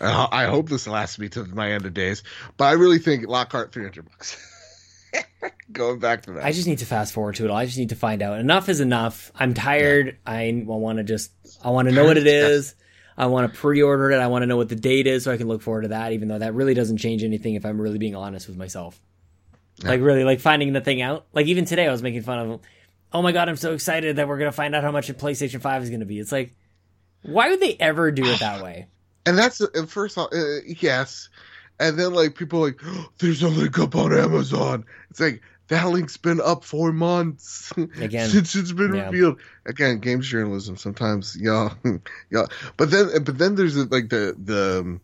I 0.00 0.28
I 0.32 0.44
hope 0.46 0.68
this 0.68 0.88
lasts 0.88 1.18
me 1.20 1.28
to 1.30 1.44
my 1.44 1.70
end 1.72 1.86
of 1.86 1.94
days, 1.94 2.24
but 2.56 2.64
I 2.64 2.72
really 2.72 2.98
think 2.98 3.28
Lockhart 3.28 3.70
three 3.72 3.84
hundred 3.84 4.08
bucks. 4.10 4.36
Going 5.72 5.98
back 5.98 6.22
to 6.22 6.32
that, 6.32 6.44
I 6.44 6.52
just 6.52 6.66
need 6.66 6.78
to 6.78 6.86
fast 6.86 7.12
forward 7.12 7.36
to 7.36 7.44
it. 7.44 7.50
all. 7.50 7.56
I 7.56 7.66
just 7.66 7.78
need 7.78 7.88
to 7.90 7.96
find 7.96 8.22
out. 8.22 8.38
Enough 8.38 8.68
is 8.68 8.80
enough. 8.80 9.32
I'm 9.34 9.54
tired. 9.54 10.18
I 10.26 10.62
want 10.64 10.98
to 10.98 11.04
just. 11.04 11.32
I 11.62 11.70
want 11.70 11.88
to 11.88 11.94
know 11.94 12.04
what 12.04 12.16
it 12.16 12.26
is. 12.26 12.74
I 13.16 13.26
want 13.26 13.52
to 13.52 13.58
pre-order 13.58 14.10
it. 14.10 14.18
I 14.18 14.26
want 14.26 14.42
to 14.42 14.46
know 14.46 14.56
what 14.56 14.68
the 14.68 14.76
date 14.76 15.06
is 15.06 15.24
so 15.24 15.32
I 15.32 15.36
can 15.36 15.48
look 15.48 15.62
forward 15.62 15.82
to 15.82 15.88
that. 15.88 16.12
Even 16.12 16.28
though 16.28 16.38
that 16.38 16.54
really 16.54 16.74
doesn't 16.74 16.98
change 16.98 17.24
anything 17.24 17.54
if 17.54 17.64
I'm 17.64 17.80
really 17.80 17.98
being 17.98 18.14
honest 18.14 18.48
with 18.48 18.56
myself. 18.56 19.00
Like 19.82 20.00
really, 20.00 20.24
like 20.24 20.40
finding 20.40 20.72
the 20.72 20.80
thing 20.80 21.02
out. 21.02 21.26
Like 21.32 21.46
even 21.46 21.64
today, 21.64 21.86
I 21.86 21.90
was 21.90 22.02
making 22.02 22.22
fun 22.22 22.38
of. 22.38 22.60
Oh 23.12 23.22
my 23.22 23.32
god, 23.32 23.48
I'm 23.48 23.56
so 23.56 23.72
excited 23.72 24.16
that 24.16 24.28
we're 24.28 24.38
gonna 24.38 24.52
find 24.52 24.74
out 24.74 24.84
how 24.84 24.92
much 24.92 25.08
a 25.10 25.14
PlayStation 25.14 25.60
Five 25.60 25.82
is 25.82 25.90
gonna 25.90 26.04
be. 26.04 26.18
It's 26.18 26.32
like, 26.32 26.54
why 27.22 27.50
would 27.50 27.60
they 27.60 27.76
ever 27.78 28.10
do 28.10 28.24
it 28.24 28.40
that 28.40 28.62
way? 28.62 28.86
and 29.26 29.38
that's 29.38 29.60
first 29.88 30.18
off, 30.18 30.32
uh, 30.32 30.60
yes, 30.66 31.28
and 31.78 31.98
then 31.98 32.12
like 32.14 32.36
people 32.36 32.60
are 32.60 32.66
like, 32.68 32.80
"Oh, 32.84 33.08
there's 33.18 33.42
a 33.42 33.48
link 33.48 33.78
up 33.78 33.94
on 33.96 34.16
Amazon. 34.16 34.84
It's 35.10 35.20
like 35.20 35.42
that 35.68 35.88
link's 35.88 36.16
been 36.16 36.40
up 36.40 36.64
for 36.64 36.92
months 36.92 37.72
Again, 38.00 38.28
since 38.28 38.54
it's 38.54 38.72
been 38.72 38.94
yeah. 38.94 39.06
revealed. 39.06 39.38
Again, 39.66 39.98
games 39.98 40.28
journalism 40.28 40.76
sometimes, 40.76 41.36
yeah, 41.40 41.70
yeah. 42.30 42.46
But 42.76 42.90
then, 42.90 43.24
but 43.24 43.38
then 43.38 43.54
there's 43.54 43.76
like 43.76 44.10
the 44.10 44.36
the 44.42 44.80
um, 44.80 45.00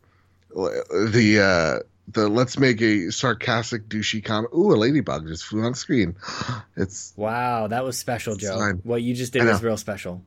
the 0.51 1.41
uh 1.41 1.87
the 2.13 2.29
let's 2.29 2.59
make 2.59 2.83
a 2.83 3.11
sarcastic 3.11 3.89
douchey 3.89 4.23
comment. 4.23 4.53
Ooh, 4.55 4.75
a 4.75 4.77
ladybug 4.77 5.27
just 5.29 5.45
flew 5.45 5.63
on 5.63 5.75
screen. 5.75 6.17
It's 6.77 7.13
Wow, 7.17 7.67
that 7.67 7.85
was 7.85 7.99
special, 7.99 8.37
Joe. 8.37 8.59
fine. 8.59 8.81
What 8.85 9.03
you 9.03 9.15
just 9.15 9.33
did 9.33 9.45
was 9.45 9.63
real 9.63 9.77
special. 9.77 10.23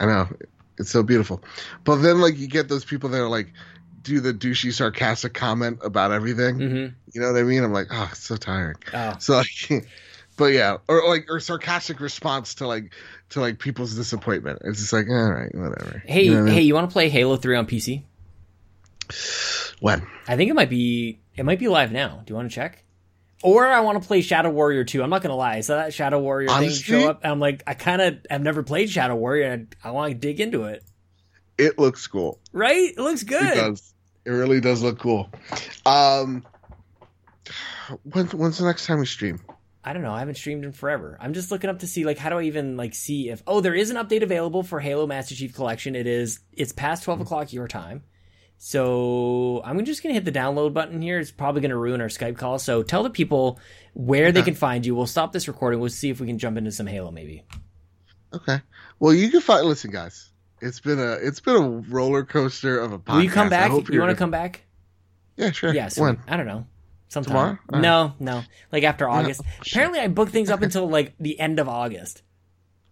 I 0.00 0.06
know 0.06 0.28
it's 0.78 0.90
so 0.90 1.02
beautiful, 1.02 1.42
but 1.84 1.96
then 1.96 2.20
like 2.20 2.38
you 2.38 2.48
get 2.48 2.68
those 2.68 2.84
people 2.84 3.10
that 3.10 3.20
are 3.20 3.28
like 3.28 3.52
do 4.04 4.20
the 4.20 4.32
douchey 4.32 4.72
sarcastic 4.72 5.34
comment 5.34 5.80
about 5.82 6.12
everything. 6.12 6.54
hmm 6.56 6.86
You 7.12 7.20
know 7.20 7.32
what 7.32 7.40
I 7.40 7.42
mean? 7.42 7.64
I'm 7.64 7.72
like, 7.72 7.88
oh, 7.90 8.08
it's 8.12 8.22
so 8.24 8.36
tiring. 8.36 8.76
Oh, 8.92 9.16
So 9.18 9.36
like, 9.38 9.86
but 10.36 10.52
yeah, 10.52 10.76
or 10.88 11.08
like 11.08 11.26
or 11.28 11.40
sarcastic 11.40 12.00
response 12.00 12.56
to 12.56 12.66
like 12.66 12.92
to 13.30 13.40
like 13.40 13.58
people's 13.58 13.94
disappointment. 13.96 14.60
It's 14.64 14.78
just 14.78 14.92
like, 14.92 15.08
all 15.08 15.30
right, 15.32 15.52
whatever. 15.54 16.02
hey, 16.06 16.22
You 16.24 16.30
know 16.30 16.36
what 16.36 16.42
I 16.42 16.44
mean? 16.44 16.54
hey, 16.54 16.60
you 16.62 16.74
want 16.74 16.88
to 16.88 16.92
play 16.92 17.08
Halo 17.08 17.36
Three 17.36 17.56
on 17.56 17.66
PC? 17.66 18.02
when? 19.80 20.06
I 20.28 20.36
think 20.36 20.50
it 20.50 20.54
might 20.54 20.70
be 20.70 21.20
it 21.36 21.44
might 21.44 21.58
be 21.58 21.68
live 21.68 21.92
now. 21.92 22.22
Do 22.24 22.32
you 22.32 22.36
want 22.36 22.50
to 22.50 22.54
check? 22.54 22.84
Or 23.42 23.66
I 23.66 23.80
want 23.80 24.00
to 24.00 24.06
play 24.06 24.22
Shadow 24.22 24.48
Warrior 24.50 24.84
2. 24.84 25.02
I'm 25.02 25.10
not 25.10 25.20
gonna 25.22 25.36
lie. 25.36 25.56
I 25.56 25.60
saw 25.60 25.76
that 25.76 25.92
Shadow 25.92 26.18
Warrior 26.20 26.48
thing 26.48 26.70
show 26.70 27.08
up, 27.10 27.20
and 27.24 27.32
I'm 27.32 27.40
like, 27.40 27.62
I 27.66 27.74
kind 27.74 28.00
of 28.00 28.18
have 28.30 28.40
never 28.42 28.62
played 28.62 28.88
Shadow 28.88 29.16
Warrior. 29.16 29.50
And 29.52 29.76
I 29.84 29.90
want 29.90 30.12
to 30.12 30.18
dig 30.18 30.40
into 30.40 30.64
it. 30.64 30.82
It 31.58 31.78
looks 31.78 32.06
cool. 32.06 32.40
Right? 32.52 32.90
It 32.96 32.98
looks 32.98 33.22
good. 33.22 33.42
It 33.52 33.54
does. 33.56 33.93
It 34.24 34.30
really 34.30 34.60
does 34.60 34.82
look 34.82 34.98
cool. 34.98 35.30
Um, 35.84 36.44
when, 38.04 38.26
when's 38.28 38.58
the 38.58 38.64
next 38.64 38.86
time 38.86 38.98
we 38.98 39.06
stream? 39.06 39.40
I 39.84 39.92
don't 39.92 40.02
know. 40.02 40.12
I 40.12 40.20
haven't 40.20 40.36
streamed 40.36 40.64
in 40.64 40.72
forever. 40.72 41.18
I'm 41.20 41.34
just 41.34 41.50
looking 41.50 41.68
up 41.68 41.80
to 41.80 41.86
see 41.86 42.06
like 42.06 42.16
how 42.16 42.30
do 42.30 42.38
I 42.38 42.44
even 42.44 42.78
like 42.78 42.94
see 42.94 43.28
if 43.28 43.42
oh 43.46 43.60
there 43.60 43.74
is 43.74 43.90
an 43.90 43.96
update 43.96 44.22
available 44.22 44.62
for 44.62 44.80
Halo 44.80 45.06
Master 45.06 45.34
Chief 45.34 45.54
Collection. 45.54 45.94
It 45.94 46.06
is 46.06 46.40
it's 46.52 46.72
past 46.72 47.04
twelve 47.04 47.20
o'clock 47.20 47.52
your 47.52 47.68
time. 47.68 48.02
So 48.56 49.60
I'm 49.62 49.84
just 49.84 50.02
gonna 50.02 50.14
hit 50.14 50.24
the 50.24 50.32
download 50.32 50.72
button 50.72 51.02
here. 51.02 51.18
It's 51.18 51.30
probably 51.30 51.60
gonna 51.60 51.76
ruin 51.76 52.00
our 52.00 52.08
Skype 52.08 52.38
call. 52.38 52.58
So 52.58 52.82
tell 52.82 53.02
the 53.02 53.10
people 53.10 53.60
where 53.92 54.32
they 54.32 54.40
can 54.40 54.54
find 54.54 54.86
you. 54.86 54.94
We'll 54.94 55.06
stop 55.06 55.32
this 55.32 55.48
recording. 55.48 55.80
We'll 55.80 55.90
see 55.90 56.08
if 56.08 56.18
we 56.18 56.26
can 56.26 56.38
jump 56.38 56.56
into 56.56 56.72
some 56.72 56.86
Halo 56.86 57.10
maybe. 57.10 57.44
Okay. 58.32 58.62
Well, 58.98 59.12
you 59.12 59.28
can 59.28 59.42
find. 59.42 59.66
Listen, 59.66 59.90
guys. 59.90 60.30
It's 60.64 60.80
been 60.80 60.98
a 60.98 61.12
it's 61.12 61.40
been 61.40 61.56
a 61.56 61.68
roller 61.68 62.24
coaster 62.24 62.78
of 62.80 62.92
a 62.92 62.98
podcast. 62.98 63.14
Will 63.16 63.22
you 63.22 63.30
come 63.30 63.50
back? 63.50 63.70
You 63.90 64.00
want 64.00 64.10
to 64.10 64.16
come 64.16 64.30
back? 64.30 64.62
Yeah, 65.36 65.50
sure. 65.50 65.74
Yes. 65.74 65.98
When? 65.98 66.18
I 66.26 66.38
don't 66.38 66.46
know. 66.46 66.66
Sometime. 67.08 67.58
Tomorrow? 67.68 67.82
No, 67.82 68.14
no. 68.18 68.42
Like 68.72 68.82
after 68.82 69.06
August. 69.08 69.42
Oh, 69.44 69.48
shit. 69.62 69.74
Apparently, 69.74 70.00
I 70.00 70.08
booked 70.08 70.32
things 70.32 70.48
up 70.48 70.62
until 70.66 70.88
like 70.88 71.14
the 71.20 71.38
end 71.38 71.58
of 71.60 71.68
August. 71.68 72.22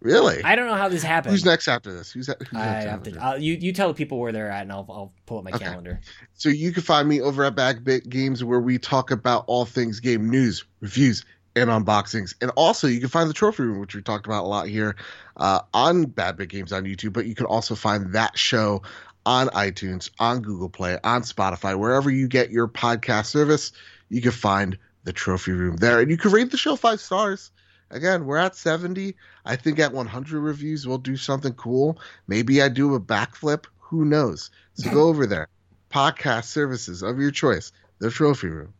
Really? 0.01 0.43
I 0.45 0.55
don't 0.57 0.67
know 0.67 0.75
how 0.75 0.89
this 0.89 1.03
happened. 1.03 1.33
Who's 1.33 1.45
next 1.45 1.67
after 1.69 1.95
this? 1.95 2.11
Who's, 2.13 2.27
who's 2.27 2.37
I 2.53 2.67
next 2.73 2.85
have 2.85 2.99
after 2.99 3.11
to. 3.13 3.25
I'll, 3.25 3.39
you 3.39 3.55
you 3.55 3.73
tell 3.73 3.89
the 3.89 3.95
people 3.95 4.19
where 4.19 4.33
they're 4.33 4.51
at, 4.51 4.63
and 4.63 4.73
I'll 4.73 4.87
I'll 4.91 5.13
pull 5.27 5.39
up 5.39 5.45
my 5.45 5.53
Okay. 5.53 5.65
calendar. 5.65 6.01
So 6.35 6.51
you 6.51 6.73
can 6.73 6.83
find 6.83 7.09
me 7.09 7.21
over 7.23 7.45
at 7.45 7.55
Badbit 7.55 8.09
Games 8.09 8.45
where 8.45 8.61
we 8.61 8.79
talk 8.79 9.13
about 9.13 9.45
all 9.47 9.65
things 9.65 10.01
game 10.01 10.29
news, 10.29 10.65
reviews, 10.81 11.25
and 11.57 11.71
unboxings. 11.71 12.35
And 12.41 12.51
also 12.57 12.87
you 12.87 13.01
can 13.01 13.09
find 13.09 13.29
the 13.29 13.35
trophy 13.35 13.65
room, 13.65 13.79
which 13.79 13.95
we 13.95 14.03
talked 14.03 14.27
about 14.27 14.45
a 14.45 14.49
lot 14.49 14.69
here, 14.69 14.97
uh, 15.37 15.61
on 15.75 16.07
Badbit 16.07 16.49
Games 16.49 16.73
on 16.73 16.85
YouTube. 16.85 17.13
But 17.13 17.27
you 17.27 17.35
can 17.35 17.47
also 17.47 17.75
find 17.75 18.13
that 18.13 18.39
show 18.39 18.83
on 19.25 19.49
iTunes, 19.49 20.11
on 20.19 20.41
Google 20.41 20.69
Play, 20.69 20.99
on 21.05 21.23
Spotify, 21.23 21.79
wherever 21.79 22.11
you 22.11 22.29
get 22.29 22.51
your 22.51 22.69
podcast 22.69 23.27
service. 23.27 23.73
You 24.09 24.21
can 24.21 24.33
find 24.33 24.79
the 25.05 25.13
trophy 25.13 25.53
room 25.53 25.77
there, 25.77 26.01
and 26.01 26.11
you 26.11 26.17
can 26.17 26.33
rate 26.33 26.51
the 26.51 26.57
show 26.57 26.77
five 26.77 27.01
stars. 27.01 27.51
Again, 27.91 28.25
we're 28.25 28.39
at 28.39 28.57
70. 28.57 29.15
I 29.45 29.57
think 29.57 29.79
at 29.79 29.93
100 29.93 30.41
reviews, 30.41 30.87
we'll 30.87 30.99
do 30.99 31.17
something 31.17 31.53
cool. 31.55 31.99
Maybe 32.27 32.63
I 32.63 32.69
do 32.69 32.95
a 32.95 33.01
backflip. 33.01 33.67
Who 33.81 34.05
knows? 34.07 34.51
So 34.75 34.91
go 34.91 35.09
over 35.09 35.27
there. 35.27 35.49
Podcast 35.91 36.45
services 36.45 37.03
of 37.03 37.19
your 37.19 37.31
choice. 37.31 37.71
The 37.99 38.11
trophy 38.11 38.49
room. 38.49 38.73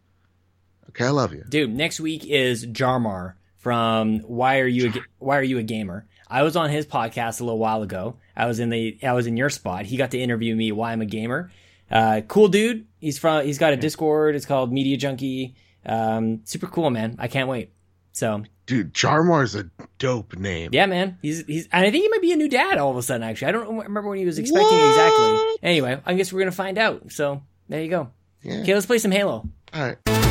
Okay, 0.91 1.07
I 1.07 1.11
love 1.11 1.33
you. 1.33 1.45
Dude, 1.49 1.73
next 1.75 2.01
week 2.01 2.27
is 2.27 2.67
Jarmar 2.67 3.35
from 3.59 4.19
Why 4.21 4.61
Are 4.61 4.67
You 4.67 4.87
a, 4.87 4.91
Ga- 4.91 5.01
Why 5.19 5.39
Are 5.39 5.43
You 5.43 5.59
a 5.59 5.63
Gamer? 5.63 6.07
I 6.29 6.43
was 6.43 6.57
on 6.57 6.71
his 6.71 6.87
podcast 6.87 7.41
a 7.41 7.45
little 7.45 7.59
while 7.59 7.83
ago. 7.83 8.17
I 8.37 8.47
was 8.47 8.59
in 8.59 8.71
the 8.71 8.99
I 9.03 9.13
was 9.13 9.27
in 9.27 9.37
your 9.37 9.51
spot. 9.51 9.85
He 9.85 9.97
got 9.97 10.11
to 10.13 10.19
interview 10.19 10.57
me 10.57 10.73
why 10.73 10.93
I'm 10.93 11.03
a 11.03 11.07
gamer. 11.07 11.51
Uh, 11.91 12.23
cool 12.27 12.49
dude. 12.49 12.87
He's 13.01 13.19
from 13.19 13.45
he's 13.45 13.59
got 13.59 13.75
a 13.75 13.77
Discord. 13.77 14.35
It's 14.35 14.47
called 14.47 14.73
Media 14.73 14.97
Junkie. 14.97 15.55
Um, 15.85 16.41
super 16.45 16.67
cool, 16.69 16.89
man. 16.91 17.17
I 17.19 17.29
can't 17.29 17.49
wait. 17.49 17.73
So 18.13 18.45
Dude, 18.65 18.95
Jarmar 18.95 19.43
is 19.45 19.55
a 19.55 19.69
dope 19.99 20.37
name. 20.37 20.71
yeah, 20.73 20.87
man. 20.87 21.19
He's 21.21 21.45
he's 21.47 21.69
and 21.73 21.85
I 21.85 21.91
think 21.91 22.03
he 22.05 22.09
might 22.09 22.23
be 22.23 22.33
a 22.33 22.37
new 22.37 22.49
dad 22.49 22.79
all 22.79 22.91
of 22.91 22.97
a 22.97 23.03
sudden. 23.03 23.23
Actually, 23.23 23.49
I 23.49 23.53
don't 23.53 23.77
remember 23.77 24.09
when 24.09 24.19
he 24.19 24.25
was 24.25 24.39
expecting 24.39 24.67
What? 24.67 24.89
exactly. 24.89 25.69
Anyway, 25.69 26.01
I 26.07 26.15
guess 26.15 26.33
we're 26.33 26.41
gonna 26.41 26.53
find 26.53 26.79
out. 26.79 27.13
So 27.13 27.43
there 27.69 27.83
you 27.83 27.91
go. 27.91 28.11
Yeah. 28.43 28.61
Okay, 28.63 28.73
let's 28.75 28.87
play 28.87 28.99
some 28.99 29.11
Halo. 29.11 29.47
All 29.75 29.83
right. 29.83 30.22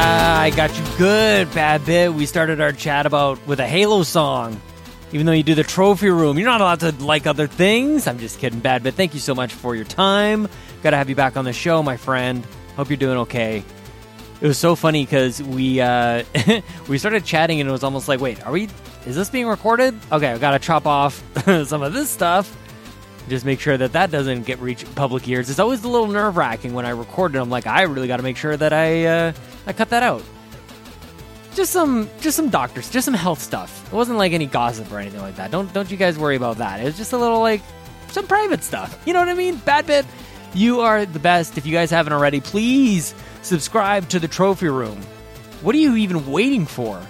I 0.00 0.50
got 0.50 0.78
you 0.78 0.84
good, 0.96 1.48
Badbit. 1.48 2.14
We 2.14 2.24
started 2.24 2.60
our 2.60 2.70
chat 2.70 3.04
about 3.04 3.44
with 3.48 3.58
a 3.58 3.66
Halo 3.66 4.04
song. 4.04 4.60
Even 5.12 5.26
though 5.26 5.32
you 5.32 5.42
do 5.42 5.56
the 5.56 5.64
trophy 5.64 6.08
room, 6.08 6.38
you're 6.38 6.48
not 6.48 6.60
allowed 6.60 6.80
to 6.80 6.92
like 7.04 7.26
other 7.26 7.48
things. 7.48 8.06
I'm 8.06 8.18
just 8.18 8.38
kidding, 8.38 8.60
Badbit. 8.60 8.92
Thank 8.94 9.14
you 9.14 9.20
so 9.20 9.34
much 9.34 9.52
for 9.52 9.74
your 9.74 9.84
time. 9.84 10.48
Got 10.84 10.90
to 10.90 10.96
have 10.96 11.08
you 11.08 11.16
back 11.16 11.36
on 11.36 11.44
the 11.44 11.52
show, 11.52 11.82
my 11.82 11.96
friend. 11.96 12.46
Hope 12.76 12.90
you're 12.90 12.96
doing 12.96 13.18
okay. 13.18 13.64
It 14.40 14.46
was 14.46 14.56
so 14.56 14.76
funny 14.76 15.04
because 15.04 15.42
we 15.42 15.80
uh, 15.80 16.22
we 16.88 16.96
started 16.98 17.24
chatting 17.24 17.60
and 17.60 17.68
it 17.68 17.72
was 17.72 17.82
almost 17.82 18.06
like, 18.06 18.20
wait, 18.20 18.46
are 18.46 18.52
we? 18.52 18.68
Is 19.04 19.16
this 19.16 19.30
being 19.30 19.48
recorded? 19.48 19.98
Okay, 20.12 20.30
I 20.30 20.38
got 20.38 20.52
to 20.52 20.60
chop 20.60 20.86
off 20.86 21.20
some 21.66 21.82
of 21.82 21.92
this 21.92 22.08
stuff. 22.08 22.56
Just 23.28 23.44
make 23.44 23.58
sure 23.60 23.76
that 23.76 23.92
that 23.92 24.12
doesn't 24.12 24.44
get 24.44 24.60
reach 24.60 24.84
public 24.94 25.26
ears. 25.28 25.50
It's 25.50 25.58
always 25.58 25.82
a 25.82 25.88
little 25.88 26.06
nerve 26.06 26.36
wracking 26.36 26.72
when 26.72 26.86
I 26.86 26.90
record 26.90 27.34
it. 27.34 27.38
I'm 27.40 27.50
like, 27.50 27.66
I 27.66 27.82
really 27.82 28.06
got 28.06 28.18
to 28.18 28.22
make 28.22 28.36
sure 28.36 28.56
that 28.56 28.72
I 28.72 29.04
uh, 29.04 29.32
I 29.68 29.72
cut 29.74 29.90
that 29.90 30.02
out. 30.02 30.24
Just 31.54 31.72
some 31.72 32.08
just 32.20 32.36
some 32.36 32.48
doctors, 32.48 32.90
just 32.90 33.04
some 33.04 33.14
health 33.14 33.40
stuff. 33.40 33.86
It 33.86 33.92
wasn't 33.94 34.18
like 34.18 34.32
any 34.32 34.46
gossip 34.46 34.90
or 34.90 34.98
anything 34.98 35.20
like 35.20 35.36
that. 35.36 35.50
Don't 35.50 35.72
don't 35.72 35.90
you 35.90 35.96
guys 35.96 36.18
worry 36.18 36.36
about 36.36 36.56
that. 36.58 36.80
It 36.80 36.84
was 36.84 36.96
just 36.96 37.12
a 37.12 37.18
little 37.18 37.40
like 37.40 37.60
some 38.08 38.26
private 38.26 38.64
stuff. 38.64 39.00
You 39.04 39.12
know 39.12 39.20
what 39.20 39.28
I 39.28 39.34
mean? 39.34 39.56
Badbit. 39.58 40.06
You 40.54 40.80
are 40.80 41.04
the 41.04 41.18
best. 41.18 41.58
If 41.58 41.66
you 41.66 41.72
guys 41.72 41.90
haven't 41.90 42.14
already, 42.14 42.40
please 42.40 43.14
subscribe 43.42 44.08
to 44.08 44.18
the 44.18 44.28
Trophy 44.28 44.68
Room. 44.68 44.98
What 45.60 45.74
are 45.74 45.78
you 45.78 45.96
even 45.96 46.30
waiting 46.30 46.64
for? 46.64 47.00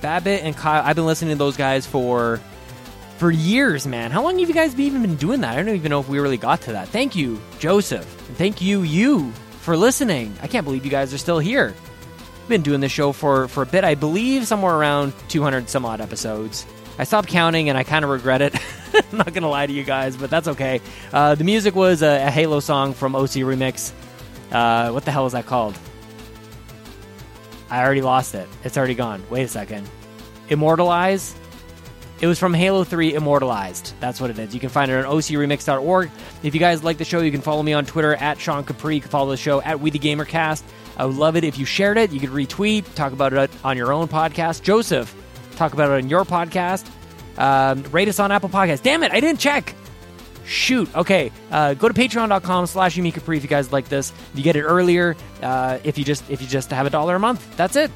Badbit 0.00 0.42
and 0.44 0.56
Kyle, 0.56 0.82
I've 0.82 0.96
been 0.96 1.06
listening 1.06 1.32
to 1.32 1.38
those 1.38 1.56
guys 1.56 1.86
for 1.86 2.40
for 3.18 3.30
years, 3.30 3.86
man. 3.86 4.10
How 4.10 4.22
long 4.22 4.38
have 4.38 4.48
you 4.48 4.54
guys 4.54 4.78
even 4.78 5.02
been 5.02 5.16
doing 5.16 5.40
that? 5.42 5.58
I 5.58 5.62
don't 5.62 5.74
even 5.74 5.90
know 5.90 6.00
if 6.00 6.08
we 6.08 6.20
really 6.20 6.36
got 6.38 6.62
to 6.62 6.72
that. 6.72 6.88
Thank 6.88 7.16
you, 7.16 7.40
Joseph. 7.58 8.28
And 8.28 8.36
thank 8.36 8.62
you, 8.62 8.82
you, 8.82 9.32
for 9.68 9.76
listening. 9.76 10.34
I 10.40 10.46
can't 10.46 10.64
believe 10.64 10.86
you 10.86 10.90
guys 10.90 11.12
are 11.12 11.18
still 11.18 11.38
here. 11.38 11.74
Been 12.48 12.62
doing 12.62 12.80
this 12.80 12.90
show 12.90 13.12
for 13.12 13.48
for 13.48 13.64
a 13.64 13.66
bit. 13.66 13.84
I 13.84 13.96
believe 13.96 14.46
somewhere 14.46 14.74
around 14.74 15.12
200 15.28 15.68
some 15.68 15.84
odd 15.84 16.00
episodes. 16.00 16.64
I 16.98 17.04
stopped 17.04 17.28
counting 17.28 17.68
and 17.68 17.76
I 17.76 17.84
kind 17.84 18.02
of 18.02 18.10
regret 18.10 18.40
it. 18.40 18.54
I'm 18.94 19.18
not 19.18 19.34
gonna 19.34 19.50
lie 19.50 19.66
to 19.66 19.72
you 19.72 19.84
guys, 19.84 20.16
but 20.16 20.30
that's 20.30 20.48
okay. 20.48 20.80
Uh, 21.12 21.34
the 21.34 21.44
music 21.44 21.74
was 21.74 22.00
a, 22.00 22.28
a, 22.28 22.30
Halo 22.30 22.60
song 22.60 22.94
from 22.94 23.14
OC 23.14 23.44
Remix. 23.44 23.92
Uh, 24.50 24.90
what 24.90 25.04
the 25.04 25.10
hell 25.10 25.26
is 25.26 25.34
that 25.34 25.44
called? 25.44 25.78
I 27.68 27.84
already 27.84 28.00
lost 28.00 28.34
it. 28.34 28.48
It's 28.64 28.78
already 28.78 28.94
gone. 28.94 29.22
Wait 29.28 29.42
a 29.42 29.48
second. 29.48 29.86
Immortalize. 30.48 31.34
It 32.20 32.26
was 32.26 32.38
from 32.38 32.52
Halo 32.52 32.82
3 32.82 33.14
Immortalized. 33.14 33.94
That's 34.00 34.20
what 34.20 34.30
it 34.30 34.38
is. 34.38 34.52
You 34.52 34.58
can 34.58 34.70
find 34.70 34.90
it 34.90 35.04
on 35.04 35.04
ocremix.org. 35.04 36.10
If 36.42 36.52
you 36.52 36.58
guys 36.60 36.82
like 36.82 36.98
the 36.98 37.04
show, 37.04 37.20
you 37.20 37.30
can 37.30 37.40
follow 37.42 37.62
me 37.62 37.72
on 37.72 37.86
Twitter 37.86 38.14
at 38.16 38.40
Sean 38.40 38.64
Capri. 38.64 38.96
You 38.96 39.00
can 39.00 39.10
follow 39.10 39.30
the 39.30 39.36
show 39.36 39.62
at 39.62 39.78
We 39.78 39.90
the 39.90 40.00
Gamercast. 40.00 40.64
I 40.96 41.06
would 41.06 41.14
love 41.14 41.36
it 41.36 41.44
if 41.44 41.58
you 41.58 41.64
shared 41.64 41.96
it. 41.96 42.10
You 42.10 42.18
could 42.18 42.30
retweet, 42.30 42.92
talk 42.94 43.12
about 43.12 43.32
it 43.32 43.50
on 43.62 43.76
your 43.76 43.92
own 43.92 44.08
podcast. 44.08 44.62
Joseph, 44.62 45.14
talk 45.54 45.74
about 45.74 45.90
it 45.90 46.02
on 46.02 46.08
your 46.10 46.24
podcast. 46.24 46.90
Um, 47.38 47.84
rate 47.92 48.08
us 48.08 48.18
on 48.18 48.32
Apple 48.32 48.48
Podcasts. 48.48 48.82
Damn 48.82 49.04
it, 49.04 49.12
I 49.12 49.20
didn't 49.20 49.38
check. 49.38 49.76
Shoot. 50.44 50.92
Okay, 50.96 51.30
uh, 51.52 51.74
go 51.74 51.88
to 51.88 51.94
patreon.com 51.94 52.66
slash 52.66 52.96
Capri 52.96 53.36
if 53.36 53.44
you 53.44 53.48
guys 53.48 53.70
like 53.70 53.88
this. 53.88 54.12
You 54.34 54.42
get 54.42 54.56
it 54.56 54.62
earlier 54.62 55.14
uh, 55.40 55.78
if 55.84 55.98
you 55.98 56.04
just 56.04 56.28
if 56.30 56.40
you 56.42 56.48
just 56.48 56.70
have 56.70 56.86
a 56.86 56.90
dollar 56.90 57.14
a 57.14 57.20
month. 57.20 57.56
That's 57.56 57.76
it. 57.76 57.92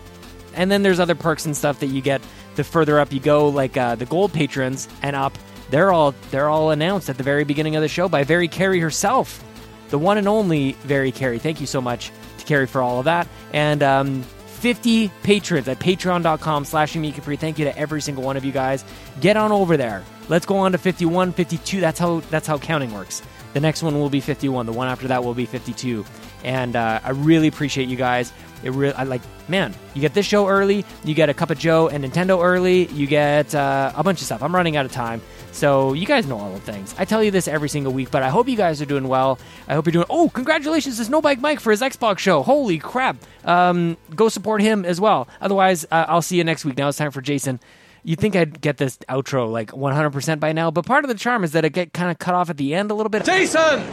And 0.55 0.71
then 0.71 0.83
there's 0.83 1.01
other 1.01 1.15
perks 1.15 1.47
and 1.47 1.57
stuff 1.57 1.81
that 1.81 1.87
you 1.87 2.03
get 2.03 2.21
the 2.57 2.65
further 2.65 2.99
up 2.99 3.13
you 3.13 3.21
go, 3.21 3.49
like 3.49 3.77
uh, 3.77 3.95
the 3.95 4.07
gold 4.07 4.33
patrons 4.33 4.89
and 5.03 5.17
up. 5.17 5.37
They're 5.71 5.93
all 5.93 6.15
they're 6.31 6.49
all 6.49 6.71
announced 6.71 7.09
at 7.09 7.17
the 7.17 7.23
very 7.23 7.45
beginning 7.45 7.77
of 7.77 7.83
the 7.83 7.89
show 7.89 8.09
by 8.09 8.25
Very 8.25 8.49
Carey 8.49 8.79
herself, 8.81 9.43
the 9.89 9.99
one 9.99 10.19
and 10.19 10.29
only 10.29 10.73
Very 10.83 11.13
Carey. 11.13 11.39
Thank 11.39 11.61
you 11.61 11.67
so 11.67 11.81
much 11.81 12.13
to 12.39 12.45
Carey 12.45 12.67
for 12.67 12.83
all 12.83 12.99
of 12.99 13.07
that. 13.07 13.27
And 13.53 13.83
um, 13.83 14.23
50 14.63 15.11
patrons 15.25 15.67
at 15.67 15.81
patreon.com 15.81 16.65
slash 16.65 16.93
Capri. 16.93 17.37
Thank 17.37 17.59
you 17.59 17.65
to 17.65 17.77
every 17.77 18.01
single 18.01 18.23
one 18.23 18.37
of 18.37 18.45
you 18.45 18.53
guys. 18.53 18.85
Get 19.21 19.37
on 19.37 19.51
over 19.51 19.77
there. 19.77 20.05
Let's 20.29 20.47
go 20.47 20.57
on 20.59 20.71
to 20.73 20.79
51, 20.79 21.33
52. 21.33 21.81
That's 21.81 21.99
how 21.99 22.21
that's 22.31 22.47
how 22.47 22.59
counting 22.59 22.93
works. 22.95 23.23
The 23.53 23.61
next 23.61 23.83
one 23.83 23.99
will 23.99 24.11
be 24.11 24.21
51. 24.21 24.67
The 24.67 24.73
one 24.73 24.89
after 24.89 25.09
that 25.09 25.23
will 25.25 25.35
be 25.35 25.47
52. 25.47 26.05
And 26.45 26.75
uh, 26.77 27.01
I 27.05 27.11
really 27.11 27.49
appreciate 27.49 27.89
you 27.89 27.97
guys. 27.97 28.33
It 28.63 28.71
really, 28.71 28.95
I 28.95 29.03
like, 29.05 29.23
man, 29.49 29.75
you 29.95 30.01
get 30.01 30.15
this 30.15 30.25
show 30.25 30.47
early, 30.49 30.85
you 31.05 31.15
get 31.15 31.29
a 31.29 31.35
cup 31.35 31.51
of 31.51 31.59
Joe 31.59 31.89
and 31.89 32.05
Nintendo 32.05 32.43
early, 32.43 32.87
you 32.87 33.09
get 33.09 33.55
uh, 33.55 33.93
a 33.97 34.05
bunch 34.05 34.21
of 34.21 34.27
stuff. 34.27 34.41
I'm 34.43 34.55
running 34.55 34.77
out 34.77 34.87
of 34.87 34.93
time. 34.93 35.21
So 35.51 35.93
you 35.93 36.07
guys 36.07 36.27
know 36.27 36.39
all 36.39 36.53
the 36.53 36.61
things. 36.61 36.95
I 36.97 37.05
tell 37.05 37.23
you 37.23 37.31
this 37.31 37.49
every 37.49 37.69
single 37.69 37.93
week, 37.93 38.11
but 38.11 38.23
I 38.23 38.29
hope 38.29 38.49
you 38.49 38.57
guys 38.57 38.81
are 38.81 38.87
doing 38.87 39.09
well. 39.09 39.39
I 39.69 39.75
hope 39.75 39.87
you're 39.87 39.93
doing. 39.93 40.07
Oh, 40.09 40.29
congratulations 40.29 40.97
to 40.99 41.03
Snowbike 41.05 41.41
Mike 41.41 41.61
for 41.61 41.73
his 41.73 41.81
Xbox 41.81 42.19
show. 42.19 42.43
Holy 42.43 42.79
crap! 42.79 43.17
Um, 43.45 43.97
go 44.15 44.29
support 44.29 44.63
him 44.63 44.85
as 44.85 45.01
well. 45.01 45.29
Otherwise, 45.41 45.85
uh, 45.91 46.07
I'll 46.09 46.23
see 46.23 46.37
you 46.39 46.45
next 46.45 46.65
week. 46.65 46.79
Now 46.79 46.89
it's 46.89 46.99
time 46.99 47.11
for 47.11 47.21
Jason. 47.21 47.61
You'd 48.05 48.19
think 48.19 48.35
I'd 48.35 48.61
get 48.61 48.79
this 48.79 48.99
outro 49.09 49.51
like 49.51 49.71
100% 49.71 50.41
by 50.41 50.53
now, 50.53 50.73
but 50.73 50.85
part 50.85 51.05
of 51.05 51.09
the 51.09 51.15
charm 51.15 51.45
is 51.45 51.53
that 51.53 51.65
it 51.65 51.71
get 51.71 51.93
kind 51.93 52.11
of 52.11 52.19
cut 52.19 52.35
off 52.35 52.51
at 52.51 52.57
the 52.57 52.75
end 52.75 52.91
a 52.91 52.95
little 52.95 53.11
bit. 53.11 53.25
Jason! 53.25 53.85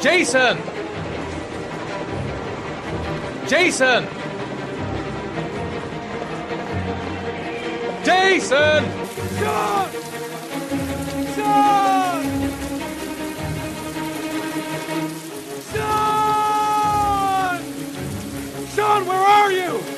Jason! 0.00 0.58
Jason! 3.48 4.06
Jason! 8.04 8.84
Sean! 9.38 9.90
Sean! 11.34 12.22
Sean! 15.72 17.62
Sean, 18.76 19.06
where 19.06 19.18
are 19.18 19.50
you? 19.52 19.97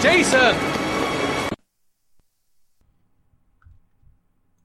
Jason! 0.00 0.75